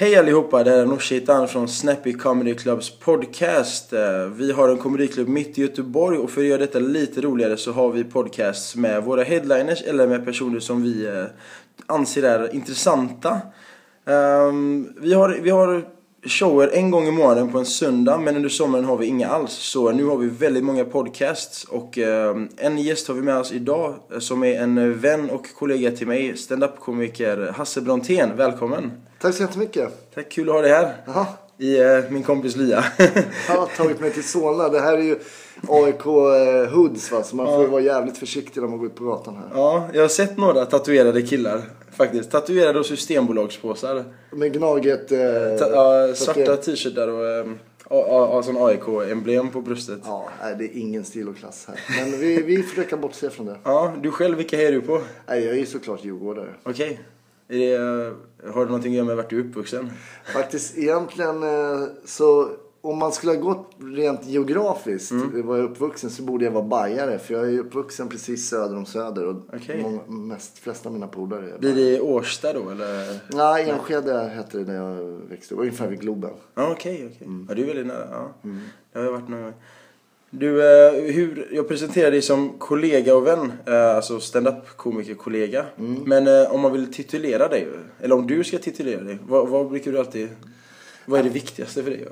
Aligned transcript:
Hej 0.00 0.16
allihopa, 0.16 0.64
det 0.64 0.70
här 0.70 0.78
är 0.78 0.86
Nooshi 0.86 1.26
från 1.48 1.68
Snappy 1.68 2.12
Comedy 2.12 2.54
Clubs 2.54 2.90
podcast. 2.90 3.92
Eh, 3.92 4.26
vi 4.36 4.52
har 4.52 4.68
en 4.68 4.78
komediklubb 4.78 5.28
mitt 5.28 5.58
i 5.58 5.60
Göteborg 5.60 6.18
och 6.18 6.30
för 6.30 6.40
att 6.40 6.46
göra 6.46 6.58
detta 6.58 6.78
lite 6.78 7.20
roligare 7.20 7.56
så 7.56 7.72
har 7.72 7.90
vi 7.90 8.04
podcasts 8.04 8.76
med 8.76 9.04
våra 9.04 9.22
headliners 9.22 9.82
eller 9.82 10.06
med 10.06 10.24
personer 10.24 10.60
som 10.60 10.82
vi 10.82 11.06
eh, 11.06 11.24
anser 11.86 12.22
är 12.22 12.54
intressanta. 12.54 13.40
Ehm, 14.06 14.92
vi 15.00 15.14
har, 15.14 15.38
vi 15.42 15.50
har 15.50 15.84
shower 16.26 16.70
en 16.72 16.90
gång 16.90 17.06
i 17.06 17.10
månaden 17.10 17.52
på 17.52 17.58
en 17.58 17.66
söndag 17.66 18.18
men 18.18 18.36
under 18.36 18.48
sommaren 18.48 18.84
har 18.84 18.96
vi 18.96 19.06
inga 19.06 19.28
alls. 19.28 19.52
Så 19.52 19.92
nu 19.92 20.04
har 20.04 20.16
vi 20.16 20.28
väldigt 20.28 20.64
många 20.64 20.84
podcasts 20.84 21.64
och 21.64 21.98
eh, 21.98 22.36
en 22.56 22.78
gäst 22.78 23.08
har 23.08 23.14
vi 23.14 23.22
med 23.22 23.36
oss 23.36 23.52
idag 23.52 23.94
som 24.18 24.44
är 24.44 24.62
en 24.62 25.00
vän 25.00 25.30
och 25.30 25.54
kollega 25.54 25.90
till 25.90 26.06
mig, 26.06 26.36
stand-up-komiker 26.36 27.52
Hasse 27.56 27.80
Brontén. 27.80 28.36
Välkommen! 28.36 29.07
Tack 29.20 29.34
så 29.34 29.42
jättemycket. 29.42 30.14
Tack, 30.14 30.28
kul 30.30 30.48
att 30.48 30.54
ha 30.54 30.62
dig 30.62 30.70
här. 30.72 30.94
Jaha. 31.06 31.26
I 31.58 31.78
eh, 31.80 32.10
min 32.10 32.22
kompis 32.22 32.56
lya. 32.56 32.84
Jag 33.48 33.54
har 33.56 33.66
tagit 33.76 34.00
mig 34.00 34.10
till 34.12 34.24
Solna. 34.24 34.68
Det 34.68 34.80
här 34.80 34.98
är 34.98 35.02
ju 35.02 35.18
AIK 35.68 36.06
eh, 36.06 36.74
Hoods 36.74 37.12
va. 37.12 37.22
Så 37.22 37.36
man 37.36 37.46
får 37.46 37.60
ju 37.62 37.66
vara 37.66 37.82
jävligt 37.82 38.18
försiktig 38.18 38.60
när 38.60 38.68
man 38.68 38.78
går 38.78 38.86
ut 38.86 38.94
på 38.94 39.04
gatan 39.04 39.34
här. 39.36 39.44
ja, 39.54 39.88
jag 39.94 40.00
har 40.02 40.08
sett 40.08 40.36
några 40.36 40.66
tatuerade 40.66 41.22
killar. 41.22 41.62
Faktiskt. 41.96 42.30
Tatuerade 42.30 42.78
och 42.78 42.86
systembolagspåsar. 42.86 44.04
Med 44.30 44.52
Gnaget. 44.52 45.12
Eh, 45.12 45.18
Ta, 45.58 45.70
ja, 45.70 46.14
svarta 46.14 46.56
t-shirtar 46.56 47.08
och 47.08 47.26
eh, 47.26 47.46
A- 47.90 48.42
sån 48.44 48.56
AIK-emblem 48.56 49.50
på 49.50 49.60
bröstet. 49.60 49.98
Ja. 50.04 50.28
Ja, 50.40 50.46
nej, 50.46 50.54
det 50.58 50.64
är 50.64 50.80
ingen 50.80 51.04
stil 51.04 51.28
och 51.28 51.36
klass 51.36 51.68
här. 51.68 51.80
Men 52.04 52.20
vi, 52.20 52.42
vi 52.42 52.62
försöker 52.62 52.96
bortse 52.96 53.30
från 53.30 53.46
det. 53.46 53.56
du 54.02 54.10
själv, 54.10 54.36
vilka 54.36 54.62
är 54.62 54.72
du 54.72 54.80
på? 54.80 55.00
Nej, 55.28 55.44
jag 55.44 55.54
är 55.54 55.58
ju 55.58 55.66
såklart 55.66 56.04
djurgårdare. 56.04 56.48
Okej. 56.62 56.88
Är 56.90 56.98
det, 57.48 57.74
eh, 57.74 58.52
har 58.52 58.60
det 58.60 58.66
någonting 58.66 58.92
att 58.92 58.96
göra 58.96 59.06
med 59.06 59.16
vart 59.16 59.30
du 59.30 59.40
är 59.40 59.44
uppvuxen? 59.44 59.90
Faktiskt 60.34 60.78
egentligen 60.78 61.42
eh, 61.42 61.82
så 62.04 62.50
om 62.80 62.98
man 62.98 63.12
skulle 63.12 63.32
ha 63.32 63.40
gått 63.40 63.70
rent 63.80 64.26
geografiskt, 64.26 65.10
Mm. 65.10 65.46
var 65.46 65.56
jag 65.56 65.64
uppvuxen 65.70 66.10
så 66.10 66.22
borde 66.22 66.44
jag 66.44 66.52
vara 66.52 66.64
bajare. 66.64 67.18
För 67.18 67.34
jag 67.34 67.54
är 67.54 67.58
uppvuxen 67.58 68.08
precis 68.08 68.48
söder 68.48 68.76
om 68.76 68.86
Söder 68.86 69.26
och 69.26 69.36
Okej. 69.56 69.82
många, 69.82 70.00
mest, 70.06 70.58
flesta 70.58 70.88
av 70.88 70.92
mina 70.92 71.06
polare 71.06 71.50
är 71.54 71.58
Blir 71.58 71.74
det 71.74 72.00
Årsta 72.00 72.52
då 72.52 72.70
eller? 72.70 73.18
Nej, 73.36 73.70
Enskede 73.70 74.18
hette 74.34 74.58
det 74.58 74.64
när 74.64 74.74
jag 74.74 75.04
växte 75.28 75.54
upp. 75.54 75.60
Ungefär 75.60 75.88
vid 75.88 76.00
Globen. 76.00 76.30
Ja, 76.54 76.70
okej, 76.72 77.10
okej. 77.14 77.28
Ja, 77.48 77.54
du 77.54 77.62
är 77.62 77.66
väldigt 77.66 77.86
nära. 77.86 78.08
Ja. 78.10 78.34
Mm. 78.44 78.60
Det 78.92 78.98
har 78.98 79.06
jag 79.06 79.12
varit 79.12 79.28
gång. 79.30 79.52
Du, 80.30 80.62
eh, 80.62 80.92
hur, 80.92 81.48
jag 81.52 81.68
presenterar 81.68 82.10
dig 82.10 82.22
som 82.22 82.58
kollega 82.58 83.16
och 83.16 83.26
vän, 83.26 83.52
eh, 83.66 83.96
alltså 83.96 84.20
stand-up 84.20 84.76
komiker-kollega. 84.76 85.64
Mm. 85.78 86.02
Men 86.06 86.26
eh, 86.26 86.54
om 86.54 86.60
man 86.60 86.72
vill 86.72 86.92
titulera 86.92 87.48
dig, 87.48 87.68
eller 88.00 88.14
om 88.14 88.26
du 88.26 88.44
ska 88.44 88.58
titulera 88.58 89.00
dig, 89.00 89.18
vad, 89.28 89.48
vad 89.48 89.68
brukar 89.68 89.92
du 89.92 89.98
alltid, 89.98 90.28
vad 91.04 91.20
är 91.20 91.24
det 91.24 91.30
viktigaste 91.30 91.82
för 91.82 91.90
dig? 91.90 92.06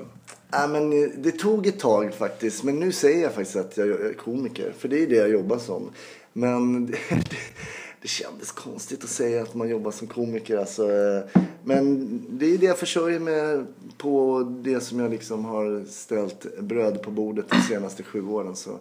Nej, 0.49 0.67
men 0.67 1.11
det 1.21 1.31
tog 1.31 1.67
ett 1.67 1.79
tag 1.79 2.13
faktiskt. 2.13 2.63
Men 2.63 2.79
nu 2.79 2.91
säger 2.91 3.23
jag 3.23 3.33
faktiskt 3.33 3.55
att 3.55 3.77
jag 3.77 3.87
är 3.87 4.13
komiker. 4.13 4.73
För 4.77 4.87
det 4.87 5.03
är 5.03 5.07
det 5.07 5.15
jag 5.15 5.29
jobbar 5.29 5.57
som. 5.57 5.89
Men 6.33 6.93
det, 8.01 8.07
kändes 8.07 8.51
konstigt 8.51 9.03
att 9.03 9.09
säga 9.09 9.41
att 9.41 9.55
man 9.55 9.69
jobbar 9.69 9.91
som 9.91 10.07
komiker. 10.07 10.57
Alltså, 10.57 10.91
eh, 10.91 11.41
men 11.63 12.07
det 12.29 12.45
är 12.53 12.57
det 12.57 12.65
jag 12.65 12.77
försörjer 12.77 13.19
mig 13.19 13.63
på 13.97 14.43
det 14.63 14.79
som 14.79 14.99
jag 14.99 15.11
liksom 15.11 15.45
har 15.45 15.85
ställt 15.89 16.59
bröd 16.59 17.01
på 17.01 17.11
bordet 17.11 17.45
de 17.49 17.61
senaste 17.61 18.03
sju 18.03 18.27
åren. 18.27 18.55
Så 18.55 18.79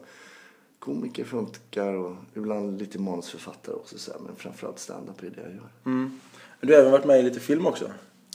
komiker 0.78 1.24
funkar 1.24 1.94
och 1.94 2.16
ibland 2.34 2.78
lite 2.78 2.98
manusförfattare 2.98 3.74
också. 3.74 3.98
Så 3.98 4.12
här, 4.12 4.20
men 4.20 4.36
framförallt 4.36 4.78
stand-up 4.78 5.22
är 5.22 5.26
det 5.30 5.40
jag 5.42 5.50
gör. 5.54 5.68
Mm. 5.86 6.20
Du 6.60 6.72
har 6.72 6.80
även 6.80 6.92
varit 6.92 7.04
med 7.06 7.20
i 7.20 7.22
lite 7.22 7.40
film 7.40 7.66
också. 7.66 7.90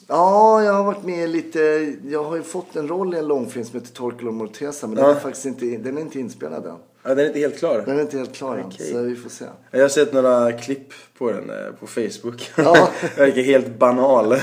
Ja, 0.08 0.64
jag 0.64 0.74
har 0.74 0.84
varit 0.84 1.04
med 1.04 1.30
lite. 1.30 1.60
Jag 2.08 2.24
har 2.24 2.36
ju 2.36 2.44
fått 2.44 2.76
en 2.76 2.88
roll 2.88 3.14
i 3.14 3.18
en 3.18 3.28
långfilm 3.28 3.66
som 3.66 3.80
heter 3.80 3.94
Torkel 3.94 4.28
och 4.28 4.34
Mortesa. 4.34 4.88
Men 4.88 4.96
den, 4.96 5.06
Ja. 5.06 5.16
är 5.16 5.20
faktiskt 5.20 5.46
inte, 5.46 5.66
den 5.66 5.98
är 5.98 6.02
inte 6.02 6.20
inspelad 6.20 6.66
än. 6.66 6.76
Ja, 7.04 7.10
den 7.10 7.20
är 7.20 7.28
inte 7.28 7.40
helt 7.40 7.58
klar. 7.60 7.84
Den 7.86 7.98
är 7.98 8.02
inte 8.02 8.18
helt 8.18 8.34
klar 8.36 8.58
än. 8.58 8.66
Okej. 8.66 8.92
Så 8.92 9.02
vi 9.02 9.16
får 9.16 9.30
se. 9.30 9.46
Jag 9.72 9.82
har 9.82 9.90
sett 9.90 10.14
några 10.14 10.52
klipp 10.52 10.94
på 11.18 11.32
den 11.32 11.50
eh, 11.50 11.56
på 11.80 11.88
Facebook. 11.88 12.52
Ja. 12.58 12.90
Verkar 13.18 13.42
helt 13.42 13.80
banal. 13.80 14.30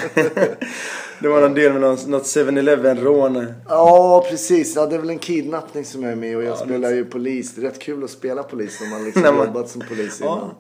det 1.21 1.29
var 1.29 1.41
någon 1.41 1.55
del 1.55 1.73
med 1.73 1.81
någon, 1.81 1.99
något 2.07 2.23
7-Eleven-rån. 2.23 3.47
Ja, 3.69 4.27
precis. 4.31 4.77
Ja, 4.77 4.87
det 4.87 4.95
är 4.97 5.01
väl 5.01 5.11
en 5.11 5.19
kidnappning 5.19 5.85
som 5.85 6.03
jag 6.03 6.13
är 6.13 6.17
med 6.17 6.37
och 6.37 6.43
jag 6.43 6.51
Ja, 6.51 6.57
spelar 6.57 6.91
ju 6.91 7.05
polis. 7.05 7.55
Det 7.55 7.61
är 7.61 7.63
rätt 7.63 7.79
kul 7.79 8.05
att 8.05 8.11
spela 8.11 8.43
polis 8.43 8.81
när 8.81 8.89
man 8.91 9.05
liksom 9.05 9.23
När 9.23 9.33
man- 9.33 9.47
jobbat 9.47 9.69
som 9.71 9.83
polis 9.89 10.21
innan. 10.21 10.39
Ja. 10.39 10.51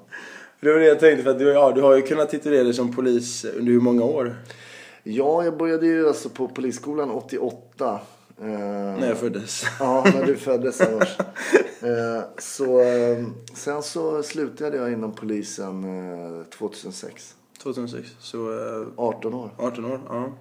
Det 0.60 0.72
var 0.72 0.78
det 0.78 0.86
jag 0.86 1.00
tänkte 1.00 1.22
för 1.24 1.30
att 1.30 1.38
du, 1.38 1.44
ja, 1.48 1.72
du 1.74 1.80
har 1.82 1.96
ju 1.96 2.02
kunnat 2.02 2.30
titulera 2.30 2.64
dig 2.64 2.74
som 2.74 2.94
polis 2.96 3.44
under 3.44 3.72
hur 3.72 3.80
många 3.80 4.04
år? 4.04 4.36
Ja, 5.02 5.44
jag 5.44 5.56
började 5.56 5.86
ju 5.86 6.08
alltså 6.08 6.28
på 6.28 6.48
polisskolan 6.48 7.10
88. 7.10 8.00
Eh, 8.42 8.48
När 9.00 9.08
jag 9.08 9.18
föddes. 9.18 9.64
Ja, 9.80 10.04
när 10.14 10.26
du 10.26 10.36
föddes 10.36 10.80
annars. 10.80 11.18
Eh, 11.82 12.22
så, 12.38 12.80
eh, 12.80 13.24
sen 13.54 13.82
så 13.82 14.22
slutade 14.22 14.76
jag 14.76 14.92
inom 14.92 15.12
polisen 15.12 15.84
eh, 16.40 16.44
2006. 16.44 17.34
2006. 17.62 18.08
Så 18.20 18.38
eh, 18.52 18.86
18 18.96 19.34
år. 19.34 19.50
18 19.58 19.84
år. 19.84 20.00
Ja. 20.08 20.32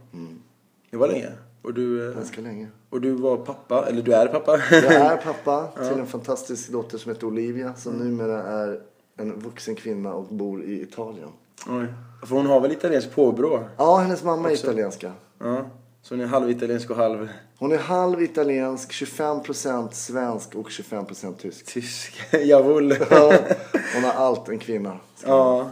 Det 0.91 0.97
var 0.97 1.07
länge. 1.07 1.29
Och 1.61 1.73
du, 1.73 2.09
eh, 2.09 2.15
Ganska 2.15 2.41
länge. 2.41 2.67
och 2.89 3.01
du 3.01 3.11
var 3.11 3.37
pappa, 3.37 3.85
eller 3.87 4.01
du 4.01 4.13
är 4.13 4.27
pappa. 4.27 4.59
Jag 4.71 4.83
är 4.93 5.17
pappa 5.23 5.67
till 5.89 5.99
en 5.99 6.07
fantastisk 6.07 6.71
dotter 6.71 6.97
som 6.97 7.11
heter 7.11 7.27
Olivia. 7.27 7.73
Som 7.73 7.93
numera 7.93 8.43
är 8.43 8.79
en 9.17 9.39
vuxen 9.39 9.75
kvinna 9.75 10.13
och 10.13 10.25
bor 10.25 10.63
i 10.63 10.81
Italien. 10.81 11.29
Oj. 11.69 11.85
För 12.27 12.35
hon 12.35 12.45
har 12.45 12.59
väl 12.59 12.71
italienskt 12.71 13.15
påbrå? 13.15 13.63
Ja, 13.77 13.97
hennes 13.97 14.23
mamma 14.23 14.49
är 14.51 14.53
italienska. 14.53 15.11
Ja. 15.39 15.65
Så 16.01 16.13
hon 16.13 16.21
är 16.21 16.27
halvitaliensk 16.27 16.89
och 16.89 16.95
halv 16.95 17.29
Hon 17.59 17.71
är 17.71 17.77
halv 17.77 18.21
italiensk, 18.21 18.91
25% 18.91 19.91
svensk 19.91 20.55
och 20.55 20.69
25% 20.69 21.35
tysk. 21.37 21.65
tysk. 21.73 22.13
Jawohl. 22.43 22.95
Ja, 23.09 23.33
hon 23.93 24.03
har 24.03 24.13
allt 24.13 24.49
en 24.49 24.59
kvinna. 24.59 24.97
Ja, 25.25 25.69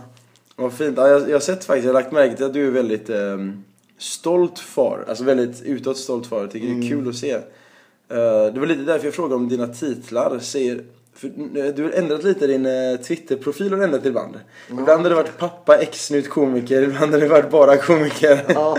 vad 0.55 0.73
fint. 0.73 0.97
Ja, 0.97 1.07
jag, 1.07 1.29
jag 1.29 1.35
har 1.35 1.39
sett 1.39 1.65
faktiskt, 1.65 1.85
jag 1.85 1.93
har 1.93 2.01
lagt 2.01 2.11
märke 2.13 2.35
till 2.35 2.45
att 2.45 2.53
du 2.53 2.67
är 2.67 2.71
väldigt 2.71 3.09
ehm, 3.09 3.63
stolt 3.97 4.59
far. 4.59 5.05
Alltså 5.07 5.23
väldigt 5.23 5.61
utåt 5.61 5.97
stolt 5.97 6.27
far. 6.27 6.39
Jag 6.39 6.51
tycker 6.51 6.67
det 6.67 6.85
är 6.85 6.89
kul 6.89 7.09
att 7.09 7.15
se. 7.15 7.31
Eh, 7.31 8.53
det 8.53 8.59
var 8.59 8.65
lite 8.65 8.81
därför 8.81 9.05
jag 9.05 9.13
frågade 9.13 9.35
om 9.35 9.49
dina 9.49 9.67
titlar. 9.67 10.39
Säger, 10.39 10.83
för, 11.15 11.27
eh, 11.27 11.73
du 11.73 11.83
har 11.83 11.91
ändrat 11.91 12.23
lite 12.23 12.47
din 12.47 12.65
uh, 12.65 12.97
Twitterprofil 12.97 13.73
har 13.73 13.79
ändrat 13.83 14.05
ibland. 14.05 14.39
Ibland 14.69 15.01
har 15.03 15.09
det 15.09 15.15
varit 15.15 15.37
pappa, 15.37 15.77
ex-snut 15.77 16.29
komiker. 16.29 16.81
Ibland 16.81 17.11
har 17.13 17.19
det 17.19 17.27
varit 17.27 17.51
bara 17.51 17.77
komiker. 17.77 18.45
Ja, 18.47 18.77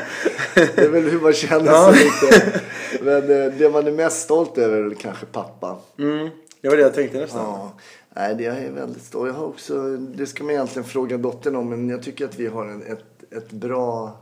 det 0.55 0.79
är 0.79 0.89
väl 0.89 1.03
hur 1.11 1.21
man 1.21 1.33
känner 1.33 1.73
Ja. 1.73 1.93
sig 1.95 2.05
lite. 2.05 2.61
Men 3.03 3.23
eh, 3.23 3.53
det 3.59 3.71
man 3.73 3.87
är 3.87 3.93
mest 3.93 4.23
stolt 4.23 4.59
över 4.59 4.83
är 4.91 4.95
kanske 4.95 5.27
pappa. 5.27 5.79
Mm, 5.99 6.29
det 6.61 6.69
var 6.69 6.77
det 6.77 6.83
jag 6.83 6.95
tänkte 6.95 7.19
nästan. 7.19 7.41
Ja, 7.45 7.73
nej, 8.17 8.35
det 8.35 8.47
är 8.47 8.71
väldigt 8.71 9.03
stolt. 9.05 9.29
Jag 9.29 9.35
har 9.35 9.47
också, 9.47 9.97
det 9.97 10.27
ska 10.27 10.45
man 10.45 10.53
egentligen 10.53 10.89
fråga 10.89 11.17
dottern 11.19 11.57
om, 11.57 11.69
men 11.69 11.89
jag 11.89 12.03
tycker 12.03 12.25
att 12.25 12.39
vi 12.39 12.47
har 12.47 12.67
en, 12.67 12.83
ett, 12.83 13.33
ett 13.33 13.51
bra, 13.53 14.19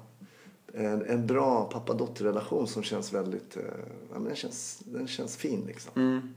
en, 0.74 1.04
en 1.06 1.26
bra 1.26 1.70
pappa-dotter-relation 1.72 2.66
som 2.66 2.82
känns 2.82 3.12
väldigt, 3.12 3.56
eh, 3.56 3.62
ja, 4.12 4.14
men 4.14 4.24
den, 4.24 4.36
känns, 4.36 4.78
den 4.84 5.06
känns 5.08 5.36
fin 5.36 5.64
liksom. 5.66 5.90
Mm. 5.96 6.34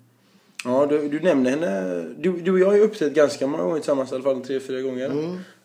Ja, 0.64 0.86
du, 0.86 1.10
du 1.10 1.20
nämnde 1.20 1.50
henne. 1.50 2.02
Du, 2.18 2.32
du 2.42 2.52
och 2.52 2.60
jag 2.60 2.66
har 2.68 2.74
ju 2.74 2.82
uppträtt 2.82 3.14
ganska 3.14 3.48
många 3.48 3.64
gånger 3.64 3.76
tillsammans, 3.76 4.12
i 4.12 4.16
alla 4.16 4.24
fall 4.24 4.42
tre, 4.42 4.60
fyra 4.60 4.82
gånger. 4.82 5.10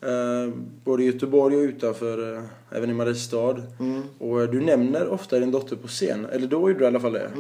Eh, 0.00 0.54
både 0.84 1.03
i 1.03 1.06
Göteborg 1.06 1.56
och 1.56 1.62
utanför, 1.62 2.36
eh, 2.36 2.42
även 2.70 2.91
i 2.91 2.92
Mariestad. 2.92 3.62
Och 4.19 4.42
eh, 4.42 4.50
du 4.50 4.60
nämner 4.60 5.08
ofta 5.08 5.38
din 5.38 5.50
dotter 5.50 5.76
på 5.76 5.88
scen. 5.88 6.26
Eller 6.32 6.47
då 6.47 6.56
gjorde 6.60 6.78
du 6.78 6.84
i 6.84 6.86
alla 6.86 7.00
fall 7.00 7.12
det. 7.12 7.31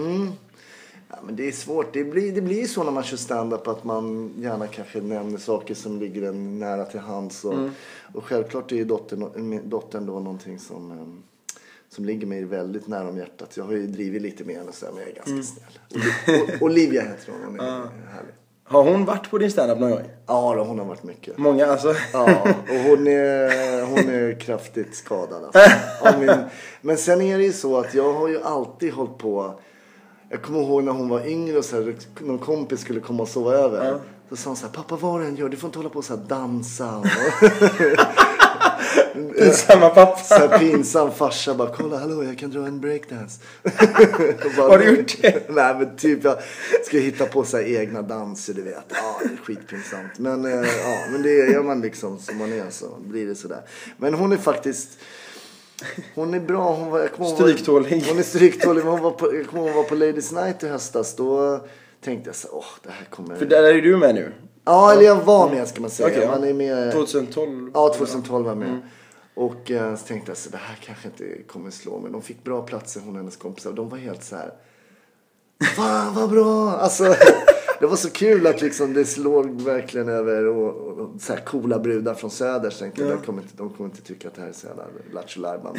Ja, 1.08 1.16
men 1.26 1.36
det 1.36 1.48
är 1.48 1.52
svårt. 1.52 1.92
Det 1.92 2.04
blir, 2.04 2.32
det 2.32 2.40
blir 2.40 2.66
så 2.66 2.84
när 2.84 2.90
man 2.92 3.02
kör 3.02 3.16
stand-up 3.16 3.68
att 3.68 3.84
man 3.84 4.34
gärna 4.38 4.66
kanske 4.66 5.00
nämner 5.00 5.38
saker 5.38 5.74
som 5.74 6.00
ligger 6.00 6.22
en 6.28 6.58
nära 6.58 6.84
till 6.84 7.00
hands. 7.00 7.44
Och, 7.44 7.54
och 8.14 8.24
självklart 8.24 8.72
är 8.72 8.76
ju 8.76 8.84
dottern, 8.84 9.60
dottern 9.68 10.06
då 10.06 10.12
någonting 10.12 10.58
som, 10.58 10.90
eh, 10.90 11.31
som 11.94 12.04
ligger 12.04 12.26
mig 12.26 12.44
väldigt 12.44 12.88
nära 12.88 13.08
om 13.08 13.18
hjärtat. 13.18 13.56
Jag 13.56 13.64
har 13.64 13.72
ju 13.72 13.86
drivit 13.86 14.22
lite 14.22 14.44
med 14.44 14.56
henne 14.56 14.72
så 14.72 14.86
här, 14.86 14.92
men 14.92 15.02
jag 15.02 15.10
är 15.10 15.14
ganska 15.14 15.52
snäll. 15.54 16.02
Oli- 16.28 16.42
O- 16.42 16.64
Olivia 16.64 17.02
heter 17.02 17.32
hon. 17.32 17.40
Hon 17.44 17.60
är 17.60 17.64
härlig. 18.12 18.34
Har 18.64 18.82
hon 18.82 19.04
varit 19.04 19.30
på 19.30 19.38
din 19.38 19.50
standup 19.50 19.78
någon 19.78 19.90
gång? 19.90 20.02
Ja, 20.26 20.54
då, 20.56 20.64
hon 20.64 20.78
har 20.78 20.86
varit 20.86 21.02
mycket. 21.02 21.38
Många 21.38 21.66
alltså? 21.66 21.94
Ja, 22.12 22.24
och 22.42 22.76
hon 22.88 23.06
är, 23.06 23.82
hon 23.86 23.98
är 23.98 24.40
kraftigt 24.40 24.96
skadad. 24.96 25.44
Alltså. 25.44 25.60
Av 26.08 26.20
min, 26.20 26.32
men 26.80 26.96
sen 26.98 27.20
är 27.22 27.38
det 27.38 27.44
ju 27.44 27.52
så 27.52 27.78
att 27.78 27.94
jag 27.94 28.12
har 28.12 28.28
ju 28.28 28.42
alltid 28.42 28.92
hållit 28.92 29.18
på. 29.18 29.60
Jag 30.28 30.42
kommer 30.42 30.60
ihåg 30.62 30.84
när 30.84 30.92
hon 30.92 31.08
var 31.08 31.26
yngre 31.26 31.58
och 31.58 31.64
så 31.64 31.76
här, 31.76 31.94
någon 32.20 32.38
kompis 32.38 32.80
skulle 32.80 33.00
komma 33.00 33.22
och 33.22 33.28
sova 33.28 33.52
över. 33.54 33.98
Så 34.28 34.36
sa 34.36 34.50
hon 34.50 34.56
så 34.56 34.66
här, 34.66 34.72
pappa 34.72 34.96
vad 34.96 35.20
du 35.20 35.26
än 35.26 35.36
gör, 35.36 35.48
du 35.48 35.56
får 35.56 35.68
inte 35.68 35.78
hålla 35.78 35.88
på 35.90 35.98
och 35.98 36.04
så 36.04 36.16
här 36.16 36.22
dansa. 36.28 37.02
Och, 39.30 39.54
Samma 39.54 39.88
pappa? 39.88 40.16
så 40.16 40.34
här 40.34 40.58
pinsam 40.58 41.12
farsa 41.12 41.54
bara, 41.54 41.74
kolla 41.76 41.98
hallå 41.98 42.24
jag 42.24 42.38
kan 42.38 42.50
dra 42.50 42.66
en 42.66 42.80
breakdance. 42.80 43.40
Bara, 44.56 44.68
Har 44.68 44.78
du 44.78 44.84
gjort 44.84 45.16
det? 45.22 45.48
Nej 45.48 45.74
men 45.74 45.96
typ 45.96 46.24
jag 46.24 46.36
ska 46.84 46.98
hitta 46.98 47.26
på 47.26 47.44
så 47.44 47.56
här 47.56 47.64
egna 47.64 48.02
danser 48.02 48.54
du 48.54 48.62
vet. 48.62 48.84
Ja 48.88 49.20
det 49.22 49.32
är 49.32 49.36
skitpinsamt. 49.44 50.18
Men, 50.18 50.44
eh, 50.44 50.68
ja, 50.84 50.96
men 51.12 51.22
det 51.22 51.34
gör 51.34 51.62
man 51.62 51.80
liksom 51.80 52.18
som 52.18 52.38
man 52.38 52.52
är 52.52 52.70
så 52.70 52.86
blir 53.00 53.26
det 53.26 53.34
sådär. 53.34 53.60
Men 53.96 54.14
hon 54.14 54.32
är 54.32 54.36
faktiskt 54.36 54.98
Hon 56.14 56.34
är 56.34 56.40
bra. 56.40 56.74
Hon 56.74 56.90
var, 56.90 57.00
jag 57.00 57.12
kommer 57.12 57.30
Stryktålig. 57.30 58.04
Hon 58.08 58.18
är 58.18 58.22
stryktålig. 58.22 58.84
men 58.84 58.92
Hon 58.92 59.02
var 59.02 59.10
på, 59.10 59.34
jag 59.34 59.46
kommer 59.46 59.62
ihåg 59.62 59.72
hon 59.72 59.82
var 59.82 59.88
på 59.88 59.94
Ladies 59.94 60.32
Night 60.32 60.62
i 60.62 60.68
höstas. 60.68 61.16
Då 61.16 61.60
tänkte 62.04 62.28
jag 62.28 62.36
så 62.36 62.48
åh 62.52 62.64
det 62.82 62.90
här 62.90 63.04
kommer... 63.10 63.36
För 63.36 63.46
där 63.46 63.62
är 63.62 63.82
du 63.82 63.96
med 63.96 64.14
nu. 64.14 64.32
Ja, 64.64 64.92
eller 64.92 65.02
jag 65.02 65.16
var 65.16 65.50
med 65.50 65.68
ska 65.68 65.80
man 65.80 65.90
säga. 65.90 66.22
Ja. 66.22 66.30
Man 66.30 66.44
är 66.44 66.54
med... 66.54 66.92
2012. 66.92 67.70
Ja, 67.74 67.94
2012 67.96 68.44
var 68.44 68.50
jag 68.50 68.58
med. 68.58 68.80
Och 69.34 69.70
eh, 69.70 69.96
så 69.96 70.06
tänkte 70.06 70.30
jag 70.30 70.36
så 70.36 70.50
det 70.50 70.56
här 70.56 70.78
kanske 70.84 71.08
inte 71.08 71.42
kommer 71.42 71.70
slå 71.70 72.00
mig. 72.00 72.12
De 72.12 72.22
fick 72.22 72.44
bra 72.44 72.62
platser, 72.62 73.00
hon 73.00 73.10
och 73.10 73.16
hennes 73.16 73.36
kompisar. 73.36 73.72
De 73.72 73.88
var 73.88 73.98
helt 73.98 74.24
så 74.24 74.36
här. 74.36 74.52
Fan 75.76 76.14
vad 76.14 76.30
bra! 76.30 76.70
Alltså, 76.70 77.04
det 77.80 77.86
var 77.86 77.96
så 77.96 78.10
kul 78.10 78.46
att 78.46 78.62
liksom 78.62 78.94
det 78.94 79.04
slog 79.04 79.62
verkligen 79.62 80.08
över 80.08 80.46
och, 80.46 80.74
och, 80.74 80.98
och 80.98 81.20
så 81.20 81.32
här 81.32 81.40
coola 81.40 81.78
brudar 81.78 82.14
från 82.14 82.30
söder. 82.30 82.70
Så 82.70 82.78
tänkte 82.78 83.02
jag, 83.02 83.10
de, 83.10 83.26
kommer 83.26 83.42
inte, 83.42 83.54
de 83.56 83.70
kommer 83.70 83.90
inte 83.90 84.02
tycka 84.02 84.28
att 84.28 84.34
det 84.34 84.40
här 84.40 84.48
är 84.48 84.52
så 84.52 84.66
jävla 84.66 84.84
lattjo. 85.12 85.40
Men. 85.40 85.74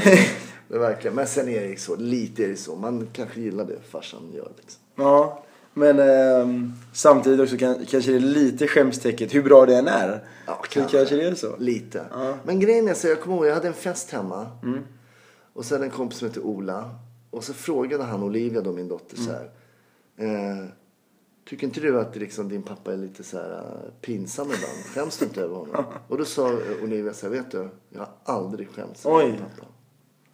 Men 1.15 1.27
sen 1.27 1.49
är 1.49 1.67
det 1.67 1.79
så, 1.79 1.95
lite 1.95 2.44
är 2.44 2.47
det 2.47 2.56
så. 2.56 2.75
Man 2.75 3.07
kanske 3.13 3.41
gillar 3.41 3.65
det 3.65 3.79
farsan 3.89 4.31
gör 4.33 4.51
liksom. 4.57 4.81
Ja, 4.95 5.43
men 5.73 5.99
ehm, 5.99 6.73
samtidigt 6.93 7.39
också 7.39 7.57
kan, 7.57 7.85
kanske 7.85 8.11
det 8.11 8.17
är 8.17 8.19
lite 8.19 8.67
skämstecket 8.67 9.35
hur 9.35 9.43
bra 9.43 9.65
det 9.65 9.75
än 9.75 9.87
är. 9.87 10.23
Ja, 10.45 10.63
Så 10.69 10.79
kanske 10.79 11.15
det 11.15 11.23
är 11.23 11.35
så. 11.35 11.57
Lite. 11.57 12.05
Ja. 12.11 12.25
Mm. 12.25 12.37
Men 12.43 12.59
grejen 12.59 12.87
är 12.87 12.93
så 12.93 13.07
jag 13.07 13.21
kommer 13.21 13.37
ihåg, 13.37 13.45
jag 13.45 13.53
hade 13.53 13.67
en 13.67 13.73
fest 13.73 14.11
hemma. 14.11 14.47
Och 15.53 15.65
så 15.65 15.75
hade 15.75 15.85
en 15.85 15.91
kompis 15.91 16.19
som 16.19 16.27
hette 16.27 16.39
Ola. 16.39 16.95
Och 17.29 17.43
så 17.43 17.53
frågade 17.53 18.03
han 18.03 18.23
Olivia 18.23 18.61
då, 18.61 18.71
min 18.71 18.87
dotter, 18.87 19.17
så 19.17 19.31
här. 19.31 19.49
Eh, 20.17 20.65
tycker 21.49 21.67
inte 21.67 21.79
du 21.79 21.99
att 21.99 22.15
liksom, 22.15 22.49
din 22.49 22.63
pappa 22.63 22.93
är 22.93 22.97
lite 22.97 23.23
så 23.23 23.37
här 23.37 23.51
eh, 23.51 23.91
pinsam 24.01 24.45
ibland? 24.45 24.85
Skäms 24.93 25.17
du 25.17 25.25
inte 25.25 25.41
över 25.41 25.55
honom? 25.55 25.85
Och 26.07 26.17
då 26.17 26.25
sa 26.25 26.49
eh, 26.51 26.83
Olivia 26.83 27.13
så 27.13 27.25
här, 27.25 27.33
vet 27.33 27.51
du, 27.51 27.69
jag 27.89 27.99
har 27.99 28.09
aldrig 28.23 28.69
skämts 28.69 29.05
över 29.05 29.25
min 29.27 29.37
pappa. 29.37 29.67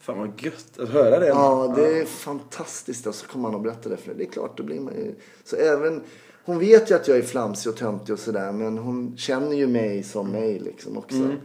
Fan 0.09 0.19
vad 0.19 0.41
gött 0.41 0.79
att 0.79 0.89
höra 0.89 1.19
det. 1.19 1.27
Ja, 1.27 1.73
det 1.75 1.99
är 1.99 2.05
fantastiskt. 2.05 3.07
Och 3.07 3.15
så 3.15 3.27
kommer 3.27 3.45
han 3.49 3.55
och 3.55 3.61
berättar 3.61 3.89
det 3.89 3.97
för 3.97 4.07
dig. 4.07 4.17
Det 4.17 4.23
är 4.23 4.31
klart, 4.31 4.57
då 4.57 4.63
blir 4.63 4.79
man 4.79 4.93
ju... 4.93 5.15
Så 5.43 5.55
även... 5.55 6.01
Hon 6.45 6.59
vet 6.59 6.91
ju 6.91 6.95
att 6.95 7.07
jag 7.07 7.17
är 7.17 7.21
flamsig 7.21 7.71
och 7.71 7.77
töntig 7.77 8.13
och 8.13 8.19
sådär. 8.19 8.51
Men 8.51 8.77
hon 8.77 9.17
känner 9.17 9.55
ju 9.55 9.67
mig 9.67 10.03
som 10.03 10.31
mig 10.31 10.59
liksom 10.59 10.97
också. 10.97 11.17
Mm. 11.17 11.35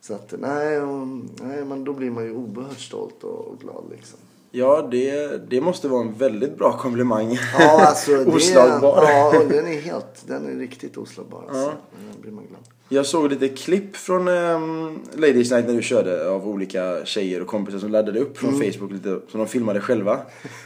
Så 0.00 0.14
att 0.14 0.34
nej, 0.38 0.80
hon, 0.80 1.30
nej, 1.42 1.64
men 1.64 1.84
då 1.84 1.92
blir 1.92 2.10
man 2.10 2.24
ju 2.24 2.32
oerhört 2.32 2.78
stolt 2.78 3.24
och, 3.24 3.48
och 3.48 3.60
glad 3.60 3.84
liksom. 3.90 4.18
Ja, 4.58 4.88
det, 4.90 5.50
det 5.50 5.60
måste 5.60 5.88
vara 5.88 6.00
en 6.00 6.12
väldigt 6.12 6.58
bra 6.58 6.78
komplimang. 6.78 7.38
Ja, 7.58 7.86
alltså 7.86 8.10
det, 8.24 8.26
Oslagbar. 8.26 9.02
Ja, 9.02 9.42
den 9.48 9.66
är 9.66 9.80
helt, 9.80 10.24
den 10.26 10.46
är 10.46 10.58
riktigt 10.58 10.96
oslagbar. 10.96 11.44
Alltså. 11.48 11.62
Ja. 11.62 11.72
Då 12.14 12.20
blir 12.20 12.32
man 12.32 12.46
glad. 12.46 12.60
Jag 12.88 13.06
såg 13.06 13.30
lite 13.30 13.48
klipp 13.48 13.96
från 13.96 14.28
um, 14.28 15.00
Ladies 15.16 15.50
Night 15.50 15.66
när 15.66 15.74
du 15.74 15.82
körde 15.82 16.30
av 16.30 16.48
olika 16.48 17.04
tjejer 17.04 17.40
och 17.40 17.46
kompisar 17.46 17.78
som 17.78 17.90
laddade 17.90 18.20
upp 18.20 18.38
från 18.38 18.54
Mm. 18.54 18.72
Facebook 18.72 18.92
lite 18.92 19.20
som 19.28 19.40
de 19.40 19.46
filmade 19.46 19.80
själva. 19.80 20.20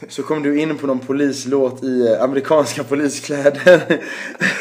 Så 0.08 0.22
kom 0.22 0.42
du 0.42 0.60
in 0.60 0.78
på 0.78 0.86
någon 0.86 0.98
polislåt 0.98 1.84
i 1.84 2.06
eh, 2.06 2.22
amerikanska 2.22 2.84
poliskläder. 2.84 4.02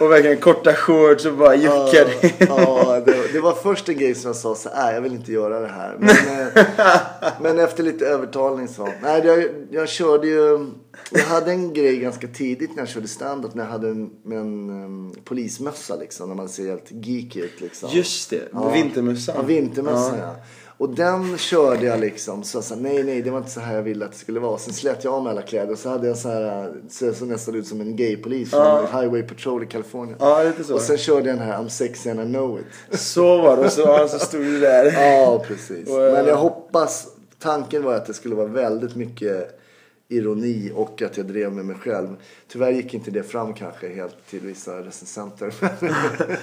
och 0.00 0.10
verkligen 0.10 0.36
korta 0.40 0.74
shorts 0.74 1.24
och 1.26 1.36
bara 1.36 1.54
juckade. 1.54 2.10
Ja, 2.38 3.02
det, 3.06 3.32
det 3.32 3.40
var 3.40 3.52
först 3.52 3.88
en 3.88 3.98
grej 3.98 4.14
som 4.14 4.28
jag 4.28 4.36
sa 4.36 4.54
så 4.54 4.68
här, 4.68 4.94
jag 4.94 5.00
vill 5.00 5.12
inte 5.12 5.32
göra 5.32 5.60
det 5.60 5.68
här. 5.68 5.96
Men, 5.98 6.08
eh, 6.10 7.32
men 7.40 7.58
efter 7.58 7.82
lite 7.82 8.06
övertalning 8.06 8.68
så. 8.68 8.88
Nej, 9.02 9.22
jag, 9.26 9.44
jag 9.70 9.88
körde 9.88 10.26
ju, 10.26 10.66
jag 11.10 11.24
hade 11.24 11.50
en 11.50 11.72
grej 11.72 11.96
ganska 11.96 12.28
tidigt 12.28 12.70
när 12.76 12.82
jag 12.82 12.88
körde 12.88 13.08
stand-up. 13.08 13.54
När 13.54 13.64
jag 13.64 13.70
hade 13.70 13.88
en, 13.88 14.10
med 14.24 14.38
en 14.38 14.70
um, 14.70 15.14
polismössa 15.24 15.96
liksom. 15.96 16.28
När 16.28 16.36
man 16.36 16.48
ser 16.48 16.66
helt 16.66 16.86
geeky 16.90 17.40
ut 17.40 17.60
liksom. 17.60 17.90
Just 17.92 18.30
det, 18.30 18.48
Ja. 18.52 18.70
vintermössan. 18.70 19.34
Ja, 19.38 19.42
vintermössan 19.42 20.18
ja. 20.18 20.36
Och 20.80 20.88
den 20.94 21.38
körde 21.38 21.86
jag 21.86 22.00
liksom. 22.00 22.42
Så 22.44 22.56
jag 22.56 22.64
sa, 22.64 22.76
nej, 22.76 23.02
nej, 23.02 23.22
det 23.22 23.30
var 23.30 23.38
inte 23.38 23.50
så 23.50 23.60
här 23.60 23.74
jag 23.74 23.82
ville 23.82 24.04
att 24.04 24.12
det 24.12 24.18
skulle 24.18 24.40
vara. 24.40 24.58
Sen 24.58 24.74
slet 24.74 25.04
jag 25.04 25.14
av 25.14 25.22
mig 25.22 25.30
alla 25.30 25.42
kläder. 25.42 25.72
Och 25.72 25.78
så 25.78 25.88
hade 25.88 26.06
jag 26.08 26.18
så 26.18 26.28
här, 26.28 26.72
så 26.88 27.14
så 27.14 27.24
nästan 27.24 27.54
ut 27.54 27.66
som 27.66 27.80
en 27.80 27.96
gaypolis 27.96 28.50
från 28.50 28.60
Ja. 28.60 29.00
Highway 29.00 29.22
Patrol 29.22 29.62
i 29.62 29.66
Kalifornien. 29.66 30.16
Ja, 30.20 30.42
lite 30.42 30.64
så. 30.64 30.74
Och 30.74 30.80
sen 30.80 30.98
körde 30.98 31.28
jag 31.28 31.38
den 31.38 31.46
här 31.46 31.58
I'm 31.58 31.68
sexy 31.68 32.10
and 32.10 32.20
I 32.20 32.24
know 32.24 32.60
it. 32.60 33.00
Så 33.00 33.42
var 33.42 33.56
det 33.56 33.62
och 33.62 33.72
så, 33.72 34.08
så 34.08 34.18
stod 34.18 34.40
du 34.40 34.60
där. 34.60 34.84
Ja, 34.84 35.44
precis. 35.46 35.88
Och, 35.88 35.96
Men 35.96 36.26
jag 36.26 36.36
hoppas, 36.36 37.08
tanken 37.38 37.82
var 37.82 37.94
att 37.94 38.06
det 38.06 38.14
skulle 38.14 38.34
vara 38.34 38.46
väldigt 38.46 38.96
mycket 38.96 39.60
ironi 40.08 40.72
och 40.74 41.02
att 41.02 41.16
jag 41.16 41.26
drev 41.26 41.52
med 41.52 41.64
mig 41.64 41.76
själv. 41.76 42.08
Tyvärr 42.48 42.70
gick 42.70 42.94
inte 42.94 43.10
det 43.10 43.22
fram 43.22 43.54
kanske 43.54 43.88
helt 43.88 44.16
till 44.30 44.40
vissa 44.40 44.78
recensenter. 44.78 45.54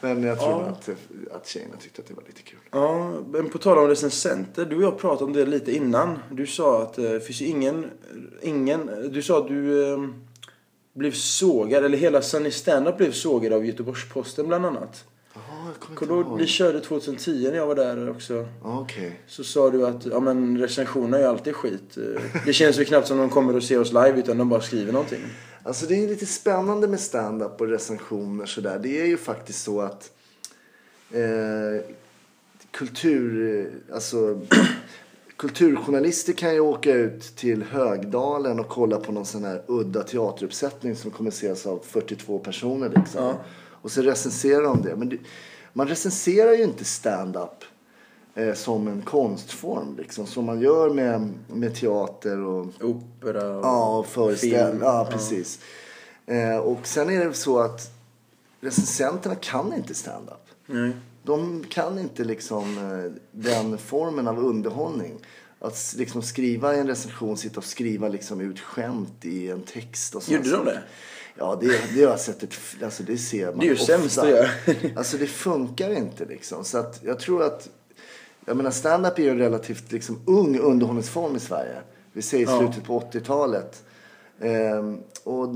Men 0.00 0.22
jag 0.22 0.38
tror 0.40 0.62
att, 0.62 0.88
att 1.32 1.46
tjejerna 1.46 1.74
tyckte 1.80 2.02
att 2.02 2.08
det 2.08 2.14
var 2.14 2.22
lite 2.26 2.42
kul. 2.42 2.58
Ja, 2.70 3.12
men 3.32 3.48
på 3.50 3.58
tal 3.58 3.78
om 3.78 3.88
recensenter. 3.88 4.64
Du 4.64 4.76
och 4.76 4.82
jag 4.82 4.98
pratade 4.98 5.24
om 5.24 5.32
det 5.32 5.46
lite 5.46 5.72
innan. 5.76 6.18
Du 6.30 6.46
sa 6.46 6.82
att 6.82 6.98
eh, 6.98 7.04
det 7.04 7.20
finns 7.20 7.42
ingen, 7.42 7.86
ingen... 8.42 8.90
Du 9.12 9.22
sa 9.22 9.38
att 9.38 9.48
du 9.48 9.92
eh, 9.92 9.98
blev 10.94 11.12
sågad, 11.12 11.84
eller 11.84 11.98
hela 11.98 12.22
Sunny 12.22 12.50
Stand-Up 12.50 12.96
blev 12.96 13.12
sågad 13.12 13.52
av 13.52 13.64
Göteborgs-Posten 13.66 14.46
bland 14.48 14.66
annat. 14.66 15.04
Jaha, 15.34 15.44
jag 15.66 15.98
kommer 15.98 16.18
inte 16.18 16.28
ihåg, 16.30 16.40
ihåg. 16.40 16.48
körde 16.48 16.80
2010 16.80 17.48
när 17.50 17.56
jag 17.56 17.66
var 17.66 17.74
där 17.74 18.10
också. 18.10 18.34
Ja, 18.64 18.80
Okej. 18.80 19.20
Så 19.26 19.44
sa 19.44 19.70
du 19.70 19.86
att 19.86 20.06
ja, 20.06 20.20
men 20.20 20.58
recensionerna 20.58 21.16
är 21.16 21.20
ju 21.22 21.28
alltid 21.28 21.54
skit. 21.54 21.96
Eh, 21.96 22.22
Det 22.46 22.52
känns 22.52 22.78
ju 22.78 22.84
knappt 22.84 23.08
som 23.08 23.18
de 23.18 23.30
kommer 23.30 23.56
och 23.56 23.62
ser 23.62 23.80
oss 23.80 23.88
live 23.92 24.14
utan 24.18 24.38
de 24.38 24.48
bara 24.48 24.60
skriver 24.60 24.92
någonting. 24.92 25.20
Alltså 25.68 25.86
det 25.86 26.04
är 26.04 26.08
lite 26.08 26.26
spännande 26.26 26.88
med 26.88 27.00
stand-up 27.00 27.60
och 27.60 27.68
recensioner 27.68 28.46
sådär. 28.46 28.78
Det 28.78 29.00
är 29.00 29.06
ju 29.06 29.16
faktiskt 29.16 29.62
så 29.62 29.80
att 29.80 30.10
eh, 31.10 31.84
kultur, 32.70 33.70
alltså 33.92 34.40
kulturjournalister 35.36 36.32
kan 36.32 36.54
ju 36.54 36.60
åka 36.60 36.92
ut 36.92 37.36
till 37.36 37.62
Högdalen 37.62 38.60
och 38.60 38.68
kolla 38.68 39.00
på 39.00 39.12
någon 39.12 39.26
sån 39.26 39.44
här 39.44 39.62
udda 39.66 40.02
teateruppsättning 40.02 40.96
som 40.96 41.10
kommer 41.10 41.30
ses 41.30 41.66
av 41.66 41.82
42 41.86 42.38
personer 42.38 42.88
liksom. 42.88 43.24
Ja. 43.24 43.36
Och 43.70 43.90
så 43.90 44.02
recenserar 44.02 44.62
de 44.62 44.82
det. 44.82 44.96
Men 44.96 45.08
det, 45.08 45.18
man 45.72 45.88
recenserar 45.88 46.52
ju 46.52 46.62
inte 46.62 46.84
stand-up 46.84 47.64
eh, 48.38 48.54
som 48.54 48.88
en 48.88 49.02
konstform 49.02 49.96
liksom. 49.98 50.26
Som 50.26 50.44
man 50.44 50.60
gör 50.60 50.90
med, 50.90 51.32
med 51.46 51.74
teater 51.74 52.40
och 52.40 52.66
Opera 52.80 53.56
och 53.56 53.64
Ja, 53.64 54.04
film. 54.36 54.78
Ja, 54.82 55.08
precis. 55.10 55.60
Eh, 56.26 56.56
och 56.56 56.86
sen 56.86 57.10
är 57.10 57.24
det 57.24 57.34
så 57.34 57.58
att 57.58 57.90
recensenterna 58.60 59.34
kan 59.34 59.72
inte 59.74 59.94
stand-up. 59.94 60.48
Nej. 60.66 60.90
De 61.22 61.64
kan 61.68 61.98
inte 61.98 62.24
liksom 62.24 62.78
eh, 62.78 63.12
den 63.32 63.78
formen 63.78 64.28
av 64.28 64.38
underhållning. 64.38 65.14
Att 65.60 65.94
liksom 65.96 66.22
skriva 66.22 66.74
en 66.74 66.86
recension, 66.86 67.36
sitta 67.36 67.58
och 67.58 67.64
skriva 67.64 68.08
liksom 68.08 68.40
ut 68.40 68.60
skämt 68.60 69.24
i 69.24 69.50
en 69.50 69.62
text. 69.62 70.14
Och 70.14 70.22
sånt. 70.22 70.36
Gjorde 70.46 70.56
de 70.56 70.64
det? 70.64 70.82
Ja, 71.38 71.58
det, 71.60 71.66
det 71.66 72.02
har 72.04 72.10
jag 72.10 72.20
sett. 72.20 72.42
Ett, 72.42 72.54
alltså 72.82 73.02
det 73.02 73.18
ser 73.18 73.46
man 73.46 73.58
Det 73.58 73.64
är 73.64 73.68
ju 73.68 73.72
ofta. 73.74 73.84
sämst 73.86 74.18
att 74.18 74.28
göra. 74.28 74.48
Alltså 74.96 75.16
det 75.16 75.26
funkar 75.26 75.90
inte 75.90 76.24
liksom. 76.24 76.64
Så 76.64 76.78
att 76.78 77.00
jag 77.04 77.18
tror 77.20 77.42
att, 77.42 77.68
jag 78.48 78.56
menar 78.56 78.70
stand-up 78.70 79.18
är 79.18 79.22
ju 79.22 79.30
en 79.30 79.38
relativt 79.38 79.92
liksom 79.92 80.20
ung 80.26 80.58
underhållningsform 80.58 81.36
i 81.36 81.40
Sverige. 81.40 81.76
Vi 82.12 82.22
säger 82.22 82.46
Ja. 82.46 82.58
slutet 82.58 82.84
på 82.84 83.00
80-talet. 83.00 83.84
Ehm, 84.40 84.98
och, 85.24 85.54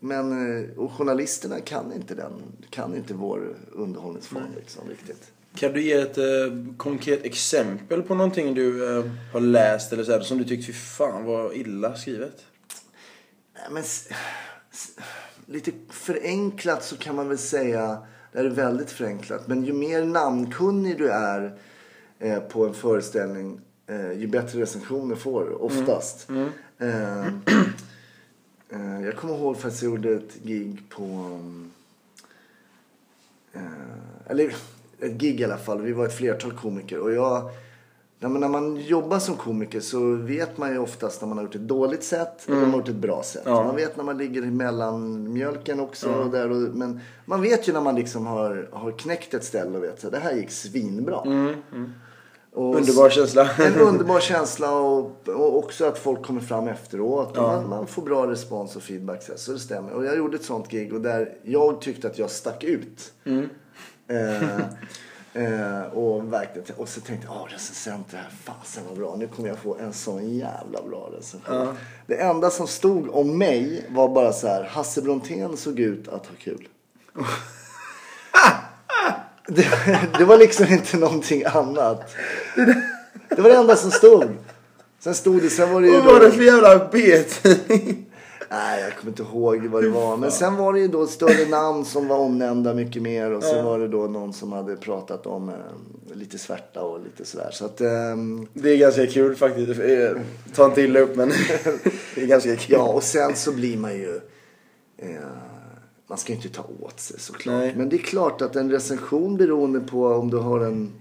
men, 0.00 0.56
eh, 0.62 0.78
och 0.78 0.92
journalisterna 0.92 1.60
kan 1.60 1.92
inte 1.92 2.14
den, 2.14 2.32
kan 2.70 2.96
inte 2.96 3.14
vår 3.14 3.56
underhållningsform 3.72 4.42
liksom 4.56 4.88
riktigt. 4.88 5.32
Kan 5.54 5.72
du 5.72 5.82
ge 5.82 5.92
ett 5.92 6.18
eh, 6.18 6.24
konkret 6.76 7.24
exempel 7.24 8.02
på 8.02 8.14
någonting 8.14 8.54
du 8.54 8.98
eh, 8.98 9.04
har 9.32 9.40
läst 9.40 9.92
eller 9.92 10.04
så 10.04 10.12
här, 10.12 10.20
som 10.20 10.38
du 10.38 10.44
tyckte 10.44 10.66
fy 10.66 10.72
fan 10.72 11.24
var 11.24 11.56
illa 11.56 11.96
skrivet? 11.96 12.44
Nej, 13.54 13.64
men 13.70 13.82
lite 15.46 15.70
förenklat 15.90 16.84
så 16.84 16.96
kan 16.96 17.16
man 17.16 17.28
väl 17.28 17.38
säga, 17.38 17.98
det 18.32 18.38
här 18.38 18.44
är 18.44 18.50
väldigt 18.50 18.90
förenklat, 18.90 19.48
men 19.48 19.64
ju 19.64 19.72
mer 19.72 20.04
namnkunnig 20.04 20.98
du 20.98 21.08
är 21.08 21.58
eh, 22.18 22.38
på 22.38 22.66
en 22.66 22.74
föreställning 22.74 23.60
eh, 23.86 24.12
ju 24.12 24.26
bättre 24.26 24.60
recensioner 24.60 25.14
får 25.14 25.44
du 25.44 25.52
oftast. 25.52 26.28
Eh, 26.78 27.26
eh, 28.68 29.00
jag 29.04 29.16
kommer 29.16 29.34
ihåg 29.34 29.56
att 29.56 29.82
jag 29.82 29.90
gjorde 29.90 30.14
ett 30.14 30.34
gig 30.42 30.82
på 30.88 31.02
um, 31.02 31.70
eller 34.26 34.54
ett 35.00 35.12
gig 35.12 35.40
i 35.40 35.44
alla 35.44 35.58
fall. 35.58 35.82
Vi 35.82 35.92
var 35.92 36.06
ett 36.06 36.16
flertal 36.16 36.52
komiker 36.52 36.98
och 36.98 37.12
jag 37.12 37.50
när 38.18 38.28
man, 38.28 38.40
när 38.40 38.48
man 38.48 38.76
jobbar 38.76 39.18
som 39.18 39.36
komiker 39.36 39.80
så 39.80 40.14
vet 40.14 40.58
man 40.58 40.72
ju 40.72 40.78
oftast 40.78 41.20
när 41.20 41.28
man 41.28 41.38
har 41.38 41.44
gjort 41.44 41.54
ett 41.54 41.60
dåligt 41.60 42.04
sätt 42.04 42.44
eller 42.46 42.60
man 42.60 42.70
har 42.70 42.78
gjort 42.78 42.88
ett 42.88 42.94
bra 42.94 43.22
sätt. 43.22 43.42
Ja. 43.44 43.64
Man 43.64 43.76
vet 43.76 43.96
när 43.96 44.04
man 44.04 44.18
ligger 44.18 44.42
mellan 44.42 45.32
mjölken 45.32 45.80
också. 45.80 46.12
Och 46.12 46.30
där 46.30 46.50
och, 46.50 46.56
men 46.56 47.00
man 47.24 47.42
vet 47.42 47.68
ju 47.68 47.72
när 47.72 47.80
man 47.80 47.94
liksom 47.94 48.26
har, 48.26 48.68
har 48.72 48.92
knäckt 48.92 49.34
ett 49.34 49.44
ställe 49.44 49.78
och 49.78 49.84
vet 49.84 50.04
att 50.04 50.12
det 50.12 50.18
här 50.18 50.32
gick 50.32 50.50
svinbra. 50.50 51.22
Och 52.56 52.74
Underbar 52.74 53.10
känsla. 53.10 53.50
En 53.58 53.74
underbar 53.74 54.20
känsla 54.20 54.72
och, 54.72 55.28
och 55.28 55.58
också 55.58 55.84
att 55.84 55.98
folk 55.98 56.22
kommer 56.22 56.40
fram 56.40 56.68
efteråt. 56.68 57.36
Och 57.36 57.42
man, 57.42 57.68
man 57.68 57.86
får 57.86 58.02
bra 58.02 58.30
respons 58.30 58.76
och 58.76 58.82
feedback. 58.82 59.22
Så, 59.36 59.52
det 59.52 59.58
stämmer. 59.58 59.92
Och 59.92 60.04
jag 60.04 60.16
gjorde 60.16 60.36
ett 60.36 60.44
sånt 60.44 60.68
gig 60.68 60.92
och 60.92 61.00
där 61.00 61.38
jag 61.42 61.80
tyckte 61.80 62.06
att 62.06 62.18
jag 62.18 62.30
stack 62.30 62.64
ut. 62.64 63.12
Eh, 64.08 64.58
Eh, 65.36 65.82
och, 65.82 66.32
verkligen, 66.32 66.76
och 66.76 66.88
så 66.88 67.00
tänkte 67.00 67.26
jag, 67.26 67.36
åh 67.36 67.46
recensent 67.48 68.10
det 68.10 68.16
här 68.16 68.30
fasen 68.44 68.82
vad 68.88 68.98
bra. 68.98 69.16
Nu 69.16 69.26
kommer 69.28 69.48
jag 69.48 69.58
få 69.58 69.76
en 69.76 69.92
sån 69.92 70.36
jävla 70.36 70.82
bra 70.82 71.10
recension. 71.18 71.76
Det 72.06 72.20
enda 72.20 72.50
som 72.50 72.66
stod 72.66 73.14
om 73.14 73.38
mig 73.38 73.86
var 73.90 74.08
bara 74.08 74.32
så 74.32 74.46
här, 74.46 74.64
Hasse 74.64 75.02
Brontén 75.02 75.56
såg 75.56 75.80
ut 75.80 76.08
att 76.08 76.26
ha 76.26 76.34
kul. 76.38 76.68
det, 79.48 79.66
det 80.18 80.24
var 80.24 80.38
liksom 80.38 80.66
inte 80.68 80.96
någonting 80.96 81.44
annat. 81.44 82.14
Det 83.28 83.42
var 83.42 83.50
det 83.50 83.56
enda 83.56 83.76
som 83.76 83.90
stod. 83.90 84.24
Sen 85.00 85.14
stod 85.14 85.42
det, 85.42 85.50
sen 85.50 85.72
var 85.72 85.80
det 85.80 85.86
ju 85.88 85.92
Vad 85.94 86.04
var 86.04 86.20
det 86.20 86.32
för 86.32 86.42
jävla 86.42 86.88
betidning? 86.88 88.06
Nej, 88.50 88.82
jag 88.82 88.96
kommer 88.96 89.10
inte 89.10 89.22
ihåg 89.22 89.66
vad 89.66 89.82
det 89.82 89.88
var. 89.88 90.16
Men 90.16 90.30
sen 90.32 90.56
var 90.56 90.72
det 90.72 90.80
ju 90.80 90.88
då 90.88 91.06
större 91.06 91.48
namn 91.48 91.84
som 91.84 92.08
var 92.08 92.16
omnämnda 92.18 92.74
mycket 92.74 93.02
mer. 93.02 93.30
Och 93.30 93.42
sen 93.42 93.64
var 93.64 93.78
det 93.78 93.88
då 93.88 94.06
någon 94.06 94.32
som 94.32 94.52
hade 94.52 94.76
pratat 94.76 95.26
om 95.26 95.48
eh, 95.48 95.54
lite 96.16 96.38
svärta 96.38 96.82
och 96.82 97.00
lite 97.00 97.24
sådär. 97.24 97.48
Så 97.52 97.64
att, 97.64 97.80
ehm, 97.80 98.46
Det 98.52 98.70
är 98.70 98.76
ganska 98.76 99.06
kul 99.06 99.36
faktiskt. 99.36 99.80
Eh, 99.80 100.10
Ta 100.54 100.64
inte 100.64 100.82
illa 100.82 101.00
upp 101.00 101.16
men 101.16 101.28
det 102.14 102.22
är 102.22 102.26
ganska 102.26 102.56
kul. 102.56 102.76
ja, 102.78 102.82
och 102.88 103.02
sen 103.02 103.36
så 103.36 103.52
blir 103.52 103.76
man 103.76 103.92
ju... 103.94 104.20
Eh, 104.98 105.08
man 106.06 106.18
ska 106.18 106.32
ju 106.32 106.36
inte 106.36 106.48
ta 106.48 106.66
åt 106.80 107.00
sig 107.00 107.20
såklart. 107.20 107.56
Nej. 107.56 107.74
Men 107.76 107.88
det 107.88 107.96
är 107.96 108.02
klart 108.02 108.42
att 108.42 108.56
en 108.56 108.70
recension 108.70 109.36
beroende 109.36 109.80
på 109.80 110.06
om 110.06 110.30
du 110.30 110.36
har 110.36 110.60
en... 110.60 110.92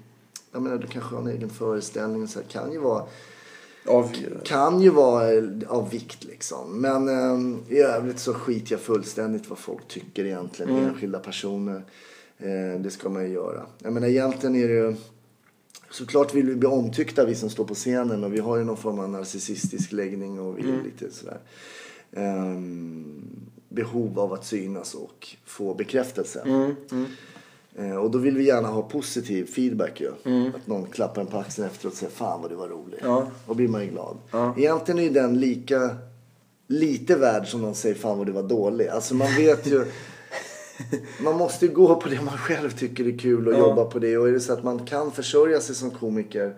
Jag 0.51 0.62
menar, 0.62 0.77
du 0.77 0.88
kanske 0.88 1.15
har 1.15 1.21
en 1.21 1.27
egen 1.27 1.50
föreställning 1.50 2.27
så 2.27 2.39
här, 2.39 2.47
kan 2.47 2.71
ju 2.71 2.79
vara... 2.79 3.03
Av, 3.88 4.12
kan 4.43 4.81
ju 4.81 4.89
vara 4.89 5.27
av 5.67 5.89
vikt 5.89 6.24
liksom. 6.24 6.81
Men 6.81 7.07
eh, 7.09 7.59
i 7.75 7.79
övrigt 7.79 8.19
så 8.19 8.33
skiter 8.33 8.71
jag 8.71 8.81
fullständigt 8.81 9.50
vad 9.50 9.57
folk 9.57 9.88
tycker 9.88 10.25
egentligen. 10.25 10.75
Enskilda 10.75 11.19
personer. 11.19 11.83
Eh, 12.38 12.79
det 12.79 12.91
ska 12.91 13.09
man 13.09 13.24
ju 13.24 13.33
göra. 13.33 13.65
Jag 13.79 13.93
menar 13.93 14.07
egentligen 14.07 14.55
är 14.55 14.67
det 14.67 14.74
ju. 14.74 14.95
Såklart 15.89 16.33
vill 16.33 16.45
vi 16.45 16.55
bli 16.55 16.67
omtyckta 16.67 17.25
vi 17.25 17.35
som 17.35 17.50
står 17.50 17.65
på 17.65 17.74
scenen. 17.74 18.24
Och 18.24 18.33
vi 18.33 18.39
har 18.39 18.57
ju 18.57 18.63
någon 18.63 18.77
form 18.77 19.00
av 19.00 19.09
narcissistisk 19.09 19.91
läggning 19.91 20.39
och 20.39 20.57
vi 20.57 20.62
är 20.62 20.83
lite 20.83 21.12
sådär. 21.12 21.39
ehm, 22.12 23.45
behov 23.75 24.20
av 24.20 24.34
att 24.34 24.46
synas 24.46 24.94
och 24.94 25.27
få 25.46 25.74
bekräftelse. 25.74 26.44
Eh, 27.77 27.96
Och 27.96 28.12
då 28.12 28.17
vill 28.17 28.38
vi 28.38 28.44
gärna 28.44 28.67
ha 28.67 28.82
positiv 28.82 29.46
feedback 29.46 30.01
ju. 30.01 30.12
Att 30.55 30.67
någon 30.67 30.86
klappar 30.86 31.22
en 31.22 31.27
på 31.27 31.38
axeln 31.38 31.67
efteråt 31.67 31.94
och 31.94 31.98
säger 32.00 32.12
fan 32.13 32.41
vad 32.41 32.51
du 32.51 32.55
var 32.55 32.67
rolig. 32.67 33.00
Ja. 33.03 33.27
Och 33.46 33.55
blir 33.55 33.67
man 33.67 33.82
ju 33.84 33.89
glad. 33.89 34.17
Egentligen 34.58 35.00
är 35.00 35.03
ju 35.03 35.10
den 35.10 35.39
lika 35.39 35.98
lite 36.67 37.15
värd 37.15 37.48
som 37.48 37.62
någon 37.62 37.75
säger 37.75 37.96
fan 37.96 38.17
vad 38.17 38.27
du 38.27 38.34
var 38.34 38.44
dålig. 38.44 38.88
Alltså 38.88 39.15
man 39.15 39.27
vet 39.38 39.67
ju. 39.67 39.86
man 41.24 41.38
måste 41.38 41.65
ju 41.65 41.72
gå 41.74 41.96
på 41.96 42.10
det 42.10 42.22
man 42.22 42.38
själv 42.38 42.70
tycker 42.72 43.08
är 43.13 43.17
kul 43.17 43.48
och 43.48 43.53
jobba 43.60 43.86
på 43.86 44.00
det. 44.00 44.17
Och 44.17 44.27
är 44.27 44.32
det 44.32 44.39
så 44.39 44.53
att 44.53 44.63
man 44.63 44.86
kan 44.86 45.12
försörja 45.12 45.60
sig 45.62 45.75
som 45.75 45.91
komiker 45.91 46.55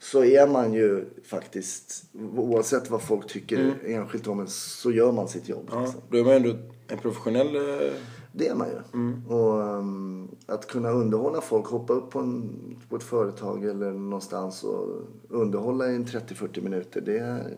så 0.00 0.24
är 0.24 0.48
man 0.48 0.72
ju 0.72 1.04
faktiskt, 1.24 2.04
oavsett 2.36 2.90
vad 2.90 3.02
folk 3.02 3.26
tycker 3.28 3.74
enskilt 3.86 4.26
om 4.26 4.40
en, 4.40 4.48
så 4.48 4.90
gör 4.90 5.12
man 5.12 5.28
sitt 5.28 5.48
jobb. 5.48 5.68
ja, 5.72 5.80
Liksom. 5.82 6.00
då 6.10 6.18
är 6.18 6.24
man 6.24 6.32
ändå 6.32 6.56
en 6.88 6.98
professionell... 6.98 7.56
eh, 7.56 7.92
Det 8.32 8.48
är 8.48 8.54
man 8.54 8.68
ju. 8.68 9.34
Och 9.34 9.58
um, 9.78 10.28
att 10.46 10.66
kunna 10.66 10.90
underhålla 10.90 11.40
folk, 11.40 11.66
hoppa 11.66 11.92
upp 11.92 12.10
på, 12.10 12.18
en, 12.18 12.50
på 12.88 12.96
ett 12.96 13.02
företag 13.02 13.64
eller 13.64 13.90
någonstans 13.92 14.64
och 14.64 14.86
underhålla 15.28 15.90
i 15.90 15.94
en 15.94 16.04
30-40 16.06 16.60
minuter. 16.60 17.00
Det, 17.00 17.18
är- 17.18 17.54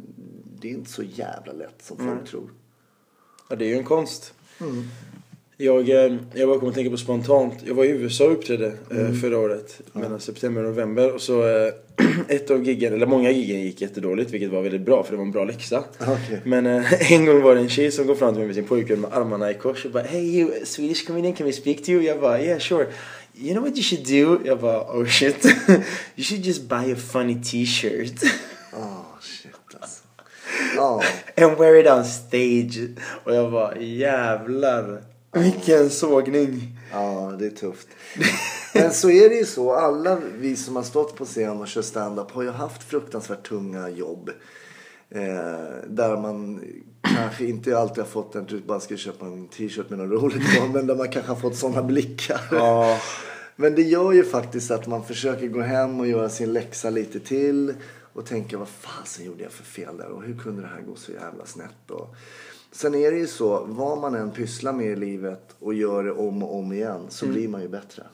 det 0.61 0.69
är 0.71 0.73
inte 0.73 0.91
så 0.91 1.03
jävla 1.03 1.53
lätt 1.53 1.83
som 1.83 1.97
folk 1.97 2.29
tror. 2.31 2.51
Ja, 3.49 3.57
det 3.57 3.65
är 3.65 3.69
ju 3.69 3.75
en 3.77 3.85
konst. 3.85 4.35
Jag, 5.61 5.91
eh, 5.91 6.17
jag 6.35 6.49
bara 6.49 6.59
kom 6.59 6.69
att 6.69 6.75
tänka 6.75 6.91
på 6.91 6.97
spontant. 6.97 7.55
Jag 7.65 7.75
var 7.75 7.85
i 7.85 7.89
USA 7.89 8.25
och 8.25 8.33
uppträdde 8.33 8.73
eh, 8.91 9.13
förra 9.13 9.39
året. 9.39 9.81
Mellan 9.93 10.21
september 10.21 10.63
och 10.63 10.69
november. 10.69 11.15
Och 11.15 11.21
så 11.21 11.49
eh, 11.49 11.73
ett 12.29 12.51
av 12.51 12.65
giggen, 12.65 12.95
eller 12.95 13.07
många 13.07 13.31
giggen 13.31 13.61
gick 13.61 13.81
jättedåligt. 13.81 14.31
Vilket 14.31 14.51
var 14.51 14.63
väldigt 14.63 14.81
bra 14.81 15.03
för 15.03 15.11
det 15.11 15.17
var 15.17 15.25
en 15.25 15.31
bra 15.31 15.45
läxa. 15.45 15.85
Okej. 16.01 16.41
Men 16.45 16.67
eh, 16.67 17.13
en 17.13 17.27
gång 17.27 17.43
var 17.43 17.55
det 17.55 17.61
en 17.61 17.69
tjej 17.69 17.91
som 17.91 18.07
kom 18.07 18.17
fram 18.17 18.33
till 18.33 18.39
mig 18.39 18.47
med 18.47 18.55
sin 18.55 18.65
pojkvän 18.65 19.01
med 19.01 19.13
armarna 19.13 19.51
i 19.51 19.55
kors 19.55 19.85
och 19.85 19.91
bara 19.91 20.03
Hey 20.03 20.41
you 20.41 20.51
Swedish 20.65 21.07
comedian 21.07 21.35
can 21.35 21.47
we 21.47 21.53
speak 21.53 21.83
to 21.83 21.91
you? 21.91 22.03
Jag 22.03 22.21
bara 22.21 22.43
yeah 22.43 22.59
sure. 22.59 22.87
You 23.39 23.53
know 23.53 23.65
what 23.65 23.77
you 23.77 23.83
should 23.83 24.07
do? 24.07 24.49
Jag 24.49 24.61
bara 24.61 24.81
oh 24.81 25.07
shit. 25.07 25.45
you 26.17 26.25
should 26.25 26.47
just 26.47 26.63
buy 26.63 26.93
a 26.93 26.97
funny 26.97 27.43
t-shirt. 27.43 28.23
Ah, 28.73 29.19
shit 29.21 29.53
alltså. 29.81 30.03
Ja, 30.77 31.03
And 31.37 31.59
wear 31.59 31.81
it 31.81 31.87
on 31.87 32.05
stage. 32.05 32.89
Och 33.25 33.35
jag 33.35 33.53
bara 33.53 33.79
jävlar. 33.79 35.11
Vilken 35.33 35.91
sågning. 35.91 36.79
ja, 36.93 37.35
det 37.39 37.47
är 37.47 37.51
tufft. 37.51 37.89
Men 38.75 38.93
så 38.93 39.11
är 39.11 39.29
det 39.29 39.35
ju 39.35 39.45
så. 39.45 39.73
Alla 39.75 40.19
vi 40.39 40.57
som 40.57 40.77
har 40.77 40.83
stått 40.83 41.17
på 41.17 41.25
scen 41.25 41.61
och 41.61 41.67
kört 41.67 41.85
stand-up 41.85 42.31
har 42.31 42.43
ju 42.43 42.51
haft 42.51 42.83
fruktansvärt 42.83 43.49
tunga 43.49 43.89
jobb. 43.89 44.31
Eh, 45.11 45.89
där 45.89 46.17
man 46.17 46.65
kanske 47.03 47.45
inte 47.45 47.79
alltid 47.79 47.99
har 47.99 48.11
fått 48.11 48.35
en, 48.35 48.45
du 48.45 48.61
bara 48.61 48.81
ska 48.81 48.97
köpa 48.97 49.27
en 49.27 49.49
t-shirt 49.49 49.91
med 49.91 49.99
något 49.99 50.23
roligt 50.23 50.59
på. 50.59 50.67
Men 50.67 50.87
där 50.87 50.95
man 50.95 51.09
kanske 51.09 51.33
har 51.33 51.41
fått 51.41 51.57
sådana 51.57 51.83
blickar. 51.83 52.41
Ja. 52.51 52.99
Men 53.57 53.75
det 53.75 53.83
gör 53.83 54.13
ju 54.13 54.25
faktiskt 54.25 54.71
att 54.71 54.87
man 54.87 55.05
försöker 55.05 55.47
gå 55.47 55.61
hem 55.61 56.01
och 56.01 56.07
göra 56.07 56.29
sin 56.29 56.53
läxa 56.53 56.91
lite 56.91 57.21
till. 57.21 57.75
Och 58.13 58.27
tänka 58.27 58.59
vad 58.59 58.69
fasen 58.69 59.27
gjorde 59.27 59.43
jag 59.43 59.53
för 59.53 59.65
fel 59.65 59.97
där 59.97 60.09
och 60.09 60.23
hur 60.23 60.39
kunde 60.39 60.63
det 60.63 60.69
här 60.69 60.81
gå 60.81 60.97
så 60.97 61.13
jävla 61.13 61.47
snett. 61.47 61.91
Och... 61.91 62.15
Sen 62.73 62.95
är 62.95 63.11
det 63.11 63.19
ju 63.19 63.27
så, 63.27 63.65
vad 63.65 63.99
man 63.99 64.15
än 64.15 64.31
pysslar 64.31 64.73
med 64.73 64.87
i 64.87 64.97
livet 64.97 65.57
och 65.59 65.75
gör 65.75 66.05
det 66.05 66.13
om 66.13 66.43
och 66.43 66.59
om 66.59 66.73
igen 66.73 67.07
så 67.09 67.27
blir 67.27 67.49
man 67.49 67.63
ju 67.63 67.69
bättre. 67.69 68.07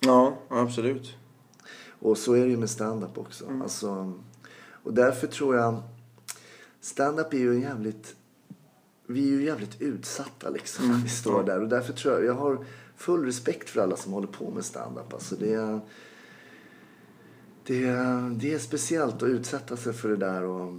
Ja, 0.00 0.36
absolut. 0.48 1.16
Och 2.00 2.18
så 2.18 2.32
är 2.32 2.44
det 2.44 2.50
ju 2.50 2.56
med 2.56 2.70
stand-up 2.70 3.18
också. 3.18 3.44
Alltså, 3.62 4.12
och 4.84 4.94
därför 4.94 5.26
tror 5.26 5.56
jag, 5.56 5.82
stand-up 6.80 7.34
är 7.34 7.38
ju 7.38 7.50
en 7.54 7.60
jävligt, 7.60 8.16
vi 9.06 9.28
är 9.28 9.32
ju 9.32 9.44
jävligt 9.44 9.80
utsatta 9.80 10.50
liksom 10.50 10.88
när 10.88 11.02
vi 11.02 11.08
står 11.08 11.42
där. 11.42 11.60
Och 11.62 11.68
därför 11.68 11.92
tror 11.92 12.14
jag, 12.14 12.24
jag 12.24 12.34
har 12.34 12.64
full 12.96 13.24
respekt 13.24 13.70
för 13.70 13.80
alla 13.80 13.96
som 13.96 14.12
håller 14.12 14.28
på 14.28 14.50
med 14.50 14.64
stand-up. 14.64 15.12
Alltså 15.12 15.36
det 15.36 15.54
är, 15.54 15.80
det, 17.66 17.84
är- 17.86 18.30
det 18.40 18.54
är 18.54 18.58
speciellt 18.58 19.14
att 19.22 19.28
utsätta 19.28 19.76
sig 19.76 19.92
för 19.92 20.08
det 20.08 20.16
där. 20.16 20.42
Och 20.44 20.72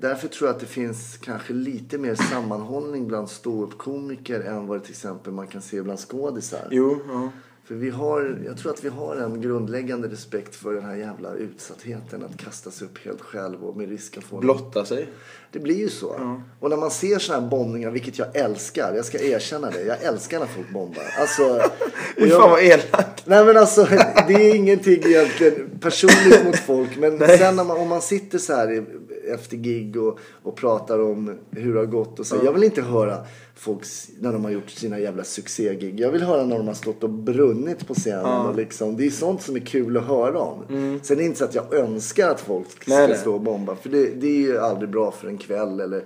Därför 0.00 0.28
tror 0.28 0.48
jag 0.48 0.54
att 0.54 0.60
det 0.60 0.66
finns 0.66 1.16
kanske 1.16 1.52
lite 1.52 1.98
mer 1.98 2.14
sammanhållning 2.14 3.08
bland 3.08 3.28
ståuppkomiker 3.30 4.40
än 4.40 4.66
vad 4.66 4.78
det 4.78 4.82
till 4.82 4.90
exempel 4.92 5.32
man 5.32 5.46
kan 5.46 5.62
se 5.62 5.82
bland 5.82 5.98
skådisar. 5.98 6.68
Jo, 6.70 7.00
ja. 7.08 7.30
För 7.68 7.74
vi 7.74 7.90
har, 7.90 8.38
jag 8.46 8.58
tror 8.58 8.72
att 8.72 8.84
vi 8.84 8.88
har 8.88 9.16
en 9.16 9.40
grundläggande 9.40 10.08
respekt 10.08 10.56
för 10.56 10.74
den 10.74 10.84
här 10.84 10.94
jävla 10.96 11.34
utsattheten. 11.34 12.24
Att 12.24 12.36
kasta 12.44 12.70
sig 12.70 12.86
upp 12.86 12.98
helt 13.04 13.20
själv 13.20 13.64
och 13.64 13.76
med 13.76 13.88
risk 13.88 14.16
att 14.18 14.24
få... 14.24 14.38
Blotta 14.38 14.84
sig. 14.84 15.08
Det 15.52 15.58
blir 15.58 15.76
ju 15.78 15.88
så. 15.88 16.40
Och 16.60 16.70
när 16.70 16.76
man 16.76 16.90
ser 16.90 17.18
såna 17.18 17.40
här 17.40 17.48
bombningar, 17.48 17.90
vilket 17.90 18.18
jag 18.18 18.36
älskar. 18.36 18.94
Jag 18.94 19.04
ska 19.04 19.18
erkänna 19.20 19.70
det. 19.70 19.82
Jag 19.82 20.02
älskar 20.02 20.38
när 20.40 20.46
folk 20.46 20.70
bombar. 20.72 21.04
Alltså, 21.20 21.60
Fy 22.16 22.30
fan 22.30 22.50
vad 22.50 22.62
elakt. 22.62 23.26
Nej 23.26 23.44
men 23.44 23.56
alltså 23.56 23.84
det 24.28 24.34
är 24.34 24.54
ingenting 24.54 25.02
egentligen 25.06 25.70
personligt 25.80 26.44
mot 26.44 26.56
folk. 26.58 26.96
Men 26.98 27.18
sen 27.18 27.56
när 27.56 27.64
man, 27.64 27.76
om 27.76 27.88
man 27.88 28.02
sitter 28.02 28.38
så 28.38 28.52
här 28.54 28.72
i- 28.72 28.84
efter 29.32 29.56
gig 29.56 29.96
och, 29.96 30.18
och 30.42 30.56
pratar 30.56 30.98
om 30.98 31.38
hur 31.50 31.74
det 31.74 31.80
har 31.80 31.86
gått 31.86 32.18
och 32.18 32.26
så. 32.26 32.36
Jag 32.44 32.52
vill 32.52 32.64
inte 32.64 32.82
höra 32.82 33.18
folk 33.54 33.82
när 34.20 34.32
de 34.32 34.44
har 34.44 34.50
gjort 34.50 34.70
sina 34.70 34.98
jävla 34.98 35.24
succégig. 35.24 36.00
Jag 36.00 36.10
vill 36.10 36.22
höra 36.22 36.44
när 36.44 36.56
de 36.56 36.66
har 36.66 36.74
stått 36.74 37.02
och 37.02 37.10
brunnit 37.10 37.86
på 37.86 37.94
scenen. 37.94 38.46
Och 38.46 38.56
liksom, 38.56 38.96
det 38.96 39.06
är 39.06 39.10
sånt 39.10 39.42
som 39.42 39.56
är 39.56 39.60
kul 39.60 39.96
att 39.96 40.06
höra 40.06 40.38
om. 40.38 40.58
Sen 41.02 41.16
är 41.16 41.20
det 41.20 41.26
inte 41.26 41.38
så 41.38 41.44
att 41.44 41.54
jag 41.54 41.74
önskar 41.74 42.30
att 42.30 42.40
folk 42.40 42.82
ska 42.82 42.94
Nej, 42.94 43.16
stå 43.16 43.34
och 43.34 43.40
bomba. 43.40 43.76
För 43.76 43.88
det, 43.88 44.06
det 44.06 44.26
är 44.26 44.40
ju 44.40 44.58
aldrig 44.58 44.90
bra 44.90 45.10
för 45.10 45.28
en 45.28 45.38
kväll 45.38 45.80
eller 45.80 46.04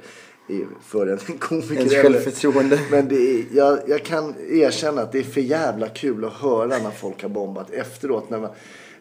för 0.83 1.07
en 1.07 1.19
komiker. 1.39 1.75
Ens 1.75 1.93
självförtroende. 1.93 2.81
men 2.91 3.09
det 3.09 3.17
är, 3.17 3.45
jag, 3.53 3.79
jag 3.87 4.05
kan 4.05 4.35
erkänna 4.51 5.03
att 5.03 5.13
det 5.13 5.19
är 5.19 5.23
för 5.23 5.41
jävla 5.41 5.89
kul 5.89 6.25
att 6.25 6.33
höra 6.33 6.79
när 6.79 6.91
folk 6.91 7.23
har 7.23 7.29
bombat 7.29 7.71
efteråt. 7.71 8.31
När 8.31 8.41
man, 8.41 8.51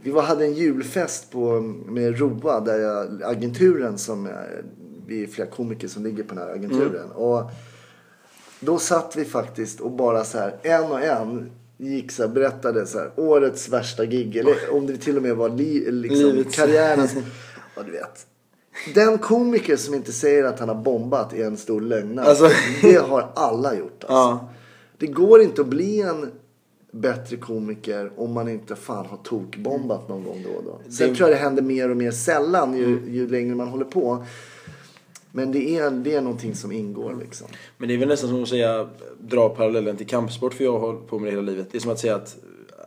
vi 0.01 0.12
var, 0.12 0.22
hade 0.22 0.46
en 0.46 0.54
julfest 0.54 1.32
på, 1.32 1.62
med 1.88 2.20
Roa, 2.20 2.60
där 2.60 2.80
jag, 2.80 3.24
agenturen 3.24 3.98
som, 3.98 4.25
är- 4.25 4.63
vi 5.08 5.24
är 5.24 5.27
flera 5.27 5.50
komiker 5.50 5.88
som 5.88 6.04
ligger 6.04 6.24
på 6.24 6.36
den 6.36 6.44
här 6.44 6.54
agenturen. 6.54 7.12
Och 7.12 7.51
då 8.60 8.80
satt 8.80 9.16
vi 9.16 9.25
faktiskt 9.25 9.80
och 9.80 9.92
bara 9.92 10.24
så 10.24 10.38
här 10.38 10.56
en 10.63 10.84
och 10.92 11.01
en 11.01 11.51
gick 11.77 12.12
så 12.12 12.24
här, 12.24 12.30
berättade 12.30 12.88
så 12.88 12.98
här, 13.00 13.12
årets 13.16 13.70
värsta 13.70 14.06
gig. 14.06 14.36
Eller 14.38 14.56
om 14.74 14.88
det 14.88 14.98
till 14.98 15.18
och 15.18 15.24
med 15.24 15.36
var 15.36 15.50
li, 15.50 15.92
liksom, 15.92 16.44
karriärens. 16.51 17.13
Ja, 17.75 17.84
du 17.84 17.92
vet. 17.92 18.25
Den 18.96 19.18
komiker 19.18 19.75
som 19.75 19.94
inte 19.94 20.12
säger 20.12 20.44
att 20.44 20.60
han 20.60 20.70
har 20.70 20.75
bombat 20.75 21.34
är 21.34 21.46
en 21.46 21.58
stor 21.58 21.82
lögnare. 21.82 22.25
Alltså- 22.25 22.50
Det 22.82 22.96
har 22.96 23.32
alla 23.36 23.75
gjort 23.75 24.04
alltså. 24.04 24.13
Ja. 24.13 24.50
Det 24.98 25.08
går 25.08 25.42
inte 25.42 25.62
att 25.62 25.68
bli 25.68 26.01
en 26.01 26.32
bättre 27.01 27.38
komiker 27.38 28.12
om 28.18 28.34
man 28.34 28.48
inte 28.50 28.75
fan 28.75 29.06
har 29.06 29.18
tokbombat 29.18 30.10
någon 30.10 30.24
gång 30.24 30.44
då 30.44 30.50
och 30.50 30.63
då. 30.63 30.92
Sen 30.92 31.10
Det- 31.10 31.16
tror 31.16 31.30
jag 31.30 31.38
det 31.38 31.42
händer 31.44 31.62
mer 31.63 31.89
och 31.89 31.98
mer 31.98 32.12
sällan 32.12 32.77
ju, 32.77 33.00
ju 33.10 33.27
längre 33.30 33.56
man 33.56 33.68
håller 33.68 33.86
på. 33.86 34.24
Men 35.32 35.51
det 35.51 35.77
är, 35.77 35.92
det 35.92 36.13
är 36.16 36.22
någonting 36.22 36.56
som 36.56 36.72
ingår 36.72 37.18
liksom. 37.22 37.48
Men 37.77 37.88
det 37.89 37.94
är 37.96 37.98
väl 37.98 38.08
nästan 38.08 38.30
som 38.30 38.44
att 38.44 38.50
säga, 38.50 38.89
dra 39.20 39.50
parallellen 39.50 39.98
till 39.98 40.08
kampsport 40.08 40.54
för 40.54 40.63
jag 40.63 40.72
har 40.72 40.80
hållit 40.80 41.08
på 41.08 41.20
med 41.20 41.27
det 41.27 41.32
hela 41.32 41.42
livet. 41.51 41.68
Det 41.72 41.77
är 41.77 41.80
som 41.80 41.92
att 41.92 42.00
säga 42.00 42.16
att 42.16 42.38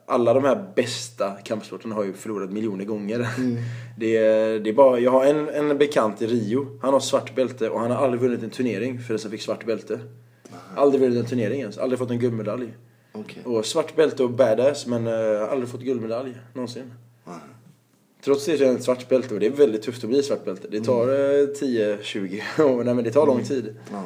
alla 0.07 0.35
de 0.35 0.45
här 0.45 0.73
bästa 0.76 1.31
kampsporterna 1.31 1.95
har 1.95 2.05
ju 2.05 2.12
förlorat 2.12 2.50
miljoner 2.52 2.85
gånger. 2.85 3.29
Det, 3.99 4.17
är, 4.17 4.59
det 4.61 4.71
är 4.71 4.75
bara, 4.75 4.99
jag 4.99 5.11
har 5.11 5.25
en, 5.25 5.49
en 5.49 5.79
bekant 5.79 6.23
i 6.23 6.26
Rio. 6.26 6.79
Han 6.83 6.93
har 6.93 7.00
svart 7.00 7.35
bälte 7.35 7.69
och 7.71 7.81
han 7.81 7.90
har 7.90 8.05
aldrig 8.05 8.21
vunnit 8.23 8.43
en 8.43 8.50
turnering 8.50 8.99
förrän 9.00 9.21
han 9.23 9.31
fick 9.31 9.43
svart 9.43 9.67
bälte. 9.67 9.99
Aldrig 10.76 11.00
vunnit 11.02 11.19
en 11.19 11.26
turnering 11.26 11.61
ens. 11.61 11.79
Aldrig 11.79 11.99
fått 11.99 12.11
en 12.11 12.19
guldmedalj. 12.19 12.73
Okej. 13.12 13.43
Och 13.45 13.67
svart 13.67 13.97
bälte 13.97 14.23
och 14.23 14.31
badass 14.31 14.87
men 14.87 15.07
uh, 15.07 15.52
aldrig 15.52 15.71
fått 15.71 15.81
guldmedalj 15.81 16.37
någonsin. 16.55 16.93
Trots 18.25 18.45
det 18.45 18.59
så 18.59 18.64
är 18.64 18.75
ett 18.75 18.85
svart 18.85 19.09
bälte 19.09 19.35
och 19.35 19.40
det 19.40 19.47
är 19.47 19.50
väldigt 19.50 19.83
tufft 19.83 20.05
att 20.05 20.11
bli 20.11 20.23
svart 20.23 20.45
bälte. 20.45 20.69
Det 20.69 20.81
tar 20.81 21.09
eh, 21.09 21.47
10-20 21.47 22.62
år. 22.62 22.85
Nej 22.85 22.95
men 22.95 23.05
det 23.05 23.12
tar 23.12 23.26
lång 23.26 23.45
tid. 23.45 23.76
Ja. 23.93 24.02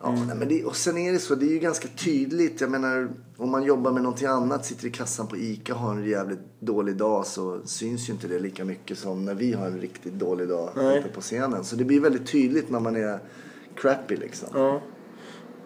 Ja, 0.00 0.10
nej, 0.26 0.36
men 0.36 0.48
det, 0.48 0.64
och 0.64 0.76
sen 0.76 0.98
är 0.98 1.12
det 1.12 1.18
så, 1.18 1.34
det 1.34 1.46
är 1.46 1.50
ju 1.50 1.58
ganska 1.58 1.88
tydligt. 1.88 2.60
Jag 2.60 2.70
menar, 2.70 3.08
om 3.36 3.50
man 3.50 3.64
jobbar 3.64 3.92
med 3.92 4.02
någonting 4.02 4.26
annat, 4.26 4.66
sitter 4.66 4.86
i 4.86 4.90
kassan 4.90 5.26
på 5.26 5.36
ICA 5.36 5.74
och 5.74 5.80
har 5.80 5.94
en 5.94 6.08
jävligt 6.08 6.38
dålig 6.60 6.96
dag 6.96 7.26
så 7.26 7.60
syns 7.64 8.08
ju 8.08 8.12
inte 8.12 8.28
det 8.28 8.38
lika 8.38 8.64
mycket 8.64 8.98
som 8.98 9.24
när 9.24 9.34
vi 9.34 9.52
har 9.52 9.66
en 9.66 9.80
riktigt 9.80 10.12
dålig 10.12 10.48
dag 10.48 10.70
Nej. 10.76 10.98
uppe 10.98 11.08
på 11.08 11.20
scenen. 11.20 11.64
Så 11.64 11.76
det 11.76 11.84
blir 11.84 12.00
väldigt 12.00 12.26
tydligt 12.26 12.70
när 12.70 12.80
man 12.80 12.96
är 12.96 13.18
crappy 13.74 14.16
liksom. 14.16 14.48
Ja. 14.54 14.80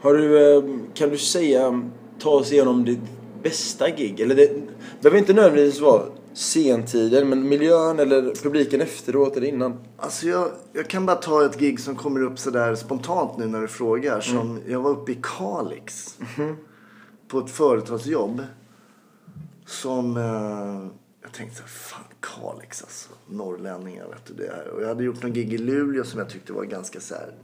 Har 0.00 0.14
du, 0.14 0.55
eh, 0.57 0.62
kan 0.95 1.11
du 1.11 1.19
säga, 1.19 1.83
ta 2.19 2.31
oss 2.31 2.52
igenom 2.52 2.85
ditt 2.85 3.00
bästa 3.43 3.90
gig? 3.90 4.21
Eller 4.21 4.35
det 4.35 4.50
behöver 5.00 5.19
inte 5.19 5.33
nödvändigtvis 5.33 5.81
vara 5.81 6.02
sentiden, 6.33 7.28
men 7.28 7.49
miljön 7.49 7.99
eller 7.99 8.43
publiken 8.43 8.81
efteråt 8.81 9.37
eller 9.37 9.47
innan. 9.47 9.78
Alltså 9.97 10.26
jag, 10.26 10.50
jag 10.73 10.88
kan 10.88 11.07
bara 11.07 11.17
ta 11.17 11.47
ett 11.47 11.59
gig 11.59 11.81
som 11.81 11.97
kommer 11.97 12.23
upp 12.23 12.38
sådär 12.38 12.75
spontant 12.75 13.38
nu 13.38 13.47
när 13.47 13.61
du 13.61 13.69
frågar. 13.69 14.21
Som 14.21 14.61
Jag 14.67 14.81
var 14.81 14.90
uppe 14.90 15.12
i 15.12 15.19
Kalix. 15.23 16.19
På 17.28 17.38
ett 17.38 17.50
företagsjobb. 17.50 18.43
Som 19.67 20.17
eh, 20.17 20.93
jag 21.23 21.33
tänkte 21.33 21.57
så 21.57 21.62
här, 21.62 21.69
fan 21.69 22.05
Kalix 22.21 22.83
alltså. 22.83 23.11
Norrlänningar 23.26 24.09
vet 24.09 24.26
du 24.26 24.35
det. 24.35 24.71
Och 24.71 24.83
jag 24.83 24.88
hade 24.88 25.05
gjort 25.05 25.23
någon 25.23 25.33
gig 25.33 25.52
i 25.52 25.59
Luleå 25.59 26.05
som 26.05 26.19
jag 26.19 26.31
tyckte 26.31 26.52
var 26.52 26.64
ganska 26.64 27.00
så 27.00 27.14
här. 27.14 27.35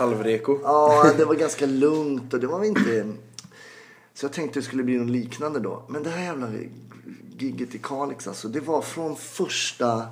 Halvreko. 0.00 0.58
Ja, 0.62 1.12
det 1.16 1.24
var 1.24 1.34
ganska 1.34 1.66
lugnt 1.66 2.34
och 2.34 2.40
det 2.40 2.46
var 2.46 2.64
inte... 2.64 3.12
Så 4.14 4.24
jag 4.24 4.32
tänkte 4.32 4.58
det 4.58 4.62
skulle 4.64 4.82
bli 4.82 4.98
något 4.98 5.10
liknande 5.10 5.60
då. 5.60 5.82
Men 5.88 6.02
det 6.02 6.10
här 6.10 6.22
jävla 6.24 6.48
gigget 7.38 7.74
i 7.74 7.78
Kalix 7.78 8.26
alltså. 8.28 8.48
Det 8.48 8.60
var 8.60 8.82
från 8.82 9.16
första 9.16 10.02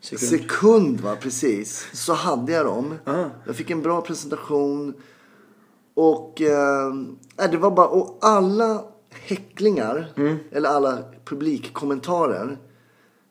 Sekund. 0.00 0.20
sekund 0.30 1.00
va, 1.00 1.16
precis. 1.20 1.88
Så 1.92 2.12
hade 2.12 2.52
jag 2.52 2.66
dem. 2.66 2.94
Aha. 3.06 3.30
Jag 3.46 3.56
fick 3.56 3.70
en 3.70 3.82
bra 3.82 4.00
presentation. 4.00 4.94
Och 5.94 6.40
eh, 6.40 6.94
det 7.50 7.56
var 7.56 7.70
bara, 7.70 7.86
och 7.88 8.18
alla 8.20 8.84
häcklingar, 9.10 10.12
Mm. 10.16 10.36
eller 10.52 10.68
alla 10.68 10.98
publikkommentarer 11.24 12.58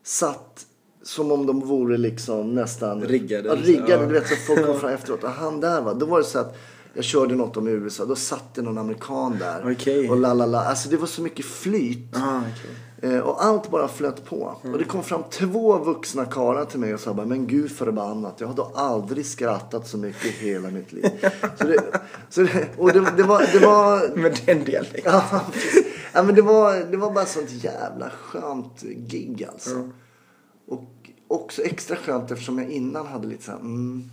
satt 0.04 0.66
som 1.04 1.32
om 1.32 1.46
de 1.46 1.60
vore 1.60 1.98
liksom 1.98 2.56
nästan 2.56 3.02
Riggade, 3.02 3.50
Ja, 3.50 3.56
riggade. 3.56 3.92
Ja. 4.04 4.08
Du 4.08 4.14
vet, 4.14 4.28
så 4.28 4.36
folk 4.36 4.66
kom 4.66 4.80
fram 4.80 4.92
efteråt. 4.92 5.24
Och 5.24 5.30
han 5.30 5.60
där 5.60 5.82
va, 5.82 5.94
då 5.94 6.06
var 6.06 6.18
det 6.18 6.26
så 6.26 6.40
att 6.40 6.58
jag 6.94 7.04
körde 7.04 7.36
något 7.36 7.58
om 7.58 7.68
USA. 7.68 8.06
Då 8.06 8.16
satt 8.16 8.56
det 8.56 8.62
någon 8.62 8.78
amerikan 8.78 9.38
där. 9.40 9.72
Okej. 9.72 10.10
Och 10.10 10.18
la 10.18 10.34
la 10.34 10.46
la. 10.46 10.64
Alltså 10.64 10.90
det 10.90 10.98
var 10.98 11.08
så 11.08 11.22
mycket 11.22 11.46
flyt. 11.46 12.16
Ah, 12.16 12.40
okej. 12.40 12.76
Eh, 13.14 13.20
Och 13.20 13.44
allt 13.46 13.72
bara 13.72 13.88
flöt 13.88 14.26
på. 14.26 14.56
Mm. 14.62 14.74
Och 14.74 14.80
det 14.80 14.86
kom 14.86 15.04
fram 15.04 15.24
två 15.32 15.78
vuxna 15.78 16.26
karlar 16.26 16.66
till 16.66 16.80
mig 16.80 16.94
och 16.94 17.00
sa 17.00 17.14
bara, 17.14 17.26
men 17.26 17.48
gud 17.48 17.72
förbannat, 17.72 18.36
jag 18.38 18.48
har 18.48 18.56
då 18.56 18.72
aldrig 18.76 19.26
skrattat 19.26 19.88
så 19.88 19.98
mycket 19.98 20.26
i 20.26 20.30
hela 20.30 20.70
mitt 20.70 20.92
liv. 20.94 21.06
så 21.60 21.64
det, 21.68 21.78
så 22.30 22.42
det, 22.42 22.68
och 22.78 22.94
det, 22.94 23.14
det 23.18 23.24
var, 23.24 23.44
det 23.54 23.66
var, 23.66 24.16
Med 24.18 24.40
den 24.46 24.64
dialekten. 24.64 25.14
ja, 26.14 26.24
men 26.24 26.36
det 26.36 26.42
var, 26.42 26.92
det 26.92 26.98
var 26.98 27.12
bara 27.12 27.26
sånt 27.26 27.50
jävla 27.52 28.10
skönt 28.10 28.82
gig 28.82 29.48
alltså. 29.52 29.76
Och 29.76 29.88
också 31.32 31.62
extra 31.62 31.96
skönt 31.96 32.32
eftersom 32.32 32.60
jag 32.60 32.70
innan 32.72 33.08
hade 33.08 33.28
lite 33.28 33.44
så 33.44 33.52
här, 33.52 33.60
mm. 33.60 34.04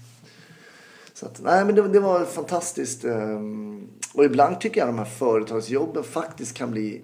Så 1.14 1.26
att, 1.26 1.40
nej 1.42 1.64
men 1.64 1.74
det, 1.74 1.88
det 1.88 2.00
var 2.00 2.24
fantastiskt. 2.24 3.04
ehm, 3.04 3.86
Och 4.14 4.24
ibland 4.24 4.60
tycker 4.60 4.80
jag 4.80 4.88
de 4.88 4.98
här 4.98 5.04
företagsjobben 5.04 6.04
faktiskt 6.04 6.54
kan 6.56 6.70
bli 6.70 7.02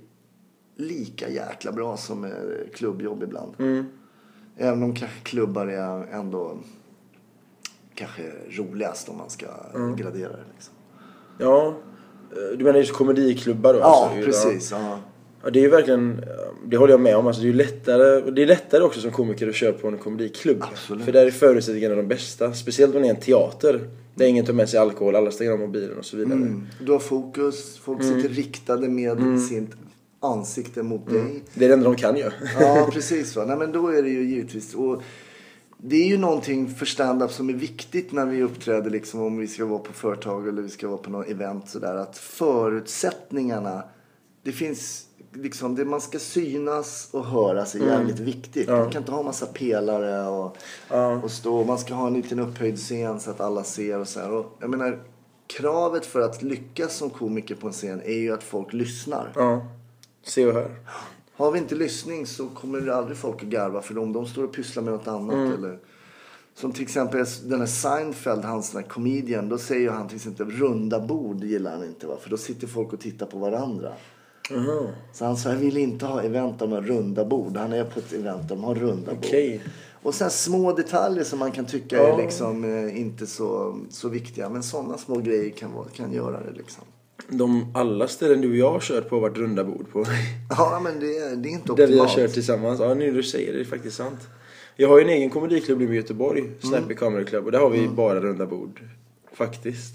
lika 0.76 1.28
jäkla 1.28 1.72
bra 1.72 1.96
som 1.96 2.24
eh, 2.24 2.30
klubbjobb 2.74 3.22
ibland. 3.22 3.54
Även 4.56 4.82
om 4.82 4.94
kanske 4.94 5.20
klubbar 5.22 5.66
är 5.66 6.06
ändå 6.12 6.58
kanske 7.94 8.32
roligast 8.50 9.08
om 9.08 9.16
man 9.16 9.30
ska 9.30 9.46
gradera 9.96 10.32
det. 10.32 10.44
Liksom. 10.54 10.74
Ja. 11.38 11.74
Eh, 12.30 12.58
Du 12.58 12.64
menar 12.64 12.78
just 12.78 12.92
komediklubbar 12.92 13.74
då? 13.74 13.80
Ja, 13.80 14.10
alltså, 14.10 14.24
precis. 14.24 14.70
Ja. 14.70 14.98
Ja, 15.42 15.50
det 15.50 15.58
är 15.58 15.62
ju 15.62 15.70
verkligen, 15.70 16.24
det 16.66 16.76
håller 16.76 16.92
jag 16.92 17.00
med 17.00 17.16
om. 17.16 17.26
Alltså, 17.26 17.42
det 17.42 17.48
är 17.48 17.50
ju 17.52 17.56
lättare, 17.56 18.30
det 18.30 18.42
är 18.42 18.46
lättare 18.46 18.82
också 18.82 19.00
som 19.00 19.10
komiker 19.10 19.48
att 19.48 19.54
köra 19.54 19.72
på 19.72 19.88
en 19.88 19.98
komediklubb. 19.98 20.62
Absolut. 20.72 21.04
För 21.04 21.12
där 21.12 21.26
är 21.26 21.30
förutsättningarna 21.30 21.94
de 21.94 22.08
bästa. 22.08 22.52
Speciellt 22.54 22.94
om 22.94 23.02
det 23.02 23.08
är 23.08 23.14
en 23.14 23.20
teater. 23.20 23.80
Där 24.14 24.26
ingen 24.26 24.44
tar 24.46 24.52
med 24.52 24.68
sig 24.68 24.80
alkohol, 24.80 25.16
alla 25.16 25.30
stänger 25.30 25.52
av 25.52 25.58
mobilen 25.58 25.98
och 25.98 26.04
så 26.04 26.16
vidare. 26.16 26.32
Mm. 26.34 26.66
Du 26.80 26.92
har 26.92 26.98
fokus, 26.98 27.78
folk 27.78 28.02
Mm. 28.02 28.14
sitter 28.22 28.34
riktade 28.34 28.88
med 28.88 29.40
sitt 29.40 29.70
ansikte 30.20 30.82
mot 30.82 31.08
Mm. 31.10 31.24
dig. 31.24 31.42
Det 31.54 31.64
är 31.64 31.68
det 31.68 31.74
enda 31.74 31.84
de 31.84 31.96
kan 31.96 32.16
göra. 32.16 32.32
Ja, 32.60 32.88
precis. 32.92 33.36
Va? 33.36 33.44
Nej, 33.44 33.56
men 33.56 33.72
då 33.72 33.88
är 33.88 34.02
det 34.02 34.08
ju 34.08 34.22
givetvis. 34.22 34.74
Och 34.74 35.02
det 35.78 35.96
är 35.96 36.06
ju 36.06 36.18
någonting 36.18 36.68
för 36.74 36.86
stand-up 36.86 37.30
som 37.32 37.48
är 37.48 37.52
viktigt 37.52 38.12
när 38.12 38.26
vi 38.26 38.42
uppträder. 38.42 38.90
Liksom, 38.90 39.20
om 39.20 39.38
vi 39.38 39.46
ska 39.48 39.64
vara 39.66 39.78
på 39.78 39.92
företag 39.92 40.48
eller 40.48 40.62
vi 40.62 40.68
ska 40.68 40.88
vara 40.88 40.98
på 40.98 41.10
något 41.10 41.28
event. 41.28 41.68
Sådär, 41.68 41.94
att 41.94 42.18
förutsättningarna. 42.18 43.82
Det 44.42 44.52
finns 44.52 45.04
liksom, 45.36 45.74
det 45.74 45.84
man 45.84 46.00
ska 46.00 46.18
synas 46.18 47.08
och 47.10 47.24
höras 47.24 47.74
är 47.74 47.78
jävligt 47.78 48.20
viktigt. 48.20 48.68
Man 48.68 48.90
kan 48.90 49.02
inte 49.02 49.12
ha 49.12 49.22
massa 49.22 49.46
pelare 49.46 50.28
och, 50.28 50.56
och 51.22 51.30
stå. 51.30 51.64
Man 51.64 51.78
ska 51.78 51.94
ha 51.94 52.06
en 52.06 52.14
liten 52.14 52.38
upphöjd 52.38 52.78
scen 52.78 53.20
så 53.20 53.30
att 53.30 53.40
alla 53.40 53.64
ser 53.64 53.98
och 53.98 54.08
så 54.08 54.20
här. 54.20 54.32
Och 54.32 54.56
jag 54.60 54.70
menar, 54.70 55.02
kravet 55.46 56.06
för 56.06 56.20
att 56.20 56.42
lyckas 56.42 56.96
som 56.96 57.10
komiker 57.10 57.54
på 57.54 57.66
en 57.66 57.72
scen 57.72 58.02
är 58.04 58.18
ju 58.18 58.32
att 58.32 58.42
folk 58.42 58.72
lyssnar. 58.72 59.32
Ja. 59.34 59.66
Se 60.22 60.46
och 60.46 60.54
hör. 60.54 60.70
Har 61.36 61.50
vi 61.50 61.58
inte 61.58 61.74
lyssning 61.74 62.26
så 62.26 62.48
kommer 62.48 62.80
det 62.80 62.96
aldrig 62.96 63.16
folk 63.16 63.42
att 63.42 63.48
garva 63.48 63.82
för 63.82 63.94
dem. 63.94 64.12
De 64.12 64.26
står 64.26 64.44
och 64.44 64.52
pysslar 64.52 64.82
med 64.82 64.92
något 64.92 65.08
annat. 65.08 65.58
Eller, 65.58 65.78
som 66.54 66.72
till 66.72 66.82
exempel 66.82 67.24
den 67.44 67.60
här 67.60 67.66
Seinfeld, 67.66 68.44
hans 68.44 68.70
den 68.70 68.82
här 68.82 68.88
comedian. 68.88 69.48
Då 69.48 69.58
säger 69.58 69.90
han 69.90 70.08
till 70.08 70.16
exempel 70.16 70.50
runda 70.50 71.00
bord 71.00 71.44
gillar 71.44 71.70
han 71.70 71.84
inte. 71.84 72.06
Va? 72.06 72.16
För 72.20 72.30
då 72.30 72.36
sitter 72.36 72.66
folk 72.66 72.92
och 72.92 73.00
tittar 73.00 73.26
på 73.26 73.38
varandra. 73.38 73.92
Så 75.12 75.24
han 75.24 75.36
sa 75.36 75.48
jag 75.48 75.56
vill 75.56 75.76
inte 75.76 76.06
ha 76.06 76.22
event 76.22 76.58
där 76.58 76.66
de 76.66 76.72
har 76.74 76.82
runda 76.82 77.24
bord. 77.24 77.56
Han 77.56 77.72
är 77.72 77.84
på 77.84 77.98
ett 77.98 78.12
event 78.12 78.48
där 78.48 78.54
de 78.56 78.64
har 78.64 78.74
runda 78.74 79.14
bord. 79.14 79.24
Och 80.02 80.14
sen 80.14 80.30
små 80.30 80.72
detaljer 80.72 81.24
som 81.24 81.38
man 81.38 81.52
kan 81.52 81.66
tycka 81.66 81.98
är 82.08 82.16
liksom, 82.16 82.64
eh, 82.64 83.00
inte 83.00 83.26
så, 83.26 83.78
så 83.90 84.08
viktiga. 84.08 84.48
Men 84.48 84.62
sådana 84.62 84.98
små 84.98 85.16
grejer 85.16 85.50
kan, 85.50 85.70
kan 85.96 86.12
göra 86.12 86.40
det 86.40 86.52
liksom. 86.56 86.84
De 87.28 87.66
alla 87.74 88.08
ställen 88.08 88.40
du 88.40 88.50
och 88.50 88.56
jag 88.56 88.70
har 88.72 88.80
kört 88.80 89.08
på 89.08 89.16
har 89.16 89.20
varit 89.20 89.36
runda 89.38 89.64
bord 89.64 89.86
på. 89.92 90.04
Ja 90.50 90.80
men 90.84 91.00
det, 91.00 91.16
är- 91.18 91.36
det 91.36 91.48
är 91.48 91.50
inte 91.50 91.72
Där 91.72 91.86
vi 91.86 91.98
har 91.98 92.04
optimalt. 92.04 92.12
kört 92.28 92.32
tillsammans. 92.34 92.80
Ja, 92.80 92.94
nu 92.94 93.12
du 93.12 93.22
säger 93.22 93.52
det, 93.52 93.58
det 93.58 93.62
är 93.64 93.68
faktiskt 93.68 93.96
sant. 93.96 94.20
Jag 94.76 94.88
har 94.88 94.98
ju 94.98 95.04
en 95.04 95.10
egen 95.10 95.30
komediklubb 95.30 95.82
i 95.82 95.84
Göteborg, 95.84 96.44
Snappy 96.60 96.94
Comedy 96.94 97.24
Club. 97.24 97.44
Och 97.46 97.52
där 97.52 97.58
har 97.58 97.70
vi 97.70 97.88
bara 97.88 98.20
runda 98.20 98.46
bord. 98.46 98.80
Faktiskt. 99.32 99.94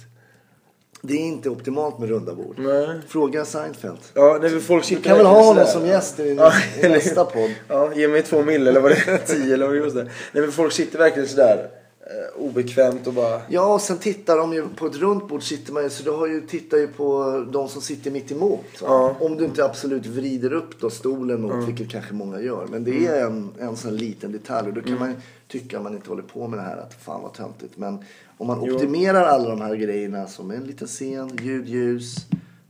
Det 1.01 1.13
är 1.13 1.19
inte 1.19 1.49
optimalt 1.49 1.99
med 1.99 2.09
runda 2.09 2.35
bord. 2.35 2.55
Nej. 2.57 2.99
Fråga 3.07 3.45
Seinfeld. 3.45 3.99
Ja, 4.13 4.39
men 4.41 4.61
folk 4.61 4.89
Du 4.89 4.95
kan 4.95 5.17
väl 5.17 5.25
ha 5.25 5.43
honom 5.43 5.65
som 5.65 5.85
gäst 5.85 6.19
i, 6.19 6.33
Ja, 6.33 6.53
i 6.83 6.89
nästa 6.89 7.25
podd. 7.25 7.51
Ja, 7.67 7.93
ge 7.95 8.07
mig 8.07 8.23
två 8.23 8.43
mil 8.43 8.67
eller 8.67 8.81
vad 8.81 8.91
det 8.91 9.07
är, 9.07 9.17
tio 9.25 9.53
eller 9.53 9.67
vad 9.67 9.93
det 9.93 10.01
är. 10.01 10.03
Nej 10.03 10.43
men 10.43 10.51
folk 10.51 10.73
sitter 10.73 10.97
verkligen 10.97 11.27
sådär 11.29 11.69
eh, 12.01 12.43
obekvämt 12.43 13.07
och 13.07 13.13
bara... 13.13 13.41
Ja, 13.49 13.73
och 13.73 13.81
sen 13.81 13.97
tittar 13.97 14.37
de 14.37 14.53
ju 14.53 14.67
på 14.75 14.85
ett 14.85 14.95
runt 14.95 15.27
bord 15.27 15.43
sitter 15.43 15.73
man 15.73 15.83
ju, 15.83 15.89
så 15.89 16.03
du 16.03 16.11
har 16.11 16.27
ju, 16.27 16.41
tittar 16.41 16.77
ju 16.77 16.87
på 16.87 17.45
de 17.51 17.69
som 17.69 17.81
sitter 17.81 18.11
mitt 18.11 18.31
emot. 18.31 18.65
Ja. 18.81 19.15
Om 19.19 19.37
du 19.37 19.45
inte 19.45 19.65
absolut 19.65 20.05
vrider 20.05 20.53
upp 20.53 20.79
då 20.81 20.89
stolen 20.89 21.41
mot, 21.41 21.67
vilket 21.67 21.89
kanske 21.89 22.13
många 22.13 22.41
gör. 22.41 22.67
Men 22.69 22.83
det 22.83 23.07
är 23.07 23.25
en, 23.25 23.49
en 23.59 23.77
sån 23.77 23.97
liten 23.97 24.31
detalj 24.31 24.67
och 24.67 24.73
då 24.73 24.81
kan 24.81 24.99
man 24.99 25.09
ju 25.09 25.15
tycka 25.47 25.79
man 25.79 25.95
inte 25.95 26.09
håller 26.09 26.23
på 26.23 26.47
med 26.47 26.59
det 26.59 26.63
här 26.63 26.77
att 26.77 26.93
fan 26.93 27.21
vad 27.21 27.33
töntigt. 27.33 27.77
Men 27.77 28.03
om 28.39 28.47
man 28.47 28.59
optimerar 28.59 29.23
alla 29.23 29.49
de 29.49 29.61
här 29.61 29.75
grejerna 29.75 30.27
som 30.27 30.51
en 30.51 30.63
liten 30.63 30.87
scen, 30.87 31.37
ljud, 31.41 31.67
ljus, 31.67 32.15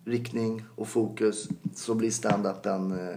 riktning 0.06 0.64
och 0.76 0.88
fokus 0.88 1.48
så 1.76 1.94
blir 1.94 2.10
stand-upen 2.10 2.92
eh, 2.92 3.16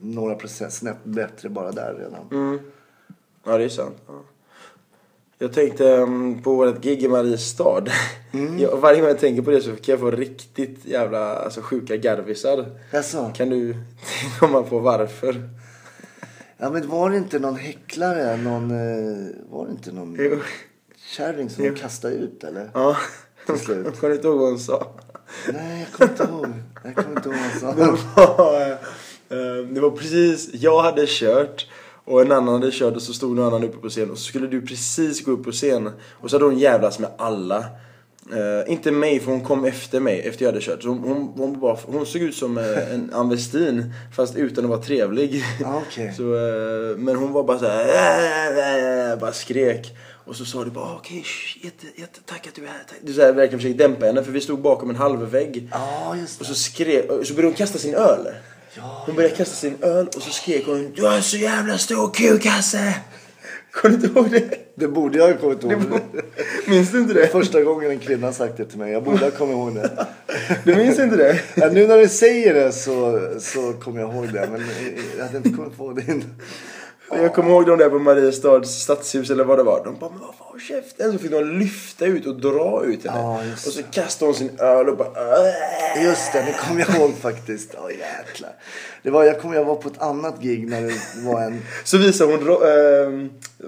några 0.00 0.34
procent 0.34 0.72
snäpp 0.72 1.04
bättre 1.04 1.48
bara 1.48 1.72
där 1.72 1.94
redan. 1.94 2.60
Ja, 3.44 3.58
det 3.58 3.64
är 3.64 3.68
sant. 3.68 3.96
Ja. 4.06 4.22
Jag 5.38 5.52
tänkte 5.52 5.94
mm, 5.94 6.42
på 6.42 6.54
vårt 6.54 6.82
gig 6.82 7.02
i 7.02 7.08
Mariestad. 7.08 7.84
Jag, 8.58 8.76
varje 8.76 9.00
gång 9.00 9.08
jag 9.08 9.18
tänker 9.18 9.42
på 9.42 9.50
det 9.50 9.60
så 9.60 9.70
kan 9.70 9.92
jag 9.92 10.00
få 10.00 10.10
riktigt 10.10 10.84
jävla 10.84 11.36
alltså, 11.36 11.60
sjuka 11.60 11.96
garvisar. 11.96 12.66
Jaså? 12.92 13.32
Kan 13.34 13.50
du 13.50 13.74
komma 14.40 14.62
på 14.62 14.78
varför? 14.78 15.48
Ja 16.58 16.70
men 16.70 16.88
var 16.88 17.10
det 17.10 17.16
inte 17.16 17.38
någon 17.38 17.56
häcklare, 17.56 18.36
någon, 18.36 18.70
eh, 18.70 19.26
var 19.50 19.66
det 19.66 19.70
inte 19.70 19.92
någon 19.92 20.16
Jo. 20.18 20.36
Kärring 21.06 21.50
som 21.50 21.64
de 21.64 21.70
kastade 21.70 22.14
ut 22.14 22.44
eller? 22.44 22.70
Ja. 22.74 22.96
Till 23.46 23.58
slut. 23.58 24.00
Kommer 24.00 24.08
du 24.08 24.14
inte 24.14 24.28
ihåg 24.28 24.38
vad 24.38 24.48
hon 24.48 24.58
sa? 24.58 24.94
Nej 25.52 25.80
jag 25.80 25.92
kommer 25.92 26.10
inte 26.12 26.32
ihåg. 26.32 26.46
Jag 26.84 26.96
kommer 26.96 27.16
inte 27.16 27.28
ihåg 27.28 27.38
vad 27.62 27.86
han 27.86 27.98
sa. 27.98 28.34
var, 28.36 28.70
eh, 28.70 29.66
det 29.70 29.80
var 29.80 29.90
precis, 29.90 30.50
jag 30.52 30.82
hade 30.82 31.06
kört 31.06 31.66
och 32.04 32.22
en 32.22 32.32
annan 32.32 32.54
hade 32.54 32.70
kört 32.72 32.96
och 32.96 33.02
så 33.02 33.12
stod 33.12 33.36
någon 33.36 33.46
annan 33.46 33.64
uppe 33.64 33.78
på 33.78 33.88
scen 33.88 34.10
och 34.10 34.18
så 34.18 34.24
skulle 34.24 34.46
du 34.46 34.62
precis 34.66 35.24
gå 35.24 35.30
upp 35.30 35.44
på 35.44 35.52
scen 35.52 35.90
och 36.12 36.30
så 36.30 36.36
hade 36.36 36.44
hon 36.44 36.58
jävlas 36.58 36.98
med 36.98 37.10
alla. 37.18 37.64
Eh, 38.32 38.72
inte 38.72 38.90
mig 38.90 39.20
för 39.20 39.30
hon 39.30 39.40
kom 39.40 39.64
efter 39.64 40.00
mig 40.00 40.20
efter 40.20 40.44
jag 40.44 40.52
hade 40.52 40.64
kört. 40.64 40.82
Så 40.82 40.88
hon, 40.88 40.98
hon, 40.98 41.32
hon, 41.36 41.60
bara, 41.60 41.76
hon 41.86 42.06
såg 42.06 42.22
ut 42.22 42.34
som 42.34 42.58
eh, 42.58 42.94
en 42.94 43.10
Ann 43.14 43.28
Westin 43.28 43.92
fast 44.16 44.36
utan 44.36 44.64
att 44.64 44.70
vara 44.70 44.82
trevlig. 44.82 45.44
Ja, 45.60 45.82
okej. 45.86 46.14
Så, 46.16 46.22
eh, 46.22 46.96
men 46.96 47.16
hon 47.16 47.32
var 47.32 47.44
bara 47.44 47.58
så 47.58 47.66
här, 47.66 49.16
bara 49.20 49.32
skrek. 49.32 49.96
Och 50.26 50.36
så 50.36 50.44
sa 50.44 50.64
du 50.64 50.70
bara 50.70 50.84
"Ah, 50.84 50.96
okej, 50.98 51.22
sh, 51.24 51.58
jätte, 51.64 51.86
jätte, 52.00 52.20
tack 52.26 52.46
att 52.46 52.54
du 52.54 52.62
är 52.62 52.66
här. 52.68 52.82
Tack. 52.88 52.98
Du 53.02 53.12
så 53.12 53.20
här, 53.20 53.32
verkligen 53.32 53.58
försökte 53.58 53.82
dämpa 53.88 54.06
henne 54.06 54.24
för 54.24 54.32
vi 54.32 54.40
stod 54.40 54.60
bakom 54.60 54.90
en 54.90 54.96
halv 54.96 55.30
vägg. 55.30 55.68
Ja, 55.72 56.16
just 56.16 56.40
Och 56.40 56.46
så 56.46 56.54
skrek, 56.54 57.04
så 57.08 57.34
började 57.34 57.42
hon 57.48 57.54
kasta 57.54 57.78
sin 57.78 57.94
öl. 57.94 58.28
Ja, 58.76 59.02
Hon 59.06 59.14
började 59.16 59.34
kasta 59.36 59.54
sin 59.54 59.76
öl 59.82 60.06
och 60.06 60.22
så 60.22 60.30
skrek 60.30 60.66
hon 60.66 60.92
Du 60.96 61.02
har 61.02 61.20
så 61.20 61.36
jävla 61.36 61.78
stor 61.78 62.10
kukasse! 62.14 62.94
Kommer 63.72 63.96
du 63.98 64.06
inte 64.06 64.18
ihåg 64.18 64.30
det? 64.30 64.58
det 64.74 64.88
borde 64.88 65.18
jag 65.18 65.28
ha 65.28 65.34
kommit 65.40 65.62
ihåg. 65.64 66.00
Minns 66.66 66.90
du 66.92 66.98
inte 67.00 67.14
Det 67.14 67.20
det? 67.20 67.26
första 67.28 67.62
gången 67.62 67.90
en 67.90 67.98
kvinna 67.98 68.32
sagt 68.32 68.56
det 68.56 68.64
till 68.64 68.78
mig. 68.78 68.92
Jag 68.92 69.04
borde 69.04 69.24
ha 69.24 69.30
kommit 69.30 69.54
ihåg 69.54 69.74
det. 69.74 70.06
Du 70.64 70.74
minns 70.76 70.98
inte 70.98 71.16
det? 71.16 71.40
Ja, 71.54 71.68
nu 71.72 71.86
när 71.86 71.98
du 71.98 72.08
säger 72.08 72.54
det 72.54 72.72
så, 72.72 73.20
så 73.40 73.72
kommer 73.72 74.00
jag 74.00 74.14
ihåg 74.14 74.32
det. 74.32 74.48
Men 74.52 74.64
jag 75.18 75.24
hade 75.24 75.36
inte 75.36 75.50
kommit 75.50 75.76
på 75.76 75.92
det 75.92 76.02
innan. 76.02 76.34
Jag 77.10 77.34
kommer 77.34 77.50
ihåg 77.50 77.66
de 77.66 77.78
där 77.78 77.88
på 77.90 77.98
Mariestads 77.98 78.70
stadshus 78.82 79.30
eller 79.30 79.44
vad 79.44 79.58
det 79.58 79.62
var. 79.62 79.84
De 79.84 79.98
bara, 79.98 80.10
men 80.10 80.20
vad 80.20 80.34
fan 80.34 80.60
käften. 80.68 81.12
Så 81.12 81.18
fick 81.18 81.30
de 81.30 81.58
lyfta 81.58 82.04
ut 82.06 82.26
och 82.26 82.40
dra 82.40 82.82
ut 82.84 83.06
henne. 83.06 83.18
Ja, 83.18 83.40
och 83.52 83.58
så 83.72 83.82
kastade 83.82 84.28
hon 84.28 84.34
sin 84.34 84.58
öl 84.60 84.88
och 84.88 84.96
bara 84.96 85.08
"Äh." 85.08 86.04
Just 86.04 86.32
det, 86.32 86.38
det 86.38 86.54
kommer 86.68 86.80
jag 86.88 86.96
ihåg 86.96 87.12
faktiskt. 87.20 87.74
Åh 87.84 87.90
jäklar. 87.90 88.50
Det 89.02 89.10
var, 89.10 89.24
jag 89.24 89.40
kommer 89.40 89.54
jag 89.56 89.64
var 89.64 89.74
på 89.76 89.88
ett 89.88 90.02
annat 90.02 90.40
gig 90.40 90.68
när 90.70 90.82
det 90.82 90.94
var 91.30 91.42
en... 91.42 91.62
Så 91.84 91.98
visade 91.98 92.32
hon 92.32 92.46
ro- 92.46 92.64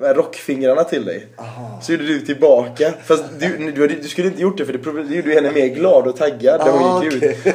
här 0.03 0.14
rockfingrarna 0.14 0.85
till 0.85 1.05
dig. 1.05 1.27
Aha. 1.38 1.81
Så 1.83 1.92
gjorde 1.92 2.05
du 2.05 2.20
tillbaka. 2.20 2.92
Fast 3.05 3.24
du, 3.38 3.72
du, 3.72 3.87
du 3.88 4.09
skulle 4.09 4.29
inte 4.29 4.42
gjort 4.42 4.59
det 4.59 4.64
för 4.66 4.72
det, 4.72 5.03
det 5.03 5.14
gjorde 5.14 5.35
henne 5.35 5.51
mer 5.53 5.66
glad 5.66 6.07
och 6.07 6.16
taggad 6.16 6.61
när 6.64 6.72
hon 6.72 6.83
Ah, 6.83 7.05
gick 7.05 7.14
okej. 7.16 7.38
ut. 7.44 7.55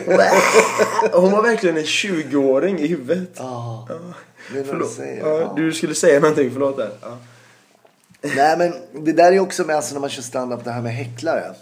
Hon 1.13 1.31
var 1.31 1.41
verkligen 1.41 1.77
en 1.77 1.83
20-åring 1.83 2.79
i 2.79 2.87
huvudet. 2.87 3.39
När 3.39 3.87
du 3.87 4.32
Förlåt. 4.47 4.91
säger 4.91 5.27
Ja. 5.27 5.53
Du 5.55 5.73
skulle 5.73 5.95
säga 5.95 6.19
någonting, 6.19 6.51
förlåt 6.51 6.77
där. 6.77 6.91
Ja. 7.01 7.17
Nej 8.35 8.57
men 8.57 9.03
det 9.05 9.13
där 9.13 9.31
är 9.31 9.39
också 9.39 9.63
med 9.63 9.75
alltså 9.75 9.93
när 9.93 10.01
man 10.01 10.09
kör 10.09 10.21
stand-up 10.21 10.63
det 10.63 10.71
här 10.71 10.81
med 10.81 10.93
häcklare. 10.93 11.53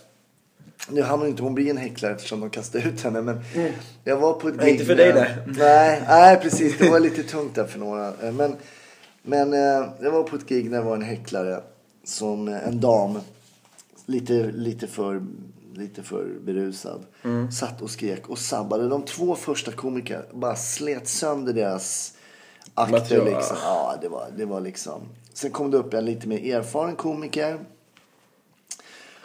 Nu 0.89 1.01
hann 1.01 1.19
hon 1.19 1.27
inte 1.27 1.43
hon 1.43 1.55
bli 1.55 1.69
en 1.69 1.77
häcklare 1.77 2.13
eftersom 2.13 2.39
de 2.39 2.49
kastade 2.49 2.83
ut 2.87 3.01
henne. 3.01 3.21
Men 3.21 3.39
jag 4.03 4.17
var 4.17 4.33
på 4.33 4.47
ett 4.47 4.59
gig. 4.59 4.69
inte 4.69 4.85
för 4.85 4.95
dig 4.95 5.13
där. 5.13 5.43
Nej, 5.57 6.03
nej 6.07 6.39
precis. 6.41 6.77
Det 6.77 6.89
var 6.89 6.99
lite 6.99 7.23
tungt 7.23 7.55
där 7.55 7.65
för 7.65 7.79
några. 7.79 8.13
Men, 8.31 8.55
men 9.21 9.53
eh, 9.53 9.89
jag 10.01 10.11
var 10.11 10.23
på 10.23 10.35
ett 10.35 10.47
gig 10.47 10.71
när 10.71 10.77
det 10.77 10.83
var 10.83 10.95
en 10.95 11.01
häcklare. 11.01 11.61
Som 12.03 12.47
eh, 12.47 12.67
en 12.67 12.79
dam. 12.79 13.19
Lite, 14.05 14.33
lite, 14.33 14.87
för, 14.87 15.21
lite 15.73 16.03
för 16.03 16.27
berusad. 16.45 17.05
Mm. 17.23 17.51
Satt 17.51 17.81
och 17.81 17.89
skrek 17.89 18.29
och 18.29 18.37
sabbade. 18.37 18.87
De 18.87 19.05
två 19.05 19.35
första 19.35 19.71
komikerna 19.71 20.23
bara 20.33 20.55
slet 20.55 21.07
sönder 21.07 21.53
deras 21.53 22.13
akter 22.73 23.25
liksom. 23.25 23.57
Ja, 23.63 23.97
det 24.01 24.09
var, 24.09 24.27
det 24.37 24.45
var 24.45 24.61
liksom. 24.61 25.01
Sen 25.33 25.51
kom 25.51 25.71
det 25.71 25.77
upp 25.77 25.93
en 25.93 26.05
lite 26.05 26.27
mer 26.27 26.55
erfaren 26.55 26.95
komiker. 26.95 27.59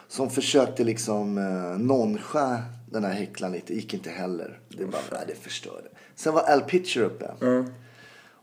Som 0.09 0.31
försökte 0.31 0.85
liksom 0.85 1.38
eh, 1.38 1.79
noncha 1.79 2.62
den 2.90 3.05
här 3.05 3.12
häcklaren 3.12 3.53
lite. 3.53 3.75
Gick 3.75 3.94
inte 3.94 4.11
heller. 4.11 4.61
Det 4.68 4.87
bara, 4.87 5.03
nej, 5.12 5.20
det 5.27 5.35
förstörde. 5.35 5.88
Sen 6.14 6.35
var 6.35 6.42
Al 6.42 6.61
Pitcher 6.61 7.01
uppe. 7.01 7.31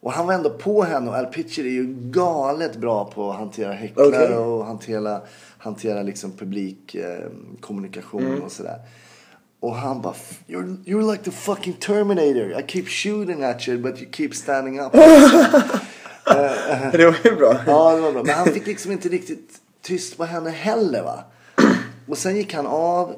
Och 0.03 0.12
han 0.12 0.27
var 0.27 0.34
ändå 0.34 0.49
på 0.49 0.84
henne 0.84 1.10
och 1.10 1.15
Al 1.15 1.25
Pitcher 1.25 1.65
är 1.65 1.69
ju 1.69 1.95
galet 1.97 2.75
bra 2.75 3.06
på 3.06 3.32
att 3.32 3.38
hantera 3.38 3.73
häcklare 3.73 4.08
Okej. 4.08 4.36
och 4.36 4.65
hantera, 4.65 5.21
hantera 5.58 6.01
liksom 6.01 6.32
publikkommunikation 6.32 7.53
eh, 7.53 7.60
kommunikation 7.60 8.41
och 8.41 8.51
sådär. 8.51 8.79
Och 9.63 9.76
han 9.76 10.02
bara, 10.02 10.13
you're, 10.47 10.78
you're 10.86 11.12
like 11.12 11.23
the 11.23 11.32
fucking 11.32 11.73
Terminator. 11.73 12.60
I 12.60 12.63
keep 12.67 12.88
shooting 12.88 13.43
at 13.43 13.67
you 13.67 13.78
but 13.78 14.02
you 14.02 14.12
keep 14.12 14.34
standing 14.34 14.80
up. 14.80 14.91
Det 16.91 17.06
var 17.06 17.15
ju 17.23 17.36
bra. 17.36 17.56
Ja, 17.67 17.95
det 17.95 18.02
var 18.02 18.12
bra. 18.12 18.23
Men 18.23 18.36
han 18.36 18.45
fick 18.45 18.67
liksom 18.67 18.91
inte 18.91 19.10
riktigt 19.10 19.49
tyst 19.82 20.17
på 20.17 20.26
henne 20.26 20.49
heller 20.49 21.04
va. 21.04 21.23
Och 22.08 22.17
sen 22.17 22.36
gick 22.36 22.54
han 22.54 22.67
av. 22.67 23.15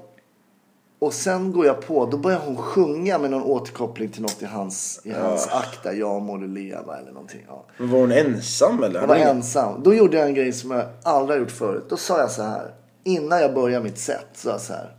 Och 0.99 1.13
sen 1.13 1.51
går 1.51 1.65
jag 1.65 1.81
på, 1.81 2.05
då 2.05 2.17
börjar 2.17 2.39
hon 2.39 2.57
sjunga 2.57 3.17
med 3.17 3.31
någon 3.31 3.43
återkoppling 3.43 4.09
till 4.09 4.21
något 4.21 4.41
i 4.41 4.45
hans, 4.45 5.01
i 5.03 5.11
hans 5.11 5.47
akt 5.47 5.83
där. 5.83 5.93
Jag 5.93 6.21
må 6.21 6.37
du 6.37 6.47
leva 6.47 6.97
eller 6.97 7.11
någonting. 7.11 7.45
Ja. 7.47 7.65
Men 7.77 7.89
var 7.89 7.99
hon 7.99 8.11
ensam 8.11 8.83
eller? 8.83 8.99
Jag 8.99 9.07
var 9.07 9.15
ensam. 9.15 9.83
Då 9.83 9.93
gjorde 9.93 10.17
jag 10.17 10.27
en 10.27 10.33
grej 10.33 10.53
som 10.53 10.71
jag 10.71 10.85
aldrig 11.03 11.39
har 11.39 11.41
gjort 11.41 11.51
förut. 11.51 11.85
Då 11.89 11.97
sa 11.97 12.19
jag 12.19 12.31
så 12.31 12.43
här. 12.43 12.73
Innan 13.03 13.41
jag 13.41 13.53
började 13.53 13.83
mitt 13.83 13.97
set. 13.97 14.27
Så 14.33 14.49
jag 14.49 14.61
så 14.61 14.73
här. 14.73 14.95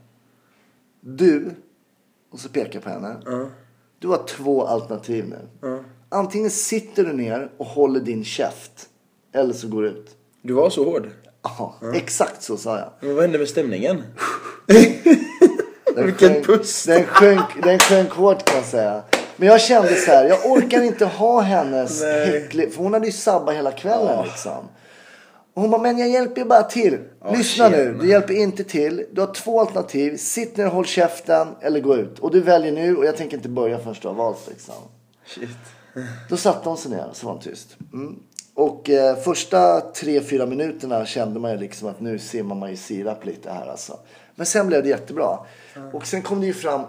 Du. 1.08 1.50
Och 2.32 2.38
så 2.40 2.48
pekar 2.48 2.74
jag 2.74 2.82
på 2.82 2.90
henne. 2.90 3.16
Du 3.98 4.08
har 4.08 4.26
två 4.26 4.66
alternativ 4.66 5.24
nu. 5.60 5.84
Antingen 6.08 6.50
sitter 6.50 7.04
du 7.04 7.12
ner 7.12 7.50
och 7.56 7.66
håller 7.66 8.00
din 8.00 8.24
käft. 8.24 8.88
Eller 9.32 9.54
så 9.54 9.68
går 9.68 9.82
du 9.82 9.88
ut. 9.88 10.16
Du 10.42 10.52
var 10.52 10.70
så 10.70 10.84
hård. 10.84 11.10
Aha, 11.42 11.74
exakt 11.94 12.42
så 12.42 12.56
sa 12.56 12.78
jag. 12.78 12.88
Men 13.00 13.14
vad 13.14 13.24
hände 13.24 13.38
med 13.38 13.48
stämningen? 13.48 14.02
Den 15.94 16.04
Vilken 16.06 16.28
sjönk- 16.34 16.44
puss. 16.46 16.84
Den 16.84 17.04
sjönk, 17.04 17.62
den 17.62 17.78
sjönk 17.78 18.10
hårt 18.10 18.44
kan 18.44 18.56
jag 18.56 18.64
säga. 18.66 19.02
Men 19.36 19.48
jag 19.48 19.60
kände 19.60 19.94
så 19.94 20.10
här, 20.10 20.24
jag 20.28 20.50
orkar 20.50 20.82
inte 20.82 21.04
ha 21.04 21.40
hennes 21.40 22.00
Nej. 22.02 22.26
häcklig, 22.30 22.72
för 22.74 22.82
hon 22.82 22.92
hade 22.92 23.06
ju 23.06 23.12
sabbat 23.12 23.54
hela 23.54 23.72
kvällen 23.72 24.24
liksom. 24.24 24.64
Och 25.56 25.62
hon 25.62 25.70
bara, 25.70 25.82
men 25.82 25.98
jag 25.98 26.08
hjälper 26.08 26.40
ju 26.40 26.44
bara 26.44 26.62
till. 26.62 26.98
Lyssna 27.32 27.68
nu, 27.68 27.76
tjena. 27.76 28.02
du 28.02 28.08
hjälper 28.08 28.34
inte 28.34 28.64
till. 28.64 29.06
Du 29.12 29.20
har 29.20 29.34
två 29.34 29.60
alternativ. 29.60 30.16
Sitt 30.16 30.56
ner 30.56 30.66
och 30.66 30.72
håll 30.72 30.84
käften 30.84 31.48
eller 31.60 31.80
gå 31.80 31.96
ut. 31.96 32.18
Och 32.18 32.30
du 32.30 32.40
väljer 32.40 32.72
nu 32.72 32.96
och 32.96 33.04
jag 33.04 33.16
tänker 33.16 33.36
inte 33.36 33.48
börja 33.48 33.78
förrän 33.78 33.96
du 34.02 34.08
har 34.08 34.14
valt 34.14 34.48
liksom. 34.48 34.74
Shit. 35.26 35.48
Då 36.28 36.36
satte 36.36 36.68
hon 36.68 36.78
sig 36.78 36.90
ner 36.90 37.06
så 37.12 37.26
var 37.26 37.32
hon 37.32 37.42
tyst. 37.42 37.76
Mm. 37.92 38.18
Och 38.54 38.90
eh, 38.90 39.16
första 39.16 39.80
tre, 39.80 40.20
fyra 40.20 40.46
minuterna 40.46 41.06
kände 41.06 41.40
man 41.40 41.50
ju 41.50 41.58
liksom 41.58 41.88
att 41.88 42.00
nu 42.00 42.18
simmar 42.18 42.56
man 42.56 42.70
ju 42.70 42.76
sirap 42.76 43.24
lite 43.24 43.50
här 43.50 43.66
alltså. 43.66 43.98
Men 44.34 44.46
sen 44.46 44.66
blev 44.66 44.82
det 44.82 44.88
jättebra. 44.88 45.38
Och 45.92 46.06
sen 46.06 46.22
kom 46.22 46.40
det 46.40 46.46
ju 46.46 46.54
fram 46.54 46.82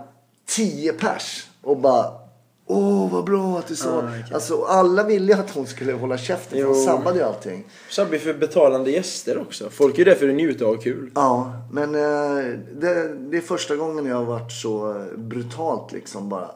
tio 0.45 0.93
pers 0.93 1.47
och 1.61 1.77
bara 1.77 2.26
Åh 2.69 3.11
vad 3.11 3.25
bra 3.25 3.59
att 3.59 3.67
du 3.67 3.75
sa. 3.75 4.09
Alltså 4.31 4.63
alla 4.63 5.03
ville 5.03 5.37
att 5.37 5.51
hon 5.51 5.67
skulle 5.67 5.93
hålla 5.93 6.17
käften 6.17 6.63
hon 6.63 6.75
sabbade 6.75 7.17
ju 7.17 7.23
allting. 7.25 7.65
Sabbi 7.89 8.19
för 8.19 8.33
betalande 8.33 8.91
gäster 8.91 9.37
också. 9.37 9.69
Folk 9.69 9.99
är 9.99 10.05
där 10.05 10.15
för 10.15 10.29
att 10.29 10.35
njuta 10.35 10.65
och 10.67 10.75
ha 10.75 10.81
kul. 10.81 11.11
Ja, 11.15 11.53
men 11.71 11.95
eh, 11.95 12.59
det, 12.79 13.15
det 13.29 13.37
är 13.37 13.41
första 13.41 13.75
gången 13.75 14.05
jag 14.05 14.15
har 14.15 14.25
varit 14.25 14.51
så 14.51 15.05
brutalt 15.17 15.91
liksom 15.91 16.29
bara. 16.29 16.51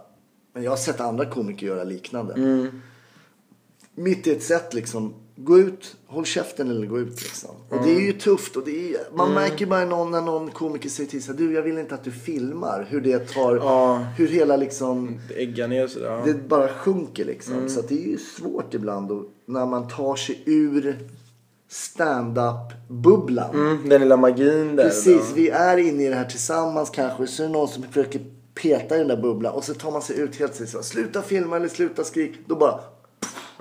Men 0.53 0.63
jag 0.63 0.71
har 0.71 0.77
sett 0.77 0.99
andra 0.99 1.25
komiker 1.25 1.67
göra 1.67 1.83
liknande. 1.83 2.33
Mitt 3.95 4.27
i 4.27 4.31
ett 4.31 4.43
sätt 4.43 4.73
liksom. 4.73 5.13
Gå 5.35 5.59
ut, 5.59 5.95
håll 6.07 6.25
käften 6.25 6.69
eller 6.69 6.87
gå 6.87 6.99
ut 6.99 7.21
liksom. 7.21 7.49
Och 7.69 7.83
det 7.83 7.95
är 7.95 7.99
ju 7.99 8.13
tufft 8.13 8.55
och 8.55 8.63
det 8.65 8.93
är, 8.93 9.01
man 9.13 9.33
märker 9.33 9.65
bara 9.65 9.85
någon, 9.85 10.11
när 10.11 10.21
någon 10.21 10.51
komiker 10.51 10.89
säger 10.89 11.09
till 11.09 11.23
sig 11.23 11.35
du 11.35 11.53
jag 11.53 11.61
vill 11.61 11.77
inte 11.77 11.95
att 11.95 12.03
du 12.03 12.11
filmar. 12.11 12.87
Hur 12.89 13.01
det 13.01 13.19
tar, 13.27 13.55
Ja. 13.55 14.05
hur 14.17 14.27
hela 14.27 14.57
liksom 14.57 15.19
Ägga 15.35 15.67
ner 15.67 15.87
sådär. 15.87 16.11
Ja. 16.11 16.21
det 16.25 16.33
bara 16.33 16.67
sjunker 16.67 17.25
liksom. 17.25 17.69
Så 17.69 17.79
att 17.79 17.87
det 17.87 18.03
är 18.03 18.07
ju 18.07 18.17
svårt 18.17 18.73
ibland 18.73 19.11
och, 19.11 19.25
när 19.45 19.65
man 19.65 19.87
tar 19.87 20.15
sig 20.15 20.43
ur 20.45 20.97
stand-up-bubblan. 21.69 23.49
Mm, 23.53 23.89
den 23.89 24.01
lilla 24.01 24.17
magin 24.17 24.75
där. 24.75 24.83
Precis, 24.83 25.29
då. 25.29 25.35
vi 25.35 25.49
är 25.49 25.77
inne 25.77 26.03
i 26.05 26.09
det 26.09 26.15
här 26.15 26.25
tillsammans 26.25 26.89
kanske. 26.89 27.27
Så 27.27 27.43
är 27.43 27.47
det 27.47 27.53
någon 27.53 27.67
som 27.67 27.83
försöker 27.83 28.21
peta 28.53 28.95
i 28.95 28.99
den 28.99 29.07
där 29.07 29.21
bubblan 29.21 29.53
och 29.53 29.63
så 29.63 29.73
tar 29.73 29.91
man 29.91 30.01
sig 30.01 30.19
ut 30.19 30.35
helt 30.35 30.69
så 30.69 30.83
Sluta 30.83 31.21
filma 31.21 31.55
eller 31.55 31.67
sluta 31.67 32.03
skrik. 32.03 32.33
Då 32.47 32.55
bara, 32.55 32.79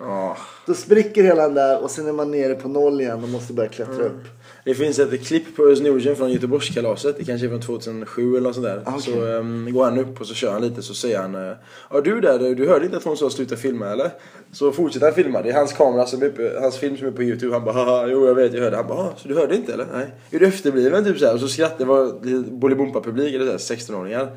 Ja. 0.00 0.36
då 0.66 0.74
spricker 0.74 1.22
hela 1.22 1.42
den 1.42 1.54
där 1.54 1.82
och 1.82 1.90
sen 1.90 2.08
är 2.08 2.12
man 2.12 2.30
nere 2.30 2.54
på 2.54 2.68
noll 2.68 3.00
igen 3.00 3.22
och 3.22 3.28
måste 3.28 3.52
börja 3.52 3.68
klättra 3.68 4.04
upp. 4.04 4.24
Det 4.64 4.74
finns 4.74 4.98
ett 4.98 5.26
klipp 5.26 5.56
på 5.56 5.62
Özz 5.62 5.80
Nordgren 5.80 6.16
från 6.16 6.32
Göteborgskalaset. 6.32 7.16
Det 7.18 7.24
kanske 7.24 7.46
är 7.46 7.48
från 7.48 7.60
2007 7.60 8.30
eller 8.36 8.40
något 8.40 8.54
sånt 8.54 8.66
där. 8.66 8.82
Ah, 8.84 8.90
okej. 8.98 9.14
Så 9.14 9.20
um, 9.20 9.72
går 9.72 9.84
han 9.84 9.98
upp 9.98 10.20
och 10.20 10.26
så 10.26 10.34
kör 10.34 10.52
han 10.52 10.62
lite 10.62 10.82
så 10.82 10.94
säger 10.94 11.18
han 11.18 11.34
eh, 11.34 11.56
Ja 11.90 12.00
du 12.00 12.20
där, 12.20 12.54
du 12.54 12.68
hörde 12.68 12.84
inte 12.84 12.96
att 12.96 13.04
hon 13.04 13.16
sa 13.16 13.30
sluta 13.30 13.56
filma 13.56 13.86
eller? 13.86 14.10
Så 14.52 14.72
fortsätter 14.72 15.06
han 15.06 15.14
filma. 15.14 15.42
Det 15.42 15.50
är 15.50 15.54
hans 15.54 15.72
kamera 15.72 16.06
som 16.06 16.22
är 16.22 16.26
uppe, 16.26 16.52
hans 16.60 16.78
film 16.78 16.96
som 16.96 17.06
är 17.06 17.10
på 17.10 17.22
Youtube. 17.22 17.52
Han 17.52 17.64
bara 17.64 17.74
haha, 17.74 18.06
jo 18.06 18.26
jag 18.26 18.34
vet 18.34 18.54
jag 18.54 18.60
hörde. 18.62 18.76
Han 18.76 18.86
bara 18.86 18.98
ah, 18.98 19.14
så 19.16 19.28
du 19.28 19.34
hörde 19.34 19.56
inte 19.56 19.72
eller? 19.72 19.86
Nej. 19.92 20.06
Är 20.30 20.38
du 20.38 20.46
efterbliven 20.46 21.04
typ 21.04 21.18
såhär? 21.18 21.34
Och 21.34 21.40
så 21.40 21.48
skrattade 21.48 21.84
det 21.84 21.88
var 21.88 22.06
Bolibompa-publik 22.50 23.34
eller 23.34 23.58
såhär 23.58 23.76
16-åringar. 23.76 24.28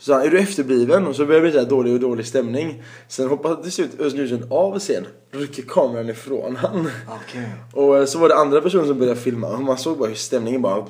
Så 0.00 0.12
han, 0.12 0.22
är 0.22 0.30
du 0.30 0.38
efterbliven? 0.38 1.06
Och 1.06 1.16
så 1.16 1.26
börjar 1.26 1.42
det 1.42 1.50
bli 1.50 1.64
dålig 1.64 1.94
och 1.94 2.00
dålig 2.00 2.26
stämning. 2.26 2.82
Sen 3.08 3.28
hoppar 3.28 3.54
till 3.54 3.72
slut 3.72 4.00
Özz 4.00 4.14
Nordgren 4.14 4.46
av 4.50 4.78
scen. 4.78 5.06
Rycker 5.30 5.62
kameran 5.62 6.10
ifrån 6.10 6.56
han. 6.56 6.90
Okej. 7.08 7.48
Och 7.74 7.98
eh, 7.98 8.04
så 8.04 8.18
var 8.18 8.28
det 8.28 8.34
andra 8.34 8.60
personer 8.60 8.84
som 8.84 8.98
började 8.98 9.20
filma 9.20 9.48
och 9.48 9.62
man 9.62 9.78
såg 9.78 9.98
bara 9.98 10.08
hur 10.08 10.14
stämningen 10.14 10.62
bara 10.62 10.86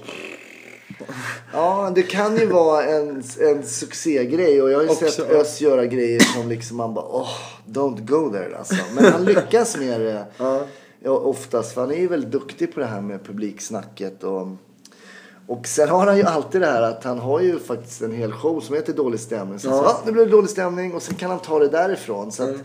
Ja, 1.52 1.92
det 1.94 2.02
kan 2.02 2.36
ju 2.36 2.46
vara 2.46 2.84
en, 2.84 3.22
en 3.40 3.62
succégrej. 3.62 4.62
Och 4.62 4.70
jag 4.70 4.78
har 4.78 4.82
ju 4.82 4.88
Också, 4.88 5.08
sett. 5.08 5.30
Ös 5.30 5.60
göra 5.60 5.86
grejer 5.86 6.20
som 6.20 6.48
liksom 6.48 6.76
man 6.76 6.94
bara 6.94 7.04
oh, 7.04 7.30
don't 7.66 8.06
go 8.06 8.30
there 8.32 8.56
alltså. 8.58 8.74
Men 8.94 9.04
han 9.12 9.24
lyckas 9.24 9.76
med 9.76 10.00
det 10.00 10.24
Ja. 10.36 10.62
ja, 11.02 11.10
oftast. 11.10 11.74
För 11.74 11.80
han 11.80 11.90
är 11.90 11.98
ju 11.98 12.08
väldigt 12.08 12.30
duktig 12.30 12.74
på 12.74 12.80
det 12.80 12.86
här 12.86 13.00
med 13.00 13.24
publiksnacket. 13.24 14.24
Och, 14.24 14.48
och 15.50 15.66
sen 15.66 15.88
har 15.88 16.06
han 16.06 16.16
ju 16.16 16.22
alltid 16.22 16.60
det 16.60 16.66
här 16.66 16.82
att 16.82 17.04
han 17.04 17.18
har 17.18 17.40
ju 17.40 17.58
faktiskt 17.58 18.02
en 18.02 18.12
hel 18.12 18.32
show 18.32 18.60
som 18.60 18.74
heter 18.74 18.92
Dålig 18.92 19.20
stämning. 19.20 19.58
Så, 19.58 19.68
Ja. 19.68 19.74
ah, 19.74 20.02
nu 20.06 20.12
blev 20.12 20.24
det 20.26 20.32
dålig 20.32 20.50
stämning 20.50 20.94
och 20.94 21.02
sen 21.02 21.14
kan 21.14 21.30
han 21.30 21.38
ta 21.38 21.58
det 21.58 21.68
därifrån. 21.68 22.32
Så 22.32 22.42
att 22.42 22.56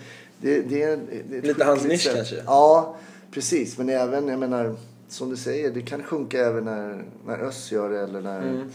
det, 0.41 0.61
det, 0.61 0.83
är- 0.83 0.99
det 1.29 1.37
är 1.37 1.41
Lite 1.41 1.63
hans 1.63 1.83
nisch 1.83 2.11
kanske? 2.15 2.35
Ja, 2.45 2.95
precis. 3.31 3.77
Men 3.77 3.89
även, 3.89 4.27
jag 4.27 4.39
menar, 4.39 4.75
som 5.09 5.29
du 5.29 5.37
säger, 5.37 5.71
det 5.71 5.81
kan 5.81 6.03
sjunka 6.03 6.39
även 6.45 6.65
när, 6.65 7.03
när 7.27 7.37
Öss 7.39 7.71
gör 7.71 7.89
det 7.89 7.99
eller 7.99 8.21
när... 8.21 8.41
Mm. 8.41 8.69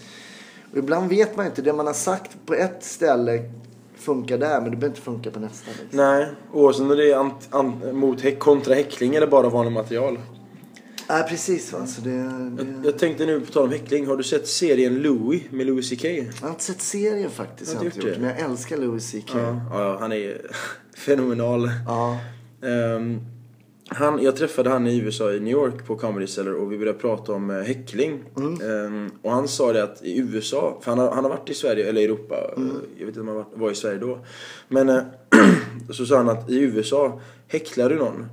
Och 0.72 0.78
ibland 0.78 1.08
vet 1.08 1.36
man 1.36 1.46
inte, 1.46 1.62
det 1.62 1.72
man 1.72 1.86
har 1.86 1.94
sagt 1.94 2.30
på 2.46 2.54
ett 2.54 2.84
ställe 2.84 3.42
funkar 3.96 4.38
där 4.38 4.60
men 4.60 4.64
det 4.70 4.76
behöver 4.76 4.86
inte 4.86 5.00
funka 5.00 5.30
på 5.30 5.40
nästa. 5.40 5.70
Liksom. 5.70 5.86
Nej, 5.98 6.26
oavsett 6.52 6.82
om 6.82 6.88
det 6.88 7.10
är 7.12 7.16
ant, 7.16 7.48
ant, 7.50 7.94
mot 7.94 8.20
häck, 8.20 8.38
kontra 8.38 8.74
häckling 8.74 9.14
eller 9.14 9.26
bara 9.26 9.48
vanligt 9.48 9.72
material. 9.74 10.18
Nej, 11.10 11.24
precis 11.28 11.72
va. 11.72 11.86
Så 11.86 12.00
det, 12.00 12.10
det... 12.10 12.66
Jag 12.84 12.98
tänkte 12.98 13.26
nu 13.26 13.40
på 13.40 13.52
tal 13.52 13.64
om 13.64 13.70
häckling, 13.70 14.06
har 14.06 14.16
du 14.16 14.22
sett 14.22 14.46
serien 14.46 15.02
Louis 15.02 15.42
med 15.50 15.66
Louis 15.66 15.90
CK? 15.90 16.04
Jag 16.04 16.24
har 16.40 16.48
inte 16.48 16.64
sett 16.64 16.80
serien 16.80 17.30
faktiskt. 17.30 17.72
Jag 17.72 17.82
du 17.82 17.86
inte 17.86 18.08
gjort 18.08 18.18
men 18.18 18.28
jag 18.28 18.40
älskar 18.40 18.76
Louis 18.76 19.10
CK. 19.10 19.34
Ja, 19.34 19.62
ja, 19.70 19.96
han 20.00 20.12
är 20.12 20.40
fenomenal. 20.96 21.70
Ja. 21.86 22.18
Ehm, 22.68 23.20
han, 23.88 24.22
jag 24.22 24.36
träffade 24.36 24.70
han 24.70 24.86
i 24.86 24.98
USA 24.98 25.32
i 25.32 25.40
New 25.40 25.52
York 25.52 25.86
på 25.86 25.96
Comedy 25.96 26.26
Cellar 26.26 26.52
och 26.52 26.72
vi 26.72 26.78
började 26.78 26.98
prata 26.98 27.32
om 27.32 27.50
eh, 27.50 27.62
häckling. 27.62 28.24
Ehm, 28.36 29.10
och 29.22 29.32
han 29.32 29.48
sa 29.48 29.72
det 29.72 29.82
att 29.82 30.02
i 30.02 30.18
USA, 30.18 30.78
för 30.82 30.90
han 30.90 30.98
har, 30.98 31.10
han 31.10 31.24
har 31.24 31.30
varit 31.30 31.50
i 31.50 31.54
Sverige, 31.54 31.88
eller 31.88 32.02
Europa, 32.02 32.34
eh, 32.56 32.62
jag 32.98 33.06
vet 33.06 33.08
inte 33.08 33.20
om 33.20 33.28
han 33.28 33.36
var, 33.36 33.46
var 33.54 33.70
i 33.70 33.74
Sverige 33.74 33.98
då. 33.98 34.18
Men 34.68 34.88
eh, 34.88 35.02
så 35.90 36.06
sa 36.06 36.16
han 36.16 36.28
att 36.28 36.50
i 36.50 36.60
USA, 36.60 37.20
häcklar 37.48 37.88
du 37.88 37.96
någon 37.96 38.26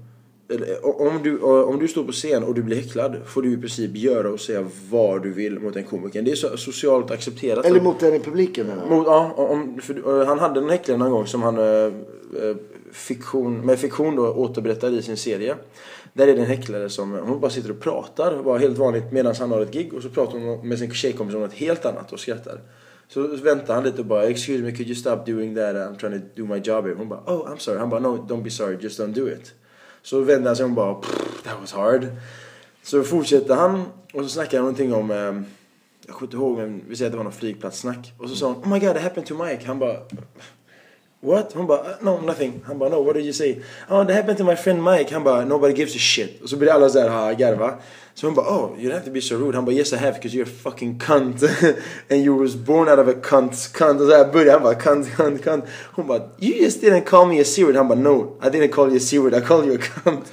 om, 0.83 1.23
du, 1.23 1.39
om 1.41 1.79
du 1.79 1.87
står 1.87 2.03
på 2.03 2.11
scen 2.11 2.43
och 2.43 2.53
du 2.53 2.63
blir 2.63 2.75
häcklad 2.75 3.15
får 3.25 3.41
du 3.41 3.53
i 3.53 3.57
princip 3.57 3.95
göra 3.95 4.29
och 4.29 4.39
säga 4.39 4.67
vad 4.89 5.23
du 5.23 5.33
vill 5.33 5.59
mot 5.59 5.75
en 5.75 5.83
komiker. 5.83 6.21
Det 6.21 6.31
är 6.31 6.35
så 6.35 6.57
socialt 6.57 7.11
accepterat. 7.11 7.65
Eller 7.65 7.81
mot 7.81 7.99
den 7.99 8.13
i 8.13 8.19
publiken 8.19 8.67
du? 8.67 8.95
Mot, 8.95 9.07
ja, 9.07 9.33
om, 9.35 9.79
för, 9.81 10.21
eh, 10.21 10.27
han 10.27 10.39
hade 10.39 10.59
en 10.59 10.69
häcklare 10.69 10.97
någon 10.97 11.11
gång 11.11 11.27
som 11.27 11.43
han 11.43 11.57
eh, 11.57 11.63
eh, 11.63 12.55
fiktion, 12.91 13.65
med 13.65 13.79
fiktion 13.79 14.15
då 14.15 14.33
återberättade 14.33 14.97
i 14.97 15.01
sin 15.01 15.17
serie. 15.17 15.55
Där 16.13 16.27
är 16.27 16.35
det 16.35 16.41
en 16.41 16.47
häcklare 16.47 16.89
som 16.89 17.11
hon 17.11 17.39
bara 17.39 17.51
sitter 17.51 17.71
och 17.71 17.79
pratar, 17.79 18.43
bara 18.43 18.57
helt 18.57 18.77
vanligt 18.77 19.11
medan 19.11 19.35
han 19.39 19.51
har 19.51 19.61
ett 19.61 19.73
gig 19.73 19.93
och 19.93 20.01
så 20.01 20.09
pratar 20.09 20.39
hon 20.39 20.67
med 20.67 20.79
sin 20.79 20.91
tjejkompis 20.91 21.35
om 21.35 21.41
något 21.41 21.53
helt 21.53 21.85
annat 21.85 22.13
och 22.13 22.19
skrattar. 22.19 22.61
Så 23.09 23.21
väntar 23.21 23.75
han 23.75 23.83
lite 23.83 23.99
och 23.99 24.05
bara 24.05 24.23
'Excuse 24.23 24.63
me, 24.63 24.71
could 24.71 24.87
you 24.87 24.95
stop 24.95 25.25
doing 25.25 25.55
that? 25.55 25.75
I'm 25.75 25.97
trying 25.97 26.21
to 26.21 26.27
do 26.35 26.45
my 26.45 26.59
job 26.59 26.85
here' 26.85 26.95
Hon 26.95 27.09
bara 27.09 27.19
'Oh, 27.25 27.47
I'm 27.47 27.57
sorry' 27.57 27.79
Han 27.79 27.89
bara 27.89 27.99
'No, 27.99 28.27
don't 28.29 28.43
be 28.43 28.49
sorry, 28.49 28.77
just 28.81 28.99
don't 28.99 29.13
do 29.13 29.27
it' 29.27 29.53
Så 30.07 30.21
vänder 30.21 30.47
han 30.47 30.55
sig 30.55 30.65
om 30.65 30.71
och 30.71 30.75
bara 30.75 30.93
'That 31.43 31.61
was 31.61 31.73
hard' 31.73 32.07
Så 32.83 33.03
fortsätter 33.03 33.55
han 33.55 33.85
och 34.13 34.23
så 34.23 34.29
snackar 34.29 34.57
han 34.57 34.65
någonting 34.65 34.93
om 34.93 35.11
eh, 35.11 35.17
jag 36.05 36.15
kommer 36.15 36.23
inte 36.23 36.37
ihåg 36.37 36.57
men 36.57 36.81
vi 36.87 36.95
säger 36.95 37.09
att 37.09 37.13
det 37.13 37.17
var 37.17 37.23
någon 37.23 37.33
flygplatssnack. 37.33 38.13
Och 38.17 38.29
så 38.29 38.35
sa 38.35 38.47
hon 38.47 38.63
Oh 38.63 38.69
my 38.69 38.79
god 38.79 38.93
that 38.93 39.03
happened 39.03 39.27
to 39.27 39.43
Mike. 39.43 39.65
Han 39.65 39.79
bara 39.79 39.97
What? 41.19 41.53
Hon 41.53 41.67
bara 41.67 41.79
uh, 41.79 41.95
No 42.01 42.21
nothing. 42.21 42.61
Han 42.65 42.79
bara 42.79 42.89
No 42.89 43.03
what 43.03 43.15
did 43.15 43.25
you 43.25 43.33
say? 43.33 43.61
Oh 43.89 44.03
that 44.03 44.15
happened 44.15 44.37
to 44.37 44.43
my 44.43 44.55
friend 44.55 44.83
Mike. 44.83 45.13
Han 45.13 45.23
bara 45.23 45.45
Nobody 45.45 45.73
gives 45.73 45.95
a 45.95 45.99
shit. 45.99 46.41
Och 46.41 46.49
så 46.49 46.57
blir 46.57 46.71
alla 46.71 46.89
såhär 46.89 47.09
ha 47.09 47.31
garva. 47.31 47.73
Så 48.13 48.27
hon 48.27 48.35
bara 48.35 48.45
Oh 48.45 48.79
you 48.79 48.89
don't 48.89 48.93
have 48.93 49.05
to 49.05 49.11
be 49.11 49.21
so 49.21 49.35
rude. 49.35 49.57
Han 49.57 49.65
bara 49.65 49.75
Yes 49.75 49.93
I 49.93 49.95
have 49.95 50.13
because 50.13 50.37
you're 50.37 50.43
a 50.43 50.59
fucking 50.63 50.99
cunt. 50.99 51.43
And 52.09 52.25
you 52.25 52.37
was 52.37 52.55
born 52.55 52.89
out 52.89 52.99
of 52.99 53.07
a 53.07 53.19
cunt. 53.23 53.73
Cunt. 53.73 54.01
Och 54.01 54.07
så 54.07 54.13
här 54.13 54.51
han 54.51 54.63
bara 54.63 54.75
cunt 54.75 55.15
cunt 55.15 55.43
cunt. 55.43 55.65
Hon 55.93 56.07
bara 56.07 56.21
You 56.39 56.63
just 56.63 56.83
didn't 56.83 57.05
call 57.05 57.27
me 57.27 57.41
a 57.41 57.45
C-word. 57.45 57.75
Han 57.75 57.87
bara 57.87 57.99
No 57.99 58.37
I 58.43 58.49
didn't 58.49 58.71
call 58.71 58.87
you 58.87 58.97
a 58.97 58.99
C-word. 58.99 59.33
I 59.33 59.41
called 59.41 59.65
you 59.65 59.75
a 59.75 59.81
cunt. 60.03 60.31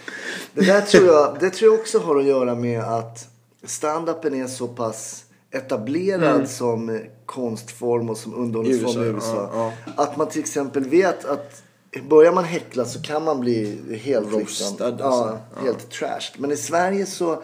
Det 0.54 0.66
där 0.66 0.80
tror 0.80 1.06
jag, 1.06 1.36
det 1.40 1.50
tror 1.50 1.72
jag 1.72 1.80
också 1.80 1.98
har 1.98 2.16
att 2.16 2.24
göra 2.24 2.54
med 2.54 2.80
att 2.80 3.28
stand-upen 3.66 4.42
är 4.42 4.46
så 4.46 4.68
pass 4.68 5.23
etablerad 5.54 6.48
som 6.48 7.00
konstform 7.26 8.10
och 8.10 8.16
som 8.16 8.34
underhållningsform 8.34 9.02
i 9.02 9.06
USA, 9.06 9.16
USA. 9.16 9.50
ja, 9.54 9.72
Att 9.96 10.16
man 10.16 10.28
till 10.28 10.40
exempel 10.40 10.84
vet 10.84 11.24
att 11.24 11.62
börjar 12.08 12.32
man 12.32 12.44
häckla 12.44 12.84
så 12.84 13.02
kan 13.02 13.24
man 13.24 13.40
bli 13.40 13.78
helt 14.02 14.26
liksom, 14.26 14.40
Roastad, 14.40 14.96
ja, 14.98 15.04
alltså. 15.04 15.38
helt 15.64 15.90
trashed. 15.90 16.40
Men 16.40 16.52
i 16.52 16.56
Sverige 16.56 17.06
så 17.06 17.42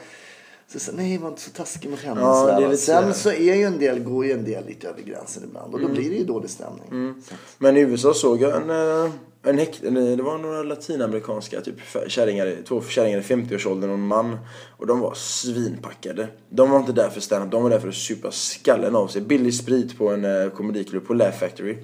så, 0.73 0.79
så 0.81 0.93
nej, 0.93 1.19
var 1.19 1.29
inte 1.29 1.41
så 1.41 1.51
taskig 1.51 1.91
mot 1.91 2.01
henne. 2.01 2.21
Ja, 2.21 2.59
lite 2.59 2.77
Sen 2.77 3.15
så 3.15 3.31
är 3.31 3.55
ju 3.55 3.63
en 3.63 3.79
del, 3.79 4.01
går 4.01 4.25
ju 4.27 4.33
en 4.33 4.45
del 4.45 4.67
lite 4.67 4.89
över 4.89 5.03
gränsen 5.03 5.45
ibland. 5.45 5.75
Och 5.75 5.81
då 5.81 5.87
Mm. 5.87 5.97
blir 5.97 6.11
det 6.11 6.17
ju 6.17 6.25
dålig 6.25 6.51
stämning. 6.51 7.23
Så 7.29 7.35
att- 7.35 7.41
Men 7.59 7.77
i 7.77 7.81
USA 7.81 8.15
såg 8.15 8.41
jag 8.43 8.57
en, 8.63 8.71
eh, 9.05 9.11
en 9.43 9.59
häck, 9.59 9.81
en, 9.83 9.95
det 9.95 10.23
var 10.23 10.39
några 10.39 10.63
latinamerikanska 10.63 11.61
typ 11.61 11.75
kärringar, 12.07 12.57
två 12.69 12.83
kärringar 12.83 13.19
i 13.19 13.23
50-årsåldern 13.23 13.91
och 13.91 13.97
en 13.97 14.07
man. 14.07 14.39
Och 14.77 14.87
de 14.87 15.01
var 15.01 15.15
svinpackade. 15.15 16.29
De 16.49 16.71
var 16.71 16.79
inte 16.79 16.93
där 16.93 17.09
för 17.09 17.21
stand-up, 17.21 17.51
de 17.51 17.63
var 17.63 17.71
där 17.71 17.81
för 17.81 17.89
att 17.89 17.95
supa 17.95 18.31
skallen 18.31 18.97
av 18.97 19.09
sig. 19.09 19.23
Billig 19.23 19.55
sprit 19.55 19.99
på 19.99 20.09
en 20.09 20.25
uh, 20.25 20.51
komediklubb 20.51 21.07
på 21.07 21.15
Laugh 21.15 21.39
Factory. 21.39 21.77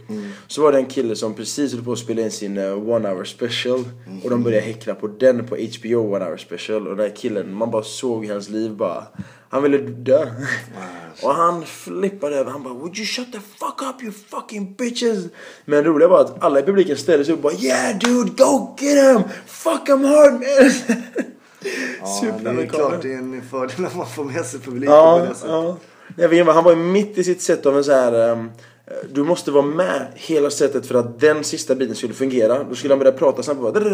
Så 0.46 0.62
var 0.62 0.72
det 0.72 0.78
en 0.78 0.86
kille 0.86 1.16
som 1.16 1.34
precis 1.34 1.72
höll 1.72 1.84
på 1.84 1.92
att 1.92 1.98
spela 1.98 2.22
in 2.22 2.30
sin 2.30 2.58
eh, 2.58 2.88
one 2.88 3.08
hour 3.08 3.24
special. 3.24 3.84
Och 4.24 4.30
de 4.30 4.42
började 4.42 4.66
häckla 4.66 4.94
på 4.94 5.06
den 5.06 5.46
på 5.46 5.56
HBO 5.56 6.14
one 6.14 6.24
hour 6.24 6.36
special. 6.36 6.88
Och 6.88 6.96
den 6.96 7.08
där 7.08 7.16
killen, 7.16 7.54
man 7.54 7.70
bara 7.70 7.82
såg 7.82 8.26
hans 8.26 8.48
liv 8.48 8.70
bara. 8.70 9.06
Han 9.48 9.62
ville 9.62 9.78
dö. 9.78 10.26
Och 11.22 11.34
han 11.34 11.66
flippade 11.66 12.36
över. 12.36 12.50
Han 12.50 12.62
bara 12.62 12.74
Would 12.74 12.96
you 12.98 13.06
shut 13.06 13.32
the 13.32 13.38
fuck 13.40 13.82
up 13.82 14.02
you 14.02 14.12
fucking 14.30 14.74
bitches? 14.78 15.24
Men 15.64 15.84
det 15.84 15.90
roliga 15.90 16.08
var 16.08 16.20
att 16.20 16.42
alla 16.44 16.60
i 16.60 16.62
publiken 16.62 16.96
ställde 16.96 17.24
sig 17.24 17.34
upp 17.34 17.44
och 17.44 17.50
bara 17.50 17.54
Yeah 17.62 17.98
dude 17.98 18.30
go 18.44 18.76
get 18.80 19.04
him! 19.16 19.22
Fuck 19.46 19.88
him 19.88 20.04
hard 20.04 20.32
man! 20.32 20.42
Ja, 22.02 22.38
det 22.54 22.62
är 22.62 22.66
klart 22.66 23.02
det 23.02 23.12
är 23.12 23.18
en 23.18 23.42
fördel 23.50 23.80
när 23.80 23.96
man 23.96 24.06
får 24.06 24.24
med 24.24 24.44
sig 24.46 24.60
publiken 24.60 24.86
på 24.92 24.94
Ja, 24.96 25.18
det 25.28 25.34
sättet. 25.34 25.50
ja. 25.50 25.76
Jag 26.16 26.28
vet 26.28 26.38
inte, 26.38 26.52
han 26.52 26.64
var 26.64 26.72
ju 26.72 26.76
mitt 26.78 27.18
i 27.18 27.24
sitt 27.24 27.42
sätt 27.42 27.66
av 27.66 27.76
en 27.76 27.84
så 27.84 27.92
här. 27.92 28.30
ehm, 28.32 28.50
du 29.12 29.24
måste 29.24 29.50
vara 29.50 29.66
med 29.66 30.06
hela 30.14 30.50
sättet 30.50 30.86
för 30.86 30.94
att 30.94 31.20
den 31.20 31.44
sista 31.44 31.74
biten 31.74 31.96
skulle 31.96 32.14
fungera. 32.14 32.64
Då 32.64 32.74
skulle 32.74 32.92
han 32.94 32.98
börja 32.98 33.12
prata 33.12 33.42
snabbt 33.42 33.60
och 33.60 33.72
bara 33.72 33.84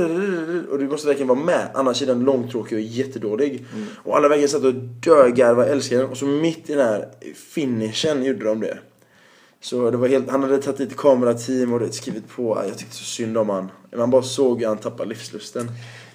och 0.71 0.79
du 0.79 0.89
måste 0.89 1.07
verkligen 1.07 1.29
vara 1.29 1.39
med. 1.39 1.69
Annars 1.75 2.03
är 2.03 2.07
den 2.07 2.21
långtråkig 2.21 2.79
och 2.79 2.83
jättedålig. 2.83 3.65
Och 3.97 4.17
alla 4.17 4.29
verkligen 4.29 4.49
satt 4.49 4.65
och 4.65 4.75
dögarva, 4.75 5.67
älskade 5.67 6.01
den. 6.03 6.11
Och 6.11 6.17
så 6.17 6.27
mitt 6.27 6.71
i 6.71 6.75
den 6.75 6.87
här 6.89 7.09
finishen 7.35 8.25
gjorde 8.25 8.45
de 8.45 8.61
det. 8.61 8.79
Så 9.61 9.91
det 9.91 9.97
var 9.97 10.09
helt, 10.09 10.31
han 10.31 10.43
hade 10.43 10.59
tagit 10.59 10.79
dit 10.79 10.97
kamerateam 10.97 11.73
och 11.73 11.95
skrivit 11.95 12.29
på. 12.29 12.63
Jag 12.69 12.79
tyckte 12.79 12.95
så 12.97 13.05
synd 13.05 13.39
om 13.39 13.49
han. 13.49 13.71
Man 13.97 14.11
bara 14.11 14.23
såg 14.23 14.61
hur 14.61 14.67
han 14.67 14.79
tappade 14.79 15.09
livslusten. 15.09 15.69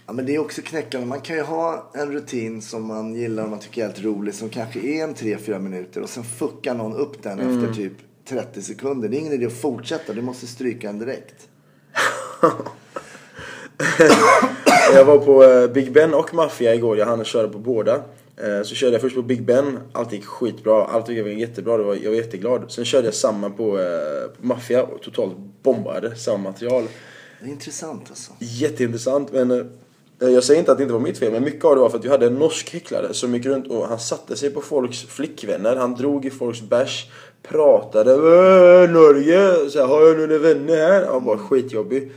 Ja, 0.07 0.13
men 0.13 0.25
det 0.25 0.35
är 0.35 0.39
också 0.39 0.61
knäckande. 0.61 1.07
Man 1.07 1.21
kan 1.21 1.35
ju 1.35 1.41
ha 1.41 1.91
en 1.93 2.11
rutin 2.11 2.61
som 2.61 2.87
man 2.87 3.15
gillar 3.15 3.43
och 3.43 3.49
man 3.49 3.59
tycker 3.59 3.81
är 3.81 3.85
helt 3.85 4.03
rolig 4.03 4.33
som 4.33 4.49
kanske 4.49 4.79
är 4.79 5.03
en 5.03 5.15
3-4 5.15 5.59
minuter 5.59 6.01
och 6.01 6.09
sen 6.09 6.23
fuckar 6.23 6.73
någon 6.73 6.95
upp 6.95 7.23
den 7.23 7.39
Mm. 7.39 7.63
efter 7.63 7.73
typ 7.73 7.93
30 8.29 8.61
sekunder. 8.61 9.09
Det 9.09 9.17
är 9.17 9.19
ingen 9.19 9.33
idé 9.33 9.45
att 9.45 9.53
fortsätta. 9.53 10.13
Du 10.13 10.21
måste 10.21 10.47
stryka 10.47 10.87
den 10.87 10.99
direkt. 10.99 11.47
Jag 14.93 15.05
var 15.05 15.17
på 15.17 15.43
eh, 15.43 15.67
Big 15.67 15.91
Ben 15.93 16.13
och 16.13 16.33
Mafia 16.33 16.75
igår. 16.75 16.97
Jag 16.97 17.05
hann 17.05 17.25
köra 17.25 17.47
på 17.47 17.57
båda. 17.57 17.95
Eh, 18.37 18.61
Så 18.63 18.75
körde 18.75 18.91
jag 18.93 19.01
först 19.01 19.15
på 19.15 19.21
Big 19.21 19.45
Ben. 19.45 19.79
Allt 19.91 20.13
gick 20.13 20.25
skitbra. 20.25 20.85
Allt 20.85 21.09
gick 21.09 21.37
jättebra. 21.37 21.77
Det 21.77 21.83
var, 21.83 21.95
jag 21.95 22.09
var 22.09 22.17
jätteglad. 22.17 22.71
Sen 22.71 22.85
körde 22.85 23.07
jag 23.07 23.13
samma 23.13 23.49
på, 23.49 23.79
eh, 23.79 24.27
på 24.39 24.45
Mafia 24.45 24.83
och 24.83 25.01
totalt 25.01 25.33
bombade 25.63 26.15
samma 26.15 26.37
material. 26.37 26.87
Det 27.41 27.47
är 27.47 27.51
intressant 27.51 28.05
alltså. 28.09 28.31
Jätteintressant 28.39 29.31
men 29.33 29.71
Eh, 30.21 30.29
jag 30.29 30.43
säger 30.43 30.59
inte 30.59 30.71
att 30.71 30.77
det 30.77 30.83
inte 30.83 30.93
var 30.93 31.01
mitt 31.01 31.19
fel 31.19 31.31
men 31.31 31.43
mycket 31.43 31.65
av 31.65 31.75
det 31.75 31.81
var 31.81 31.89
för 31.89 31.97
att 31.97 32.05
vi 32.05 32.09
hade 32.09 32.25
en 32.25 32.35
norsk 32.35 32.73
häcklare 32.73 33.13
som 33.13 33.33
gick 33.35 33.45
runt 33.45 33.67
och 33.67 33.87
han 33.87 33.99
satte 33.99 34.35
sig 34.35 34.49
på 34.49 34.61
folks 34.61 35.03
flickvänner. 35.03 35.75
Han 35.75 35.95
drog 35.95 36.25
i 36.25 36.29
folks 36.29 36.61
bärs. 36.61 37.05
Pratade. 37.43 38.17
Norge! 38.87 39.69
Så 39.69 39.79
här, 39.79 39.87
har 39.87 40.01
jag 40.01 40.17
några 40.17 40.37
vänner 40.37 40.75
här? 40.75 41.05
Han 41.05 41.25
var 41.25 41.37
skitjobbig. 41.37 42.03
Mm. 42.03 42.13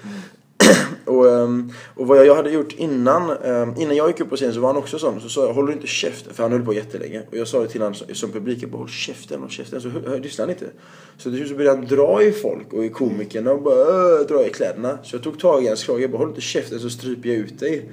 Och, 1.10 1.30
ehm, 1.30 1.72
och 1.96 2.06
vad 2.06 2.26
jag, 2.26 2.34
hade 2.34 2.50
gjort 2.50 2.72
innan, 2.76 3.30
ehm, 3.30 3.74
innan 3.78 3.96
jag 3.96 4.08
gick 4.08 4.20
upp 4.20 4.30
på 4.30 4.36
scen 4.36 4.54
så 4.54 4.60
var 4.60 4.68
han 4.68 4.76
också 4.76 4.98
sån. 4.98 5.20
Så 5.20 5.28
sa 5.28 5.46
jag, 5.46 5.54
håller 5.54 5.68
du 5.68 5.74
inte 5.74 5.86
käften? 5.86 6.34
För 6.34 6.42
han 6.42 6.52
höll 6.52 6.64
på 6.64 6.74
jättelänge. 6.74 7.22
Och 7.30 7.36
jag 7.36 7.48
sa 7.48 7.60
det 7.62 7.68
till 7.68 7.80
honom 7.80 7.94
som- 8.12 8.32
publik, 8.32 8.62
jag 8.62 8.70
bara, 8.70 8.78
håll 8.78 8.88
käften, 8.88 9.40
håll 9.40 9.50
käften. 9.50 9.80
Så 9.80 9.88
lyssnade 10.22 10.52
han 10.52 10.62
inte. 10.62 10.72
Så 11.18 11.22
till 11.30 11.36
slut 11.38 11.48
så 11.48 11.54
började 11.54 11.76
han 11.78 11.86
dra 11.86 12.22
i 12.22 12.32
folk 12.32 12.72
och 12.72 12.84
i 12.84 12.88
komikerna 12.88 13.52
och 13.52 13.62
bara 13.62 14.22
dra 14.24 14.46
i 14.46 14.50
kläderna. 14.50 14.98
Så 15.02 15.16
jag 15.16 15.22
tog 15.22 15.38
tag 15.40 15.64
i 15.64 15.68
hans 15.68 15.84
krage, 15.84 16.00
jag 16.00 16.10
bara, 16.10 16.18
håll 16.18 16.28
inte 16.28 16.40
käften 16.40 16.80
så 16.80 16.90
stryper 16.90 17.28
jag 17.28 17.38
ut 17.38 17.58
dig. 17.60 17.90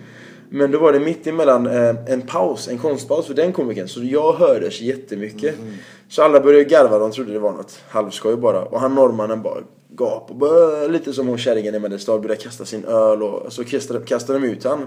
Men 0.49 0.71
då 0.71 0.79
var 0.79 0.93
det 0.93 0.99
mitt 0.99 1.27
emellan 1.27 1.67
eh, 1.67 1.95
en 2.13 2.21
paus, 2.21 2.67
en 2.67 2.77
konstpaus 2.77 3.25
för 3.25 3.33
den 3.33 3.53
komikern. 3.53 3.87
Så 3.87 4.03
jag 4.03 4.33
hördes 4.33 4.81
jättemycket. 4.81 5.59
Mhm. 5.59 5.73
Så 6.09 6.23
alla 6.23 6.39
började 6.39 6.63
garva, 6.63 6.99
de 6.99 7.11
trodde 7.11 7.33
det 7.33 7.39
var 7.39 7.51
något 7.53 7.79
halvskoj 7.89 8.35
bara. 8.35 8.61
Och 8.61 8.79
han 8.79 8.95
norrmannen 8.95 9.41
bara 9.41 9.61
gap 9.97 10.29
och 10.29 10.35
bara, 10.35 10.87
lite 10.87 11.13
som 11.13 11.27
hon 11.27 11.37
kärringen 11.37 11.75
i 11.75 11.79
Mariestad 11.79 12.19
började 12.19 12.41
kasta 12.41 12.65
sin 12.65 12.85
öl 12.85 13.23
och 13.23 13.53
så 13.53 13.63
kastade, 13.63 14.05
kastade 14.05 14.39
de 14.39 14.47
ut 14.47 14.63
han. 14.63 14.81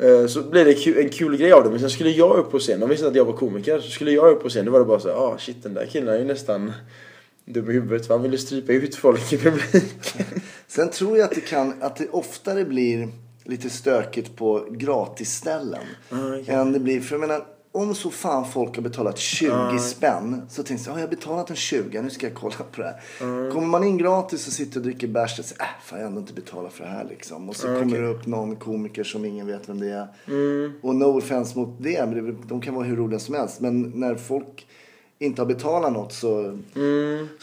Eh, 0.00 0.26
Så 0.26 0.42
blev 0.42 0.64
det 0.66 0.86
en 1.02 1.08
kul 1.08 1.36
grej 1.36 1.52
av 1.52 1.64
det, 1.64 1.70
men 1.70 1.80
sen 1.80 1.90
skulle 1.90 2.10
jag 2.10 2.36
upp 2.36 2.50
på 2.50 2.58
scen. 2.58 2.80
De 2.80 2.88
visste 2.88 3.06
att 3.06 3.14
jag 3.14 3.24
var 3.24 3.32
komiker, 3.32 3.78
så 3.80 3.90
skulle 3.90 4.10
jag 4.10 4.32
upp 4.32 4.42
på 4.42 4.48
scen. 4.48 4.64
Då 4.64 4.72
var 4.72 4.78
det 4.78 4.84
bara 4.84 5.00
så 5.00 5.10
ah 5.10 5.38
shit 5.38 5.62
den 5.62 5.74
där 5.74 5.86
killen 5.86 6.14
är 6.14 6.18
ju 6.18 6.24
nästan 6.24 6.72
dum 7.44 7.70
i 7.70 7.72
huvudet. 7.72 8.06
för 8.06 8.14
Han 8.14 8.22
ville 8.22 8.38
strypa 8.38 8.72
ut 8.72 8.94
folk 8.94 9.32
i 9.32 9.38
publiken. 9.38 9.80
Sen 10.66 10.90
tror 10.90 11.18
jag 11.18 11.24
att 11.24 11.34
det, 11.34 11.40
kan, 11.40 11.74
att 11.82 11.96
det 11.96 12.08
oftare 12.10 12.64
blir 12.64 13.08
lite 13.44 13.70
stökigt 13.70 14.36
på 14.36 14.66
gratisställen. 14.70 15.82
okej. 16.10 16.54
Än 16.54 16.72
det 16.72 16.80
blir, 16.80 17.00
för 17.00 17.14
jag 17.14 17.20
menar, 17.20 17.44
om 17.72 17.94
så 17.94 18.10
fan 18.10 18.44
folk 18.44 18.76
har 18.76 18.82
betalat 18.82 19.18
20 19.18 19.78
spänn 19.78 20.42
så 20.48 20.62
ja 20.68 20.76
jag 20.86 20.92
har 20.94 21.08
betalat 21.08 21.50
en 21.50 21.56
20, 21.56 22.02
nu 22.02 22.10
ska 22.10 22.26
jag 22.26 22.34
kolla 22.36 22.56
på 22.72 22.80
det 22.80 22.84
här. 22.84 23.50
Kommer 23.50 23.66
man 23.66 23.84
in 23.84 23.98
gratis 23.98 24.46
och 24.46 24.52
sitter 24.52 24.80
och 24.80 24.84
dricker 24.84 25.08
bärs 25.08 25.38
och 25.38 25.44
säger, 25.44 25.62
äh 25.62 25.68
fan 25.84 25.98
jag 25.98 26.06
ändå 26.06 26.20
inte 26.20 26.32
betalat 26.32 26.72
för 26.72 26.84
det 26.84 26.90
här 26.90 27.04
liksom. 27.04 27.48
Och 27.48 27.56
så 27.56 27.66
kommer 27.66 28.00
det 28.00 28.08
upp 28.08 28.26
någon 28.26 28.56
komiker 28.56 29.04
som 29.04 29.24
ingen 29.24 29.46
vet 29.46 29.68
vem 29.68 29.80
det 29.80 29.90
är. 29.90 30.08
Och 30.82 30.94
no 30.94 31.18
offense 31.18 31.58
mot 31.58 31.76
det, 31.82 32.06
men 32.06 32.42
de 32.48 32.60
kan 32.60 32.74
vara 32.74 32.84
hur 32.84 32.96
roliga 32.96 33.18
som 33.18 33.34
helst. 33.34 33.60
Men 33.60 33.82
när 33.82 34.14
folk 34.14 34.66
inte 35.18 35.42
har 35.42 35.46
betalat 35.46 35.92
något 35.92 36.12
så... 36.12 36.58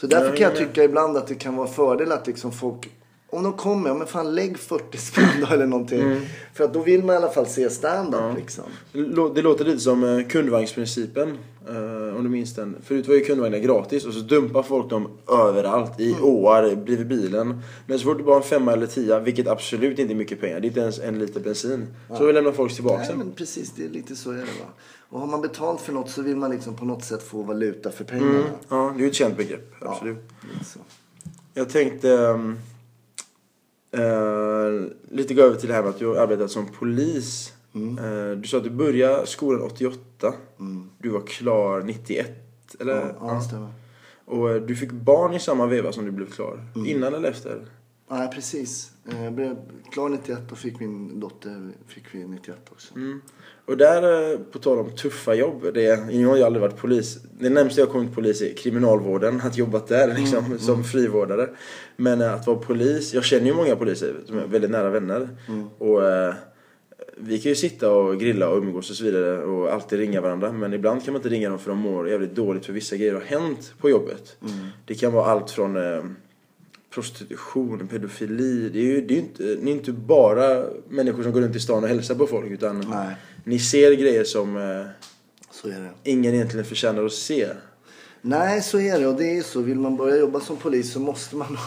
Så 0.00 0.06
därför 0.06 0.36
kan 0.36 0.48
jag 0.48 0.56
tycka 0.56 0.84
ibland 0.84 1.16
att 1.16 1.26
det 1.26 1.34
kan 1.34 1.56
vara 1.56 1.68
fördel 1.68 2.12
att 2.12 2.26
liksom 2.26 2.52
folk 2.52 2.90
om 3.32 3.42
de 3.42 3.52
kommer, 3.52 3.88
ja 3.90 3.94
men 3.94 4.06
fan 4.06 4.34
lägg 4.34 4.58
40 4.58 4.98
spänn 4.98 5.28
då 5.40 5.54
eller 5.54 5.66
någonting. 5.66 6.20
För 6.54 6.64
att 6.64 6.74
då 6.74 6.82
vill 6.82 7.04
man 7.04 7.14
i 7.14 7.16
alla 7.16 7.28
fall 7.30 7.46
se 7.46 7.70
stand-up 7.70 8.36
liksom. 8.36 8.64
Lå- 8.92 9.34
Det 9.34 9.42
låter 9.42 9.64
lite 9.64 9.78
som 9.80 10.04
eh, 10.04 10.26
kundvagnsprincipen. 10.28 11.38
eh, 11.68 12.16
Om 12.16 12.20
du 12.24 12.28
minns 12.30 12.54
den. 12.54 12.76
Förut 12.84 13.08
var 13.08 13.14
ju 13.14 13.20
kundvagnar 13.24 13.58
gratis 13.58 14.04
och 14.06 14.12
så 14.14 14.20
dumpar 14.20 14.62
folk 14.62 14.90
dem 14.90 15.08
överallt. 15.28 16.00
I 16.00 16.16
åar, 16.22 16.74
bredvid 16.76 17.06
bilen. 17.08 17.60
Men 17.86 17.98
så 17.98 18.04
fort 18.04 18.18
du 18.18 18.24
bara 18.24 18.36
en 18.36 18.42
femma 18.42 18.72
eller 18.72 18.86
tia, 18.86 19.18
vilket 19.20 19.48
absolut 19.48 19.98
inte 19.98 20.12
är 20.12 20.16
mycket 20.16 20.40
pengar. 20.40 20.60
Det 20.60 20.66
är 20.66 20.68
inte 20.68 20.80
ens 20.80 20.98
en 20.98 21.18
liter 21.18 21.40
bensin. 21.40 21.86
Så 22.18 22.32
lämnar 22.32 22.52
folk 22.52 22.74
tillbaka 22.74 22.96
Nej 22.98 23.06
sen. 23.06 23.18
men 23.18 23.32
precis, 23.32 23.72
det 23.76 23.84
är 23.84 23.88
lite 23.88 24.16
så 24.16 24.30
är 24.30 24.34
det 24.34 24.40
va. 24.40 24.66
Och 25.08 25.20
har 25.20 25.26
man 25.26 25.40
betalt 25.40 25.80
för 25.80 25.92
något 25.92 26.10
så 26.10 26.22
vill 26.22 26.36
man 26.36 26.50
liksom 26.50 26.74
på 26.76 26.84
något 26.84 27.04
sätt 27.04 27.22
få 27.22 27.42
valuta 27.42 27.90
för 27.90 28.04
pengarna. 28.04 28.42
Ja, 28.68 28.92
det 28.96 29.00
är 29.00 29.04
ju 29.04 29.08
ett 29.10 29.14
känt 29.14 29.36
begrepp. 29.36 29.72
Ja, 29.80 29.92
Absolut. 29.92 30.18
så. 30.66 30.78
Jag 31.54 31.68
tänkte 31.68 32.12
ehm, 32.12 32.58
eh, 33.92 34.86
lite 35.10 35.34
gå 35.34 35.42
över 35.42 35.56
till 35.56 35.68
det 35.68 35.74
här 35.74 35.82
med 35.82 35.90
att 35.90 35.98
du 35.98 36.06
har 36.06 36.16
arbetat 36.16 36.50
som 36.50 36.66
polis. 36.66 37.52
Eh, 37.74 38.36
du 38.36 38.48
sa 38.48 38.56
att 38.56 38.64
du 38.64 38.70
började 38.70 39.26
skolan 39.26 39.62
88. 39.62 40.34
Du 40.98 41.08
var 41.08 41.20
klar 41.20 41.80
91. 41.82 42.30
Eller? 42.80 42.94
Ja, 42.94 43.14
ja, 43.20 43.34
det 43.34 43.40
stämmer. 43.40 43.68
Och 44.24 44.50
eh, 44.50 44.62
du 44.62 44.76
fick 44.76 44.92
barn 44.92 45.34
i 45.34 45.40
samma 45.40 45.66
veva 45.66 45.92
som 45.92 46.04
du 46.04 46.10
blev 46.10 46.30
klar. 46.30 46.60
Innan 46.86 47.14
eller 47.14 47.30
efter? 47.30 47.66
Nej, 48.10 48.28
precis. 48.34 48.90
Eh, 49.12 49.24
Jag 49.24 49.32
blev 49.32 49.56
klar 49.92 50.08
91 50.08 50.52
och 50.52 50.58
fick 50.58 50.80
min 50.80 51.20
dotter 51.20 51.70
fick 51.86 52.04
vi 52.12 52.24
91 52.24 52.56
också. 52.70 52.94
Mm. 52.94 53.20
Och 53.66 53.76
där, 53.76 54.32
eh, 54.32 54.38
på 54.38 54.58
tal 54.58 54.78
om 54.78 54.90
tuffa 54.96 55.34
jobb. 55.34 55.66
Det, 55.74 55.82
jag 56.10 56.28
har 56.28 56.36
ju 56.36 56.42
aldrig 56.42 56.60
varit 56.60 56.76
polis. 56.76 57.18
Det 57.38 57.50
närmaste 57.50 57.80
jag 57.80 57.90
kommit 57.90 58.14
polis 58.14 58.42
är 58.42 58.54
kriminalvården. 58.54 59.40
Att 59.44 59.58
jobbat 59.58 59.86
där 59.88 60.14
liksom, 60.14 60.58
som 60.58 60.84
frivårdare. 60.84 61.48
Men 61.96 62.20
eh, 62.20 62.34
att 62.34 62.46
vara 62.46 62.58
polis. 62.58 63.14
Jag 63.14 63.24
känner 63.24 63.46
ju 63.46 63.54
många 63.54 63.76
poliser 63.76 64.14
som 64.26 64.38
är 64.38 64.46
väldigt 64.46 64.70
nära 64.70 64.90
vänner. 64.90 65.28
Och 65.78 66.08
eh, 66.08 66.34
vi 67.16 67.38
kan 67.38 67.50
ju 67.50 67.56
sitta 67.56 67.92
och 67.92 68.20
grilla 68.20 68.48
och 68.48 68.58
umgås 68.58 68.90
och 68.90 68.96
så 68.96 69.04
vidare 69.04 69.44
och 69.44 69.72
alltid 69.72 69.98
ringa 69.98 70.20
varandra. 70.20 70.52
Men 70.52 70.72
ibland 70.74 71.04
kan 71.04 71.12
man 71.12 71.18
inte 71.18 71.28
ringa 71.28 71.48
dem 71.48 71.58
för 71.58 71.70
de 71.70 71.78
mår 71.78 72.08
jävligt 72.08 72.34
dåligt 72.34 72.66
för 72.66 72.72
vissa 72.72 72.96
grejer 72.96 73.14
har 73.14 73.20
hänt 73.20 73.74
på 73.80 73.90
jobbet. 73.90 74.36
Det 74.84 74.94
kan 74.94 75.12
vara 75.12 75.26
allt 75.26 75.50
från 75.50 75.76
eh, 75.76 76.02
prostitution, 76.90 77.88
pedofili. 77.88 78.68
Det 78.68 78.78
är 78.78 78.82
ju 78.82 79.00
det 79.00 79.14
är 79.14 79.16
ju 79.16 79.22
inte, 79.22 79.42
ni 79.42 79.70
är 79.70 79.74
inte 79.74 79.92
bara 79.92 80.64
människor 80.88 81.22
som 81.22 81.32
går 81.32 81.40
runt 81.40 81.56
i 81.56 81.60
stan 81.60 81.82
och 81.82 81.88
hälsar 81.88 82.14
på 82.14 82.26
folk 82.26 82.50
utan 82.50 82.84
Nej. 82.90 83.14
ni 83.44 83.58
ser 83.58 83.92
grejer 83.92 84.24
som 84.24 84.56
eh, 84.56 84.86
Så 85.50 85.68
är 85.68 85.80
det. 85.80 86.10
ingen 86.10 86.34
egentligen 86.34 86.64
förtjänar 86.66 87.04
att 87.04 87.12
se. 87.12 87.48
Nej, 88.22 88.62
så 88.62 88.78
är 88.80 89.00
det. 89.00 89.06
Och 89.06 89.14
det 89.16 89.38
är 89.38 89.42
så. 89.42 89.60
Vill 89.60 89.78
man 89.78 89.96
börja 89.96 90.16
jobba 90.16 90.40
som 90.40 90.56
polis 90.56 90.92
så 90.92 91.00
måste 91.00 91.36
man 91.36 91.58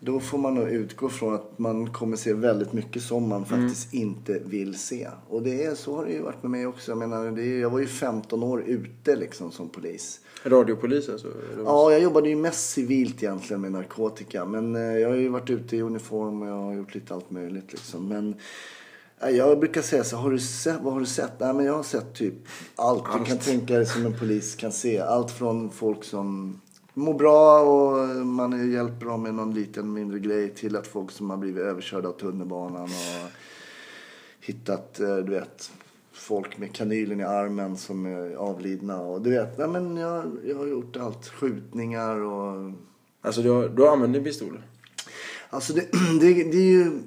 då 0.00 0.20
får 0.20 0.38
man 0.38 0.54
nog 0.54 0.68
utgå 0.68 1.08
från 1.08 1.34
att 1.34 1.58
man 1.58 1.92
kommer 1.92 2.16
se 2.16 2.32
väldigt 2.32 2.72
mycket 2.72 3.02
som 3.02 3.28
man 3.28 3.44
faktiskt 3.44 3.94
inte 3.94 4.38
vill 4.44 4.78
se. 4.78 5.08
Och 5.28 5.42
det 5.42 5.64
är, 5.64 5.74
så 5.74 5.96
har 5.96 6.04
det 6.04 6.12
ju 6.12 6.22
varit 6.22 6.42
med 6.42 6.50
mig 6.50 6.66
också. 6.66 6.90
Jag 6.90 6.98
menar, 6.98 7.30
det 7.30 7.42
är, 7.42 7.60
jag 7.60 7.70
var 7.70 7.78
ju 7.78 7.86
15 7.86 8.42
år 8.42 8.62
ute 8.62 9.16
liksom 9.16 9.52
som 9.52 9.68
polis. 9.68 10.20
Radiopolis 10.44 11.08
alltså? 11.08 11.28
Ja, 11.64 11.92
jag 11.92 12.00
jobbade 12.00 12.28
ju 12.28 12.36
mest 12.36 12.70
civilt 12.70 13.22
egentligen 13.22 13.60
med 13.60 13.72
narkotika. 13.72 14.44
Men 14.44 14.76
eh, 14.76 14.98
jag 14.98 15.08
har 15.08 15.16
ju 15.16 15.28
varit 15.28 15.50
ute 15.50 15.76
i 15.76 15.82
uniform 15.82 16.42
och 16.42 16.48
jag 16.48 16.62
har 16.62 16.74
gjort 16.74 16.94
lite 16.94 17.14
allt 17.14 17.30
möjligt 17.30 17.72
liksom. 17.72 18.08
Men 18.08 18.34
eh, 19.20 19.30
jag 19.30 19.58
brukar 19.58 19.82
säga 19.82 20.04
så 20.04 20.16
har 20.16 20.30
du 20.30 20.38
sett, 20.38 20.80
vad 20.80 20.92
har 20.92 21.00
du 21.00 21.06
sett? 21.06 21.40
Nej, 21.40 21.54
men 21.54 21.66
jag 21.66 21.74
har 21.74 21.82
sett 21.82 22.14
typ 22.14 22.34
allt, 22.76 23.04
du 23.18 23.24
kan 23.24 23.38
tänka 23.38 23.74
dig 23.74 23.86
som 23.86 24.06
en 24.06 24.18
polis 24.18 24.54
kan 24.54 24.72
se. 24.72 24.98
Allt 24.98 25.30
från 25.30 25.70
folk 25.70 26.04
som 26.04 26.60
mår 26.98 27.14
bra 27.14 27.60
och 27.60 28.26
man 28.26 28.72
hjälper 28.72 29.06
dem 29.06 29.22
med 29.22 29.34
någon 29.34 29.54
liten 29.54 29.92
mindre 29.92 30.18
grej 30.18 30.54
till 30.54 30.76
att 30.76 30.86
folk 30.86 31.10
som 31.10 31.30
har 31.30 31.36
blivit 31.36 31.62
överkörda 31.62 32.08
av 32.08 32.12
tunnelbanan 32.12 32.82
och 32.82 33.30
hittat, 34.40 35.00
eh, 35.00 35.16
du 35.16 35.32
vet, 35.32 35.72
folk 36.12 36.58
med 36.58 36.74
kanylen 36.74 37.20
i 37.20 37.24
armen 37.24 37.76
som 37.76 38.06
är 38.06 38.34
avlidna. 38.34 39.00
Och 39.00 39.22
du 39.22 39.30
vet, 39.30 39.58
nej 39.58 39.68
men 39.68 39.96
jag, 39.96 40.24
jag 40.44 40.56
har 40.56 40.66
gjort 40.66 40.96
allt. 40.96 41.28
Skjutningar 41.28 42.16
och... 42.16 42.72
Alltså 43.20 43.42
du 43.42 43.50
har, 43.50 43.68
du 43.68 43.82
har 43.82 43.92
använt 43.92 44.12
din 44.12 44.24
pistol? 44.24 44.62
Alltså 45.50 45.72
det, 45.72 45.80
det, 46.20 46.34
det 46.34 46.58
är 46.58 46.72
ju... 46.72 47.00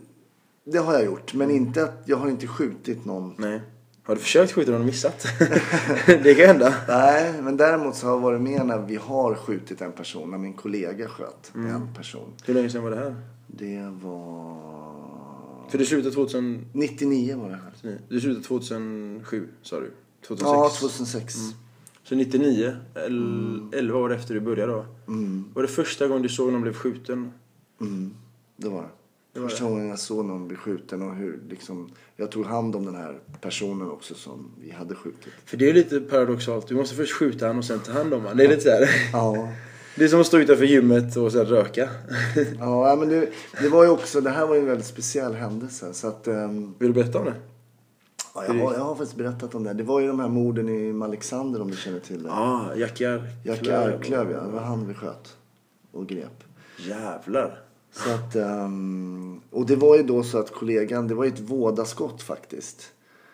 Det 0.64 0.78
har 0.78 0.94
jag 0.94 1.06
gjort, 1.06 1.34
men 1.34 1.52
inte 1.52 1.84
att 1.84 2.04
jag 2.06 2.18
har 2.18 2.30
inte 2.30 2.48
skjutit 2.48 3.06
någon. 3.06 3.36
Nej. 3.38 3.62
Har 4.10 4.16
du 4.16 4.22
försökt 4.22 4.52
skjuta 4.52 4.72
någon 4.72 4.80
och 4.82 4.86
missat? 4.86 5.28
det 6.06 6.36
kan 6.36 6.46
hända. 6.48 6.74
Nej, 6.88 7.42
men 7.42 7.58
däremot 7.58 7.96
så 7.96 8.06
har 8.08 8.14
jag 8.14 8.20
varit 8.20 8.42
med 8.42 8.66
när 8.66 8.78
vi 8.78 8.96
har 8.96 9.36
skjutit 9.36 9.82
en 9.82 9.92
person. 9.92 10.32
När 10.32 10.38
min 10.38 10.54
kollega 10.54 11.08
sköt 11.08 11.52
en 11.54 11.94
person. 11.94 12.34
Hur 12.46 12.54
länge 12.54 12.70
sedan 12.70 12.84
var 12.84 12.90
det 12.90 12.96
här? 12.96 13.16
Det 13.48 13.94
var... 14.04 15.70
För 15.70 15.78
du 15.78 15.86
slutade 15.86 16.16
2000... 16.16 16.66
99 16.74 17.38
var 17.38 17.50
det 17.50 17.56
här. 17.56 18.00
Du 18.10 18.22
slutade 18.22 18.46
2007 18.46 19.48
sa 19.62 19.80
du? 19.80 19.92
2006? 20.28 20.42
Ja, 20.52 20.70
2006. 20.80 21.36
Så 22.04 22.16
99, 22.16 22.76
el- 22.96 23.62
11 23.74 24.00
år 24.00 24.14
efter 24.14 24.34
du 24.34 24.40
började 24.40 24.72
då? 24.72 24.86
Var 25.54 25.62
det 25.62 25.68
första 25.68 26.08
gången 26.08 26.24
du 26.24 26.30
såg 26.30 26.52
någon 26.54 26.62
blev 26.62 26.74
skjuten? 26.74 27.32
Mm, 27.82 28.14
det 28.58 28.70
var 28.70 28.82
det. 28.82 28.90
Det 29.40 29.44
var 29.44 29.50
Första 29.50 29.64
gången 29.64 29.90
jag 29.90 30.00
såg 30.00 30.26
någon 30.26 30.48
bli 30.48 30.58
skjuten 30.58 31.02
och 31.02 31.16
hur 31.16 31.40
liksom, 31.50 31.92
jag 32.16 32.32
tog 32.32 32.46
hand 32.46 32.76
om 32.76 32.86
den 32.86 32.96
här 32.96 33.20
personen 33.42 33.92
också 33.92 34.14
som 34.14 34.52
vi 34.62 34.72
hade 34.72 34.96
skjutit. 34.96 35.34
För 35.46 35.58
det 35.58 35.70
är 35.70 35.74
lite 35.74 36.00
paradoxalt. 36.00 36.68
Du 36.68 36.76
måste 36.76 36.96
först 36.96 37.14
skjuta 37.14 37.48
han 37.48 37.58
och 37.58 37.66
sen 37.66 37.80
ta 37.80 37.92
hand 37.92 38.14
om 38.14 38.26
han. 38.26 38.38
Det 38.38 38.44
är 38.44 38.48
lite 38.48 38.62
så 38.62 38.70
här. 38.70 38.90
Ja. 39.14 39.50
Det 39.96 40.04
är 40.04 40.08
som 40.08 40.22
att 40.22 40.28
stå 40.28 40.38
utanför 40.38 40.66
gymmet 40.66 41.16
och 41.18 41.32
sen 41.32 41.46
röka. 41.46 41.90
Ja, 42.60 42.96
men 43.00 43.10
det, 43.10 43.30
det 43.62 43.70
var 43.70 43.84
ju 43.84 43.90
också, 43.90 44.22
det 44.22 44.30
här 44.30 44.48
var 44.48 44.56
ju 44.56 44.62
en 44.62 44.68
väldigt 44.68 44.88
speciell 44.88 45.34
händelse. 45.34 45.94
Så 45.94 46.08
att, 46.08 46.28
ehm, 46.28 46.74
Vill 46.80 46.94
du 46.94 47.02
berätta 47.02 47.20
om 47.20 47.26
det? 47.26 47.36
ja, 48.36 48.46
jag, 48.48 48.54
har, 48.54 48.74
jag 48.74 48.80
har 48.80 48.96
faktiskt 48.96 49.18
berättat 49.18 49.56
om 49.56 49.64
det. 49.64 49.74
Det 49.74 49.84
var 49.84 50.00
ju 50.00 50.08
de 50.08 50.20
här 50.20 50.30
morden 50.30 50.70
i 50.70 51.04
Alexander 51.04 51.62
om 51.62 51.72
du 51.72 51.78
känner 51.78 52.00
till 52.00 52.24
det. 52.24 52.30
Ja, 52.30 52.76
Jackar. 52.76 53.28
Jackie 53.46 53.78
Arklöv, 53.78 54.32
ja. 54.32 54.42
Det 54.42 54.52
var 54.52 54.62
han 54.62 54.88
vi 54.88 54.94
sköt 54.94 55.38
och 55.92 56.08
grep. 56.08 56.44
Jävlar. 56.78 57.69
Så 57.92 58.14
att, 58.14 58.36
ehm, 58.36 59.42
och 59.50 59.66
det 59.66 59.76
var 59.76 59.98
ju 59.98 60.04
då 60.04 60.24
så 60.24 60.40
att 60.40 60.54
kollegan, 60.54 61.08
det 61.08 61.14
var 61.16 61.24
ju 61.24 61.32
ett 61.32 61.40
vådaskott 61.40 62.22
faktiskt. 62.22 62.94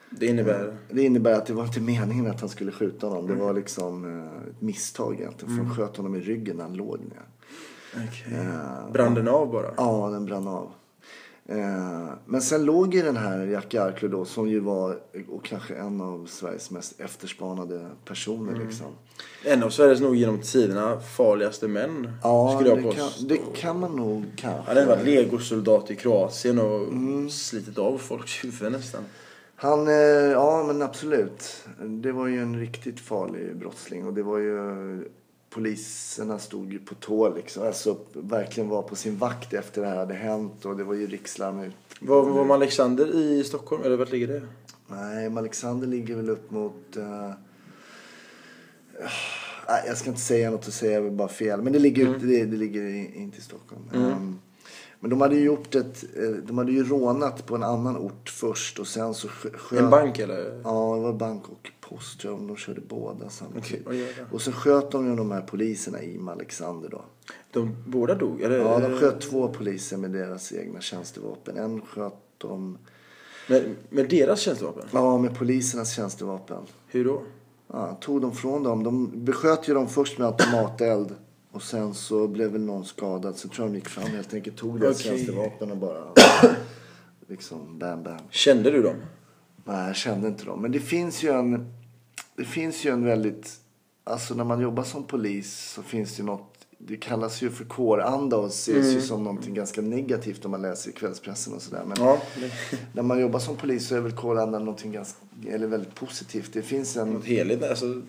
Det 0.09 0.25
innebär... 0.25 0.77
Det 0.91 1.03
innebär 1.03 1.33
att 1.33 1.45
det 1.45 1.53
var 1.53 1.63
inte 1.65 1.81
meningen 1.81 2.27
att 2.27 2.39
han 2.39 2.49
skulle 2.49 2.71
skjuta 2.71 3.07
honom. 3.07 3.27
Det 3.27 3.35
var 3.35 3.53
liksom 3.53 4.19
eh, 4.19 4.49
ett 4.49 4.61
misstag 4.61 5.15
egentligen. 5.19 5.57
För 5.57 5.63
de 5.63 5.75
sköt 5.75 5.97
honom 5.97 6.15
i 6.15 6.19
ryggen 6.19 6.57
när 6.57 6.63
han 6.63 6.73
låg 6.73 6.99
ner. 6.99 7.25
Okej. 7.93 8.47
Brann 8.93 9.13
den 9.13 9.27
av 9.27 9.51
bara? 9.51 9.71
Ja, 9.77 10.09
den 10.09 10.25
brann 10.25 10.47
av. 10.47 10.71
Eh, 11.49 12.09
men 12.25 12.41
sen 12.41 12.65
låg 12.65 12.93
ju 12.95 13.01
den 13.01 13.17
här 13.17 13.45
Jackie 13.45 13.81
Arklöv 13.81 14.11
då 14.11 14.25
som 14.25 14.49
ju 14.49 14.59
var 14.59 14.99
och 15.29 15.45
kanske 15.45 15.75
en 15.75 16.01
av 16.01 16.25
Sveriges 16.25 16.71
mest 16.71 16.99
efterspanade 16.99 17.87
personer 18.05 18.65
liksom. 18.65 18.87
En 19.43 19.63
av 19.63 19.69
Sveriges 19.69 20.01
nog 20.01 20.15
genom 20.15 20.41
tiderna 20.41 20.99
farligaste 20.99 21.67
män. 21.67 22.11
Ja, 22.23 22.53
skulle 22.55 22.69
jag 22.69 22.83
det 22.83 22.91
kan, 22.91 23.09
det 23.27 23.37
kan 23.55 23.79
man 23.79 23.95
nog 23.95 24.25
kanske. 24.35 24.61
Han 24.67 24.77
hade 24.77 24.85
varit 24.85 25.05
legosoldat 25.05 25.91
i 25.91 25.95
Kroatien 25.95 26.59
och 26.59 26.81
Mm. 26.87 27.29
slitit 27.29 27.77
av 27.77 27.97
folks 27.97 28.43
huvuden 28.43 28.71
nästan. 28.71 29.01
Han, 29.55 29.87
eh, 29.87 29.93
ja 30.31 30.63
men 30.67 30.81
absolut. 30.81 31.63
Det 31.81 32.11
var 32.11 32.27
ju 32.27 32.41
en 32.41 32.59
riktigt 32.59 32.99
farlig 32.99 33.55
brottsling 33.55 34.05
och 34.07 34.13
det 34.13 34.23
var 34.23 34.37
ju 34.37 35.09
Poliserna 35.55 36.39
stod 36.39 36.73
ju 36.73 36.79
på 36.79 36.95
tå 36.95 37.35
liksom. 37.35 37.63
Alltså 37.67 37.97
verkligen 38.13 38.69
var 38.69 38.81
på 38.81 38.95
sin 38.95 39.17
vakt 39.17 39.53
efter 39.53 39.81
det 39.81 39.87
här 39.87 39.95
hade 39.97 40.13
hänt 40.13 40.65
och 40.65 40.77
det 40.77 40.83
var 40.83 40.93
ju 40.93 41.07
rikslarm 41.07 41.59
ut. 41.59 41.75
Var, 42.01 42.23
var 42.45 42.55
Alexander 42.55 43.15
i 43.15 43.43
Stockholm? 43.43 43.83
Eller 43.83 43.97
vart 43.97 44.11
ligger 44.11 44.27
det? 44.27 44.41
Nej, 44.87 45.25
Alexander 45.37 45.87
ligger 45.87 46.15
väl 46.15 46.29
upp 46.29 46.51
mot... 46.51 46.97
eh, 46.97 47.31
nej, 49.67 49.83
jag 49.87 49.97
ska 49.97 50.09
inte 50.09 50.21
säga 50.21 50.51
något 50.51 50.67
och 50.67 50.73
säga 50.73 51.09
bara 51.11 51.27
fel. 51.27 51.61
Men 51.61 51.73
det 51.73 51.79
ligger, 51.79 52.07
Mm. 52.07 52.27
det, 52.27 52.45
det 52.45 52.57
ligger 52.57 53.15
inte 53.15 53.37
i 53.37 53.41
Stockholm. 53.41 53.81
Ehm, 53.93 54.39
Men 54.99 55.09
de 55.09 55.21
hade 55.21 55.35
ju 55.35 55.41
gjort 55.43 55.75
ett, 55.75 56.03
eh, 56.17 56.29
de 56.29 56.57
hade 56.57 56.71
ju 56.71 56.83
rånat 56.83 57.45
på 57.45 57.55
en 57.55 57.63
annan 57.63 57.97
ort 57.97 58.29
först 58.29 58.79
och 58.79 58.87
sen 58.87 59.13
så 59.13 59.27
skö- 59.27 59.57
sköt... 59.57 59.79
En 59.79 59.89
bank 59.89 60.19
eller? 60.19 60.61
Ja, 60.63 60.95
det 60.95 61.01
var 61.01 61.13
bank 61.13 61.49
och 61.49 61.71
post 61.89 62.19
tror 62.19 62.33
jag, 62.33 62.41
om 62.41 62.47
de 62.47 62.55
körde 62.57 62.81
båda 62.81 63.29
samtidigt. 63.29 63.89
Det? 63.89 64.25
Och 64.31 64.41
så 64.41 64.51
sköt 64.51 64.91
de 64.91 65.09
ju 65.09 65.15
de 65.15 65.31
här 65.31 65.41
poliserna 65.41 66.03
i 66.03 66.19
Alexander 66.29 66.89
då. 66.89 67.01
De 67.51 67.75
båda 67.87 68.15
dog? 68.15 68.41
Eller? 68.41 68.57
Ja, 68.57 68.79
de 68.79 68.97
sköt 68.97 69.21
två 69.21 69.47
poliser 69.47 69.97
med 69.97 70.11
deras 70.11 70.53
egna 70.53 70.81
tjänstevapen. 70.81 71.57
En 71.57 71.81
sköt 71.81 72.13
de, 72.37 72.77
Med, 73.49 73.75
med 73.89 74.09
deras 74.09 74.39
tjänstevapen? 74.39 74.83
ja 74.91 75.17
med 75.17 75.37
polisernas 75.37 75.95
tjänstevapen. 75.95 76.63
Hur 76.87 77.05
då? 77.05 77.21
Ja, 77.67 77.97
tog 78.01 78.21
de 78.21 78.31
från 78.35 78.63
dem. 78.63 78.83
De 78.83 79.25
besköt 79.25 79.69
ju 79.69 79.73
dem 79.73 79.87
först 79.87 80.17
med 80.17 80.27
automateld. 80.27 81.15
Och 81.51 81.61
sen 81.63 81.93
så 81.93 82.27
blev 82.27 82.51
väl 82.51 82.61
någon 82.61 82.85
skadad. 82.85 83.37
Så 83.37 83.47
tror 83.47 83.65
jag 83.67 83.73
de 83.73 83.77
gick 83.77 83.89
fram 83.89 84.05
helt 84.07 84.33
enkelt. 84.33 84.57
Tog 84.57 84.79
deras 84.79 84.99
Okej. 84.99 85.11
tjänstevapen 85.17 85.71
och 85.71 85.77
bara 85.77 86.03
liksom 87.27 87.79
bam 87.79 88.03
bam. 88.03 88.19
Kände 88.29 88.71
du 88.71 88.81
dem? 88.81 88.95
Nej, 89.63 89.87
jag 89.87 89.95
kände 89.95 90.27
inte 90.27 90.45
dem. 90.45 90.61
Men 90.61 90.71
det 90.71 90.79
finns 90.79 91.23
ju 91.23 91.29
en, 91.29 91.73
det 92.37 92.45
finns 92.45 92.85
ju 92.85 92.89
en 92.91 93.05
väldigt, 93.05 93.51
alltså 94.03 94.33
när 94.33 94.43
man 94.43 94.61
jobbar 94.61 94.83
som 94.83 95.03
polis 95.03 95.71
så 95.73 95.81
finns 95.83 96.15
det 96.15 96.19
ju 96.21 96.25
något, 96.25 96.51
det 96.77 96.97
kallas 96.97 97.41
ju 97.41 97.49
för 97.49 97.65
kåranda 97.65 98.37
och 98.37 98.47
ses 98.47 98.85
ju 98.93 99.01
som 99.01 99.23
någonting 99.23 99.53
ganska 99.53 99.81
negativt 99.81 100.45
om 100.45 100.51
man 100.51 100.61
läser 100.61 100.89
i 100.89 100.93
kvällspressen 100.93 101.53
och 101.53 101.61
sådär. 101.61 101.83
Men 101.87 101.97
Ja. 101.99 102.17
när 102.93 103.03
man 103.03 103.19
jobbar 103.19 103.39
som 103.39 103.55
polis 103.55 103.87
så 103.87 103.95
är 103.95 103.99
väl 103.99 104.11
kåranda 104.11 104.59
någonting 104.59 104.91
ganska, 104.91 105.19
eller 105.47 105.67
väldigt 105.67 105.95
positivt. 105.95 106.53
Det 106.53 106.61
finns 106.61 106.97
en, 106.97 107.09
Något 107.13 107.25
heligt, 107.25 107.63
alltså 107.63 108.01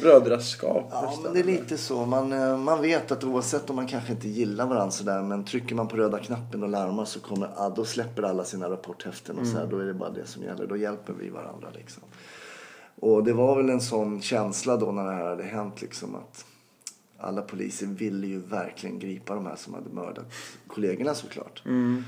brödraskap 0.00 0.88
Ja, 0.90 1.18
men 1.22 1.32
det 1.32 1.40
är 1.40 1.44
lite 1.44 1.78
så. 1.78 2.06
Man, 2.06 2.32
eh, 2.32 2.56
man 2.58 2.82
vet 2.82 3.10
att 3.12 3.24
oavsett 3.24 3.70
om 3.70 3.76
man 3.76 3.86
kanske 3.86 4.12
inte 4.12 4.28
gillar 4.28 4.66
varandra 4.66 4.90
sådär, 4.90 5.22
men 5.22 5.44
trycker 5.44 5.74
man 5.74 5.88
på 5.88 5.96
röda 5.96 6.18
knappen 6.18 6.62
och 6.62 6.68
larmar 6.68 7.04
så 7.04 7.20
kommer, 7.20 7.50
ja, 7.56 7.72
då 7.76 7.84
släpper 7.84 8.22
alla 8.22 8.44
sina 8.44 8.70
rapporthäften 8.70 9.38
och 9.38 9.46
så 9.46 9.56
här, 9.58 9.66
då 9.66 9.78
är 9.78 9.84
det 9.84 9.94
bara 9.94 10.10
det 10.10 10.26
som 10.26 10.42
gäller. 10.42 10.66
Då 10.66 10.76
hjälper 10.76 11.12
vi 11.12 11.28
varandra 11.30 11.68
liksom. 11.74 12.02
Och 13.00 13.24
det 13.24 13.32
var 13.32 13.56
väl 13.56 13.70
en 13.70 13.80
sån 13.80 14.22
känsla 14.22 14.76
då 14.76 14.92
när 14.92 15.04
det 15.04 15.12
här 15.12 15.24
hade 15.28 15.42
hänt 15.44 15.82
liksom 15.82 16.14
att 16.14 16.44
alla 17.18 17.42
poliser 17.42 17.86
ville 17.86 18.26
ju 18.26 18.38
verkligen 18.40 18.98
gripa 18.98 19.34
de 19.34 19.46
här 19.46 19.56
som 19.56 19.74
hade 19.74 19.90
mördat 19.90 20.32
kollegorna 20.66 21.14
såklart. 21.14 21.62
Mm. 21.66 22.04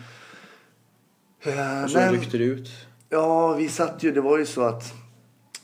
Eh, 1.43 1.85
Och 1.85 1.91
så 1.91 1.99
men- 1.99 2.13
ryckte 2.13 2.39
det 2.39 2.45
ut. 2.45 2.71
Ja, 3.09 3.55
vi 3.55 3.69
satt 3.69 4.03
ju, 4.03 4.13
det 4.13 4.21
var 4.21 4.39
ju 4.39 4.47
så 4.47 4.63
att 4.63 4.93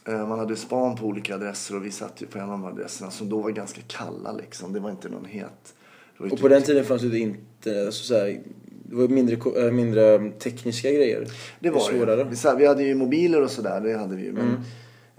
eh, 0.04 0.28
man 0.28 0.38
hade 0.38 0.56
span 0.56 0.96
på 0.96 1.06
olika 1.06 1.34
adresser 1.34 1.76
och 1.76 1.84
vi 1.84 1.90
satt 1.90 2.22
ju 2.22 2.26
på 2.26 2.38
en 2.38 2.44
av 2.44 2.50
de 2.50 2.64
adresserna 2.64 3.10
som 3.10 3.28
då 3.28 3.40
var 3.40 3.50
ganska 3.50 3.80
kalla 3.86 4.32
liksom. 4.32 4.72
Det 4.72 4.80
var 4.80 4.90
inte 4.90 5.08
någon 5.08 5.24
het. 5.24 5.74
Och 6.18 6.30
typ- 6.30 6.40
på 6.40 6.48
den 6.48 6.62
tiden 6.62 6.84
fanns 6.84 7.02
det 7.02 7.18
inte, 7.18 7.86
alltså, 7.86 8.04
så 8.04 8.14
här, 8.14 8.40
det 8.88 8.96
var 8.96 9.08
mindre, 9.08 9.66
äh, 9.66 9.72
mindre 9.72 10.30
tekniska 10.30 10.90
grejer. 10.92 11.26
Det 11.60 11.70
var 11.70 12.06
det. 12.16 12.24
Vi, 12.24 12.36
vi 12.58 12.66
hade 12.66 12.82
ju 12.82 12.94
mobiler 12.94 13.42
och 13.42 13.50
sådär, 13.50 13.80
det 13.80 13.98
hade 13.98 14.16
vi 14.16 14.22
ju. 14.24 14.32
Men, 14.32 14.48
Mm. 14.48 14.60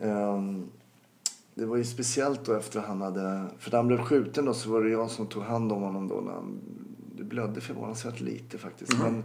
Ehm, 0.02 0.70
det 1.56 1.66
var 1.66 1.78
ju 1.78 1.84
speciellt 1.86 2.45
då 2.45 2.54
efter 2.54 2.80
han 2.82 3.02
hade, 3.02 3.45
för 3.60 3.72
när 3.72 3.78
han 3.78 3.88
blev 3.88 3.98
skjuten 4.02 4.45
då 4.45 4.54
så 4.54 4.70
var 4.70 4.82
det 4.82 4.89
jag 4.89 5.12
som 5.12 5.28
tog 5.28 5.43
hand 5.43 5.72
om 5.72 5.82
honom 5.82 6.08
då. 6.08 6.16
När 6.22 6.32
han, 6.32 6.60
det 7.16 7.24
blödde 7.24 7.62
förvånansvärt 7.62 8.20
lite 8.20 8.58
faktiskt. 8.58 8.98
Men, 9.00 9.24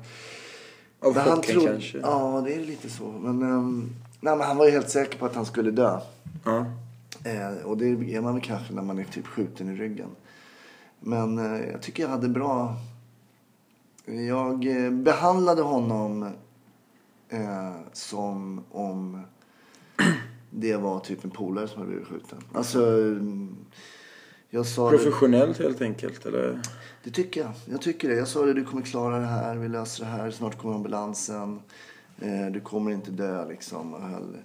Av 1.00 1.14
men 1.14 1.22
han 1.28 1.36
chocken 1.36 1.52
trodde- 1.54 1.72
kanske. 1.72 1.98
Ja, 1.98 2.42
det 2.46 2.54
är 2.54 2.60
lite 2.64 2.90
så. 2.90 3.08
Men, 3.12 3.42
ehm, 3.42 3.90
nej, 4.20 4.36
men 4.36 4.46
han 4.46 4.56
var 4.56 4.64
ju 4.66 4.70
helt 4.70 4.90
säker 4.90 5.18
på 5.18 5.26
att 5.26 5.34
han 5.34 5.46
skulle 5.46 5.70
dö. 5.70 6.00
Ja. 6.44 6.66
Eh, 7.24 7.64
och 7.64 7.76
det 7.76 7.86
är 7.86 8.20
man 8.20 8.34
väl 8.34 8.42
kanske 8.42 8.72
när 8.74 8.82
man 8.82 8.98
är 8.98 9.04
typ 9.04 9.26
skjuten 9.26 9.68
i 9.68 9.76
ryggen. 9.76 10.08
Men 11.00 11.38
eh, 11.38 11.70
jag 11.70 11.82
tycker 11.82 12.02
jag 12.02 12.10
hade 12.10 12.28
bra... 12.28 12.76
Jag 14.04 14.84
eh, 14.84 14.90
behandlade 14.90 15.62
honom 15.62 16.22
eh, 17.28 17.72
som 17.92 18.64
om 18.70 19.22
det 20.54 20.76
var 20.76 21.00
typ 21.00 21.24
en 21.24 21.30
polare 21.30 21.68
som 21.68 21.78
hade 21.78 21.90
blivit 21.90 22.08
skjuten. 22.08 22.38
Alltså, 22.52 22.80
jag 24.50 24.66
sa 24.66 24.90
det, 24.90 24.96
Professionellt 24.96 25.58
helt 25.58 25.80
enkelt, 25.80 26.26
eller? 26.26 26.60
det 27.04 27.10
tycker 27.10 27.40
jag. 27.40 27.52
Jag 27.64 27.80
tycker 27.82 28.08
det. 28.08 28.14
Jag 28.14 28.28
sa 28.28 28.46
det, 28.46 28.54
du 28.54 28.64
kommer 28.64 28.82
klara 28.82 29.18
det 29.18 29.26
här, 29.26 29.56
vi 29.56 29.68
löser 29.68 30.04
det 30.04 30.10
här, 30.10 30.30
snart 30.30 30.58
kommer 30.58 30.74
ambulansen. 30.74 31.60
Eh, 32.18 32.46
du 32.52 32.60
kommer 32.60 32.90
inte 32.90 33.10
dö 33.10 33.48
liksom. 33.48 33.94
Och 33.94 34.00
höll, 34.00 34.38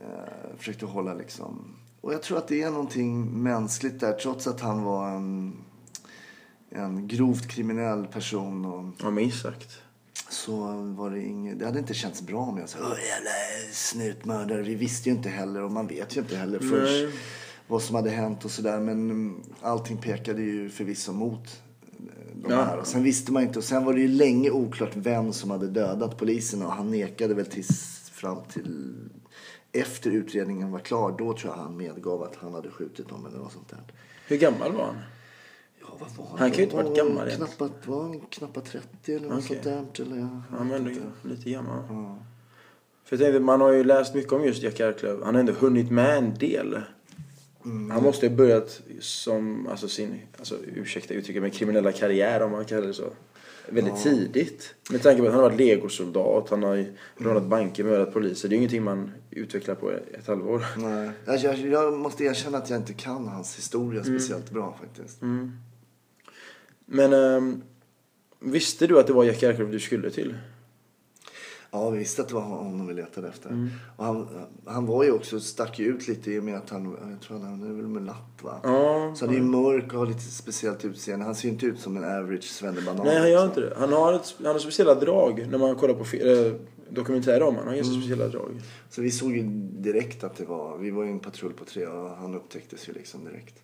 eh, 0.00 0.56
försökte 0.58 0.86
hålla 0.86 1.14
liksom. 1.14 1.64
Och 2.00 2.14
jag 2.14 2.22
tror 2.22 2.38
att 2.38 2.48
det 2.48 2.62
är 2.62 2.70
någonting 2.70 3.42
mänskligt 3.42 4.00
där, 4.00 4.12
trots 4.12 4.46
att 4.46 4.60
han 4.60 4.82
var 4.82 5.08
en, 5.08 5.56
en 6.70 7.08
grovt 7.08 7.48
kriminell 7.48 8.06
person. 8.06 8.64
Och, 8.64 8.84
Ja, 9.02 9.10
minst 9.10 9.42
sagt. 9.42 9.81
Så 10.32 10.56
var 10.96 11.10
det 11.10 11.22
inget, 11.22 11.58
det 11.58 11.64
hade 11.66 11.78
inte 11.78 11.94
känts 11.94 12.22
bra 12.22 12.40
om 12.40 12.58
jag 12.58 12.68
sa 12.68 12.78
jävla 12.78 13.30
snutmördare. 13.72 14.62
Vi 14.62 14.74
visste 14.74 15.08
ju 15.08 15.14
inte 15.14 15.28
heller 15.28 15.62
och 15.62 15.72
man 15.72 15.86
vet 15.86 16.16
ju 16.16 16.20
inte 16.20 16.36
heller 16.36 16.58
först 16.58 17.02
Nej. 17.04 17.10
vad 17.66 17.82
som 17.82 17.96
hade 17.96 18.10
hänt 18.10 18.44
och 18.44 18.50
sådär. 18.50 18.80
Men 18.80 19.34
allting 19.60 19.96
pekade 19.96 20.42
ju 20.42 20.68
förvisso 20.70 21.12
mot 21.12 21.62
de 22.34 22.52
Ja. 22.52 22.64
här. 22.64 22.78
Och 22.78 22.86
sen 22.86 23.02
visste 23.02 23.32
man 23.32 23.42
inte. 23.42 23.58
Och 23.58 23.64
sen 23.64 23.84
var 23.84 23.94
det 23.94 24.00
ju 24.00 24.08
länge 24.08 24.50
oklart 24.50 24.90
vem 24.94 25.32
som 25.32 25.50
hade 25.50 25.68
dödat 25.68 26.18
poliserna. 26.18 26.66
Och 26.66 26.72
han 26.72 26.90
nekade 26.90 27.34
väl 27.34 27.46
tills 27.46 28.10
fram 28.12 28.38
till 28.52 28.94
efter 29.72 30.10
utredningen 30.10 30.70
var 30.70 30.78
klar. 30.78 31.14
Då 31.18 31.32
tror 31.36 31.52
jag 31.56 31.62
han 31.62 31.76
medgav 31.76 32.22
att 32.22 32.36
han 32.36 32.54
hade 32.54 32.70
skjutit 32.70 33.08
dem 33.08 33.26
eller 33.26 33.38
något 33.38 33.52
sånt 33.52 33.68
där. 33.68 33.80
Hur 34.26 34.36
gammal 34.36 34.72
var 34.72 34.84
han? 34.84 34.96
Ja, 36.02 36.08
vad 36.16 36.26
var 36.26 36.30
han? 36.30 36.38
Han 36.38 36.50
kan 36.50 36.58
ju 36.58 36.64
inte 36.64 36.76
Var 36.76 36.82
varit 36.82 36.96
gammal 36.96 37.28
än. 37.28 37.36
knappt, 37.36 37.86
Var 37.86 38.02
han 38.02 38.20
knappt 38.20 38.64
30 38.66 39.14
eller 39.14 39.28
något 39.28 39.44
sånt 39.44 39.62
där? 39.62 39.84
Eller, 39.98 40.16
jag 40.70 40.78
inte. 40.78 41.00
lite 41.22 41.50
gammal. 41.50 41.82
Ja. 41.88 42.18
För 43.04 43.16
jag 43.16 43.20
tänkte, 43.20 43.40
man 43.40 43.60
har 43.60 43.72
ju 43.72 43.84
läst 43.84 44.14
mycket 44.14 44.32
om 44.32 44.44
just 44.44 44.62
Jack 44.62 44.80
Arklöv. 44.80 45.22
Han 45.24 45.34
har 45.34 45.40
ändå 45.40 45.52
hunnit 45.52 45.90
med 45.90 46.18
en 46.18 46.34
del. 46.38 46.78
Mm. 47.64 47.90
Han 47.90 48.02
måste 48.02 48.26
ju 48.26 48.36
börjat 48.36 48.80
som, 49.00 49.66
alltså 49.66 49.88
sin, 49.88 50.18
alltså 50.38 50.54
ursäkta 50.74 51.14
uttrycket, 51.14 51.42
men 51.42 51.50
kriminella 51.50 51.92
karriär 51.92 52.42
om 52.42 52.50
man 52.50 52.64
kallar 52.64 52.86
det 52.86 52.94
så. 52.94 53.04
Väldigt 53.68 54.02
tidigt. 54.02 54.74
Med 54.90 55.02
tanke 55.02 55.20
på 55.22 55.26
att 55.28 55.34
han 55.34 55.42
har 55.42 55.50
varit 55.50 55.58
legosoldat, 55.60 56.50
han 56.50 56.62
har 56.62 56.74
ju 56.74 56.92
rånat 57.16 57.42
banker, 57.46 57.84
mördat 57.84 58.12
poliser. 58.12 58.48
Det 58.48 58.52
är 58.52 58.56
ju 58.56 58.58
ingenting 58.58 58.82
man 58.82 59.12
utvecklar 59.30 59.74
på 59.74 59.90
ett 59.90 60.26
halvår. 60.26 60.64
Nej. 60.76 61.10
Jag, 61.26 61.38
jag, 61.38 61.58
jag 61.58 61.92
måste 61.98 62.24
erkänna 62.24 62.58
att 62.58 62.70
jag 62.70 62.78
inte 62.80 62.92
kan 62.92 63.28
hans 63.28 63.56
historia 63.58 64.00
Mm. 64.02 64.18
speciellt 64.20 64.50
bra 64.50 64.78
faktiskt. 64.80 65.22
Men 66.92 67.12
ehm, 67.12 67.62
visste 68.40 68.86
du 68.86 69.00
att 69.00 69.06
det 69.06 69.12
var 69.12 69.24
Jack 69.24 69.42
Arklöv 69.42 69.70
du 69.70 69.80
skulle 69.80 70.10
till? 70.10 70.34
Ja, 71.70 71.90
vi 71.90 71.98
visste 71.98 72.22
att 72.22 72.28
det 72.28 72.34
var 72.34 72.42
honom 72.42 72.86
vi 72.86 72.94
letade 72.94 73.28
efter. 73.28 73.50
Mm. 73.50 73.70
Och 73.96 74.04
han, 74.04 74.28
han 74.66 74.86
var 74.86 75.04
ju 75.04 75.12
också, 75.12 75.40
stack 75.40 75.78
ju 75.78 75.86
ut 75.86 76.08
lite 76.08 76.32
i 76.32 76.38
och 76.38 76.44
med 76.44 76.56
att 76.56 76.70
han, 76.70 76.96
jag 77.10 77.20
tror 77.20 77.38
han 77.38 77.62
är 77.62 77.74
väl 77.74 77.86
mulatt 77.86 78.42
va? 78.42 78.60
Ja. 78.62 79.14
Så 79.16 79.24
han 79.26 79.34
är 79.34 79.38
ju 79.38 79.44
mörk 79.44 79.92
och 79.92 79.98
har 79.98 80.06
lite 80.06 80.20
speciellt 80.20 80.84
utseende. 80.84 81.24
Han 81.24 81.34
ser 81.34 81.48
ju 81.48 81.52
inte 81.52 81.66
ut 81.66 81.80
som 81.80 81.96
en 81.96 82.04
average 82.04 82.44
svennebanan. 82.44 83.06
Nej, 83.06 83.18
han 83.18 83.30
gör 83.30 83.44
inte 83.44 83.60
det. 83.60 83.74
Han 83.78 83.92
har, 83.92 84.12
ett, 84.12 84.34
han 84.38 84.46
har 84.46 84.58
speciella 84.58 84.94
drag 84.94 85.46
när 85.50 85.58
man 85.58 85.76
kollar 85.76 85.94
på 85.94 86.16
eh, 86.16 86.52
dokumentärer 86.90 87.42
om 87.42 87.46
honom. 87.46 87.58
Han 87.58 87.68
har 87.68 87.74
ganska 87.74 87.94
speciella 87.94 88.28
drag. 88.28 88.60
Så 88.90 89.02
vi 89.02 89.10
såg 89.10 89.36
ju 89.36 89.42
direkt 89.70 90.24
att 90.24 90.36
det 90.36 90.44
var, 90.44 90.78
vi 90.78 90.90
var 90.90 91.04
ju 91.04 91.10
en 91.10 91.20
patrull 91.20 91.52
på 91.52 91.64
tre 91.64 91.86
och 91.86 92.10
han 92.10 92.34
upptäcktes 92.34 92.88
ju 92.88 92.92
liksom 92.92 93.24
direkt. 93.24 93.54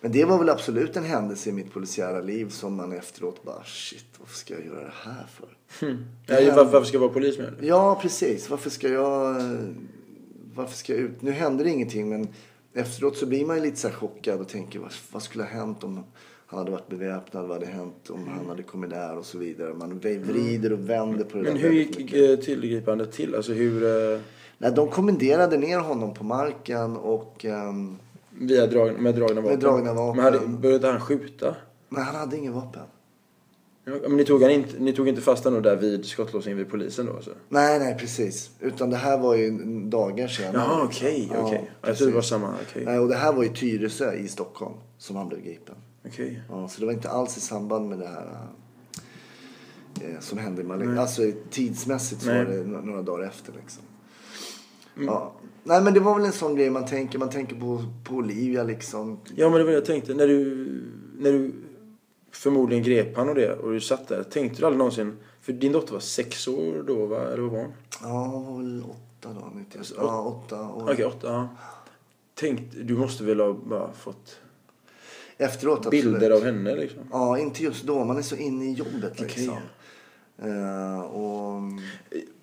Men 0.00 0.12
det 0.12 0.24
var 0.24 0.38
väl 0.38 0.48
absolut 0.48 0.96
en 0.96 1.04
händelse 1.04 1.50
i 1.50 1.52
mitt 1.52 1.72
polisiära 1.72 2.20
liv 2.20 2.48
som 2.48 2.74
man 2.74 2.92
efteråt 2.92 3.42
bara 3.42 3.64
shit, 3.64 4.04
varför 4.18 4.34
ska 4.36 4.54
jag 4.54 4.66
göra 4.66 4.84
det 4.84 4.92
här 5.02 5.26
för? 5.34 5.48
Ja, 6.26 6.54
varför, 6.56 6.72
varför 6.72 6.84
ska 6.84 6.94
jag 6.94 7.00
vara 7.00 7.12
polis 7.12 7.38
med? 7.38 7.54
Ja, 7.60 7.98
precis. 8.02 8.50
Varför 8.50 8.70
ska 8.70 8.88
jag... 8.88 9.36
Varför 10.54 10.76
ska 10.76 10.92
jag 10.92 11.02
ut? 11.02 11.22
Nu 11.22 11.30
hände 11.30 11.64
det 11.64 11.70
ingenting, 11.70 12.08
men 12.08 12.28
efteråt 12.74 13.16
så 13.16 13.26
blir 13.26 13.46
man 13.46 13.56
ju 13.56 13.62
lite 13.62 13.76
så 13.76 13.90
chockad 13.90 14.40
och 14.40 14.48
tänker 14.48 14.78
vad, 14.78 14.92
vad 15.12 15.22
skulle 15.22 15.44
ha 15.44 15.50
hänt 15.50 15.84
om 15.84 16.04
han 16.46 16.58
hade 16.58 16.70
varit 16.70 16.88
beväpnad? 16.88 17.46
Vad 17.46 17.58
hade 17.58 17.72
hänt 17.72 18.10
om 18.10 18.28
han 18.28 18.46
hade 18.46 18.62
kommit 18.62 18.90
där 18.90 19.18
och 19.18 19.26
så 19.26 19.38
vidare? 19.38 19.74
Man 19.74 19.98
vrider 19.98 20.72
och 20.72 20.90
vänder 20.90 21.24
på 21.24 21.36
det 21.36 21.42
Men 21.42 21.54
där 21.54 21.60
hur 21.60 21.72
gick 21.72 22.12
eh, 22.12 22.36
tillgripandet 22.36 23.12
till? 23.12 23.34
Alltså 23.34 23.52
hur... 23.52 23.84
Eh, 24.14 24.20
Nej, 24.58 24.72
de 24.72 24.88
kommenderade 24.88 25.58
ner 25.58 25.78
honom 25.78 26.14
på 26.14 26.24
marken 26.24 26.96
och... 26.96 27.44
ehm, 27.44 27.98
via 28.40 28.66
drag, 28.66 29.00
med 29.00 29.14
dragna 29.14 29.40
vapen? 29.40 29.60
dragna 29.60 29.94
vapen. 29.94 30.16
Men 30.16 30.34
hade, 30.34 30.46
började 30.46 30.88
han 30.88 31.00
skjuta? 31.00 31.56
men 31.88 32.02
han 32.02 32.14
hade 32.14 32.36
ingen 32.36 32.52
vapen. 32.52 32.82
Ja, 33.84 33.92
men 34.02 34.16
ni 34.16 34.24
tog, 34.24 34.42
han 34.42 34.50
inte, 34.50 34.78
ni 34.78 34.92
tog 34.92 35.08
inte 35.08 35.20
fast 35.20 35.44
honom 35.44 35.62
där 35.62 35.76
vid 35.76 36.04
skottlossningen 36.04 36.58
vid 36.58 36.70
polisen 36.70 37.06
då 37.06 37.12
alltså? 37.12 37.30
Nej, 37.48 37.78
nej, 37.78 37.96
precis. 37.98 38.50
Utan 38.60 38.90
det 38.90 38.96
här 38.96 39.18
var 39.18 39.34
ju 39.34 39.50
dagar 39.88 40.28
senare. 40.28 40.54
Jaha, 40.56 40.82
okej, 40.84 41.30
Ja, 41.32 41.38
okej. 41.38 41.70
Jag 41.82 41.96
trodde 41.96 42.12
det 42.12 42.14
var 42.14 42.22
samma, 42.22 42.54
okej. 42.70 42.84
Nej, 42.84 42.98
och 42.98 43.08
det 43.08 43.14
här 43.14 43.32
var 43.32 43.44
i 43.44 43.48
Tyresö 43.48 44.14
i 44.14 44.28
Stockholm 44.28 44.74
som 44.98 45.16
han 45.16 45.28
blev 45.28 45.40
gripen. 45.40 45.74
Okej. 46.06 46.42
Ja, 46.48 46.68
så 46.68 46.80
det 46.80 46.86
var 46.86 46.92
inte 46.92 47.10
alls 47.10 47.36
i 47.36 47.40
samband 47.40 47.88
med 47.88 47.98
det 47.98 48.06
här 48.06 48.26
eh, 50.00 50.20
som 50.20 50.38
hände 50.38 50.62
i 50.62 50.64
Malmö. 50.64 51.00
Alltså 51.00 51.22
tidsmässigt 51.50 52.22
så 52.22 52.28
Nej. 52.30 52.44
var 52.44 52.52
det 52.52 52.64
några 52.64 53.02
dagar 53.02 53.26
efter 53.26 53.52
liksom. 53.52 53.82
Ja. 54.96 55.32
Nej 55.64 55.82
men 55.82 55.94
det 55.94 56.00
var 56.00 56.14
väl 56.14 56.24
en 56.24 56.32
sån 56.32 56.56
grej 56.56 56.70
man 56.70 56.86
tänker. 56.86 57.18
Man 57.18 57.30
tänker 57.30 57.56
på, 57.56 57.84
på 58.04 58.14
Olivia 58.14 58.62
liksom. 58.62 59.20
Ja 59.34 59.50
men 59.50 59.58
det 59.58 59.64
var 59.64 59.70
det 59.70 59.76
jag 59.76 59.84
tänkte. 59.84 60.14
När 60.14 60.26
du, 60.26 60.66
när 61.18 61.32
du 61.32 61.52
förmodligen 62.30 62.84
grep 62.84 63.16
han 63.16 63.28
och 63.28 63.34
det 63.34 63.52
och 63.52 63.72
du 63.72 63.80
satt 63.80 64.08
där. 64.08 64.22
Tänkte 64.22 64.62
du 64.62 64.66
aldrig 64.66 64.78
någonsin, 64.78 65.16
för 65.40 65.52
din 65.52 65.72
dotter 65.72 65.92
var 65.92 66.00
sex 66.00 66.48
år 66.48 66.84
då 66.86 67.06
va? 67.06 67.32
Eller 67.32 67.42
vad 67.42 67.52
var 67.52 67.58
hon? 67.58 67.72
Ja, 68.02 68.08
hon 68.08 68.46
var 68.46 68.62
väl 68.62 68.82
åtta 68.82 69.40
då. 69.40 69.50
91. 69.54 69.92
Ja, 69.96 70.22
åtta 70.22 70.62
år. 70.62 70.88
Okej, 70.92 71.04
åtta. 71.04 71.28
Ja. 71.28 71.48
Tänk, 72.34 72.60
du 72.82 72.94
måste 72.96 73.24
väl 73.24 73.40
ha 73.40 73.52
bara 73.52 73.92
fått 73.92 74.38
Efteråt 75.38 75.90
bilder 75.90 76.16
absolut. 76.16 76.32
av 76.32 76.44
henne 76.44 76.76
liksom? 76.76 77.00
Ja, 77.12 77.38
inte 77.38 77.62
just 77.62 77.84
då. 77.84 78.04
Man 78.04 78.18
är 78.18 78.22
så 78.22 78.36
inne 78.36 78.64
i 78.64 78.72
jobbet 78.72 79.20
liksom. 79.20 79.56
Eh, 80.38 81.00
och... 81.00 81.62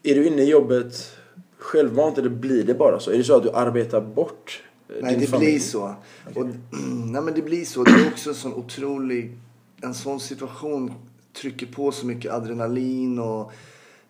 Är 0.03 0.15
du 0.15 0.27
inne 0.27 0.41
i 0.41 0.49
jobbet 0.49 1.17
självmant 1.63 2.17
eller 2.17 2.29
blir 2.29 2.63
det 2.63 2.73
bara 2.73 2.99
så? 2.99 3.11
Är 3.11 3.17
det 3.17 3.23
så 3.23 3.37
att 3.37 3.43
du 3.43 3.51
arbetar 3.51 4.01
bort 4.01 4.63
eh, 4.89 4.95
Nej, 5.01 5.11
din 5.11 5.19
det 5.19 5.27
familj? 5.27 5.51
blir 5.51 5.59
så. 5.59 5.95
Och, 6.35 6.45
nej, 7.05 7.21
men 7.21 7.33
det 7.33 7.41
blir 7.41 7.65
så. 7.65 7.83
Det 7.83 7.91
är 7.91 8.07
också 8.07 8.29
en 8.29 8.35
sån 8.35 8.53
otrolig... 8.53 9.37
En 9.81 9.93
sån 9.93 10.19
situation 10.19 10.93
trycker 11.41 11.65
på 11.65 11.91
så 11.91 12.05
mycket 12.05 12.31
adrenalin 12.31 13.19
och... 13.19 13.51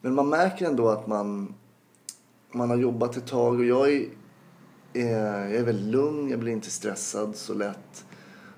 Men 0.02 0.16
man 0.16 0.30
märker 0.30 0.66
ändå 0.66 0.90
att 0.90 1.08
man, 1.08 1.54
man 2.54 2.70
har 2.70 2.78
jobbat 2.78 3.18
ett 3.18 3.28
tag 3.28 3.60
och 3.60 3.66
jag 3.66 3.94
är, 3.94 4.06
är, 4.94 5.40
jag 5.46 5.56
är 5.56 5.64
väldigt 5.64 5.92
lugn. 5.94 6.30
Jag 6.30 6.40
blir 6.40 6.52
inte 6.52 6.70
stressad 6.72 7.36
så 7.36 7.54
lätt. 7.54 8.06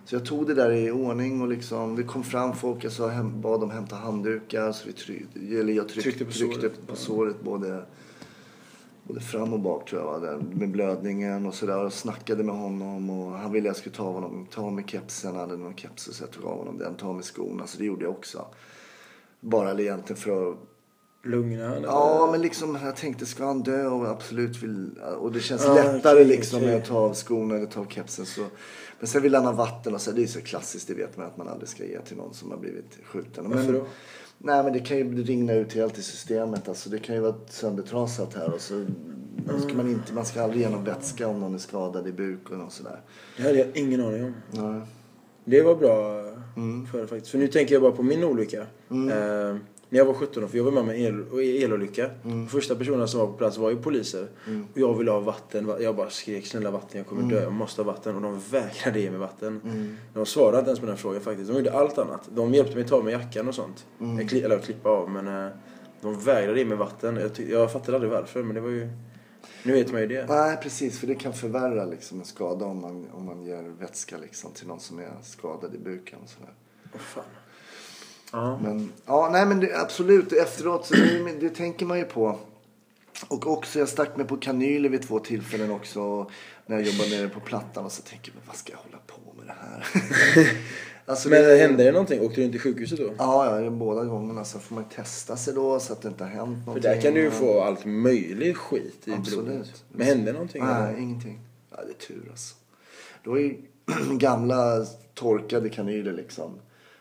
Så 0.06 0.16
jag 0.16 0.26
tog 0.26 0.48
det 0.48 0.54
där 0.54 0.72
i 0.72 0.92
ordning 0.92 1.42
och 1.42 1.48
liksom, 1.48 1.96
det 1.96 2.04
kom 2.04 2.24
fram 2.24 2.56
folk. 2.56 2.84
Jag 2.84 2.92
sa, 2.92 3.08
hem, 3.08 3.42
bad 3.42 3.60
dem 3.60 3.70
hämta 3.70 3.96
handdukar. 3.96 4.72
Så 4.72 4.88
vi 4.88 4.94
tryckte, 4.94 5.40
eller 5.40 5.74
jag 5.74 5.90
tryck, 5.90 6.04
Tryckte 6.04 6.26
tryckte, 6.26 6.70
på 6.70 6.76
på, 6.88 6.96
såret. 6.96 6.98
såret 6.98 7.42
både, 7.44 7.86
både 9.08 9.20
fram 9.20 9.54
och 9.54 9.60
bak 9.60 9.90
tror 9.90 10.02
jag 10.02 10.22
där, 10.22 10.38
med 10.38 10.72
blödningen 10.72 11.46
och 11.46 11.54
sådär. 11.54 11.86
Och 11.86 11.94
snackade 11.94 12.44
med 12.44 12.56
honom 12.56 13.10
och 13.10 13.32
han 13.32 13.52
ville 13.52 13.68
jag 13.68 13.76
skulle 13.76 13.96
ta 13.96 14.04
av 14.04 14.14
honom, 14.14 14.48
ta 14.52 14.62
av 14.62 14.74
mig 14.74 14.84
kepsen. 14.88 15.32
Han 15.36 15.50
hade 15.50 15.58
någon 15.58 15.76
keps 15.76 16.04
så 16.04 16.24
jag 16.24 16.32
tog 16.32 16.46
av 16.46 16.58
honom 16.58 16.78
den, 16.78 16.96
ta 16.96 17.08
av 17.08 17.16
mig 17.16 17.24
skorna. 17.24 17.68
Så 17.68 17.78
det 17.78 17.86
gjorde 17.86 18.06
jag 18.06 18.12
också. 18.12 18.46
Bara 19.40 19.82
egentligen 19.82 20.22
för 20.22 20.52
att 20.52 20.58
Lugna 21.26 21.70
henne? 21.70 21.88
Ja, 21.88 22.30
men 22.32 22.42
liksom 22.42 22.80
jag 22.84 22.96
tänkte 22.96 23.26
ska 23.26 23.46
han 23.46 23.64
dö 23.64 23.88
och 23.88 24.08
absolut 24.08 24.64
vill... 24.64 24.92
Och 25.20 25.32
det 25.32 25.40
känns 25.40 25.66
Ja, 25.66 25.74
lättare 25.74 26.14
okej, 26.14 26.26
liksom 26.26 26.62
med 26.62 26.76
att 26.76 26.86
ta 26.86 26.98
av 26.98 27.14
skorna 27.14 27.56
eller 27.56 27.66
ta 27.66 27.80
av 27.80 27.88
kepsen. 27.90 28.26
Så. 28.26 28.42
Men 29.00 29.08
sen 29.08 29.22
vill 29.22 29.36
han 29.36 29.46
ha 29.46 29.52
vatten 29.52 29.94
och 29.94 30.02
så. 30.02 30.12
Det 30.12 30.24
är 30.24 30.28
så 30.28 30.42
klassiskt, 30.42 30.88
det 30.88 30.94
vet 30.94 31.18
man 31.18 31.26
att 31.26 31.38
man 31.38 31.48
aldrig 31.48 31.70
ska 31.70 31.86
ge 31.86 32.02
till 32.02 32.18
någon 32.18 32.34
som 32.34 32.52
har 32.52 32.58
blivit 32.58 32.98
skjuten. 33.06 33.50
Varför 33.50 33.64
Men, 33.64 33.74
då? 33.74 33.86
Nej 34.38 34.64
men 34.64 34.74
det 34.74 34.80
kan 34.80 34.98
ju 34.98 35.24
ringna 35.24 35.54
ut 35.54 35.74
helt 35.74 35.98
i 35.98 36.02
systemet. 36.04 36.68
Alltså, 36.70 36.90
det 36.90 37.00
kan 37.00 37.16
ju 37.16 37.22
vara 37.22 37.36
söndertrasat 37.50 38.34
här 38.34 38.54
och 38.54 38.62
så 38.62 38.86
ska 39.68 39.74
man 39.74 39.90
inte, 39.90 40.14
man 40.14 40.26
ska 40.26 40.42
aldrig 40.44 40.62
ge 40.62 40.70
någon 40.70 40.84
vätska 40.84 41.28
om 41.28 41.40
någon 41.40 41.54
är 41.54 41.58
skadad 41.60 42.08
i 42.08 42.12
buken 42.12 42.62
och 42.62 42.72
sådär. 42.72 43.02
Det 43.38 43.44
hade 43.44 43.58
jag 43.58 43.68
ingen 43.78 44.02
aning 44.02 44.24
om. 44.26 44.34
Nej. 44.52 44.82
Det 45.46 45.62
var 45.62 45.76
bra 45.76 46.22
Mm. 46.58 46.88
för 46.88 47.06
faktiskt. 47.06 47.32
För 47.32 47.38
nu 47.38 47.48
tänker 47.48 47.76
jag 47.76 47.82
bara 47.82 47.92
på 47.92 48.04
min 48.04 48.24
olycka. 48.24 48.62
Eh, 48.90 49.56
när 49.90 50.00
jag 50.00 50.06
var 50.06 50.14
17 50.14 50.44
år, 50.44 50.48
för 50.48 50.58
jag 50.58 50.64
var 50.64 50.72
med 50.72 50.82
om 50.84 50.90
en 50.90 50.96
el, 50.96 51.64
elolycka. 51.64 52.10
Mm. 52.24 52.48
Första 52.48 52.76
personerna 52.76 53.08
som 53.08 53.20
var 53.20 53.28
på 53.28 53.34
plats 53.34 53.58
var 53.58 53.70
ju 53.70 53.78
poliser. 53.78 54.28
Och 54.74 54.80
jag 54.80 54.98
ville 54.98 55.12
ha 55.12 55.20
vatten. 55.20 55.72
Jag 55.80 55.96
bara 55.96 56.10
skrek 56.10 56.46
snälla 56.46 56.72
vatten, 56.72 56.98
jag 56.98 57.08
kommer 57.08 57.22
Mm. 57.22 57.36
dö, 57.36 57.44
jag 57.44 57.52
måste 57.54 57.82
ha 57.82 57.92
vatten. 57.92 58.16
Och 58.16 58.22
de 58.22 58.40
vägrade 58.52 59.00
ge 59.00 59.10
mig 59.12 59.20
vatten. 59.20 59.62
De 60.14 60.26
svarade 60.26 60.58
inte 60.60 60.70
ens 60.70 60.80
på 60.80 60.86
den 60.86 60.98
frågan 60.98 61.22
faktiskt. 61.22 61.50
De 61.52 61.58
gjorde 61.58 61.74
allt 61.74 61.98
annat. 61.98 62.30
De 62.36 62.54
hjälpte 62.54 62.76
mig 62.76 62.88
ta 62.88 63.02
mig 63.04 63.14
jackan 63.14 63.48
och 63.48 63.56
sånt. 63.56 63.86
Mm. 64.00 64.28
Kli, 64.28 64.42
eller 64.42 64.60
klippa 64.60 64.90
av 64.90 65.10
men 65.10 65.28
eh, 65.46 65.52
de 66.02 66.20
vägrade 66.20 66.60
ge 66.60 66.66
mig 66.66 66.78
vatten. 66.78 67.16
Jag, 67.18 67.36
ty- 67.36 67.52
jag 67.52 67.72
fattade 67.72 67.96
aldrig 67.98 68.12
varför 68.12 68.44
men 68.44 68.56
det 68.56 68.62
var 68.62 68.70
ju... 68.70 68.90
Nu 69.64 69.74
vet 69.74 69.92
man 69.92 70.02
ju 70.02 70.08
det. 70.08 70.26
Nej, 70.30 70.58
precis. 70.64 71.00
För 71.00 71.08
det 71.08 71.16
kan 71.16 71.34
förvärra 71.34 71.86
liksom, 71.86 72.20
en 72.20 72.26
skada 72.26 72.66
om 72.66 72.82
man, 72.82 73.08
om 73.14 73.26
man 73.26 73.44
ger 73.46 73.64
vätska 73.80 74.18
liksom, 74.18 74.52
till 74.52 74.68
någon 74.68 74.80
som 74.80 75.00
är 75.00 75.10
skadad 75.24 75.76
i 75.76 75.78
buken 75.78 76.20
och 76.24 76.30
sådär. 76.30 76.54
Åh, 76.94 77.00
fan. 77.00 77.24
Ja. 78.36 78.60
Men, 78.64 78.92
ja, 79.06 79.30
nej 79.32 79.46
men 79.46 79.60
det, 79.60 79.76
absolut. 79.76 80.32
Efteråt, 80.34 80.86
så 80.86 80.94
det, 80.94 81.40
det 81.40 81.50
tänker 81.50 81.86
man 81.86 81.98
ju 81.98 82.06
på. 82.06 82.40
Och 83.28 83.48
också, 83.48 83.80
jag 83.80 83.90
stack 83.90 84.18
mig 84.18 84.28
på 84.28 84.38
kanyler 84.38 84.90
vid 84.90 85.02
två 85.02 85.20
tillfällen 85.20 85.72
också. 85.72 86.30
När 86.66 86.76
jag 86.78 86.86
jobbade 86.88 87.10
nere 87.10 87.30
på 87.30 87.40
Plattan 87.40 87.86
och 87.86 87.92
så 87.92 88.02
tänker 88.02 88.32
jag, 88.32 88.42
vad 88.48 88.56
ska 88.56 88.72
jag 88.72 88.80
hålla 88.80 88.98
på 89.08 89.34
med 89.38 89.48
det 89.48 89.56
här? 89.62 89.88
alltså, 91.06 91.30
Men 91.30 91.44
det, 91.44 91.56
hände 91.56 91.84
det 91.84 91.92
någonting? 91.92 92.22
Åkte 92.22 92.36
du 92.36 92.46
inte 92.46 92.52
till 92.52 92.62
sjukhuset 92.62 93.00
då? 93.00 93.14
Ja, 93.18 93.62
ja, 93.62 93.70
båda 93.70 94.04
gångerna 94.06 94.46
så 94.46 94.60
får 94.60 94.76
man 94.76 94.84
testa 94.90 95.38
sig 95.38 95.54
då 95.54 95.80
så 95.80 95.94
att 95.94 96.02
det 96.02 96.08
inte 96.08 96.24
har 96.24 96.32
hänt 96.32 96.58
För 96.60 96.66
någonting. 96.66 96.92
där 96.92 97.02
kan 97.02 97.14
du 97.14 97.22
ju 97.22 97.32
få 97.32 97.62
allt 97.62 97.86
möjligt 97.86 98.58
skit 98.58 99.02
i 99.06 99.14
Absolut. 99.14 99.46
blodet. 99.46 99.84
Men 99.92 100.08
hände 100.08 100.34
någonting? 100.34 100.64
Nej, 100.64 100.90
eller? 100.90 101.02
ingenting. 101.02 101.40
Ja, 101.72 101.78
det 101.84 101.92
är 101.92 102.08
tur 102.08 102.28
alltså. 102.30 102.56
Det 103.24 103.30
var 103.30 103.38
ju 103.38 103.58
gamla 104.18 104.86
torkade 105.14 105.70
kanyler 105.70 106.14
liksom. 106.14 106.52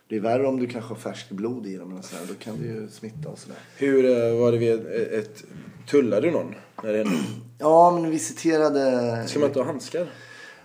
Det 0.08 0.16
är 0.16 0.20
värre 0.20 0.46
om 0.46 0.60
du 0.60 0.66
kanske 0.66 0.90
har 0.90 1.00
färskt 1.00 1.30
blod 1.30 1.66
i 1.66 1.76
dem. 1.76 1.92
eller 1.92 2.02
så 2.02 2.16
här. 2.16 2.26
Då 2.28 2.34
kan 2.34 2.62
det 2.62 2.66
ju 2.66 2.88
smitta 2.88 3.28
och 3.28 3.38
sådär. 3.38 3.58
Hur 3.76 4.04
eh, 4.04 4.38
var 4.38 4.52
det 4.52 4.58
vid 4.58 4.86
ett. 5.12 5.44
Tullade 5.88 6.26
du 6.26 6.32
någon 6.32 6.54
när 6.82 6.92
det 6.92 6.98
hände? 6.98 7.18
Ja, 7.58 7.90
men 7.90 8.10
vi 8.10 8.18
citerade... 8.18 9.24
Ska 9.28 9.38
man 9.38 9.48
inte 9.48 9.60
ha 9.60 9.66
handskar? 9.66 10.10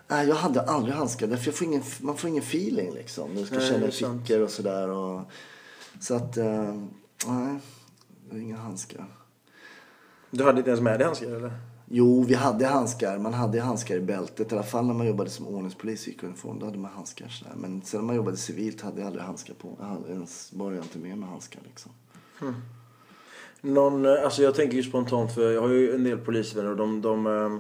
Nej, 0.08 0.28
jag 0.28 0.36
hade 0.36 0.62
aldrig 0.62 0.96
handskar. 0.96 1.28
Därför 1.28 1.46
jag 1.46 1.56
får 1.56 1.68
ingen, 1.68 1.84
man 2.02 2.18
får 2.18 2.30
ingen 2.30 2.44
feeling 2.44 2.94
liksom. 2.94 3.36
Du 3.36 3.46
ska 3.46 3.56
Nej, 3.56 3.70
känna 3.70 3.92
fickor 3.92 4.42
och 4.42 4.50
sådär. 4.50 4.90
Och... 4.90 5.22
Så 6.00 6.16
att, 6.16 6.38
eh, 6.38 6.76
nej. 7.28 7.60
Inga 8.34 8.58
handskar. 8.58 9.06
Du 10.32 10.44
hade 10.44 10.58
inte 10.58 10.70
ens 10.70 10.82
med 10.82 11.00
dig 11.00 11.06
handskar 11.06 11.28
eller? 11.28 11.52
Jo, 11.92 12.24
vi 12.24 12.34
hade 12.34 12.66
handskar. 12.66 13.18
Man 13.18 13.34
hade 13.34 13.62
handskar 13.62 13.96
i 13.96 14.02
bältet. 14.02 14.52
I 14.52 14.56
alla 14.56 14.64
fall 14.64 14.86
när 14.86 14.94
man 14.94 15.08
jobbade 15.08 15.30
som 15.30 15.48
ordningspolis 15.48 16.08
i 16.08 16.18
uniform. 16.24 16.60
Då 16.60 16.66
hade 16.66 16.78
man 16.78 16.92
handskar 16.92 17.28
sådär. 17.28 17.54
Men 17.58 17.82
sen 17.82 18.00
när 18.00 18.08
man 18.08 18.16
jobbade 18.16 18.38
civilt 18.38 18.82
hade 18.82 19.00
jag 19.00 19.08
aldrig 19.08 19.26
handskar 19.26 19.54
på. 19.54 19.78
Jag 19.80 19.86
hade 19.86 20.12
ens, 20.12 20.54
jag 20.58 20.76
inte 20.76 20.98
med 20.98 21.18
mig 21.18 21.30
handskar 21.30 21.62
liksom. 21.66 21.92
Någon, 23.62 24.06
eh, 24.06 24.24
alltså 24.24 24.44
jag 24.44 24.56
tänker 24.56 24.76
ju 24.78 24.84
spontant 24.84 25.36
för 25.36 25.52
jag 25.52 25.62
har 25.62 25.70
ju 25.70 25.96
en 25.96 26.04
del 26.04 26.18
polisvänner 26.18 26.70
och 26.70 26.78
de, 26.78 27.02
de 27.02 27.28
eh, 27.28 27.58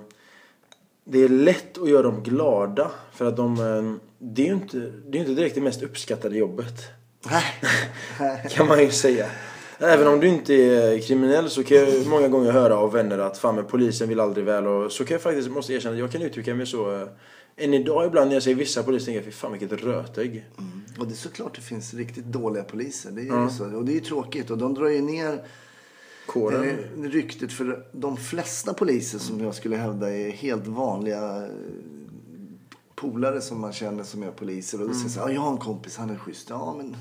Det 1.03 1.19
är 1.19 1.29
lätt 1.29 1.77
att 1.77 1.89
göra 1.89 2.01
dem 2.01 2.23
glada 2.23 2.91
för 3.11 3.25
att 3.25 3.37
de 3.37 3.53
eh, 3.53 3.95
Det 4.19 4.41
är 4.41 4.45
ju 4.45 4.53
inte, 4.53 4.77
det 4.79 5.17
är 5.17 5.19
inte 5.19 5.33
direkt 5.33 5.55
det 5.55 5.61
mest 5.61 5.83
uppskattade 5.83 6.37
jobbet 6.37 6.73
Nej. 7.29 7.43
Kan 8.49 8.67
man 8.67 8.79
ju 8.79 8.91
säga 8.91 9.25
Även 9.81 10.07
om 10.07 10.19
du 10.19 10.27
inte 10.27 10.53
är 10.53 10.99
kriminell 10.99 11.49
så 11.49 11.63
kan 11.63 11.77
jag 11.77 12.07
många 12.07 12.27
gånger 12.27 12.51
höra 12.51 12.77
av 12.77 12.91
vänner 12.91 13.17
att 13.17 13.37
fan 13.37 13.55
men 13.55 13.65
polisen 13.65 14.09
vill 14.09 14.19
aldrig 14.19 14.45
väl 14.45 14.67
och 14.67 14.91
så 14.91 15.05
kan 15.05 15.15
jag 15.15 15.21
faktiskt, 15.21 15.49
måste 15.51 15.73
erkänna 15.73 15.93
att 15.93 15.99
jag 15.99 16.11
kan 16.11 16.21
uttrycka 16.21 16.55
mig 16.55 16.67
så 16.67 17.01
eh, 17.01 17.07
Än 17.61 17.73
idag 17.73 18.05
ibland 18.05 18.27
när 18.27 18.35
jag 18.35 18.43
ser 18.43 18.55
vissa 18.55 18.83
poliser 18.83 19.05
tänker 19.05 19.17
jag 19.19 19.25
fy 19.25 19.31
fan 19.31 19.51
vilket 19.51 19.83
rötägg 19.83 20.45
Mm. 20.57 20.81
Och 20.99 21.07
det 21.07 21.13
är 21.13 21.15
såklart 21.15 21.55
det 21.55 21.61
finns 21.61 21.93
riktigt 21.93 22.25
dåliga 22.25 22.63
poliser. 22.63 23.11
Det 23.11 23.21
är 23.21 23.43
ju 23.43 23.49
så. 23.49 23.77
Och 23.77 23.85
det 23.85 23.91
är 23.91 23.93
ju 23.93 23.99
tråkigt. 23.99 24.49
Och 24.49 24.57
de 24.57 24.73
drar 24.73 24.87
ju 24.87 25.01
ner 25.01 25.43
Kåren 26.25 26.69
eh, 26.69 27.03
ryktet. 27.03 27.51
För 27.51 27.85
de 27.91 28.17
flesta 28.17 28.73
poliser 28.73 29.19
som 29.19 29.39
jag 29.39 29.55
skulle 29.55 29.75
hävda 29.75 30.09
är 30.09 30.31
helt 30.31 30.67
vanliga 30.67 31.37
eh, 31.43 31.49
polare 32.95 33.41
som 33.41 33.61
man 33.61 33.73
känner 33.73 34.03
som 34.03 34.23
är 34.23 34.31
poliser. 34.31 34.81
Och 34.81 34.87
då 34.87 34.93
säger 34.93 35.09
så 35.09 35.19
här, 35.19 35.27
"Ja, 35.27 35.33
jag 35.33 35.41
har 35.41 35.51
en 35.51 35.57
kompis, 35.57 35.97
han 35.97 36.09
är 36.09 36.17
schysst. 36.17 36.49
Ja, 36.49 36.75
men... 36.77 36.95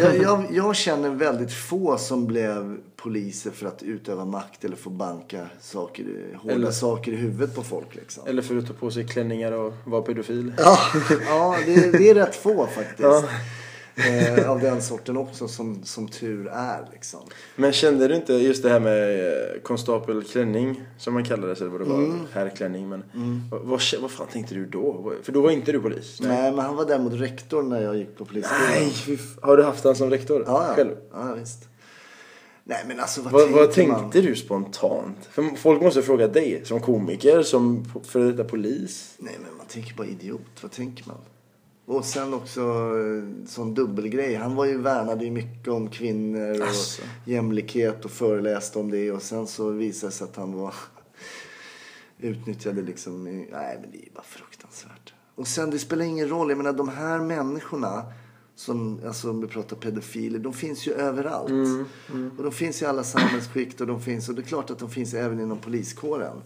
jag, 0.00 0.16
jag, 0.16 0.44
jag 0.50 0.76
känner 0.76 1.10
väldigt 1.10 1.52
få 1.52 1.98
som 1.98 2.26
blev 2.26 2.78
poliser 2.96 3.50
för 3.50 3.66
att 3.66 3.82
utöva 3.82 4.24
makt 4.24 4.64
eller 4.64 4.76
få 4.76 4.90
banka 4.90 5.46
saker, 5.60 6.04
hårda 6.42 6.54
Eller- 6.54 6.70
saker 6.70 7.12
i 7.12 7.16
huvudet 7.16 7.54
på 7.54 7.62
folk. 7.62 7.94
Liksom. 7.94 8.26
Eller 8.26 8.42
för 8.42 8.56
att 8.56 8.66
ta 8.66 8.72
på 8.72 8.90
sig 8.90 9.06
klänningar 9.06 9.52
och 9.52 9.72
vara 9.84 10.02
pedofil 10.02 10.52
Ja, 10.58 10.78
ja 11.26 11.56
det, 11.66 11.92
det 11.98 12.10
är 12.10 12.14
rätt 12.14 12.34
få 12.36 12.66
faktiskt. 12.66 13.00
Ja. 13.00 13.24
Eh, 13.98 14.50
av 14.50 14.60
den 14.60 14.82
sorten 14.82 15.16
också 15.16 15.48
som, 15.48 15.84
som 15.84 16.08
tur 16.08 16.48
är 16.48 16.88
liksom. 16.92 17.20
Men 17.56 17.72
kände 17.72 18.08
du 18.08 18.14
inte 18.14 18.32
just 18.32 18.62
det 18.62 18.68
här 18.70 18.80
med 18.80 19.26
eh, 19.54 19.60
konstapelklänning 19.62 20.82
som 20.98 21.14
man 21.14 21.24
kallade 21.24 21.54
det, 21.54 21.60
eller 21.60 21.70
vad 21.70 21.80
det 21.80 21.84
var, 21.84 21.98
Mm. 21.98 22.20
herrklänning 22.32 22.88
men 22.88 23.02
vad, 23.50 23.60
vad, 23.60 23.80
vad 24.00 24.10
fan 24.10 24.26
tänkte 24.32 24.54
du 24.54 24.66
då? 24.66 25.12
För 25.22 25.32
då 25.32 25.40
var 25.40 25.50
inte 25.50 25.72
du 25.72 25.80
polis? 25.80 26.18
Nej. 26.20 26.52
men 26.52 26.64
han 26.64 26.76
var 26.76 26.84
däremot 26.84 27.12
rektor 27.12 27.62
när 27.62 27.82
jag 27.82 27.96
gick 27.96 28.16
på 28.18 28.24
polisskolan. 28.24 28.62
Nej, 28.70 29.18
har 29.42 29.56
du 29.56 29.62
haft 29.62 29.84
han 29.84 29.96
som 29.96 30.10
rektor? 30.10 30.44
Ja, 30.46 30.64
ja. 30.68 30.74
Själv? 30.74 30.96
ja 31.12 31.34
visst. 31.40 31.68
Nej 32.64 32.84
men 32.88 33.00
alltså 33.00 33.22
vad, 33.22 33.32
Vad, 33.32 33.42
tänkte, 33.72 33.92
vad 33.92 34.00
tänkte 34.02 34.20
du 34.20 34.36
spontant? 34.36 35.16
För 35.30 35.56
folk 35.56 35.82
måste 35.82 36.02
fråga 36.02 36.28
dig 36.28 36.62
som 36.64 36.80
komiker, 36.80 37.42
som 37.42 37.84
före 38.04 38.32
detta 38.32 38.44
polis. 38.44 39.14
Nej 39.18 39.36
men 39.42 39.56
man 39.56 39.66
tänker 39.66 39.94
bara 39.94 40.06
idiot. 40.06 40.40
Vad 40.62 40.70
tänker 40.72 41.08
man? 41.08 41.16
Och 41.90 42.04
sen 42.04 42.34
också 42.34 42.60
eh, 42.60 43.46
sån 43.46 43.74
dubbelgrej. 43.74 44.34
Han 44.34 44.54
var 44.54 44.64
ju 44.64 44.78
värnade 44.78 45.24
ju 45.24 45.30
mycket 45.30 45.68
om 45.68 45.90
kvinnor 45.90 46.60
och 46.60 46.66
Asså. 46.68 47.02
jämlikhet 47.24 48.04
och 48.04 48.10
föreläste 48.10 48.78
om 48.78 48.90
det. 48.90 49.12
Och 49.12 49.22
sen 49.22 49.46
så 49.46 49.70
visade 49.70 50.10
det 50.12 50.14
sig 50.16 50.24
att 50.24 50.36
han 50.36 50.52
var 50.52 50.74
utnyttjade 52.18 52.82
liksom. 52.82 53.24
Nej 53.24 53.78
men 53.82 53.90
det 53.92 53.98
är 53.98 54.10
bara 54.14 54.24
fruktansvärt. 54.24 55.14
Och 55.34 55.48
sen 55.48 55.70
det 55.70 55.78
spelar 55.78 56.04
ingen 56.04 56.28
roll. 56.28 56.48
Jag 56.48 56.56
menar 56.58 56.72
de 56.72 56.88
här 56.88 57.18
människorna. 57.20 58.02
Som, 58.54 59.00
alltså 59.06 59.30
om 59.30 59.40
vi 59.40 59.46
pratar 59.46 59.76
pedofiler. 59.76 60.38
De 60.38 60.52
finns 60.52 60.86
ju 60.86 60.92
överallt. 60.92 61.50
Och 62.38 62.42
de 62.44 62.52
finns 62.52 62.82
i 62.82 62.86
alla 62.86 63.04
samhällsskikt. 63.04 63.80
Och 63.80 63.86
de 63.86 64.00
finns, 64.02 64.28
och 64.28 64.34
det 64.34 64.40
är 64.40 64.46
klart 64.46 64.70
att 64.70 64.78
de 64.78 64.90
finns 64.90 65.14
även 65.14 65.40
inom 65.40 65.58
poliskåren. 65.58 66.36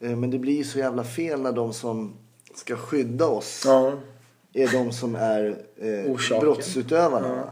Eh, 0.00 0.16
Men 0.16 0.30
det 0.30 0.38
blir 0.38 0.56
ju 0.56 0.64
så 0.64 0.78
jävla 0.78 1.04
fel 1.04 1.40
när 1.40 1.52
de 1.52 1.72
som 1.72 2.12
ska 2.54 2.76
skydda 2.76 3.26
oss 3.26 3.62
Ja. 3.66 3.92
Är 4.52 4.72
de 4.72 4.92
som 4.92 5.14
är 5.14 5.64
eh, 5.76 6.40
brottsutövarna. 6.40 7.28
va? 7.28 7.50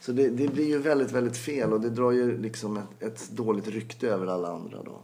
Så 0.00 0.12
det, 0.12 0.28
det 0.28 0.48
blir 0.48 0.66
ju 0.66 0.78
väldigt, 0.78 1.12
väldigt 1.12 1.36
fel 1.36 1.72
och 1.72 1.80
det 1.80 1.90
drar 1.90 2.10
ju 2.10 2.38
liksom 2.38 2.76
ett, 2.76 3.02
ett 3.02 3.30
dåligt 3.30 3.68
rykte 3.68 4.08
över 4.08 4.26
alla 4.26 4.48
andra 4.48 4.78
då. 4.82 5.00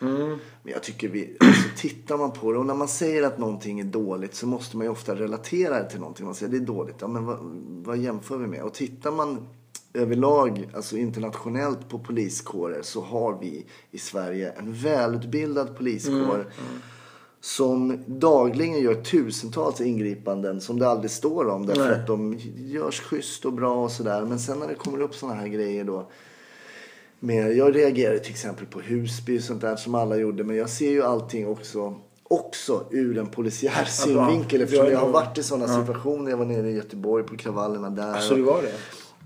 Mm. 0.00 0.28
Men 0.62 0.72
jag 0.72 0.82
tycker 0.82 1.08
vi, 1.08 1.36
alltså, 1.40 1.68
tittar 1.76 2.16
man 2.16 2.32
på 2.32 2.52
det 2.52 2.58
och 2.58 2.66
när 2.66 2.74
man 2.74 2.88
säger 2.88 3.22
att 3.22 3.38
någonting 3.38 3.80
är 3.80 3.84
dåligt 3.84 4.34
så 4.34 4.46
måste 4.46 4.76
man 4.76 4.86
ju 4.86 4.90
ofta 4.90 5.14
relatera 5.14 5.82
det 5.82 5.90
till 5.90 6.00
någonting. 6.00 6.26
Man 6.26 6.34
säger 6.34 6.52
det 6.52 6.58
är 6.58 6.66
dåligt, 6.66 6.96
ja 7.00 7.08
men 7.08 7.24
vad, 7.24 7.38
vad 7.84 7.98
jämför 7.98 8.36
vi 8.36 8.46
med? 8.46 8.62
Och 8.62 8.74
tittar 8.74 9.12
man 9.12 9.48
överlag, 9.94 10.68
alltså 10.74 10.96
internationellt 10.96 11.88
på 11.88 11.98
poliskårer 11.98 12.82
så 12.82 13.00
har 13.00 13.38
vi 13.40 13.66
i 13.90 13.98
Sverige 13.98 14.50
en 14.50 14.72
välutbildad 14.72 15.76
poliskår 15.76 16.46
som 17.40 18.04
dagligen 18.06 18.80
gör 18.80 18.94
tusentals 18.94 19.80
ingripanden 19.80 20.60
som 20.60 20.78
det 20.78 20.88
aldrig 20.88 21.10
står 21.10 21.48
om 21.48 21.66
därför 21.66 21.84
Nej. 21.84 21.92
att 21.92 22.06
de 22.06 22.38
görs 22.56 23.00
schysst 23.00 23.44
och 23.44 23.52
bra 23.52 23.84
och 23.84 23.90
sådär. 23.90 24.24
Men 24.24 24.38
sen 24.38 24.58
när 24.58 24.68
det 24.68 24.74
kommer 24.74 25.00
upp 25.00 25.14
sådana 25.14 25.40
här 25.40 25.48
grejer 25.48 25.84
då 25.84 26.08
med, 27.20 27.56
jag 27.56 27.76
reagerade 27.76 28.18
till 28.18 28.30
exempel 28.30 28.66
på 28.66 28.80
Husby 28.80 29.38
och 29.38 29.42
sånt 29.42 29.60
där 29.60 29.76
som 29.76 29.94
alla 29.94 30.16
gjorde. 30.16 30.44
Men 30.44 30.56
jag 30.56 30.70
ser 30.70 30.90
ju 30.90 31.02
allting 31.02 31.48
också, 31.48 31.94
också 32.22 32.84
ur 32.90 33.18
en 33.18 33.26
polisiär 33.26 33.84
synvinkel. 33.84 34.62
Eftersom 34.62 34.86
Ja, 34.86 34.92
jag 34.92 34.98
har 34.98 35.06
ja. 35.06 35.12
varit 35.12 35.38
i 35.38 35.42
sådana 35.42 35.80
situationer. 35.80 36.30
Jag 36.30 36.38
var 36.38 36.46
nere 36.46 36.70
i 36.70 36.74
Göteborg 36.74 37.24
på 37.24 37.36
kravallerna 37.36 37.90
där. 37.90 38.20
Så 38.20 38.34
det 38.34 38.42
var 38.42 38.62
det? 38.62 38.74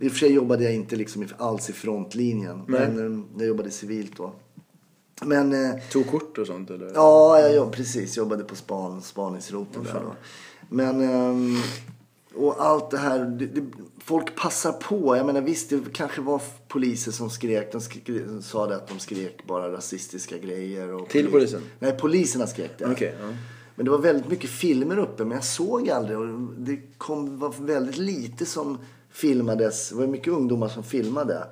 I 0.05 0.09
och 0.09 0.13
för 0.13 0.19
sig 0.19 0.33
jobbade 0.33 0.65
jag 0.65 0.75
inte 0.75 0.97
liksom 0.97 1.29
alls 1.39 1.71
i 1.71 1.73
frontlinjen. 1.73 2.63
Nej. 2.69 2.81
Men 2.81 3.21
eh, 3.21 3.39
jag 3.39 3.49
jobbade 3.49 3.71
civilt 3.71 4.17
då. 4.17 4.33
Men 5.25 5.53
eh, 5.67 5.81
Tog 5.93 6.11
kort 6.11 6.39
och 6.39 6.47
sånt 6.47 6.71
eller? 6.71 6.91
Ja, 6.95 7.41
jag 7.41 7.55
jobb, 7.55 7.73
precis. 7.73 8.17
Jobbade 8.17 8.45
på 8.45 8.57
span, 8.57 9.03
spaningsroten 9.03 9.83
där 9.85 9.93
då. 9.95 10.15
Men, 10.69 11.01
ehm, 11.01 11.57
och 12.35 12.65
allt 12.65 12.91
det 12.91 12.99
här. 12.99 13.19
Det, 13.25 13.47
det, 13.47 13.63
folk 14.05 14.35
passar 14.37 14.73
på. 14.73 15.17
Jag 15.17 15.27
menar 15.27 15.41
visst, 15.41 15.71
det 15.71 15.81
kanske 15.93 16.21
var 16.21 16.43
poliser 16.69 17.13
som 17.13 17.31
skrek. 17.31 17.73
De 17.73 17.81
skrek, 17.81 18.11
sa 18.43 18.67
det 18.67 18.77
att 18.77 18.89
de 18.89 18.99
skrek 18.99 19.47
bara 19.47 19.73
rasistiska 19.73 20.39
grejer. 20.39 20.95
Och 20.95 21.09
Till 21.09 21.27
poli- 21.27 21.31
polisen? 21.31 21.63
Nej, 21.79 21.93
poliserna 21.93 22.47
skrek 22.47 22.71
det. 22.79 22.87
Okej, 22.93 23.15
ja. 23.21 23.27
Men 23.75 23.85
det 23.85 23.91
var 23.91 23.99
väldigt 23.99 24.29
mycket 24.29 24.51
filmer 24.51 24.99
uppe, 24.99 25.25
men 25.25 25.35
jag 25.35 25.45
såg 25.45 25.91
aldrig. 25.91 26.19
Och 26.19 26.27
det 26.59 26.81
kom, 26.99 27.39
var 27.39 27.55
väldigt 27.59 27.99
lite 27.99 28.47
som 28.47 28.79
filmades. 29.11 29.89
Det 29.89 29.95
var 29.95 30.07
mycket 30.07 30.33
ungdomar 30.33 30.69
som 30.69 30.83
filmade 30.83 31.47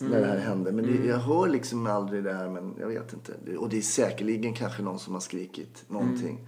när 0.00 0.20
det 0.20 0.26
här 0.26 0.36
hände. 0.38 0.72
Men 0.72 0.84
det, 0.86 1.08
jag 1.08 1.16
hör 1.18 1.48
liksom 1.48 1.86
aldrig 1.86 2.24
det 2.24 2.32
här, 2.32 2.48
men 2.48 2.74
jag 2.80 2.88
vet 2.88 3.12
inte. 3.12 3.56
Och 3.56 3.68
det 3.68 3.78
är 3.78 3.82
säkerligen 3.82 4.54
kanske 4.54 4.82
någon 4.82 4.98
som 4.98 5.12
har 5.14 5.20
skrikit 5.20 5.84
någonting. 5.88 6.38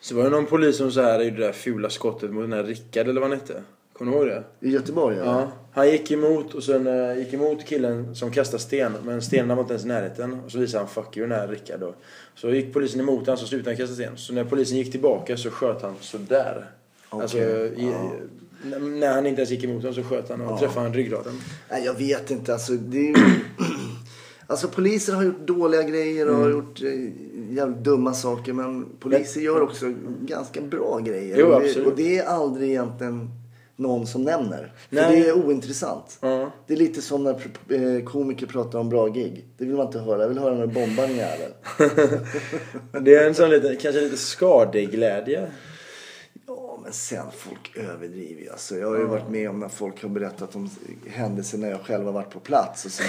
Så 0.00 0.14
var 0.16 0.24
det 0.24 0.30
någon 0.30 0.46
polis 0.46 0.76
som 0.76 0.92
så 0.92 1.02
här 1.02 1.18
det 1.18 1.30
där 1.30 1.52
fula 1.52 1.90
skottet 1.90 2.30
mot 2.30 2.42
den 2.42 2.52
här 2.52 2.64
Rickard 2.64 3.08
eller 3.08 3.20
vad 3.20 3.30
han 3.30 3.38
hette? 3.38 3.62
Kommer 3.92 4.12
du 4.12 4.18
ihåg 4.18 4.26
det? 4.26 4.44
I 4.68 4.70
Göteborg, 4.70 5.16
eller? 5.16 5.26
Ja. 5.32 5.48
Han 5.72 5.90
gick 5.90 6.10
emot 6.10 6.54
och 6.54 6.62
sen 6.64 6.86
eh, 6.86 7.18
gick 7.18 7.32
emot 7.32 7.64
killen 7.66 8.14
som 8.14 8.30
kastade 8.30 8.62
sten. 8.62 8.92
Men 9.04 9.22
stenarna 9.22 9.54
var 9.54 9.62
inte 9.62 9.72
ens 9.74 9.84
i 9.84 9.88
närheten. 9.88 10.40
Och 10.44 10.52
så 10.52 10.58
visade 10.58 10.84
han 10.84 10.88
'fuck 11.04 11.16
you' 11.16 11.20
den 11.20 11.32
här 11.32 11.48
Rickard 11.48 11.80
då. 11.80 11.94
Så 12.34 12.50
gick 12.50 12.72
polisen 12.72 13.00
emot 13.00 13.26
honom 13.26 13.36
så 13.38 13.46
slutade 13.46 13.70
han 13.70 13.76
kasta 13.76 13.94
sten. 13.94 14.16
Så 14.16 14.32
när 14.32 14.44
polisen 14.44 14.76
gick 14.78 14.90
tillbaka 14.92 15.36
så 15.36 15.50
sköt 15.50 15.82
han 15.82 15.94
sådär. 16.00 16.70
Okej, 17.08 17.22
Alltså, 17.22 17.38
i, 17.38 17.92
n- 17.92 18.30
när 18.64 19.12
han 19.14 19.26
inte 19.26 19.40
ens 19.40 19.50
gick 19.50 19.64
emot 19.64 19.82
honom 19.82 19.94
så 19.94 20.02
sköt 20.02 20.28
han 20.28 20.40
och 20.40 20.58
träffade 20.58 20.80
han 20.86 20.94
ryggraden. 20.94 21.32
Nej, 21.70 21.84
jag 21.84 21.94
vet 21.94 22.30
inte. 22.30 22.52
Alltså, 22.52 22.72
det 22.72 23.14
alltså 24.46 24.68
poliser 24.68 25.12
har 25.12 25.22
gjort 25.22 25.46
dåliga 25.46 25.82
grejer 25.82 26.26
och 26.28 26.34
Mm. 26.34 26.42
har 26.42 26.50
gjort 26.50 26.82
eh, 26.82 27.56
jävligt 27.56 27.78
dumma 27.84 28.14
saker. 28.14 28.52
Men 28.52 28.86
poliser 29.00 29.40
gör 29.40 29.60
också 29.60 29.92
ganska 30.22 30.60
bra 30.60 30.98
grejer. 30.98 31.36
Jo, 31.38 31.46
och, 31.46 31.60
det, 31.60 31.66
absolut. 31.66 31.86
och 31.88 31.96
det 31.96 32.18
är 32.18 32.24
aldrig 32.24 32.70
egentligen 32.70 33.30
någon 33.76 34.06
som 34.06 34.22
nämner. 34.22 34.72
För 34.88 34.96
Nej. 34.96 35.20
det 35.22 35.28
är 35.28 35.46
ointressant. 35.46 36.18
Ja. 36.20 36.50
Det 36.66 36.72
är 36.74 36.78
lite 36.78 37.02
som 37.02 37.24
när 37.24 37.30
eh, 37.68 38.04
komiker 38.04 38.46
pratar 38.46 38.78
om 38.78 38.88
bra 38.88 39.06
gig. 39.08 39.44
Det 39.58 39.64
vill 39.64 39.76
man 39.76 39.86
inte 39.86 39.98
höra. 39.98 40.22
Jag 40.22 40.28
vill 40.28 40.38
höra 40.38 40.54
när 40.54 40.66
du 40.66 40.72
bombar 40.72 41.04
en 41.04 41.16
jävel. 41.16 41.52
Det 43.04 43.14
är 43.14 43.26
en 43.28 43.34
sån 43.34 43.50
lite, 43.50 43.76
kanske 43.76 44.00
lite 44.00 44.16
skadeglädje. 44.16 45.50
Ja, 46.56 46.78
men 46.82 46.92
sen 46.92 47.26
folk 47.32 47.76
överdriver 47.76 48.42
ju. 48.42 48.50
Alltså, 48.50 48.76
jag 48.78 48.88
har 48.88 48.96
ju 48.98 49.04
varit 49.04 49.28
med 49.28 49.50
om 49.50 49.60
när 49.60 49.68
folk 49.68 50.02
har 50.02 50.08
berättat 50.08 50.56
om 50.56 50.70
händelser 51.06 51.58
när 51.58 51.70
jag 51.70 51.80
själv 51.80 52.04
har 52.06 52.12
varit 52.12 52.30
på 52.30 52.40
plats. 52.40 52.84
Och 52.84 52.90
så, 52.90 53.02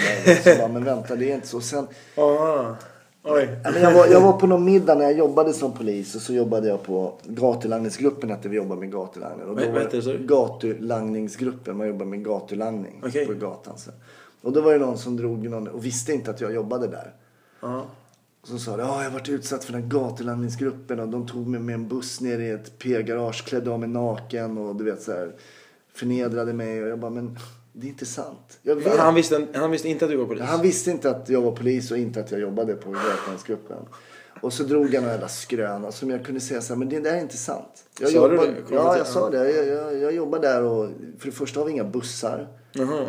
så 0.44 0.58
bara, 0.58 0.68
men 0.68 0.84
vänta, 0.84 1.16
det 1.16 1.30
är 1.30 1.34
inte 1.34 1.46
så. 1.46 1.60
Sen, 1.60 1.86
Aha. 2.16 2.76
Oj. 3.24 3.48
Men 3.64 3.82
jag, 3.82 3.92
var, 3.92 4.06
jag 4.06 4.20
var 4.20 4.32
på 4.32 4.46
någon 4.46 4.64
middag 4.64 4.94
när 4.94 5.04
jag 5.04 5.18
jobbade 5.18 5.52
som 5.52 5.72
polis 5.72 6.14
och 6.14 6.20
så 6.22 6.32
jobbade 6.32 6.68
jag 6.68 6.82
på 6.82 7.14
gatulangningsgruppen 7.24 8.30
hette 8.30 8.48
vi 8.48 8.56
jobbar 8.56 8.76
med 8.76 8.92
gatulangning. 8.92 9.48
Och 9.48 9.56
då 9.56 9.70
Vad- 9.72 9.90
det? 9.90 10.18
Gatulangningsgruppen, 10.18 11.76
man 11.76 11.86
jobbar 11.88 12.06
med 12.06 12.24
gatulangning 12.24 13.02
Okej. 13.06 13.26
på 13.26 13.34
gatan. 13.34 13.78
Så. 13.78 13.90
Och 14.42 14.52
då 14.52 14.60
var 14.60 14.72
det 14.72 14.78
någon 14.78 14.98
som 14.98 15.16
drog 15.16 15.48
någon 15.48 15.68
och 15.68 15.84
visste 15.84 16.12
inte 16.12 16.30
att 16.30 16.40
jag 16.40 16.54
jobbade 16.54 16.86
där. 16.86 17.12
Ja. 17.60 17.78
Och 17.78 17.86
så 18.44 18.58
sa 18.58 18.76
det, 18.76 18.82
ja 18.82 19.04
jag 19.04 19.10
varit 19.10 19.28
utsatt 19.28 19.64
för 19.64 19.72
den 19.72 19.82
här 19.82 19.88
gatulangningsgruppen 19.88 21.00
och 21.00 21.08
de 21.08 21.26
tog 21.26 21.46
mig 21.46 21.60
med 21.60 21.74
en 21.74 21.88
buss 21.88 22.20
ner 22.20 22.38
i 22.38 22.50
ett 22.50 22.78
P-garage, 22.78 23.44
klädde 23.44 23.70
av 23.70 23.80
mig 23.80 23.88
naken 23.88 24.58
och 24.58 24.76
du 24.76 24.84
vet 24.84 25.02
så 25.02 25.12
här 25.12 25.32
förnedrade 25.94 26.52
mig 26.52 26.82
och 26.82 26.88
jag 26.88 26.98
bara, 26.98 27.10
men 27.10 27.38
det 27.72 27.86
är 27.86 27.88
inte 27.88 28.06
sant. 28.06 28.58
Han, 28.98 29.14
visste, 29.14 29.46
han 29.54 29.70
visste 29.70 29.88
inte 29.88 30.04
att 30.04 30.10
du 30.10 30.16
var 30.16 30.26
polis? 30.26 30.42
Han 30.42 30.62
visste 30.62 30.90
inte 30.90 31.10
att 31.10 31.28
jag 31.28 31.42
var 31.42 31.52
polis 31.52 31.90
och 31.90 31.98
inte 31.98 32.20
att 32.20 32.30
jag 32.30 32.40
jobbade 32.40 32.74
på 32.74 32.90
Götalandsgruppen. 32.90 33.86
Och 34.42 34.52
så 34.52 34.62
drog 34.62 34.94
han 34.94 35.04
en 35.04 35.10
jävla 35.10 35.28
skröna 35.28 35.92
som 35.92 36.10
jag 36.10 36.24
kunde 36.24 36.40
säga 36.40 36.60
så 36.60 36.72
här, 36.72 36.78
men 36.78 36.88
det 36.88 37.00
där 37.00 37.14
är 37.14 37.20
inte 37.20 37.36
sant. 37.36 37.84
Jag 38.00 38.10
Sa 38.10 38.28
du 38.28 38.34
jobbar, 38.34 38.46
det? 38.46 38.62
Kommer 38.62 38.82
Ja, 38.82 38.92
du 38.92 38.98
jag 38.98 39.06
sa 39.06 39.30
det. 39.30 39.50
Jag, 39.50 39.66
jag, 39.66 39.98
jag 39.98 40.14
jobbar 40.14 40.38
där 40.38 40.62
och 40.62 40.88
för 41.18 41.26
det 41.26 41.32
första 41.32 41.60
har 41.60 41.66
vi 41.66 41.72
inga 41.72 41.84
bussar. 41.84 42.48
Jaha. 42.72 43.06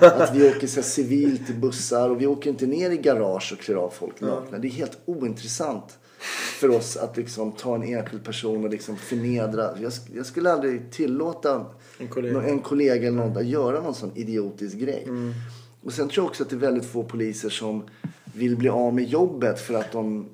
Att 0.00 0.34
vi 0.34 0.48
åker 0.50 0.66
så 0.66 0.74
här 0.74 0.82
civilt 0.82 1.50
i 1.50 1.52
bussar 1.52 2.10
och 2.10 2.20
vi 2.20 2.26
åker 2.26 2.50
inte 2.50 2.66
ner 2.66 2.90
i 2.90 2.96
garage 2.96 3.52
och 3.52 3.58
klär 3.58 3.74
av 3.74 3.90
folk 3.90 4.20
nakna. 4.20 4.58
Det 4.58 4.68
är 4.68 4.70
helt 4.70 4.98
ointressant 5.04 5.98
för 6.60 6.68
oss 6.68 6.96
att 6.96 7.16
liksom 7.16 7.52
ta 7.52 7.74
en 7.74 7.82
enskild 7.82 8.24
person 8.24 8.64
och 8.64 8.70
liksom 8.70 8.96
förnedra. 8.96 9.70
Jag, 9.80 9.92
jag 10.14 10.26
skulle 10.26 10.52
aldrig 10.52 10.92
tillåta 10.92 11.66
En 11.98 12.08
kollega. 12.08 12.42
en 12.42 12.60
kollega 12.60 13.08
eller 13.08 13.16
någon 13.16 13.36
att 13.36 13.46
göra 13.46 13.80
någon 13.80 13.94
sån 13.94 14.12
idiotisk 14.14 14.76
grej. 14.76 15.04
Mm. 15.08 15.32
Och 15.84 15.92
sen 15.92 16.08
tror 16.08 16.24
jag 16.24 16.30
också 16.30 16.42
att 16.42 16.50
det 16.50 16.56
är 16.56 16.60
väldigt 16.60 16.84
få 16.84 17.02
poliser 17.04 17.50
som 17.50 17.84
vill 18.24 18.56
bli 18.56 18.68
av 18.68 18.94
med 18.94 19.04
jobbet 19.04 19.60
för 19.60 19.74
att 19.74 19.92
de 19.92 20.28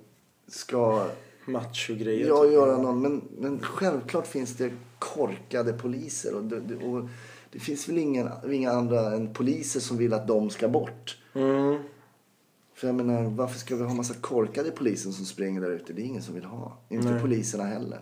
ska 0.48 1.06
Machogrejer. 1.46 2.28
ja, 2.28 2.42
typ. 2.42 2.52
göra 2.52 2.76
någon. 2.76 3.02
Men, 3.02 3.22
men 3.38 3.60
självklart 3.60 4.26
finns 4.26 4.56
det 4.56 4.72
korkade 4.98 5.72
poliser. 5.72 6.34
Och 6.34 6.44
det, 6.44 6.60
det, 6.60 6.76
och 6.76 7.08
det 7.50 7.58
finns 7.58 7.88
väl 7.88 7.98
ingen, 7.98 8.28
inga 8.52 8.70
andra 8.70 9.12
än 9.12 9.32
poliser 9.34 9.80
som 9.80 9.96
vill 9.96 10.12
att 10.12 10.28
de 10.28 10.50
ska 10.50 10.68
bort. 10.68 11.18
Mm. 11.34 11.78
För 12.74 12.86
jag 12.86 12.94
menar, 12.94 13.22
varför 13.22 13.58
ska 13.58 13.76
vi 13.76 13.84
ha 13.84 13.94
massa 13.94 14.14
korkade 14.14 14.70
poliser 14.70 15.10
som 15.10 15.24
springer 15.24 15.60
där 15.60 15.70
ute? 15.70 15.92
Det 15.92 16.02
är 16.02 16.06
ingen 16.06 16.22
som 16.22 16.34
vill 16.34 16.44
ha. 16.44 16.78
Inte 16.88 17.10
Nej. 17.10 17.20
poliserna 17.20 17.64
heller. 17.64 18.00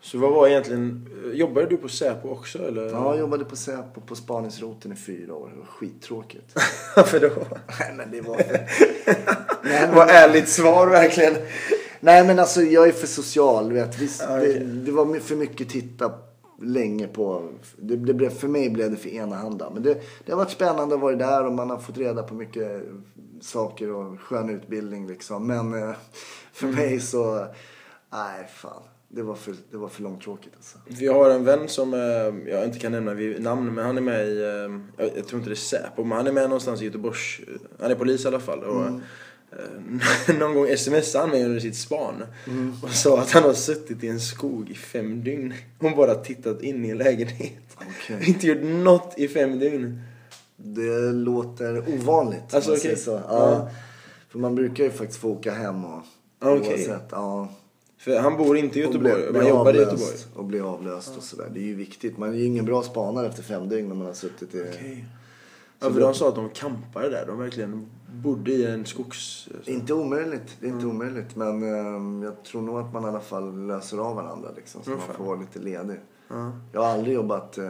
Så 0.00 0.18
vad 0.18 0.32
var 0.32 0.48
egentligen... 0.48 1.08
Jobbade 1.32 1.66
du 1.66 1.76
på 1.76 1.88
Säpo 1.88 2.28
också 2.28 2.58
eller? 2.68 2.82
Ja, 2.90 3.10
jag 3.10 3.18
jobbade 3.18 3.44
på 3.44 3.56
Säpo 3.56 4.00
på 4.00 4.14
spaningsroten 4.16 4.92
i 4.92 4.96
fyra 4.96 5.34
år. 5.34 5.50
Det 5.54 5.58
var 5.58 5.66
skittråkigt. 5.66 6.52
Varför 6.96 7.20
då? 7.20 7.30
Nej, 7.80 7.94
men 7.96 8.10
det 8.10 8.20
var... 8.20 8.36
Nej, 9.64 9.86
men... 9.86 9.94
Vad 9.94 10.10
ärligt 10.10 10.48
svar 10.48 10.86
verkligen. 10.86 11.34
Nej 12.00 12.26
men 12.26 12.38
alltså 12.38 12.62
jag 12.62 12.88
är 12.88 12.92
för 12.92 13.06
social. 13.06 13.72
Vet. 13.72 13.98
Visst, 13.98 14.22
Ja, 14.28 14.38
okej. 14.38 14.54
det, 14.58 14.64
det 14.64 14.92
var 14.92 15.18
för 15.20 15.36
mycket 15.36 15.68
titta 15.68 16.12
länge 16.62 17.06
på. 17.08 17.48
Det, 17.76 17.96
det 17.96 18.14
blev, 18.14 18.30
för 18.30 18.48
mig 18.48 18.70
blev 18.70 18.90
det 18.90 18.96
för 18.96 19.08
enahanda. 19.08 19.70
Men 19.70 19.82
det, 19.82 20.00
det 20.26 20.32
har 20.32 20.36
varit 20.38 20.50
spännande 20.50 20.94
att 20.94 21.00
vara 21.00 21.14
där 21.16 21.46
och 21.46 21.52
man 21.52 21.70
har 21.70 21.78
fått 21.78 21.98
reda 21.98 22.22
på 22.22 22.34
mycket 22.34 22.82
saker 23.40 23.92
och 23.92 24.20
skön 24.20 24.50
utbildning 24.50 25.06
liksom. 25.08 25.46
Men 25.46 25.82
eh, 25.88 25.94
för 26.52 26.66
Mm. 26.66 26.78
mig 26.80 27.00
så, 27.00 27.46
nej 28.12 28.48
fan. 28.54 28.82
Det 29.08 29.22
var 29.22 29.34
för, 29.34 29.54
det 29.70 29.76
var 29.76 29.88
för 29.88 30.02
långtråkigt 30.02 30.54
alltså. 30.56 30.78
Vi 30.86 31.06
har 31.06 31.30
en 31.30 31.44
vän 31.44 31.68
som 31.68 31.94
eh, 31.94 32.52
jag 32.52 32.64
inte 32.64 32.78
kan 32.78 32.92
nämna 32.92 33.14
vid 33.14 33.42
namn 33.42 33.74
men 33.74 33.86
han 33.86 33.96
är 33.96 34.00
med 34.00 34.28
i, 34.28 34.40
eh, 34.98 35.06
jag, 35.16 35.26
tror 35.26 35.38
inte 35.38 35.50
det 35.50 35.54
är 35.54 35.54
Säpo, 35.54 36.04
men 36.04 36.16
han 36.16 36.26
är 36.26 36.32
med 36.32 36.42
någonstans 36.42 36.82
i 36.82 36.84
Göteborgs, 36.84 37.40
han 37.80 37.90
är 37.90 37.94
polis 37.94 38.24
i 38.24 38.28
alla 38.28 38.40
fall. 38.40 38.64
Och, 38.64 38.86
eh, 38.86 40.34
någon 40.38 40.54
gång 40.54 40.76
smsade 40.76 41.24
han 41.24 41.30
mig 41.30 41.44
under 41.44 41.60
sitt 41.60 41.76
span 41.76 42.22
och 42.82 42.90
sa 42.90 43.20
att 43.20 43.30
han 43.30 43.42
har 43.42 43.52
suttit 43.52 44.04
i 44.04 44.08
en 44.08 44.20
skog 44.20 44.70
i 44.70 44.74
fem 44.74 45.24
dygn 45.24 45.54
och 45.78 45.96
bara 45.96 46.14
tittat 46.14 46.62
in 46.62 46.84
i 46.84 46.90
en 46.90 46.98
lägenhet. 46.98 47.76
Okej. 47.76 48.20
Inte 48.28 48.46
gjort 48.46 48.62
något 48.62 49.14
i 49.16 49.28
fem 49.28 49.58
dygn. 49.58 50.02
Det 50.56 51.12
låter 51.12 51.94
ovanligt. 51.94 52.54
Alltså, 52.54 52.76
säger 52.76 52.96
så. 52.96 53.10
Ja. 53.10 53.22
Ja. 53.28 53.70
För 54.28 54.38
man 54.38 54.54
brukar 54.54 54.84
ju 54.84 54.90
faktiskt 54.90 55.20
få 55.20 55.30
åka 55.30 55.54
hem 55.54 55.84
och 55.84 56.02
Okej. 56.40 56.70
oavsett. 56.70 57.08
Ja. 57.10 57.48
För 57.98 58.18
han 58.18 58.36
bor 58.36 58.56
inte 58.56 58.78
i 58.78 58.82
Göteborg, 58.82 59.14
bli- 59.22 59.30
bli 59.30 59.40
han 59.40 59.48
jobbar 59.48 59.74
i 59.74 59.76
Göteborg. 59.78 60.16
Och 60.34 60.44
bli 60.44 60.60
avlöst 60.60 61.16
och 61.16 61.22
sådär. 61.22 61.48
Det 61.54 61.60
är 61.60 61.64
ju 61.64 61.74
viktigt. 61.74 62.18
Man 62.18 62.28
är 62.28 62.34
ju 62.36 62.44
ingen 62.44 62.64
bra 62.64 62.82
spanare 62.82 63.26
efter 63.26 63.42
fem 63.42 63.68
dygn 63.68 63.88
när 63.88 63.94
man 63.94 64.06
har 64.06 64.14
suttit 64.14 64.54
i... 64.54 64.62
Okej. 64.70 65.04
Ja, 65.80 65.90
för 65.90 66.00
de 66.00 66.14
sa 66.14 66.28
att 66.28 66.34
de 66.34 66.50
campade 66.50 67.10
där. 67.10 67.24
De 67.26 67.38
verkligen 67.38 67.86
bodde 68.12 68.50
i 68.52 68.66
en 68.66 68.86
skogs... 68.86 69.48
Inte 69.64 69.94
omöjligt. 69.94 70.56
Det 70.60 70.66
är 70.66 70.70
inte 70.70 70.84
Mm. 70.84 70.96
omöjligt. 70.96 71.36
Men 71.36 71.62
ehm, 71.62 72.22
jag 72.22 72.42
tror 72.44 72.62
nog 72.62 72.78
att 72.78 72.92
man 72.92 73.04
i 73.04 73.06
alla 73.06 73.20
fall 73.20 73.66
löser 73.66 73.98
av 73.98 74.16
varandra 74.16 74.48
liksom. 74.56 74.82
Så 74.84 74.90
Ja, 74.90 74.96
man 75.06 75.16
får 75.16 75.24
vara 75.24 75.40
lite 75.40 75.58
ledig. 75.58 75.96
Jag 76.72 76.80
har 76.80 76.88
aldrig 76.88 77.14
jobbat 77.14 77.58
eh, 77.58 77.68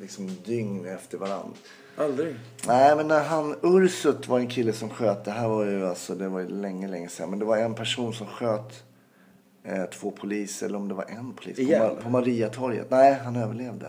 liksom 0.00 0.30
dygn 0.44 0.86
efter 0.86 1.18
varandra. 1.18 1.52
Aldrig. 1.96 2.36
Nej, 2.66 2.96
men 2.96 3.08
när 3.08 3.24
han, 3.24 3.54
Ursut 3.62 4.28
var 4.28 4.38
en 4.38 4.48
kille 4.48 4.72
som 4.72 4.88
sköt, 4.90 5.24
det 5.24 5.30
här 5.30 5.48
var 5.48 5.64
ju 5.64 5.86
alltså, 5.86 6.14
det 6.14 6.28
var 6.28 6.40
ju 6.40 6.48
länge, 6.48 6.88
länge 6.88 7.08
sedan. 7.08 7.30
Men 7.30 7.38
det 7.38 7.44
var 7.44 7.56
en 7.56 7.74
person 7.74 8.12
som 8.12 8.26
sköt 8.26 8.84
eh, 9.64 9.84
två 9.84 10.10
poliser, 10.10 10.66
eller 10.66 10.78
om 10.78 10.88
det 10.88 10.94
var 10.94 11.04
en 11.08 11.32
polis, 11.32 11.56
på, 11.56 11.62
Igen? 11.62 11.82
Ma- 11.82 12.02
på 12.02 12.10
Mariatorget. 12.10 12.90
Nej, 12.90 13.14
han 13.24 13.36
överlevde. 13.36 13.86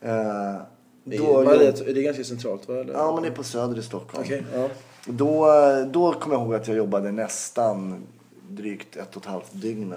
Eh, 0.00 0.56
Det 1.04 1.16
då, 1.18 1.40
är, 1.40 1.88
är 1.88 1.94
det 1.94 2.02
ganska 2.02 2.24
centralt 2.24 2.68
va? 2.68 2.74
Eller? 2.74 2.92
ja, 2.92 3.12
men 3.14 3.22
det 3.22 3.28
är 3.28 3.32
på 3.34 3.44
Söder 3.44 3.78
i 3.78 3.82
Stockholm. 3.82 4.24
Okej, 4.26 4.44
ja. 4.54 4.68
Då, 5.06 5.46
då 5.92 6.12
kommer 6.12 6.36
jag 6.36 6.44
ihåg 6.44 6.54
att 6.54 6.68
jag 6.68 6.76
jobbade 6.76 7.12
nästan 7.12 8.02
drygt 8.48 8.96
ett 8.96 9.16
och 9.16 9.22
ett 9.22 9.28
halvt 9.28 9.52
dygn. 9.52 9.94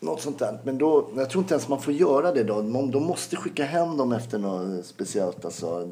Något 0.00 0.20
sånt 0.20 0.38
där. 0.38 0.58
Men 0.64 0.78
då, 0.78 1.08
jag 1.16 1.30
tror 1.30 1.42
inte 1.42 1.54
ens 1.54 1.68
man 1.68 1.80
får 1.82 1.94
göra 1.94 2.32
det 2.32 2.44
då. 2.44 2.62
De 2.62 3.02
måste 3.02 3.36
skicka 3.36 3.64
hem 3.64 3.96
dem 3.96 4.12
efter 4.12 4.38
något 4.38 4.86
speciellt. 4.86 5.44
Alltså. 5.44 5.88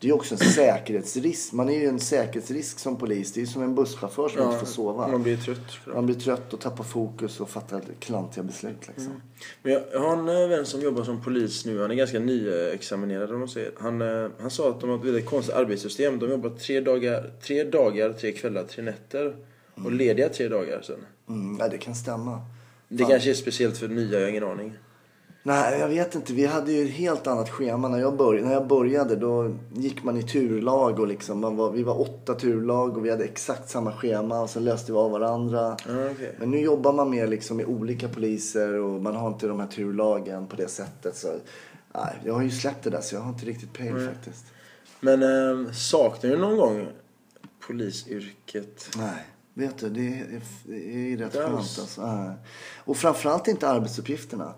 Det 0.00 0.08
är 0.08 0.12
också 0.12 0.34
en 0.34 0.38
säkerhetsrisk. 0.38 1.52
Man 1.52 1.68
är 1.68 1.78
ju 1.78 1.86
en 1.86 2.00
säkerhetsrisk 2.00 2.78
som 2.78 2.96
polis. 2.98 3.32
Det 3.32 3.40
är 3.40 3.42
ju 3.42 3.46
som 3.46 3.62
en 3.62 3.74
busschaufför 3.74 4.28
som 4.28 4.42
inte 4.42 4.58
får 4.58 4.66
sova. 4.66 5.08
Man 5.08 5.22
blir 5.22 5.36
trött. 5.36 5.78
Man 5.94 6.06
blir 6.06 6.16
trött 6.16 6.52
och 6.54 6.60
tappar 6.60 6.84
fokus 6.84 7.40
och 7.40 7.50
fattar 7.50 7.82
klantiga 8.00 8.44
beslut. 8.44 8.88
Liksom. 8.88 9.22
Men 9.62 9.72
jag, 9.72 9.82
jag 9.92 10.00
har 10.00 10.12
en 10.12 10.28
eh, 10.28 10.48
vän 10.48 10.66
som 10.66 10.80
jobbar 10.80 11.04
som 11.04 11.22
polis 11.22 11.64
nu. 11.64 11.80
Han 11.80 11.90
är 11.90 11.94
ganska 11.94 12.18
nyexaminerad 12.18 13.32
om 13.32 13.38
man 13.38 13.48
säger. 13.48 13.72
Han, 13.78 14.02
eh, 14.02 14.30
han 14.40 14.50
sa 14.50 14.70
att 14.70 14.80
de 14.80 14.90
har 14.90 14.98
ett 14.98 15.04
väldigt 15.04 15.26
konstigt 15.26 15.54
arbetssystem. 15.54 16.18
De 16.18 16.30
jobbar 16.30 16.50
tre 16.50 16.80
dagar, 16.80 17.30
tre 17.42 17.64
dagar, 17.64 18.12
tre 18.12 18.32
kvällar, 18.32 18.64
tre 18.64 18.82
nätter. 18.82 19.36
Och 19.84 19.92
lediga 19.92 20.28
tre 20.28 20.48
dagar 20.48 20.82
sen. 20.82 21.06
Mm, 21.28 21.56
ja, 21.60 21.68
det 21.68 21.78
kan 21.78 21.94
stämma. 21.94 22.40
Det 22.88 23.04
kanske 23.04 23.30
är 23.30 23.34
speciellt 23.34 23.78
för 23.78 23.88
nya, 23.88 24.18
jag 24.18 24.20
har 24.20 24.30
ingen 24.30 24.44
aning. 24.44 24.72
Nej, 25.46 25.80
jag 25.80 25.88
vet 25.88 26.14
inte. 26.14 26.32
Vi 26.32 26.46
hade 26.46 26.72
ju 26.72 26.84
ett 26.84 26.94
helt 26.94 27.26
annat 27.26 27.50
schema. 27.50 27.88
När 27.88 27.98
jag 27.98 28.16
började, 28.16 28.46
när 28.46 28.54
jag 28.54 28.66
började 28.66 29.16
då 29.16 29.54
gick 29.74 30.02
man 30.02 30.16
i 30.16 30.22
turlag. 30.22 31.00
Och 31.00 31.06
liksom, 31.06 31.40
man 31.40 31.56
var, 31.56 31.70
vi 31.70 31.82
var 31.82 32.00
åtta 32.00 32.34
turlag 32.34 32.96
och 32.96 33.04
vi 33.04 33.10
hade 33.10 33.24
exakt 33.24 33.70
samma 33.70 33.92
schema. 33.92 34.40
Och 34.40 34.50
sen 34.50 34.64
löste 34.64 34.92
vi 34.92 34.98
av 34.98 35.10
varandra. 35.10 35.72
Okej. 36.12 36.34
Men 36.38 36.50
nu 36.50 36.60
jobbar 36.60 36.92
man 36.92 37.10
mer 37.10 37.26
liksom 37.26 37.56
med 37.56 37.66
olika 37.66 38.08
poliser 38.08 38.74
och 38.74 39.02
man 39.02 39.16
har 39.16 39.28
inte 39.28 39.46
de 39.46 39.60
här 39.60 39.66
turlagen 39.66 40.46
på 40.46 40.56
det 40.56 40.68
sättet. 40.68 41.16
Så, 41.16 41.28
nej, 41.94 42.18
jag 42.24 42.34
har 42.34 42.42
ju 42.42 42.50
släppt 42.50 42.84
det 42.84 42.90
där 42.90 43.00
så 43.00 43.14
jag 43.14 43.20
har 43.20 43.28
inte 43.28 43.46
riktigt 43.46 43.72
pejl 43.72 44.08
faktiskt. 44.08 44.44
Men 45.00 45.22
eh, 45.22 45.72
saknar 45.72 46.30
du 46.30 46.36
någon 46.36 46.56
gång 46.56 46.86
polisyrket? 47.66 48.88
Nej, 48.96 49.26
vet 49.54 49.78
du, 49.78 49.88
det 49.88 50.00
är, 50.00 50.40
det 50.64 51.12
är 51.12 51.16
rätt 51.16 51.32
skönt 51.32 51.54
alltså. 51.54 52.34
Och 52.76 52.96
framförallt 52.96 53.48
inte 53.48 53.68
arbetsuppgifterna. 53.68 54.54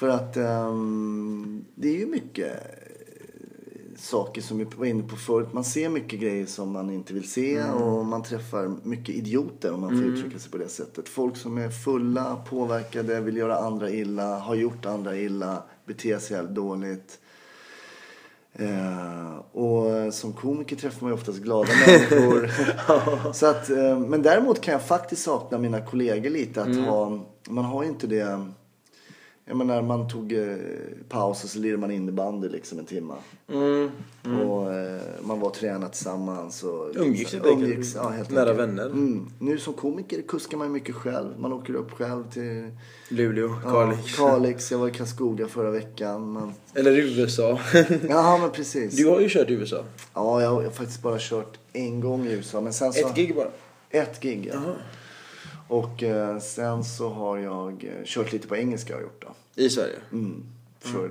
För 0.00 0.08
att 0.08 0.36
ehm, 0.36 1.64
det 1.74 1.88
är 1.88 1.98
ju 1.98 2.06
mycket 2.06 2.52
eh, 2.52 3.96
saker 3.98 4.40
som 4.42 4.58
vi 4.58 4.66
var 4.76 4.86
inne 4.86 5.02
på 5.02 5.16
förut. 5.16 5.48
Man 5.52 5.64
ser 5.64 5.88
mycket 5.88 6.20
grejer 6.20 6.46
som 6.46 6.72
man 6.72 6.90
inte 6.90 7.14
vill 7.14 7.30
se 7.30 7.56
Mm. 7.58 7.74
och 7.82 8.06
man 8.06 8.22
träffar 8.22 8.72
mycket 8.82 9.14
idioter 9.14 9.72
om 9.72 9.80
man 9.80 9.90
får 9.90 10.06
uttrycka 10.06 10.38
sig 10.38 10.50
på 10.50 10.58
det 10.58 10.68
sättet. 10.68 11.08
Folk 11.08 11.36
som 11.36 11.58
är 11.58 11.68
fulla, 11.70 12.36
påverkade, 12.50 13.20
vill 13.20 13.36
göra 13.36 13.56
andra 13.58 13.90
illa, 13.90 14.38
har 14.38 14.54
gjort 14.54 14.86
andra 14.86 15.16
illa, 15.16 15.62
beter 15.86 16.18
sig 16.18 16.36
jävligt 16.36 16.54
dåligt. 16.54 17.18
Eh, 18.52 19.36
och 19.52 20.14
som 20.14 20.32
komiker 20.32 20.76
träffar 20.76 21.00
man 21.02 21.10
ju 21.10 21.14
oftast 21.14 21.38
glada 21.38 21.68
människor. 21.86 22.50
så 23.32 23.46
att, 23.46 23.70
eh, 23.70 23.98
men 23.98 24.22
däremot 24.22 24.60
kan 24.60 24.72
jag 24.72 24.82
faktiskt 24.82 25.22
sakna 25.22 25.58
mina 25.58 25.80
kollegor 25.80 26.30
lite. 26.30 26.62
Att 26.62 26.76
ha, 26.76 27.20
man 27.48 27.64
har 27.64 27.82
ju 27.82 27.88
inte 27.88 28.06
det. 28.06 28.46
Jag 29.50 29.56
menar, 29.56 29.82
man 29.82 30.08
tog 30.08 30.32
eh, 30.32 30.56
paus 31.08 31.44
och 31.44 31.50
så 31.50 31.58
lirade 31.58 31.80
man 31.80 31.90
innebandy 31.90 32.48
liksom 32.48 32.78
en 32.78 32.84
timme. 32.84 33.14
Mm. 33.48 33.90
Och 34.24 34.74
eh, 34.74 35.00
man 35.22 35.40
var 35.40 35.50
tränat 35.50 35.92
tillsammans. 35.92 36.62
Och, 36.62 36.96
Umgicks 36.96 37.32
helt 37.32 37.46
enkelt. 37.46 37.94
ja, 37.94 38.08
helt 38.08 38.30
Nära 38.30 38.40
enkelt. 38.50 38.58
vänner. 38.68 38.86
Mm. 38.86 39.30
Nu 39.38 39.58
som 39.58 39.72
komiker 39.74 40.22
kuskar 40.22 40.58
man 40.58 40.72
mycket 40.72 40.94
själv. 40.94 41.38
Man 41.38 41.52
åker 41.52 41.74
upp 41.74 41.90
själv 41.90 42.30
till 42.30 42.70
Luleå, 43.08 43.48
ja, 43.64 43.70
Kalix. 43.70 44.16
Kalix. 44.16 44.70
Jag 44.70 44.78
var 44.78 44.88
i 44.88 44.92
Karlskoga 44.92 45.48
förra 45.48 45.70
veckan. 45.70 46.32
Man, 46.32 46.52
Eller 46.74 46.90
USA. 46.92 47.58
ja, 48.08 48.38
men 48.40 48.50
precis. 48.50 48.96
du 48.96 49.06
har 49.08 49.20
ju 49.20 49.28
kört 49.28 49.50
i 49.50 49.52
USA. 49.52 49.84
Ja, 50.14 50.42
jag 50.42 50.50
har 50.50 50.70
faktiskt 50.70 51.02
bara 51.02 51.16
kört 51.18 51.58
en 51.72 52.00
gång 52.00 52.26
i 52.26 52.32
USA. 52.32 52.60
Men 52.60 52.72
sen 52.72 52.92
så, 52.92 53.08
Ett 53.08 53.16
gig 53.16 53.36
bara. 53.36 53.48
Ett 53.90 54.20
gig, 54.20 54.50
ja. 54.54 54.60
Och 55.70 56.02
eh, 56.02 56.38
sen 56.38 56.84
så 56.84 57.08
har 57.08 57.38
jag 57.38 57.84
eh, 57.84 58.04
kört 58.04 58.32
lite 58.32 58.48
på 58.48 58.56
engelska 58.56 58.92
har 58.94 59.00
jag 59.00 59.06
gjort 59.06 59.24
då. 59.54 59.62
I 59.62 59.70
Sverige. 59.70 59.96
Mm. 60.12 60.42
För, 60.80 61.08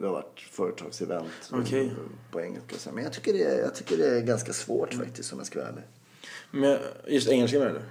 Det 0.00 0.06
har 0.06 0.12
varit 0.12 0.40
företagsevent 0.50 1.26
Okej. 1.52 1.86
eh, 1.86 1.92
på 2.32 2.40
engelska. 2.40 2.74
och 2.74 2.80
så. 2.80 2.90
Men 2.92 3.04
jag 3.04 3.12
tycker, 3.12 3.32
det 3.32 3.42
är, 3.44 3.58
jag 3.58 3.74
tycker 3.74 3.96
det 3.96 4.16
är 4.16 4.20
ganska 4.20 4.52
svårt 4.52 4.94
faktiskt 4.94 5.32
om 5.32 5.38
jag 5.38 5.46
ska 5.46 5.58
vara 5.58 5.68
ärlig. 5.68 5.82
Men 6.50 6.78
just 7.06 7.28
engelska 7.28 7.58
med 7.58 7.74
det? 7.74 7.82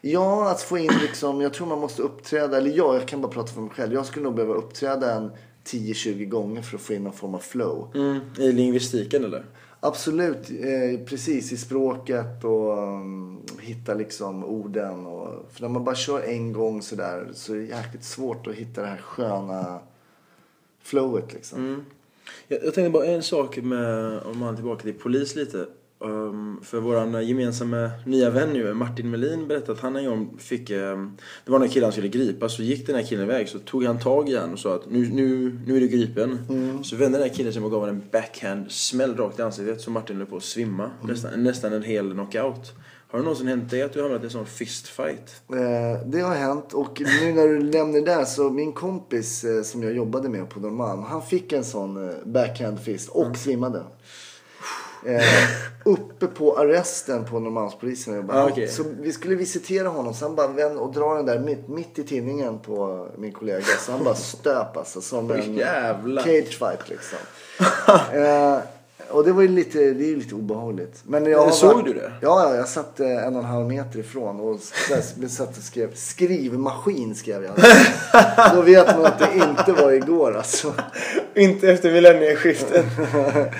Ja, 0.00 0.50
att 0.50 0.62
få 0.62 0.78
in 0.78 0.90
liksom, 1.02 1.40
jag 1.40 1.54
tror 1.54 1.66
man 1.66 1.78
måste 1.78 2.02
uppträda, 2.02 2.56
eller 2.56 2.70
jag, 2.70 2.94
jag 2.94 3.08
kan 3.08 3.20
bara 3.20 3.32
prata 3.32 3.52
för 3.52 3.60
mig 3.60 3.70
själv. 3.70 3.92
Jag 3.92 4.06
skulle 4.06 4.24
nog 4.24 4.34
behöva 4.34 4.54
uppträda 4.54 5.14
en 5.14 5.30
10-20 5.64 6.24
gånger 6.24 6.62
för 6.62 6.76
att 6.76 6.82
få 6.82 6.92
in 6.92 7.04
någon 7.04 7.12
form 7.12 7.34
av 7.34 7.38
flow. 7.38 7.92
Mm. 7.94 8.20
I 8.38 8.52
lingvistiken 8.52 9.24
eller? 9.24 9.44
Absolut, 9.80 10.50
eh, 10.50 11.00
precis 11.06 11.52
i 11.52 11.56
språket 11.56 12.44
och 12.44 12.78
um, 12.78 13.42
hitta 13.60 13.94
liksom 13.94 14.44
orden. 14.44 15.06
Och, 15.06 15.52
för 15.52 15.62
när 15.62 15.68
man 15.68 15.84
bara 15.84 15.94
kör 15.94 16.20
en 16.20 16.52
gång 16.52 16.82
sådär 16.82 17.28
så 17.32 17.54
är 17.54 17.56
det 17.56 17.64
jäkligt 17.64 18.04
svårt 18.04 18.46
att 18.46 18.54
hitta 18.54 18.82
det 18.82 18.88
här 18.88 18.96
sköna 18.96 19.80
flowet 20.82 21.32
liksom. 21.32 21.58
Mm. 21.58 21.84
Jag, 22.48 22.64
jag 22.64 22.74
tänkte 22.74 22.90
bara 22.90 23.06
en 23.06 23.22
sak 23.22 23.56
med, 23.56 24.20
om 24.22 24.38
man 24.38 24.52
är 24.52 24.56
tillbaka 24.56 24.82
till 24.82 24.94
polis 24.94 25.34
lite. 25.34 25.66
Um, 26.00 26.60
för 26.62 26.80
våran 26.80 27.26
gemensamma 27.26 27.90
nya 28.06 28.30
vän 28.30 28.52
nu, 28.52 28.74
Martin 28.74 29.10
Melin, 29.10 29.48
berättade 29.48 29.72
att 29.72 29.80
han 29.80 29.96
en 29.96 30.04
gång 30.04 30.38
fick... 30.38 30.70
Um, 30.70 31.16
det 31.44 31.50
var 31.52 31.58
när 31.58 31.68
killen 31.68 31.92
skulle 31.92 32.08
gripas, 32.08 32.56
så 32.56 32.62
gick 32.62 32.86
den 32.86 32.96
här 32.96 33.02
killen 33.02 33.24
iväg. 33.24 33.48
Så 33.48 33.58
tog 33.58 33.84
han 33.84 33.98
tag 33.98 34.28
i 34.28 34.36
han 34.36 34.52
och 34.52 34.58
sa 34.58 34.74
att 34.74 34.90
nu, 34.90 35.08
nu, 35.12 35.58
nu 35.66 35.76
är 35.76 35.80
du 35.80 35.88
gripen. 35.88 36.38
Så 36.84 36.96
vände 36.96 37.18
den 37.18 37.28
här 37.28 37.34
killen 37.34 37.52
sig 37.52 37.62
och 37.62 37.70
gav 37.70 37.80
honom 37.80 37.96
en 37.96 38.02
backhand 38.12 38.70
smäll 38.70 39.16
rakt 39.16 39.38
i 39.38 39.42
ansiktet. 39.42 39.80
Så 39.80 39.90
Martin 39.90 40.16
höll 40.16 40.26
på 40.26 40.36
att 40.36 40.42
svimma. 40.42 40.90
Nästan, 41.02 41.42
nästan 41.42 41.72
en 41.72 41.82
hel 41.82 42.12
knockout. 42.12 42.74
Har 43.10 43.18
det 43.18 43.24
någonsin 43.24 43.48
hänt 43.48 43.70
dig 43.70 43.82
att 43.82 43.92
du 43.92 43.98
har 43.98 44.08
hamnat 44.08 44.22
i 44.22 44.26
en 44.26 44.30
sån 44.30 44.46
fistfight? 44.46 45.42
Eh, 45.52 46.06
det 46.06 46.20
har 46.20 46.34
hänt 46.34 46.72
och 46.72 47.00
nu 47.22 47.32
när 47.32 47.48
du 47.48 47.58
nämner 47.58 48.00
det 48.00 48.06
där 48.06 48.24
så 48.24 48.50
min 48.50 48.72
kompis 48.72 49.44
eh, 49.44 49.62
som 49.62 49.82
jag 49.82 49.92
jobbade 49.92 50.28
med 50.28 50.48
på 50.48 50.60
Norrmalm. 50.60 51.02
Han 51.02 51.22
fick 51.22 51.52
en 51.52 51.64
sån 51.64 52.08
eh, 52.08 52.14
backhand 52.24 52.80
fist 52.80 53.08
och 53.08 53.36
svimmade. 53.36 53.82
Eh, 55.06 55.22
uppe 55.84 56.26
på 56.26 56.58
arresten 56.58 57.24
på 57.24 57.38
Norrmalmspolisen. 57.40 58.14
Jag 58.14 58.24
bara, 58.24 58.42
Ah, 58.42 58.48
okej. 58.48 58.68
Så 58.68 58.84
vi 59.00 59.12
skulle 59.12 59.34
visitera 59.34 59.88
honom 59.88 60.14
så 60.14 60.24
han 60.24 60.34
bara 60.34 60.46
vän 60.48 60.78
och 60.78 60.92
drar 60.92 61.16
den 61.16 61.26
där 61.26 61.38
mitt, 61.38 61.68
mitt 61.68 61.98
i 61.98 62.02
tinningen 62.04 62.58
på 62.58 63.08
min 63.18 63.32
kollega. 63.32 63.64
Så 63.86 63.92
han 63.92 64.04
bara 64.04 64.14
stöp 64.14 64.76
alltså 64.76 65.00
som 65.00 65.30
en 65.30 65.54
jävlar. 65.54 66.22
cage 66.22 66.58
fight 66.58 66.88
liksom. 66.88 67.18
eh, 68.12 68.58
och 69.10 69.24
det 69.24 69.32
var 69.32 69.42
ju 69.42 69.48
lite, 69.48 69.78
det 69.78 70.04
är 70.04 70.08
ju 70.08 70.16
lite 70.16 70.34
obehagligt. 70.34 71.00
Men 71.04 71.26
jag 71.26 71.54
Såg 71.54 71.72
varit- 71.74 71.84
du 71.86 71.92
det? 71.94 72.12
Ja, 72.20 72.48
ja, 72.50 72.54
jag 72.56 72.68
satt 72.68 73.00
eh, 73.00 73.26
en 73.26 73.36
och 73.36 73.42
en 73.42 73.48
halv 73.48 73.66
meter 73.66 73.98
ifrån 73.98 74.40
och 74.40 74.60
satt 75.30 75.56
och 75.58 75.62
skrev 75.64 75.94
skrivmaskin 75.94 77.14
skrev 77.14 77.44
jag. 77.44 77.54
Då 78.54 78.62
vet 78.62 78.86
man 78.86 79.06
att 79.06 79.18
det 79.18 79.28
inte 79.34 79.82
var 79.82 79.92
igår 79.92 80.36
alltså. 80.36 80.74
Inte 81.34 81.70
efter 81.70 81.92
millennieskiftet. 81.92 82.84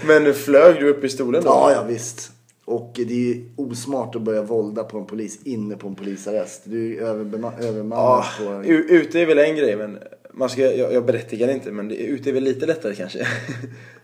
Men 0.07 0.35
flög 0.35 0.75
du 0.81 0.89
upp 0.91 1.05
i 1.05 1.09
stolen 1.09 1.43
då? 1.43 1.49
Ja, 1.49 1.73
ja 1.73 1.83
visst. 1.89 2.33
Och 2.65 2.93
det 2.95 3.03
är 3.03 3.35
ju 3.35 3.45
osmart 3.57 4.17
att 4.17 4.23
börja 4.23 4.43
vålda 4.43 4.85
på 4.85 4.99
en 4.99 5.07
polis 5.07 5.39
inne 5.45 5.77
på 5.77 5.89
en 5.89 5.95
polisarrest. 5.95 6.63
Du 6.65 6.97
är 6.97 7.01
övermannad 7.03 7.89
Ja, 7.91 8.25
på... 8.39 8.45
u- 8.65 8.87
ute 8.89 9.21
är 9.21 9.27
väl 9.27 9.39
en 9.39 9.57
grej 9.57 9.77
men 9.77 9.99
man 10.33 10.49
ska, 10.51 10.61
jag, 10.63 10.93
jag 10.93 11.05
berättigar 11.07 11.49
inte 11.49 11.71
men 11.73 11.89
det, 11.89 11.95
ute 11.97 12.31
är 12.31 12.35
väl 12.35 12.45
lite 12.45 12.67
lättare 12.67 12.95
kanske. 12.95 13.27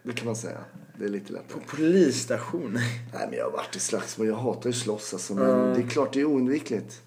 Det 0.03 0.13
kan 0.13 0.27
man 0.27 0.37
säga. 0.37 0.59
Det 0.99 1.05
är 1.05 1.09
lite 1.09 1.33
lättare. 1.33 1.61
Polisstation. 1.67 2.73
Nej 3.15 3.27
men 3.31 3.39
jag 3.39 3.45
har 3.45 3.53
varit 3.53 3.77
i 3.77 3.81
slagsmål. 3.81 4.27
Jag 4.27 4.35
hatar 4.35 4.71
ju 4.71 4.73
slåss 4.73 5.13
alltså. 5.13 5.35
Men 5.35 5.75
det 5.75 5.81
är 5.81 5.89
klart 5.89 6.13
det 6.13 6.21
är 6.21 6.25
oundvikligt. 6.25 7.01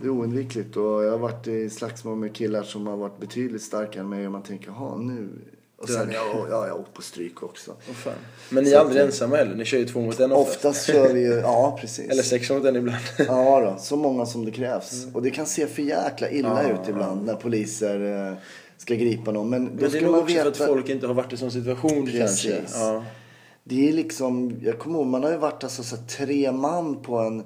Det 0.00 0.06
är 0.06 0.10
oundvikligt. 0.10 0.76
Och 0.76 1.04
jag 1.04 1.10
har 1.10 1.18
varit 1.18 1.46
i 1.46 1.70
slagsmål 1.70 2.16
med 2.18 2.34
killar 2.34 2.62
som 2.62 2.86
har 2.86 2.96
varit 2.96 3.20
betydligt 3.20 3.62
starkare 3.62 4.00
än 4.02 4.08
mig. 4.08 4.26
Och 4.26 4.32
man 4.32 4.42
tänker, 4.42 4.68
jaha 4.68 4.96
nu. 4.98 5.28
Och 5.82 5.88
sen 5.88 6.06
Död. 6.06 6.14
ja, 6.14 6.46
ja, 6.50 6.66
jag 6.66 6.80
åkt 6.80 6.94
på 6.94 7.02
stryk 7.02 7.42
också. 7.42 7.74
Fan. 7.92 8.12
Men 8.48 8.64
ni 8.64 8.70
är 8.72 8.78
aldrig 8.78 9.02
ensamma 9.02 9.36
heller? 9.36 9.54
Ni 9.54 9.64
kör 9.64 9.78
ju 9.78 9.84
två 9.86 10.00
mot 10.00 10.20
en 10.20 10.32
oftast. 10.32 10.56
Oftast 10.56 10.86
kör 10.86 11.12
vi 11.12 11.20
ju, 11.20 11.34
ja 11.34 11.78
precis. 11.80 12.10
Eller 12.10 12.22
sex 12.22 12.50
mot 12.50 12.64
en 12.64 12.76
ibland. 12.76 13.02
Ja 13.18 13.60
då, 13.60 13.82
så 13.82 13.96
många 13.96 14.26
som 14.26 14.44
det 14.44 14.50
krävs. 14.50 15.06
Och 15.14 15.22
det 15.22 15.30
kan 15.30 15.46
se 15.46 15.66
för 15.66 15.82
jäkla 15.82 16.30
illa 16.30 16.70
ut 16.70 16.88
ibland 16.88 17.26
när 17.26 17.34
poliser 17.34 18.28
eh, 18.30 18.36
ska 18.78 18.94
gripa 18.94 19.30
någon. 19.30 19.50
Men 19.50 19.64
då 19.64 19.70
Men 19.70 19.78
det 19.84 19.90
ska 19.90 19.98
är 19.98 20.02
nog 20.02 20.14
också 20.14 20.26
veta... 20.34 20.42
för 20.42 20.50
att 20.64 20.70
folk 20.70 20.88
inte 20.88 21.06
har 21.06 21.14
varit 21.14 21.32
i 21.32 21.36
sån 21.36 21.50
situation 21.50 22.06
kanske. 22.06 22.50
Precis. 22.60 22.76
Ja. 22.78 23.04
Det 23.64 23.88
är 23.88 23.92
liksom, 23.92 24.60
jag 24.62 24.78
kommer 24.78 24.98
ihåg, 24.98 25.06
man 25.06 25.22
har 25.22 25.30
ju 25.30 25.36
varit 25.36 25.64
alltså 25.64 25.82
så 25.82 25.96
tre 26.16 26.52
man 26.52 27.02
på 27.02 27.18
en 27.18 27.44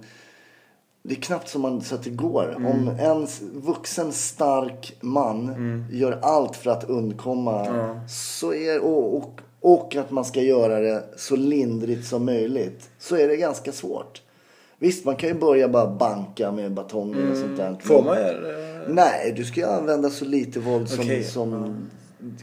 det 1.09 1.15
är 1.15 1.21
knappt 1.21 1.49
som 1.49 1.63
man, 1.63 1.83
så 1.83 1.95
att 1.95 2.03
det 2.03 2.11
går. 2.11 2.57
Mm. 2.57 2.67
Om 2.67 2.89
en 2.89 3.27
vuxen 3.63 4.13
stark 4.13 4.97
man 5.01 5.55
gör 5.93 6.19
allt 6.23 6.57
för 6.57 6.71
att 6.71 6.85
undkomma 6.85 8.01
så 8.09 8.55
är, 8.55 8.81
och, 8.85 9.17
och, 9.17 9.41
och 9.61 9.97
att 9.97 10.11
man 10.11 10.25
ska 10.25 10.41
göra 10.41 10.81
det 10.81 11.05
så 11.17 11.37
lindrigt 11.37 12.07
som 12.07 12.25
möjligt 12.25 12.91
så 12.99 13.17
är 13.17 13.29
det 13.29 13.37
ganska 13.37 13.73
svårt. 13.73 14.23
Visst, 14.79 15.05
man 15.05 15.17
kan 15.17 15.29
ju 15.29 15.35
börja 15.35 15.69
bara 15.69 15.87
banka 15.87 16.53
med 16.53 16.73
batonger 16.73 17.31
och 17.31 17.37
sånt 17.37 17.57
där. 17.57 17.67
Mm. 17.67 17.81
Får 17.81 18.03
man 18.03 18.17
göra 18.17 18.41
det? 18.41 18.87
Nej, 18.89 19.33
du 19.37 19.45
ska 19.45 19.61
ju 19.61 19.67
använda 19.67 20.11
så 20.11 20.25
lite 20.25 20.61
våld 20.61 20.89
som, 20.89 21.05
Okej, 21.05 21.25
som 21.25 21.77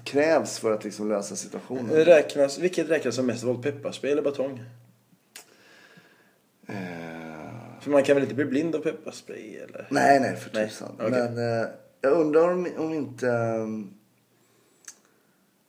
krävs 0.03 0.59
för 0.59 0.71
att 0.71 0.83
liksom 0.83 1.09
lösa 1.09 1.35
situationen. 1.35 1.89
Räknas, 1.89 2.59
vilket 2.59 2.89
räknas 2.89 3.15
som 3.15 3.25
mest 3.25 3.43
våld? 3.43 3.63
Pepparspray 3.63 4.11
eller 4.11 4.21
batong? 4.21 4.63
Eh, 6.67 7.12
För 7.83 7.91
man 7.91 8.03
kan 8.03 8.15
väl 8.15 8.23
inte 8.23 8.35
bli 8.35 8.45
blind 8.45 8.75
av 8.75 8.79
pepparspray 8.79 9.55
eller? 9.57 9.87
nej, 9.89 10.19
nej, 10.19 10.35
för 10.35 10.49
tusan. 10.49 10.91
okej. 10.95 11.09
Men 11.11 11.37
eh, 11.61 11.67
jag 12.01 12.11
undrar 12.13 12.51
om, 12.53 12.67
om 12.77 12.93
inte... 12.93 13.27
Um, 13.27 13.93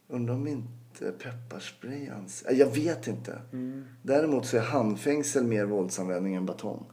undrar 0.08 0.34
om 0.34 0.46
inte 0.46 1.12
pepparspray 1.12 2.08
ans- 2.08 2.44
eh, 2.48 2.58
Jag 2.58 2.66
vet 2.74 3.06
inte. 3.06 3.38
Mm. 3.52 3.84
Däremot 4.02 4.46
så 4.46 4.56
är 4.56 4.60
handfängsel 4.60 5.44
mer 5.44 5.64
våldsanvändning 5.64 6.34
än 6.34 6.46
batong. 6.46 6.86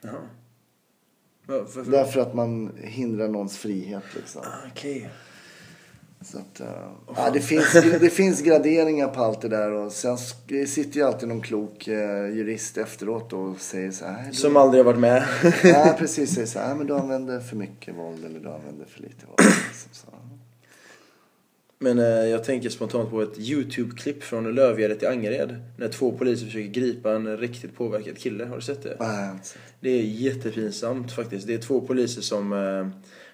Jaha. 0.00 0.14
Ja, 1.46 1.64
för, 1.66 1.84
för, 1.84 1.90
Därför 1.90 2.20
att 2.20 2.34
man 2.34 2.72
hindrar 2.80 3.28
någons 3.28 3.58
frihet 3.58 4.04
liksom. 4.16 4.42
Ah, 4.44 4.66
Okej. 4.72 5.10
Så 6.24 6.38
att, 6.38 6.60
eh, 6.60 6.66
ja, 7.16 7.30
det, 7.30 7.40
finns, 7.40 7.72
det 8.00 8.10
finns 8.10 8.42
graderingar 8.42 9.08
på 9.08 9.20
allt 9.22 9.40
det 9.40 9.48
där 9.48 9.72
och 9.72 9.92
sen 9.92 10.18
sitter 10.66 10.96
ju 10.96 11.02
alltid 11.06 11.28
någon 11.28 11.40
klok 11.40 11.88
eh, 11.88 12.26
jurist 12.36 12.78
efteråt 12.78 13.32
och 13.32 13.60
säger 13.60 13.90
så 13.90 14.04
här. 14.04 14.22
"Nej, 14.22 14.34
Som 14.34 14.56
aldrig 14.56 14.78
har 14.84 14.92
varit 14.92 15.00
med. 15.00 15.24
Ja, 15.64 15.94
precis. 15.98 16.34
Säger 16.34 16.46
så 16.46 16.58
här, 16.58 16.68
"Nej, 16.68 16.76
men 16.76 16.86
du 16.86 16.94
använder 16.94 17.40
för 17.40 17.56
mycket 17.56 17.94
våld 17.94 18.24
eller 18.24 18.40
du 18.40 18.48
använder 18.48 18.84
för 18.86 19.02
lite 19.02 19.26
våld. 19.26 19.38
Liksom, 19.68 19.90
så. 19.92 20.06
Men 21.82 21.98
eh, 21.98 22.04
jag 22.04 22.44
tänker 22.44 22.68
spontant 22.68 23.10
på 23.10 23.22
ett 23.22 23.38
YouTube-klipp 23.38 24.22
från 24.22 24.54
Lövgärdet 24.54 25.02
i 25.02 25.06
Angered. 25.06 25.56
När 25.76 25.88
två 25.88 26.12
poliser 26.12 26.46
försöker 26.46 26.68
gripa 26.68 27.12
en 27.12 27.36
riktigt 27.36 27.76
påverkad 27.76 28.18
kille. 28.18 28.44
Har 28.44 28.56
du 28.56 28.62
sett 28.62 28.82
det? 28.82 28.96
Nej, 29.00 29.08
jag 29.08 29.26
har 29.26 29.32
inte 29.32 29.46
sett. 29.48 29.58
Det 29.80 29.90
är 29.90 30.02
jättepinsamt 30.02 31.12
faktiskt. 31.12 31.46
Det 31.46 31.54
är 31.54 31.58
två 31.58 31.80
poliser 31.80 32.22
som 32.22 32.52
eh, 32.52 32.88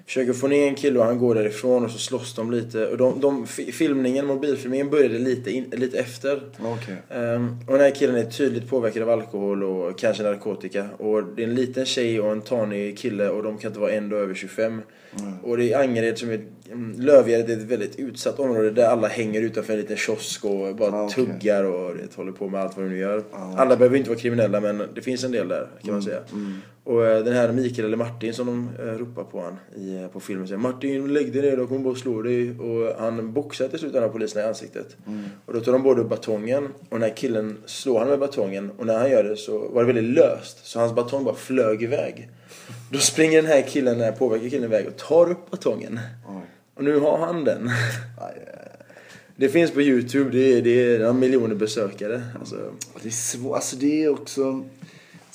försöker 0.06 0.32
få 0.32 0.46
ner 0.48 0.68
en 0.68 0.74
kille 0.74 0.98
och 0.98 1.04
han 1.04 1.18
går 1.18 1.34
därifrån 1.34 1.84
och 1.84 1.90
så 1.90 1.98
slåss 1.98 2.34
de 2.34 2.50
lite. 2.50 2.86
Och 2.86 2.96
de, 2.96 3.20
de, 3.20 3.46
fi- 3.46 3.72
filmningen, 3.72 4.26
mobilfilmningen 4.26 4.90
började 4.90 5.18
lite, 5.18 5.50
in, 5.50 5.64
lite 5.76 5.98
efter. 5.98 6.42
Okej. 6.58 6.96
Ehm, 7.10 7.56
och 7.66 7.72
den 7.72 7.80
här 7.80 7.90
killen 7.90 8.16
är 8.16 8.24
tydligt 8.24 8.68
påverkad 8.70 9.02
av 9.02 9.10
alkohol 9.10 9.64
och 9.64 9.98
kanske 9.98 10.22
narkotika. 10.22 10.86
Och 10.98 11.22
det 11.36 11.42
är 11.42 11.48
en 11.48 11.54
liten 11.54 11.86
tjej 11.86 12.20
och 12.20 12.32
en 12.32 12.40
tanig 12.40 12.98
kille 12.98 13.28
och 13.28 13.42
de 13.42 13.58
kan 13.58 13.68
inte 13.70 13.80
vara 13.80 13.90
ändå 13.92 14.16
över 14.16 14.34
25. 14.34 14.82
Och 15.42 15.56
det 15.56 15.72
är 15.72 15.80
Angered 15.80 16.18
som 16.18 16.30
är... 16.30 16.40
mm, 16.72 17.00
Lövgärdet 17.00 17.48
är 17.48 17.52
ett 17.52 17.62
väldigt 17.62 17.96
utsatt 17.98 18.38
område 18.38 18.70
där 18.70 18.86
alla 18.88 19.08
hänger 19.08 19.42
utanför 19.42 19.72
en 19.72 19.78
liten 19.78 19.96
kiosk 19.96 20.44
och 20.44 20.76
bara 20.76 20.92
Ah, 20.92 21.04
okej. 21.04 21.26
tuggar 21.26 21.64
och 21.64 21.96
det, 21.96 22.14
håller 22.16 22.32
på 22.32 22.48
med 22.48 22.60
allt 22.60 22.76
vad 22.76 22.86
de 22.86 22.88
nu 22.90 22.98
gör. 22.98 23.22
Alla 23.56 23.76
behöver 23.76 23.96
inte 23.96 24.10
vara 24.10 24.18
kriminella 24.18 24.60
men 24.60 24.82
det 24.94 25.00
finns 25.02 25.24
en 25.24 25.32
del 25.32 25.48
där 25.48 25.68
kan 25.82 25.92
man 25.92 26.02
säga. 26.02 26.20
Och 26.86 27.06
eh, 27.06 27.24
den 27.24 27.34
här 27.34 27.52
Mikael 27.52 27.86
eller 27.86 27.96
Martin 27.96 28.34
som 28.34 28.46
de 28.46 28.84
eh, 28.84 28.98
ropar 28.98 29.24
på 29.24 29.40
han 29.40 29.56
i, 29.76 29.96
eh, 29.96 30.08
på 30.08 30.20
filmen 30.20 30.48
säger 30.48 30.58
Martin 30.58 31.12
lägg 31.12 31.32
dig 31.32 31.42
ner, 31.42 31.56
de 31.56 31.68
kommer 31.68 31.80
bara 31.80 31.94
slå 31.94 32.22
dig. 32.22 32.58
Och 32.58 32.96
han 32.98 33.32
boxar 33.32 33.68
till 33.68 33.78
slut 33.78 33.92
den 33.92 34.02
här 34.02 34.10
polisen 34.10 34.42
i 34.42 34.46
ansiktet. 34.46 34.96
Och 35.46 35.54
då 35.54 35.60
tar 35.60 35.72
de 35.72 35.82
både 35.82 36.04
batongen 36.04 36.64
och 36.88 36.98
den 36.98 37.02
här 37.02 37.16
killen 37.16 37.58
slår 37.66 37.98
han 37.98 38.08
med 38.08 38.18
batongen. 38.18 38.70
Och 38.78 38.86
när 38.86 38.98
han 38.98 39.10
gör 39.10 39.24
det 39.24 39.36
så 39.36 39.68
var 39.68 39.84
det 39.84 39.92
väldigt 39.92 40.16
löst. 40.16 40.66
Så 40.66 40.78
hans 40.78 40.94
batong 40.94 41.24
bara 41.24 41.34
flög 41.34 41.82
iväg. 41.82 42.28
Då 42.92 42.98
springer 42.98 43.42
den 43.42 43.50
här 43.50 43.62
killen, 43.62 43.98
den 43.98 44.04
här 44.04 44.12
påverkade 44.18 44.50
killen 44.50 44.64
iväg 44.64 44.86
och 44.86 44.96
tar 44.96 45.30
upp 45.30 45.50
batongen. 45.50 46.00
Oj. 46.28 46.42
Och 46.74 46.84
nu 46.84 46.98
har 46.98 47.18
han 47.18 47.44
den. 47.44 47.70
Det 49.36 49.48
finns 49.48 49.70
på 49.70 49.82
Youtube, 49.82 50.30
det 50.30 50.58
är, 50.58 50.62
det 50.62 50.96
är 50.96 51.12
miljoner 51.12 51.54
besökare. 51.54 52.22
Alltså, 52.38 52.56
Det 53.02 53.08
är 53.08 53.12
svårt. 53.12 53.54
Alltså 53.54 53.76
det 53.76 54.04
är 54.04 54.08
också... 54.08 54.64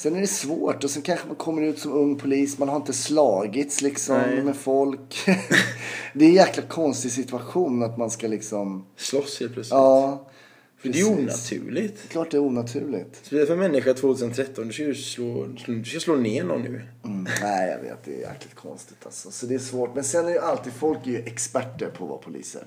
Sen 0.02 0.16
är 0.16 0.22
det 0.22 0.28
svårt 0.28 0.84
och 0.84 0.90
sen 0.90 1.02
kanske 1.02 1.28
man 1.28 1.36
kommer 1.36 1.62
ut 1.62 1.80
som 1.80 1.94
ung 1.94 2.18
polis. 2.18 2.58
Man 2.58 2.70
har 2.70 2.76
inte 2.76 2.94
slagits 2.94 3.82
liksom 3.82 4.18
Nej. 4.18 4.44
med 4.44 4.56
folk. 4.56 5.26
det 6.14 6.26
är 6.26 6.30
en 6.30 6.36
jäkla 6.36 6.64
konstig 6.64 7.12
situation 7.12 7.84
att 7.84 7.98
man 7.98 8.12
ska 8.12 8.28
liksom... 8.28 8.86
slåss 8.96 9.40
helt 9.40 9.54
plötsligt. 9.54 9.72
Ja. 9.74 10.30
För 10.78 10.90
det 10.90 11.00
är 11.02 11.16
precis. 11.16 11.52
onaturligt. 11.52 12.10
Klart 12.10 12.32
det 12.32 12.38
är 12.38 12.42
onaturligt. 12.42 13.16
Speciellt 13.16 13.50
för 13.50 13.56
människa 13.56 13.94
2013. 13.94 14.68
Du 14.68 14.74
ska 14.74 14.84
ju 14.84 14.96
slå, 14.96 15.48
du 15.66 15.84
ska 15.84 16.00
slå 16.00 16.16
ner 16.16 16.44
någon 16.44 16.62
nu. 16.62 16.82
Mm, 17.06 17.28
nej, 17.42 17.72
jag 17.72 17.80
vet. 17.80 18.04
Det 18.06 18.16
är 18.16 18.20
jäkligt 18.32 18.56
konstigt 18.56 19.06
alltså. 19.06 19.32
Så 19.32 19.46
det 19.46 19.56
är 19.56 19.60
svårt. 19.60 19.96
Men 19.96 20.04
sen 20.04 20.26
är 20.26 20.30
det 20.30 20.34
ju 20.34 20.40
alltid, 20.40 20.74
folk 20.74 21.08
är 21.08 21.12
ju 21.12 21.18
experter 21.18 21.88
på 21.98 22.04
att 22.04 22.10
vara 22.10 22.20
poliser. 22.20 22.64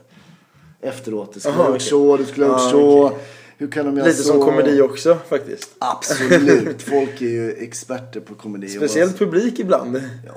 Efteråt, 0.80 1.35
det 1.35 1.41
skulle 1.41 1.55
ha 1.55 1.64
gjort 1.64 1.76
okej. 1.76 1.87
så, 1.89 2.16
det 2.16 2.24
skulle 2.24 2.47
ha 2.47 2.53
gjort 2.53 2.61
Ah, 2.61 2.70
så. 2.70 3.07
okej. 3.07 3.18
Hur 3.59 3.71
kan 3.71 3.87
de 3.87 3.97
göra 3.97 4.07
Lite 4.07 4.23
så? 4.23 4.33
som 4.33 4.41
komedi 4.41 4.81
också 4.81 5.19
faktiskt. 5.29 5.71
Absolut. 5.79 6.83
Folk 6.93 7.21
är 7.23 7.27
ju 7.29 7.53
experter 7.53 8.21
på 8.21 8.35
komedi. 8.35 8.69
Speciellt 8.69 9.19
publik 9.19 9.59
ibland. 9.59 9.97
Ja. 10.27 10.33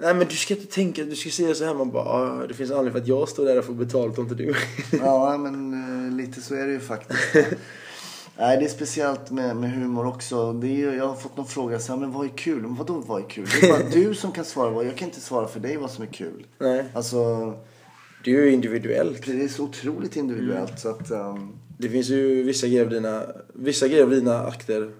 Nej 0.00 0.14
men 0.14 0.26
du 0.28 0.36
ska 0.36 0.54
inte 0.54 0.66
tänka, 0.74 1.04
du 1.04 1.16
ska 1.16 1.30
säga 1.30 1.54
så 1.54 1.64
här 1.64 1.74
man 1.74 1.90
bara 1.90 2.04
"Ah, 2.04 2.46
det 2.48 2.54
finns 2.54 2.70
anledning 2.70 2.92
för 2.92 3.00
att 3.00 3.08
jag 3.08 3.28
står 3.28 3.44
där 3.44 3.58
och 3.58 3.64
får 3.64 3.74
betalt 3.74 4.18
och 4.18 4.22
inte 4.24 4.34
du. 4.34 4.54
Ja, 5.02 5.36
men 5.38 5.72
eh, 6.10 6.16
lite 6.16 6.40
så 6.40 6.54
är 6.54 6.66
det 6.66 6.72
ju 6.72 6.80
faktiskt. 6.80 7.20
Nej, 8.38 8.56
det 8.58 8.64
är 8.64 8.68
speciellt 8.68 9.30
med, 9.30 9.56
med 9.56 9.70
humor 9.72 10.06
också. 10.06 10.52
Det 10.52 10.82
är, 10.82 10.92
jag 10.94 11.06
har 11.08 11.14
fått 11.16 11.36
någon 11.36 11.46
fråga 11.46 11.78
så 11.78 11.92
här, 11.92 12.00
men 12.00 12.12
vad 12.12 12.24
är 12.24 12.30
kul? 12.36 12.62
Men 12.62 12.74
vadå 12.74 13.02
vad 13.06 13.22
är 13.24 13.28
kul? 13.28 13.46
Det 13.60 13.66
är 13.66 13.72
bara 13.78 13.88
du 13.90 14.14
som 14.14 14.32
kan 14.32 14.44
svara. 14.44 14.70
Vad. 14.70 14.86
Jag 14.86 14.96
kan 14.96 15.08
inte 15.08 15.20
svara 15.20 15.48
för 15.48 15.60
dig 15.60 15.76
vad 15.76 15.90
som 15.90 16.02
är 16.04 16.08
kul. 16.08 16.46
Nej. 16.58 16.84
Alltså, 16.94 17.18
Det 18.24 18.30
är 18.30 18.34
ju 18.34 18.52
individuellt. 18.52 19.26
det 19.26 19.42
är 19.44 19.48
så 19.48 19.62
otroligt 19.64 20.16
individuellt 20.16 20.78
så 20.80 20.88
att... 20.88 21.10
ehm, 21.10 21.52
Det 21.78 21.88
finns 21.88 22.08
ju 22.08 22.42
vissa 22.42 22.66
grejer 22.66 22.84
av 22.84 22.90
dina, 22.90 23.22
vissa 23.52 23.88
grejer 23.88 24.02
av 24.04 24.10
dina 24.10 24.38
akter. 24.46 24.90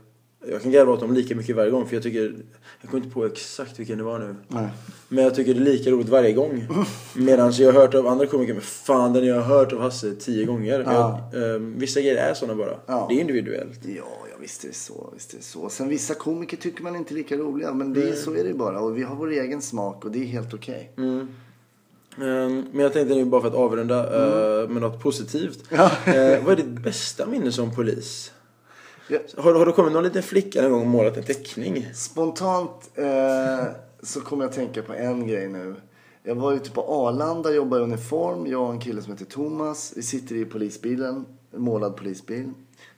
Jag 0.50 0.62
kan 0.62 0.72
garva 0.72 0.92
åt 0.92 1.00
dem 1.00 1.14
lika 1.14 1.34
mycket 1.36 1.56
varje 1.56 1.70
gång 1.70 1.86
för 1.86 1.94
jag 1.96 2.02
tycker, 2.02 2.34
jag 2.80 2.90
kommer 2.90 3.04
inte 3.04 3.14
på 3.14 3.26
exakt 3.26 3.78
vilken 3.80 3.98
det 3.98 4.04
var 4.04 4.18
nu. 4.18 4.34
nej. 4.48 4.68
Men 5.08 5.24
jag 5.24 5.34
tycker 5.34 5.54
det 5.54 5.60
är 5.60 5.64
lika 5.64 5.90
roligt 5.90 6.08
varje 6.08 6.32
gång. 6.32 6.66
Medan 7.16 7.52
jag 7.52 7.72
har 7.72 7.80
hört 7.80 7.94
av 7.94 8.06
andra 8.06 8.26
komiker, 8.26 8.52
men 8.52 8.62
fan 8.62 9.12
den 9.12 9.26
jag 9.26 9.34
har 9.40 9.42
hört 9.58 9.72
av 9.72 9.80
Hasse 9.80 10.14
tio 10.14 10.44
gånger. 10.44 10.82
Ja. 10.86 11.30
Jag, 11.32 11.54
eh, 11.54 11.60
vissa 11.60 12.00
grejer 12.00 12.16
är 12.16 12.34
sådana 12.34 12.54
bara. 12.58 12.78
Ja. 12.86 13.06
Det 13.10 13.14
är 13.16 13.20
individuellt. 13.20 13.80
Ja, 13.84 13.92
ja 14.30 14.36
visst 14.40 14.64
är 14.64 14.68
det 14.68 14.74
så. 14.74 15.10
Visst 15.14 15.32
är 15.32 15.36
det 15.36 15.42
så. 15.44 15.68
Sen 15.68 15.88
vissa 15.88 16.14
komiker 16.14 16.56
tycker 16.56 16.82
man 16.82 16.96
inte 16.96 17.14
är 17.14 17.16
lika 17.16 17.36
roliga. 17.36 17.74
Men 17.74 17.92
det, 17.92 18.08
är- 18.08 18.14
så 18.14 18.34
är 18.34 18.44
det 18.44 18.54
bara. 18.54 18.80
Och 18.80 18.98
vi 18.98 19.02
har 19.02 19.16
vår 19.16 19.30
egen 19.30 19.62
smak 19.62 20.04
och 20.04 20.10
det 20.10 20.18
är 20.18 20.24
helt 20.24 20.54
okej. 20.54 20.92
Mm. 20.96 21.28
Eh, 22.20 22.48
Men 22.72 22.78
jag 22.78 22.92
tänkte 22.92 23.14
nu 23.14 23.24
bara 23.24 23.40
för 23.40 23.48
att 23.48 23.54
avrunda 23.54 23.98
eh, 24.62 24.68
med 24.68 24.82
något 24.82 25.02
positivt. 25.02 25.64
Ja. 25.70 25.90
Eh, 26.06 26.44
vad 26.44 26.52
är 26.52 26.56
ditt 26.56 26.82
bästa 26.82 27.26
minne 27.26 27.52
som 27.52 27.74
polis? 27.74 28.32
Ja. 29.08 29.18
Har, 29.36 29.54
har 29.54 29.66
det 29.66 29.72
kommit 29.72 29.92
någon 29.92 30.04
liten 30.04 30.22
flicka 30.22 30.62
någon 30.62 30.70
gång 30.70 30.80
och 30.80 30.86
målat 30.86 31.16
en 31.16 31.24
teckning? 31.24 31.86
Spontant 31.94 32.90
eh, 32.94 33.66
så 34.02 34.20
kommer 34.20 34.44
jag 34.44 34.50
att 34.50 34.56
tänka 34.56 34.82
på 34.82 34.94
en 34.94 35.26
grej 35.26 35.48
nu. 35.48 35.74
Jag 36.22 36.34
var 36.34 36.52
ute 36.52 36.70
på 36.70 36.82
Arlanda, 36.82 37.52
jobbade 37.52 37.82
i 37.82 37.84
uniform. 37.84 38.46
Jag 38.46 38.62
och 38.62 38.72
en 38.72 38.80
kille 38.80 39.02
som 39.02 39.12
heter 39.12 39.24
Thomas. 39.24 39.92
Vi 39.96 40.02
sitter 40.02 40.34
i 40.36 40.44
polisbilen, 40.44 41.24
en 41.54 41.62
målad 41.62 41.96
polisbil. 41.96 42.50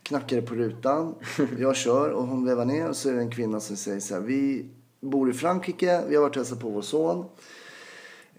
Knackade 0.03 0.43
på 0.43 0.55
rutan. 0.55 1.14
Jag 1.59 1.77
kör 1.77 2.11
och 2.11 2.27
hon 2.27 2.45
vevar 2.45 2.64
ner 2.64 2.89
och 2.89 2.97
så 2.97 3.09
är 3.09 3.12
det 3.12 3.21
en 3.21 3.31
kvinna 3.31 3.61
som 3.61 3.77
säger 3.77 4.01
så 4.01 4.14
här. 4.14 4.21
Vi 4.21 4.66
bor 5.01 5.31
i 5.31 5.33
Frankrike, 5.33 6.03
vi 6.09 6.14
har 6.14 6.23
varit 6.23 6.31
och 6.31 6.37
hälsat 6.37 6.61
på 6.61 6.68
vår 6.71 6.83
son. 6.83 7.25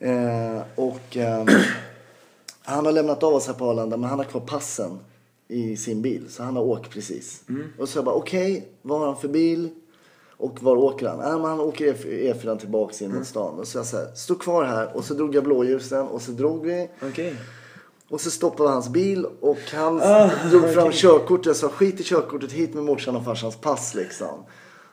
Eh, 0.01 0.61
och 0.75 1.17
ehm, 1.17 1.47
han 2.63 2.85
har 2.85 2.91
lämnat 2.91 3.23
av 3.23 3.33
oss 3.33 3.47
här 3.47 3.53
på 3.53 3.65
Arlanda 3.65 3.97
men 3.97 4.09
han 4.09 4.19
har 4.19 4.25
kvar 4.25 4.41
passen 4.41 4.99
i 5.47 5.77
sin 5.77 6.01
bil. 6.01 6.25
Så 6.29 6.43
han 6.43 6.55
har 6.55 6.63
åkt 6.63 6.89
precis. 6.91 7.41
Och 7.79 7.89
så 7.89 7.97
jag 7.97 8.05
bara 8.05 8.15
okej, 8.15 8.67
vad 8.81 8.99
har 8.99 9.05
han 9.07 9.17
för 9.17 9.27
bil? 9.27 9.69
Och 10.37 10.63
var 10.63 10.75
åker 10.75 11.07
han? 11.07 11.19
Äh, 11.19 11.31
men 11.31 11.45
han 11.45 11.59
åker 11.59 11.85
E- 12.07 12.33
E4 12.33 12.57
tillbaks 12.59 13.01
in 13.01 13.15
mot 13.15 13.27
stan. 13.27 13.59
Och 13.59 13.67
så 13.67 13.77
jag 13.77 13.85
så 13.85 13.97
här, 13.97 14.07
stå 14.15 14.35
kvar 14.35 14.63
här. 14.63 14.95
Och 14.97 15.05
så 15.05 15.13
drog 15.13 15.35
jag 15.35 15.43
blåljusen 15.43 16.07
och 16.07 16.21
så 16.21 16.31
drog 16.31 16.65
vi. 16.65 16.89
Okej. 17.01 17.35
Och 18.09 18.21
så 18.21 18.31
stoppade 18.31 18.69
hans 18.69 18.89
bil 18.89 19.25
och 19.41 19.57
han 19.73 20.01
Ah, 20.01 20.29
drog 20.51 20.73
fram 20.73 20.87
okej. 20.87 20.99
körkortet. 20.99 21.45
Jag 21.45 21.55
sa 21.55 21.69
skit 21.69 21.99
i 21.99 22.03
körkortet, 22.03 22.51
hit 22.51 22.73
med 22.73 22.83
morsan 22.83 23.15
och 23.15 23.25
farsans 23.25 23.55
pass 23.55 23.95
liksom. 23.95 24.43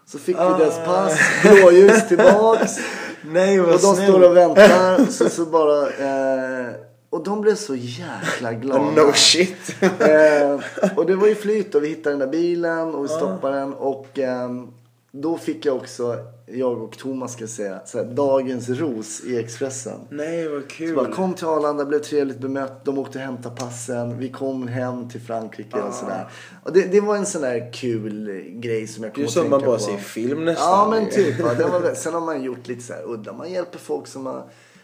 Så 0.06 0.18
fick 0.18 0.36
Ah. 0.38 0.56
vi 0.56 0.64
deras 0.64 0.84
pass, 0.86 1.18
blåljus 1.42 2.08
tillbaks. 2.08 2.72
Nej 3.22 3.58
vad 3.58 3.66
Och 3.66 3.72
de 3.72 3.78
snällt. 3.94 4.02
står 4.10 4.30
och 4.30 4.36
väntar. 4.36 5.04
Så, 5.10 5.28
så 5.28 5.44
bara, 5.44 5.82
eh, 5.88 6.72
och 7.10 7.24
de 7.24 7.40
blev 7.40 7.54
så 7.54 7.74
jäkla 7.74 8.52
glada. 8.52 8.80
No 9.02 9.12
shit. 9.14 9.76
eh, 9.82 10.60
och 10.96 11.06
det 11.06 11.16
var 11.16 11.26
ju 11.26 11.34
flyt 11.34 11.74
och 11.74 11.84
vi 11.84 11.88
hittade 11.88 12.12
den 12.12 12.18
där 12.18 12.26
bilen 12.38 12.94
och 12.94 13.04
vi 13.04 13.08
stoppade 13.08 13.56
den. 13.56 13.74
Och 13.74 14.18
ehm, 14.18 14.68
då 15.10 15.38
fick 15.38 15.66
jag 15.66 15.76
också, 15.76 16.16
jag 16.52 16.82
och 16.82 16.98
Thomas 16.98 17.32
ska 17.32 17.46
säga, 17.46 17.80
så 17.86 17.98
här, 17.98 18.04
dagens 18.04 18.68
ros 18.68 19.20
i 19.24 19.38
Expressen. 19.38 20.00
Nej, 20.10 20.48
vad 20.48 20.62
Så 20.62 20.68
kul. 20.68 20.96
bara, 20.96 21.12
kom 21.12 21.34
till 21.34 21.46
Arlanda, 21.46 21.84
blev 21.84 21.98
trevligt 21.98 22.38
bemött. 22.38 22.84
De 22.84 22.98
åkte 22.98 23.18
och 23.18 23.24
hämtade 23.24 23.56
passen. 23.56 24.18
Vi 24.18 24.28
kom 24.28 24.68
hem 24.68 25.08
till 25.08 25.20
Frankrike 25.20 25.80
och 25.80 25.94
sådär. 25.94 26.28
Och 26.64 26.72
det, 26.72 26.86
det 26.92 27.00
var 27.00 27.16
en 27.16 27.26
sån 27.26 27.42
där 27.42 27.72
kul 27.72 28.30
grej 28.60 28.86
som 28.86 29.04
jag 29.04 29.12
Det 29.12 29.14
kom 29.14 29.22
är 29.22 29.26
att 29.26 29.32
som 29.32 29.42
tänka 29.42 29.56
man 29.56 29.66
bara 29.66 29.76
på. 29.76 29.82
ser 29.82 29.96
film 29.96 30.44
nästan. 30.44 30.66
Ja 30.68 30.88
men 30.90 31.10
typ. 31.10 31.40
Va? 31.40 31.54
Det 31.54 31.64
var, 31.64 31.94
sen 31.94 32.14
har 32.14 32.20
man 32.20 32.42
gjort 32.42 32.68
lite 32.68 32.82
så 32.82 32.92
här 32.92 33.02
udda. 33.12 33.32
Man 33.32 33.50
hjälper 33.52 33.78
folk 33.78 34.06
som 34.06 34.22
man... 34.22 34.42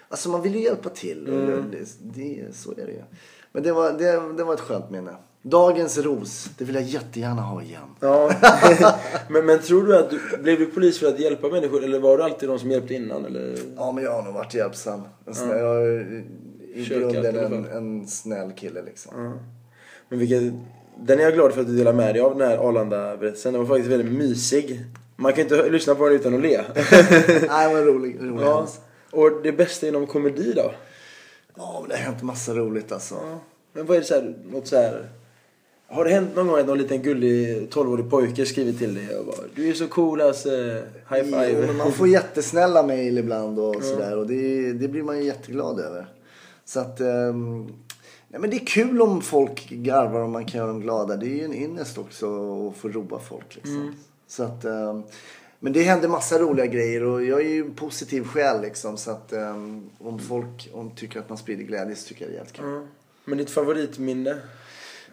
Alltså 0.09 0.29
man 0.29 0.43
vill 0.43 0.55
ju 0.55 0.61
hjälpa 0.63 0.89
till. 0.89 1.29
Mm. 1.29 1.47
Det, 1.71 1.79
det, 2.01 2.55
så 2.57 2.71
är 2.71 2.75
det 2.87 2.93
ju. 2.93 3.03
Men 3.53 3.63
det 3.63 3.73
var, 3.73 3.93
det, 3.93 4.37
det 4.37 4.45
var 4.45 4.55
ett 4.55 4.61
skönt 4.61 4.91
minne. 4.91 5.17
Dagens 5.47 5.99
ros. 5.99 6.51
Det 6.59 6.65
vill 6.65 6.75
jag 6.75 6.85
jättegärna 6.85 7.43
ha 7.43 7.63
igen. 7.63 7.81
Ja. 8.01 8.31
men, 9.29 9.47
men 9.47 9.59
tror 9.59 9.87
du 9.87 9.97
att 9.97 10.11
du, 10.11 10.21
blev 10.43 10.59
du 10.59 10.67
polis 10.67 10.99
för 10.99 11.07
att 11.07 11.19
hjälpa 11.19 11.49
människor 11.49 11.85
eller 11.85 11.99
var 11.99 12.17
du 12.19 12.23
alltid 12.23 12.49
de 12.49 12.59
som 12.59 12.71
hjälpte 12.71 12.95
innan? 12.95 13.25
Eller? 13.25 13.59
Ja 13.77 13.93
men 13.93 14.05
jag 14.05 14.13
har 14.13 14.23
nog 14.23 14.35
varit 14.35 14.55
hjälpsam. 14.55 15.03
Sån 15.33 15.49
där, 15.49 15.59
Jag 15.59 15.83
är 15.83 16.25
i 16.75 16.85
Kökat 16.85 17.13
grunden 17.13 17.55
en, 17.55 17.65
en 17.65 18.07
snäll 18.09 18.53
kille 18.53 18.83
liksom. 18.83 19.39
Men 20.09 20.19
vilket, 20.19 20.53
den 20.99 21.19
är 21.19 21.23
jag 21.23 21.35
glad 21.35 21.53
för 21.53 21.61
att 21.61 21.67
du 21.67 21.77
delar 21.77 21.93
med 21.93 22.15
dig 22.15 22.23
av 22.23 22.39
den 22.39 22.49
här 22.49 22.57
Arlanda-berättelsen. 22.57 23.53
Den 23.53 23.63
var 23.63 23.69
faktiskt 23.69 23.91
väldigt 23.91 24.13
mysig. 24.13 24.85
Man 25.17 25.33
kan 25.33 25.43
inte 25.43 25.69
lyssna 25.71 25.95
på 25.95 26.09
den 26.09 26.15
utan 26.15 26.35
att 26.35 26.41
le. 26.41 26.63
Nej 27.49 27.75
men 27.75 27.85
rolig, 27.85 28.17
rolig 28.21 28.45
ja. 28.45 28.69
Och 29.11 29.43
det 29.43 29.53
bästa 29.53 29.89
inom 29.89 30.07
komedi 30.07 30.53
då? 30.57 30.71
Ja 31.57 31.79
men 31.81 31.89
det 31.89 31.97
har 31.97 32.03
hänt 32.03 32.23
massa 32.23 32.55
roligt 32.55 32.93
alltså. 32.93 33.15
Men 33.73 33.87
vad 33.87 33.97
är 33.97 34.01
det 34.01 34.07
så 34.07 34.15
här, 34.15 34.37
något 34.45 34.67
så 34.67 34.77
här... 34.77 35.09
Har 35.95 36.05
det 36.05 36.11
hänt 36.11 36.37
någon 36.37 36.47
gång 36.47 36.59
att 36.59 36.67
någon 36.67 36.79
liten 36.79 37.03
gullig 37.03 37.69
12-årig 37.71 38.11
pojke 38.11 38.47
skriver 38.47 38.73
till 38.73 38.95
dig 38.95 39.17
och 39.17 39.27
bara 39.27 39.37
Du 39.55 39.69
är 39.69 39.75
så 39.75 39.89
cool 39.89 40.21
alltså, 40.21 40.51
high 41.11 41.25
five. 41.25 41.51
Jo, 41.53 41.67
men 41.67 41.77
man 41.77 41.93
får 41.93 42.09
jättesnälla 42.09 42.83
mejl 42.83 43.19
ibland 43.19 43.59
och 43.59 43.83
sådär. 43.83 44.17
Och 44.19 44.27
det, 44.27 44.73
det 44.73 44.89
blir 44.89 45.03
man 45.03 45.19
ju 45.19 45.25
jätteglad 45.25 45.81
över. 45.81 46.07
Så 46.65 46.81
att... 46.81 47.01
ehm, 47.01 47.63
nej, 48.29 48.41
men 48.41 48.51
det 48.51 48.57
är 48.57 48.67
kul 48.67 49.03
om 49.03 49.23
folk 49.23 49.69
garvar 49.71 50.21
och 50.21 50.29
man 50.29 50.45
kan 50.45 50.59
göra 50.59 50.69
dem 50.69 50.81
glada. 50.81 51.17
Det 51.17 51.27
är 51.27 51.37
ju 51.37 51.45
en 51.45 51.55
ynnest 51.55 51.99
också 51.99 52.27
att 52.69 52.77
få 52.77 52.89
roa 52.89 53.19
folk 53.19 53.55
liksom. 53.55 53.95
Så 54.27 54.43
att... 54.43 54.65
ehm, 54.65 55.03
men 55.61 55.73
det 55.73 55.83
händer 55.83 56.09
massa 56.09 56.39
roliga 56.39 56.67
grejer 56.67 57.05
och 57.05 57.25
jag 57.25 57.41
är 57.41 57.49
ju 57.49 57.61
en 57.61 57.75
positiv 57.75 58.25
själ 58.25 58.63
liksom. 58.63 58.97
Så 58.97 59.11
att 59.11 59.33
ehm, 59.33 59.91
om 59.99 60.19
folk 60.19 60.71
om 60.73 60.91
tycker 60.91 61.21
att 61.21 61.29
man 61.29 61.39
sprider 61.39 61.65
glädje 61.65 61.97
så 61.97 62.09
tycker 62.09 62.25
jag 62.25 62.31
det 62.31 62.35
är 62.35 62.37
jävligt 62.37 62.57
kul. 62.57 62.67
Ja. 62.67 62.83
Men 63.25 63.39
ditt 63.39 63.51
favoritminne? 63.51 64.37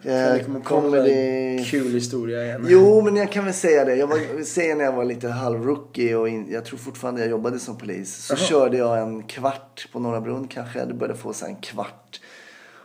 Eh, 0.04 0.10
det 0.12 0.48
någon 0.48 0.62
comedy- 0.62 1.64
kul 1.64 1.92
historia 1.94 2.44
igen? 2.44 2.66
Jo, 2.68 3.02
men 3.02 3.16
jag 3.16 3.32
kan 3.32 3.44
väl 3.44 3.54
säga 3.54 3.84
det. 3.84 3.96
Jag 3.96 4.06
var, 4.06 4.44
säger 4.44 4.76
när 4.76 4.84
jag 4.84 4.92
var 4.92 5.04
lite 5.04 5.28
halvrookie 5.28 6.16
och 6.16 6.28
in, 6.28 6.46
jag 6.50 6.64
tror 6.64 6.78
fortfarande 6.78 7.20
jag 7.20 7.30
jobbade 7.30 7.58
som 7.58 7.78
polis. 7.78 8.16
Så 8.16 8.36
körde 8.36 8.76
jag 8.76 8.98
en 8.98 9.22
kvart 9.22 9.88
på 9.92 9.98
Norra 10.00 10.20
Brunn 10.20 10.48
kanske. 10.48 10.84
Det 10.84 10.94
började 10.94 11.18
få 11.18 11.32
så 11.32 11.46
en 11.46 11.56
kvart. 11.56 12.20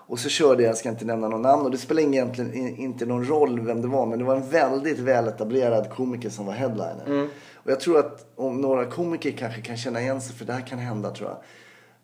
Och 0.09 0.19
så 0.19 0.29
körde 0.29 0.63
jag, 0.63 0.69
jag 0.69 0.77
ska 0.77 0.89
inte 0.89 1.05
nämna 1.05 1.27
någon 1.27 1.41
namn 1.41 1.63
och 1.65 1.71
det 1.71 1.77
spelar 1.77 2.01
egentligen 2.01 2.53
inte 2.77 3.05
någon 3.05 3.25
roll 3.27 3.59
vem 3.59 3.81
det 3.81 3.87
var. 3.87 4.05
Men 4.05 4.19
det 4.19 4.25
var 4.25 4.35
en 4.35 4.49
väldigt 4.49 4.99
väletablerad 4.99 5.89
komiker 5.89 6.29
som 6.29 6.45
var 6.45 6.53
headliner. 6.53 7.27
Och 7.53 7.71
jag 7.71 7.79
tror 7.79 7.99
att 7.99 8.25
om 8.35 8.61
några 8.61 8.85
komiker 8.85 9.31
kanske 9.31 9.61
kan 9.61 9.77
känna 9.77 10.01
igen 10.01 10.21
sig, 10.21 10.35
för 10.35 10.45
det 10.45 10.53
här 10.53 10.67
kan 10.67 10.79
hända 10.79 11.09
tror 11.11 11.29
jag. 11.29 11.37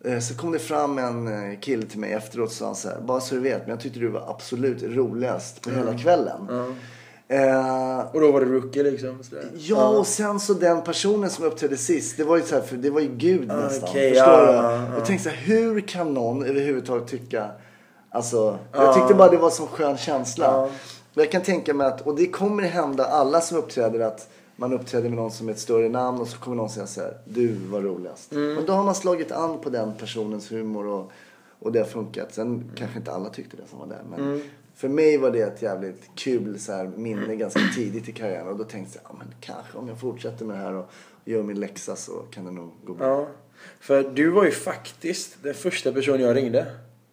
Eh, 0.03 0.19
Så 0.19 0.35
kom 0.35 0.51
det 0.51 0.59
fram 0.59 0.97
en 0.97 1.27
eh, 1.51 1.59
kille 1.59 1.85
till 1.85 1.99
mig 1.99 2.13
efteråt 2.13 2.47
och 2.49 2.53
sa 2.55 2.75
så 2.75 2.87
här, 2.89 3.01
bara 3.01 3.21
så 3.21 3.35
du 3.35 3.41
vet, 3.41 3.59
men 3.61 3.69
jag 3.69 3.79
tyckte 3.79 3.99
du 3.99 4.07
var 4.07 4.29
absolut 4.29 4.83
roligast 4.83 5.61
på 5.61 5.69
hela 5.69 5.97
kvällen. 5.97 6.47
Eh, 7.27 7.99
Och 8.13 8.21
då 8.21 8.31
var 8.31 8.39
det 8.39 8.45
rookie 8.45 8.83
liksom? 8.83 9.23
Sådär. 9.23 9.43
Ja, 9.55 9.87
och 9.87 10.07
sen 10.07 10.39
så 10.39 10.53
den 10.53 10.81
personen 10.83 11.29
som 11.29 11.45
uppträdde 11.45 11.77
sist, 11.77 12.17
det 12.17 12.23
var 12.23 12.37
ju 12.37 12.43
så 12.43 12.55
här, 12.55 12.61
för 12.61 12.75
det 12.77 12.89
var 12.89 13.01
ju 13.01 13.07
Gud 13.15 13.47
nästan. 13.47 13.89
okej, 13.89 14.09
förstår 14.13 14.33
ja, 14.33 14.45
du? 14.45 14.51
ja, 14.53 14.73
ja. 14.73 14.93
Jag 14.97 15.05
tänkte 15.05 15.29
så 15.29 15.35
här, 15.35 15.41
hur 15.45 15.81
kan 15.81 16.13
någon 16.13 16.45
överhuvudtaget 16.45 17.07
tycka, 17.07 17.49
alltså, 18.09 18.59
jag 18.73 18.95
tyckte 18.95 19.13
bara 19.13 19.29
det 19.29 19.37
var 19.37 19.49
så 19.49 19.65
skön 19.67 19.97
känsla. 19.97 20.69
Jag 21.13 21.31
kan 21.31 21.41
tänka 21.41 21.73
mig 21.73 21.87
att, 21.87 22.01
och 22.01 22.15
det 22.15 22.25
kommer 22.27 22.63
hända 22.63 23.05
alla 23.05 23.41
som 23.41 23.57
uppträder 23.57 23.99
att 23.99 24.27
man 24.63 24.73
uppträder 24.73 25.09
med 25.09 25.17
någon 25.17 25.31
som 25.31 25.47
är 25.47 25.51
ett 25.51 25.59
större 25.59 25.89
namn 25.89 26.19
och 26.21 26.27
så 26.27 26.37
kommer 26.37 26.57
någon 26.57 26.69
säga 26.69 26.87
så 26.87 27.01
här, 27.01 27.17
du 27.25 27.53
var 27.53 27.81
roligast. 27.81 28.31
Mm. 28.31 28.53
Men 28.53 28.65
då 28.65 28.73
har 28.73 28.83
man 28.83 28.95
slagit 28.95 29.31
an 29.31 29.59
på 29.61 29.69
den 29.69 29.93
personens 29.99 30.51
humor 30.51 30.87
och, 30.87 31.11
och 31.59 31.71
det 31.71 31.79
har 31.79 31.85
funkat. 31.85 32.33
Sen 32.33 32.71
kanske 32.75 32.97
inte 32.97 33.11
alla 33.11 33.29
tyckte 33.29 33.57
det 33.57 33.63
som 33.69 33.79
var 33.79 33.87
där. 33.87 34.01
Men 34.09 34.19
Mm. 34.19 34.41
för 34.75 34.87
mig 34.87 35.17
var 35.17 35.31
det 35.31 35.39
ett 35.41 35.61
jävligt 35.61 36.09
kul 36.15 36.59
så 36.59 36.71
här, 36.71 36.91
minne 36.97 37.35
ganska 37.35 37.59
tidigt 37.75 38.09
i 38.09 38.11
karriären. 38.11 38.47
Och 38.47 38.57
då 38.57 38.63
tänkte 38.63 38.99
jag, 39.03 39.11
ja 39.11 39.15
men 39.19 39.27
kanske 39.39 39.77
om 39.77 39.87
jag 39.87 39.99
fortsätter 39.99 40.45
med 40.45 40.55
det 40.57 40.61
här 40.61 40.73
och 40.73 40.89
gör 41.25 41.43
min 41.43 41.59
läxa 41.59 41.95
så 41.95 42.11
kan 42.31 42.45
det 42.45 42.51
nog 42.51 42.71
gå 42.85 42.93
bra. 42.93 43.07
Ja. 43.07 43.27
För 43.79 44.03
du 44.03 44.29
var 44.29 44.45
ju 44.45 44.51
faktiskt 44.51 45.43
den 45.43 45.53
första 45.53 45.91
personen 45.91 46.21
jag 46.21 46.35
ringde. 46.35 46.65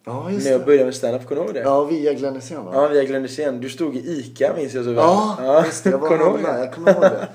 Ja, 0.05 0.31
just 0.31 0.45
När 0.45 0.51
jag 0.51 0.61
det. 0.61 0.65
började 0.65 0.85
med 0.85 0.95
stand-up, 0.95 1.27
kommer 1.27 1.41
du 1.41 1.45
ihåg 1.47 1.53
det? 1.55 1.59
Ja, 1.59 1.83
via 1.83 2.13
Glenn 2.13 2.35
Hysén 2.35 2.65
va? 2.65 2.71
Ja, 2.73 2.87
via 2.87 3.03
Glenn 3.03 3.21
Hysén. 3.21 3.61
Du 3.61 3.69
stod 3.69 3.95
i 3.95 3.99
ICA 3.99 4.53
minns 4.57 4.73
jag 4.73 4.83
så 4.83 4.89
väl. 4.89 4.97
Ja, 4.97 5.63
just 5.65 5.83
det. 5.83 5.89
Jag 5.89 5.97
var 5.97 6.07
Kommer 6.07 6.25
ihåg 6.25 6.39
det? 6.43 6.59
Jag 6.59 6.73
kommer 6.73 6.91
ihåg 6.91 7.01
det. 7.01 7.27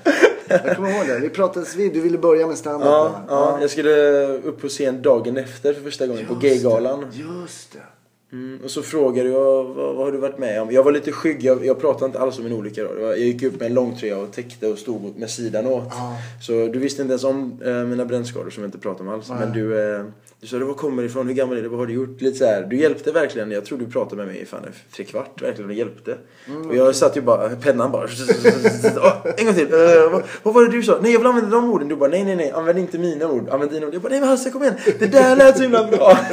Jag 0.49 0.75
kommer 0.75 0.89
ihåg 0.97 1.07
det. 1.07 1.19
Vi 1.19 1.29
pratades 1.29 1.75
vid. 1.75 1.93
Du 1.93 2.01
ville 2.01 2.17
börja 2.17 2.47
med 2.47 2.57
stand-up 2.57 2.85
Ja, 2.87 3.03
va? 3.03 3.21
ja, 3.29 3.57
jag 3.61 3.69
skulle 3.69 3.91
upp 4.27 4.61
på 4.61 4.67
scen 4.67 5.01
dagen 5.01 5.37
efter 5.37 5.73
för 5.73 5.81
första 5.81 6.07
gången 6.07 6.25
på 6.25 6.33
Just 6.33 6.41
det. 6.41 6.47
Gaygalan. 6.49 7.05
Just 7.13 7.71
det. 7.73 7.79
Mm, 8.31 8.59
och 8.63 8.71
så 8.71 8.81
frågade 8.81 9.29
jag 9.29 9.63
vad, 9.63 9.95
vad 9.95 10.05
har 10.05 10.11
du 10.11 10.17
varit 10.17 10.37
med 10.37 10.61
om? 10.61 10.71
Jag 10.71 10.83
var 10.83 10.91
lite 10.91 11.11
skygg, 11.11 11.43
jag, 11.43 11.65
jag 11.65 11.81
pratade 11.81 12.05
inte 12.05 12.19
alls 12.19 12.37
om 12.37 12.43
min 12.43 12.53
olycka 12.53 12.83
då. 12.83 12.93
Det 12.93 13.01
var, 13.01 13.07
jag 13.09 13.19
gick 13.19 13.43
upp 13.43 13.59
med 13.59 13.65
en 13.65 13.73
långtröja 13.73 14.17
och 14.17 14.31
täckte 14.31 14.67
och 14.67 14.77
stod 14.77 15.17
med 15.19 15.29
sidan 15.29 15.67
åt. 15.67 15.83
Ja. 15.89 16.17
Så 16.41 16.51
du 16.51 16.79
visste 16.79 17.01
inte 17.01 17.11
ens 17.11 17.23
om 17.23 17.59
eh, 17.65 17.73
mina 17.73 18.05
brännskador 18.05 18.49
som 18.49 18.63
jag 18.63 18.67
inte 18.67 18.77
pratade 18.77 19.09
om 19.09 19.15
alls. 19.15 19.29
Men 19.29 19.53
du, 19.53 19.93
eh, 19.95 20.03
du 20.41 20.47
sa, 20.47 20.57
var 20.57 20.73
kommer 20.73 21.03
det 21.03 21.07
ifrån? 21.07 21.27
Hur 21.27 21.33
gammal 21.33 21.57
är 21.57 21.61
du? 21.61 21.67
Vad 21.67 21.79
har 21.79 21.87
du 21.87 21.93
gjort? 21.93 22.21
Lite 22.21 22.37
så 22.37 22.45
här. 22.45 22.63
Du 22.63 22.77
hjälpte 22.77 23.11
verkligen. 23.11 23.51
Jag 23.51 23.65
tror 23.65 23.77
du 23.77 23.87
pratade 23.87 24.15
med 24.15 24.27
mig 24.27 24.41
i 24.41 24.45
fan 24.45 24.65
tre 24.95 25.05
kvart 25.05 25.41
verkligen 25.41 25.69
och 25.69 25.75
hjälpte. 25.75 26.17
Mm, 26.47 26.69
och 26.69 26.75
jag 26.75 26.95
satt 26.95 27.17
ju 27.17 27.21
bara, 27.21 27.49
pennan 27.49 27.91
bara. 27.91 28.07
En 29.37 29.45
gång 29.45 29.55
till. 29.55 29.73
Eh, 29.73 30.11
vad, 30.11 30.23
vad 30.43 30.53
var 30.53 30.65
det 30.65 30.71
du 30.71 30.83
sa? 30.83 30.99
Nej 31.01 31.11
jag 31.11 31.19
vill 31.19 31.27
använda 31.27 31.49
de 31.49 31.69
orden. 31.69 31.87
Du 31.87 31.95
bara, 31.95 32.09
nej 32.09 32.23
nej 32.23 32.35
nej, 32.35 32.51
använd 32.51 32.79
inte 32.79 32.97
mina 32.97 33.31
ord. 33.31 33.49
Använd 33.49 33.71
dina 33.71 33.87
ord. 33.87 33.93
Jag 33.93 34.01
bara, 34.01 34.09
nej 34.09 34.19
men 34.19 34.29
Hasse 34.29 34.49
kom 34.49 34.63
igen. 34.63 34.75
Det 34.99 35.07
där 35.07 35.35
lät 35.35 35.57
så 35.57 35.63
himla 35.63 35.87
bra. 35.87 36.17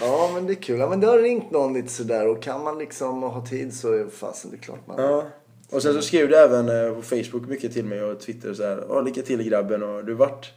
Ja, 0.00 0.30
men 0.34 0.46
det 0.46 0.52
är 0.52 0.62
kul. 0.62 0.78
Ja, 0.78 0.88
men 0.88 1.00
det 1.00 1.06
har 1.06 1.18
ringt 1.18 1.50
någon 1.50 1.74
lite 1.74 1.88
sådär. 1.88 2.28
Och 2.28 2.42
kan 2.42 2.64
man 2.64 2.78
liksom 2.78 3.22
ha 3.22 3.46
tid 3.46 3.74
så 3.74 3.92
är 3.92 4.06
fasen 4.10 4.50
det 4.50 4.56
är 4.56 4.60
klart 4.60 4.86
man... 4.86 5.00
Ja. 5.00 5.26
Och 5.70 5.82
sen 5.82 5.94
så 5.94 6.02
skrev 6.02 6.28
du 6.28 6.36
även 6.36 6.68
eh, 6.68 6.94
på 6.94 7.02
Facebook 7.02 7.48
mycket 7.48 7.72
till 7.72 7.84
mig 7.84 8.02
och 8.02 8.20
Twitter 8.20 8.54
så 8.54 8.62
här. 8.62 8.84
Ja, 8.88 9.00
lycka 9.00 9.22
till 9.22 9.42
grabben 9.42 9.82
och 9.82 10.04
du 10.04 10.14
vart 10.14 10.52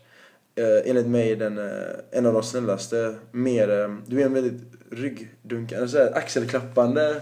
eh, 0.56 0.90
enligt 0.90 1.08
mig 1.08 1.36
den, 1.36 1.58
eh, 1.58 1.96
en 2.12 2.26
av 2.26 2.34
de 2.34 2.44
snällaste. 2.44 3.16
Mer, 3.32 3.82
eh, 3.82 3.96
du 4.06 4.22
är 4.22 4.26
en 4.26 4.34
väldigt 4.34 4.62
ryggdunkande, 4.92 5.88
så 5.88 5.98
här, 5.98 6.18
axelklappande. 6.18 7.22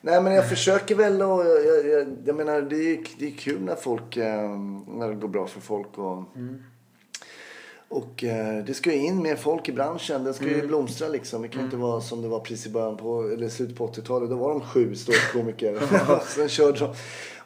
Nej 0.00 0.22
men 0.22 0.32
jag 0.32 0.48
försöker 0.48 0.94
väl 0.94 1.22
och 1.22 1.46
jag, 1.46 1.66
jag, 1.66 1.88
jag, 1.88 2.16
jag 2.24 2.36
menar 2.36 2.62
det 2.62 2.76
är, 2.76 2.98
det 3.18 3.26
är 3.26 3.30
kul 3.30 3.60
när 3.60 3.74
folk, 3.74 4.16
eh, 4.16 4.50
när 4.88 5.08
det 5.08 5.14
går 5.14 5.28
bra 5.28 5.46
för 5.46 5.60
folk 5.60 5.98
och 5.98 6.24
Och 7.88 8.24
eh, 8.24 8.64
det 8.64 8.74
ska 8.74 8.92
ju 8.92 8.96
in 8.96 9.22
mer 9.22 9.36
folk 9.36 9.68
i 9.68 9.72
branschen. 9.72 10.24
Den 10.24 10.34
ska 10.34 10.44
ju 10.44 10.66
blomstra 10.66 11.08
liksom. 11.08 11.42
Det 11.42 11.48
kan 11.48 11.64
inte 11.64 11.76
vara 11.76 12.00
som 12.00 12.22
det 12.22 12.28
var 12.28 12.40
precis 12.40 12.66
i 12.66 12.70
början 12.70 12.96
på, 12.96 13.22
eller 13.22 13.48
slutet 13.48 13.76
på 13.76 13.86
80-talet. 13.86 14.30
Då 14.30 14.36
var 14.36 14.50
de 14.50 14.60
sju 14.60 14.94
ståuppkomiker. 14.94 15.78
Sen 16.26 16.48
körde 16.48 16.78
de. 16.78 16.94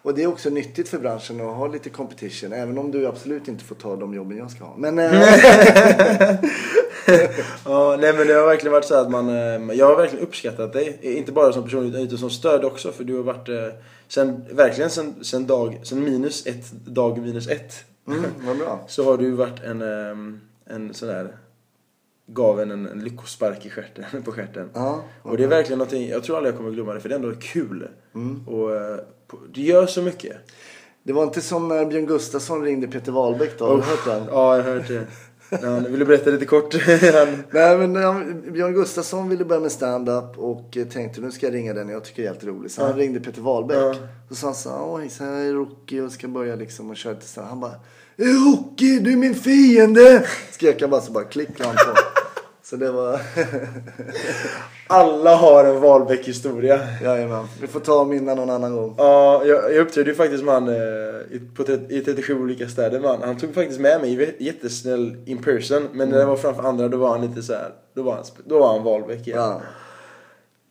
Och 0.04 0.14
det 0.14 0.22
är 0.22 0.26
också 0.26 0.50
nyttigt 0.50 0.88
för 0.88 0.98
branschen 0.98 1.40
att 1.40 1.56
ha 1.56 1.66
lite 1.66 1.90
competition. 1.90 2.52
Även 2.52 2.78
om 2.78 2.90
du 2.90 3.06
absolut 3.06 3.48
inte 3.48 3.64
får 3.64 3.74
ta 3.74 3.96
de 3.96 4.14
jobben 4.14 4.38
jag 4.38 4.50
ska 4.50 4.64
ha. 4.64 4.76
Men 4.76 4.98
eh, 4.98 5.12
Ja, 7.64 7.96
nej 8.00 8.12
men 8.12 8.26
det 8.26 8.34
har 8.34 8.46
verkligen 8.46 8.72
varit 8.72 8.84
så 8.84 8.94
att 8.94 9.10
man, 9.10 9.28
eh, 9.28 9.74
jag 9.74 9.86
har 9.86 9.96
verkligen 9.96 10.24
uppskattat 10.24 10.72
dig. 10.72 10.98
Inte 11.02 11.32
bara 11.32 11.52
som 11.52 11.64
person 11.64 11.86
utan 11.86 12.00
utan 12.00 12.18
som 12.18 12.30
stöd 12.30 12.64
också. 12.64 12.92
För 12.92 13.04
du 13.04 13.16
har 13.16 13.22
varit, 13.22 13.48
eh, 13.48 13.68
sen, 14.08 14.44
verkligen 14.50 14.90
sen, 14.90 15.14
sen 15.22 15.46
dag, 15.46 15.80
sen 15.82 16.04
minus 16.04 16.46
ett, 16.46 16.72
dag 16.72 17.18
minus 17.18 17.48
ett. 17.48 17.84
mm, 18.08 18.24
vad 18.46 18.58
bra. 18.58 18.84
Så 18.88 19.04
har 19.04 19.16
du 19.16 19.30
varit 19.30 19.62
en, 19.62 19.82
eh, 19.82 20.74
en 20.74 20.94
sån 20.94 21.08
där, 21.08 21.36
gav 22.26 22.60
en, 22.60 22.70
en 22.70 23.00
lyckospark 23.00 23.66
i 23.66 23.70
stjärten, 23.70 24.04
på 24.24 24.32
stjärten. 24.32 24.70
Ja, 24.74 25.04
Och 25.22 25.36
det 25.36 25.44
är 25.44 25.48
verkligen 25.48 25.78
någonting, 25.78 26.08
jag 26.08 26.24
tror 26.24 26.36
aldrig 26.36 26.52
jag 26.52 26.58
kommer 26.58 26.70
glömma 26.70 26.94
det 26.94 27.00
för 27.00 27.08
det 27.08 27.14
är 27.14 27.18
ändå 27.18 27.34
kul. 27.40 27.88
Mm. 28.14 28.48
Och 28.48 28.76
eh, 28.76 28.98
det 29.54 29.60
gör 29.60 29.86
så 29.86 30.02
mycket. 30.02 30.36
Det 31.02 31.12
var 31.12 31.22
inte 31.22 31.40
som 31.40 31.68
när 31.68 31.86
Björn 31.86 32.06
Gustafsson 32.06 32.64
ringde 32.64 32.86
Peter 32.86 33.12
Wahlbeck 33.12 33.58
då. 33.58 33.66
Har 33.66 33.76
du 33.76 33.82
hört 33.82 34.04
den? 34.04 34.24
Ja, 34.30 34.56
jag 34.56 34.64
har 34.64 34.72
hört 34.72 34.88
det. 34.88 35.06
Ja, 35.62 35.78
vill 35.78 35.98
du 35.98 36.04
berätta 36.04 36.30
lite 36.30 36.46
kort? 36.46 36.74
Nej 37.50 37.78
men 37.78 37.94
ja, 37.94 38.22
Björn 38.52 38.72
Gustafsson 38.72 39.28
ville 39.28 39.44
börja 39.44 39.60
med 39.60 39.72
stand-up 39.72 40.38
och 40.38 40.76
eh, 40.76 40.86
tänkte 40.86 41.20
nu 41.20 41.30
ska 41.30 41.46
jag 41.46 41.54
ringa 41.54 41.74
den 41.74 41.88
jag 41.88 42.04
tycker 42.04 42.22
är 42.22 42.26
helt 42.26 42.44
rolig. 42.44 42.70
Så 42.70 42.86
han 42.86 42.96
ringde 42.96 43.20
Peter 43.20 43.42
Wahlbeck. 43.42 43.76
Ja. 43.76 43.94
Så 44.28 44.34
sa 44.34 44.46
han 44.46 44.54
så 44.54 44.98
här, 44.98 45.08
så 45.08 45.24
jag 45.24 45.46
är 45.46 45.52
rookie 45.52 46.02
och 46.02 46.12
ska 46.12 46.28
börja 46.28 46.56
liksom 46.56 46.90
och 46.90 46.96
köra 46.96 47.12
lite 47.12 47.26
stand 47.26 47.48
Han 47.48 47.60
bara, 47.60 47.74
"Är 48.16 48.50
rookie, 48.50 49.00
du 49.00 49.12
är 49.12 49.16
min 49.16 49.34
fiende! 49.34 50.26
Skrek 50.50 50.80
han 50.80 50.90
bara 50.90 51.00
så 51.00 51.12
bara 51.12 51.24
klickade 51.24 51.64
han 51.68 51.76
på. 51.76 52.00
Så 52.62 52.76
det 52.76 52.90
var... 52.92 53.20
Alla 54.86 55.36
har 55.36 55.64
en 55.64 55.80
Wahlbeck-historia. 55.80 56.80
Jajamän. 57.02 57.46
Vi 57.60 57.66
får 57.66 57.80
ta 57.80 58.04
mina 58.04 58.34
någon 58.34 58.50
annan 58.50 58.76
gång. 58.76 58.94
Ja, 58.98 59.44
jag, 59.44 59.74
jag 59.74 59.80
uppträdde 59.80 60.10
ju 60.10 60.16
faktiskt 60.16 60.44
med 60.44 60.54
han 60.54 60.68
eh, 60.68 60.74
i, 61.30 61.40
på, 61.56 61.64
tre- 61.64 61.86
i 61.88 62.00
37 62.00 62.42
olika 62.42 62.68
städer 62.68 63.00
man. 63.00 63.22
Han 63.22 63.36
tog 63.36 63.54
faktiskt 63.54 63.80
med 63.80 64.00
mig, 64.00 64.36
jättesnäll 64.40 65.16
in 65.26 65.42
person. 65.42 65.88
Men 65.92 66.08
när 66.08 66.18
det 66.18 66.24
var 66.24 66.36
framför 66.36 66.62
andra 66.62 66.88
då 66.88 66.96
var 66.96 67.08
han 67.08 67.20
lite 67.28 67.42
så 67.42 67.52
här. 67.52 67.70
Då 67.94 68.02
var 68.02 68.12
han, 68.14 68.24
då 68.44 68.58
var 68.58 68.72
han 68.74 68.82
Wahlbeck 68.84 69.26
igen. 69.26 69.38
Ja. 69.38 69.60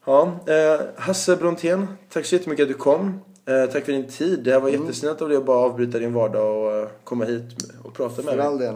Ja, 0.05 0.39
eh, 0.53 0.81
Hasse 0.95 1.35
Brontén, 1.35 1.87
tack 2.13 2.25
så 2.25 2.35
jättemycket 2.35 2.63
att 2.63 2.69
du 2.69 2.73
kom. 2.73 3.21
Eh, 3.45 3.65
tack 3.71 3.85
för 3.85 3.91
din 3.91 4.07
tid. 4.07 4.39
Det 4.43 4.51
här 4.51 4.59
var 4.59 4.69
Mm. 4.69 4.81
jättesnällt 4.81 5.21
av 5.21 5.29
dig 5.29 5.37
att 5.37 5.45
bara 5.45 5.57
avbryta 5.57 5.99
din 5.99 6.13
vardag 6.13 6.57
och 6.65 6.71
eh, 6.81 6.87
komma 7.03 7.25
hit 7.25 7.43
och 7.83 7.93
prata 7.93 8.15
med 8.15 8.25
För 8.25 8.37
mig. 8.37 8.45
all 8.45 8.57
del. 8.57 8.75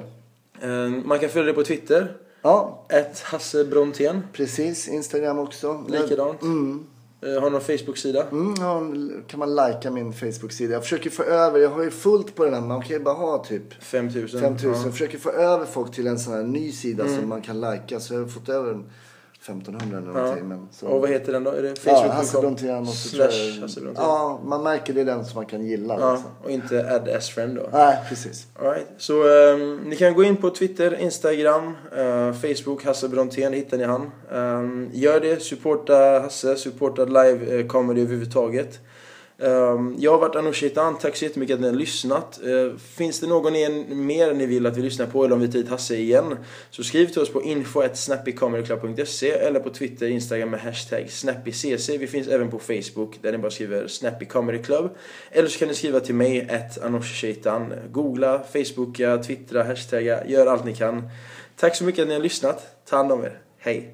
Eh, 0.62 0.90
man 1.06 1.20
kan 1.20 1.30
följa 1.30 1.46
dig 1.46 1.54
på 1.54 1.64
Twitter. 1.64 2.14
Ja, 2.42 2.86
Ett 2.90 3.20
Hasse 3.20 3.66
Brontén. 3.66 4.22
precis. 4.34 4.88
Instagram 4.88 5.40
också. 5.40 5.86
Likadant. 5.90 6.42
Mm. 6.42 6.86
Eh, 7.22 7.42
har 7.42 7.50
någon 7.50 7.62
Facebook-sida? 7.62 8.24
Mm, 8.32 8.56
ja, 8.60 8.82
kan 9.28 9.40
man 9.40 9.56
likea 9.56 9.92
min 9.92 10.14
Facebook-sida. 10.14 10.74
Jag 10.74 10.84
försöker 10.84 11.10
få 11.10 11.24
över, 11.24 11.60
jag 11.60 11.70
har 11.70 11.84
ju 11.84 11.92
fullt 11.92 12.36
på 12.36 12.46
den 12.46 12.54
här, 12.54 12.62
man 12.62 12.82
kan 12.82 12.90
ju 12.98 13.00
bara 13.04 13.16
ha 13.16 13.44
typ 13.44 13.84
5000. 13.84 14.40
5000. 14.42 14.70
Ja. 14.72 14.84
Jag 14.84 14.92
försöker 14.92 15.18
få 15.18 15.30
över 15.30 15.66
folk 15.66 15.92
till 15.92 16.08
en 16.08 16.20
sån 16.20 16.34
här 16.34 16.44
ny 16.44 16.72
sida 16.72 17.08
som 17.08 17.30
man 17.30 17.42
kan 17.42 17.62
likea. 17.62 18.00
Så 18.00 18.14
jag 18.14 18.22
har 18.22 18.28
fått 18.28 18.50
över 18.50 18.80
1500 19.50 19.98
eller 19.98 20.08
någonting. 20.14 20.48
Men, 20.48 20.68
så. 20.72 20.88
Och 20.88 21.02
vad 21.02 21.10
heter 21.10 21.34
den 21.34 21.44
då? 21.44 21.52
Är 21.52 21.62
det 21.62 21.68
Ja, 21.68 21.76
Facebook.com? 21.76 22.12
Hasse 22.12 22.40
Brontén 22.42 22.78
och 22.80 22.88
så 22.88 23.10
Slash 23.10 23.62
Hasse 23.62 23.82
Brontén. 23.82 24.04
Ja, 24.04 24.40
man 24.46 24.64
märker 24.64 24.94
det 24.94 25.02
är 25.02 25.06
den 25.06 25.26
som 25.26 25.36
man 25.36 25.46
kan 25.46 25.66
gilla. 25.66 25.98
Ja, 26.00 26.12
Liksom. 26.14 26.32
och 26.44 26.52
inte 26.52 26.96
add 26.96 27.10
as 27.10 27.30
friend 27.30 27.56
då. 27.56 27.70
Nej, 27.72 27.98
precis. 28.10 28.48
All 28.60 28.66
right. 28.72 28.88
Så 28.98 29.14
ehm, 29.30 29.78
ni 29.78 29.96
kan 29.96 30.14
gå 30.14 30.24
in 30.24 30.38
på 30.38 30.50
Twitter, 30.50 31.00
Instagram, 31.00 31.76
eh, 31.98 32.34
Facebook, 32.34 32.86
Hasse 32.86 33.08
Brontén, 33.10 33.54
hittar 33.54 33.78
ni 33.78 33.84
han. 33.84 34.12
Ehm, 34.32 34.90
gör 34.94 35.20
det, 35.20 35.44
supporta 35.44 36.20
Hasse, 36.20 36.56
supporta 36.56 37.06
live 37.06 37.60
eh, 37.60 37.68
comedy 37.68 38.02
överhuvudtaget. 38.02 38.80
Ehm, 39.40 39.96
jag 40.00 40.12
har 40.12 40.20
varit 40.20 40.36
Anoush 40.36 40.60
Shaitan, 40.60 40.98
tack 40.98 41.16
så 41.16 41.26
jättemycket 41.26 41.54
att 41.54 41.62
ni 41.62 41.68
har 41.68 41.76
lyssnat. 41.76 42.40
Ehm, 42.44 42.80
finns 42.80 43.20
det 43.20 43.28
någon 43.28 43.54
mer 44.06 44.34
ni 44.34 44.46
vill 44.46 44.66
att 44.66 44.78
vi 44.78 44.82
lyssnar 44.82 45.06
på 45.06 45.26
eller 45.26 45.36
om 45.36 45.42
vi 45.42 45.48
tar 45.48 45.60
hit 45.60 45.70
Hasse 45.70 45.96
igen? 45.96 46.38
Så 46.70 46.84
skriv 46.84 47.08
till 47.08 47.22
oss 47.22 47.30
på 47.30 47.44
info.snappycomedyclub.se 47.44 49.32
eller 49.32 49.60
på 49.60 49.70
Twitter, 49.70 50.08
Instagram 50.08 50.50
med 50.50 50.60
hashtag 50.60 51.12
snappycc. 51.12 51.90
Vi 51.90 52.08
finns 52.08 52.28
även 52.28 52.52
på 52.52 52.60
Facebook 52.60 53.20
där 53.22 53.32
ni 53.32 53.38
bara 53.38 53.52
skriver 53.52 53.88
Snappy 53.88 54.26
Comedy 54.26 54.64
Club. 54.64 54.90
Eller 55.32 55.48
så 55.48 55.60
kan 55.60 55.68
ni 55.68 55.74
skriva 55.74 56.00
till 56.00 56.16
mig, 56.16 56.48
ett 56.50 57.04
Shaitan. 57.04 57.74
Googla, 57.92 58.44
Facebooka, 58.54 59.18
twittra, 59.18 59.64
hashtagga, 59.64 60.28
gör 60.28 60.48
allt 60.48 60.66
ni 60.66 60.76
kan. 60.76 61.10
Tack 61.56 61.76
så 61.76 61.84
mycket 61.84 62.02
att 62.02 62.08
ni 62.08 62.14
har 62.14 62.22
lyssnat. 62.22 62.86
Ta 62.90 62.98
hand 62.98 63.12
om 63.12 63.24
er. 63.24 63.42
Hej! 63.58 63.94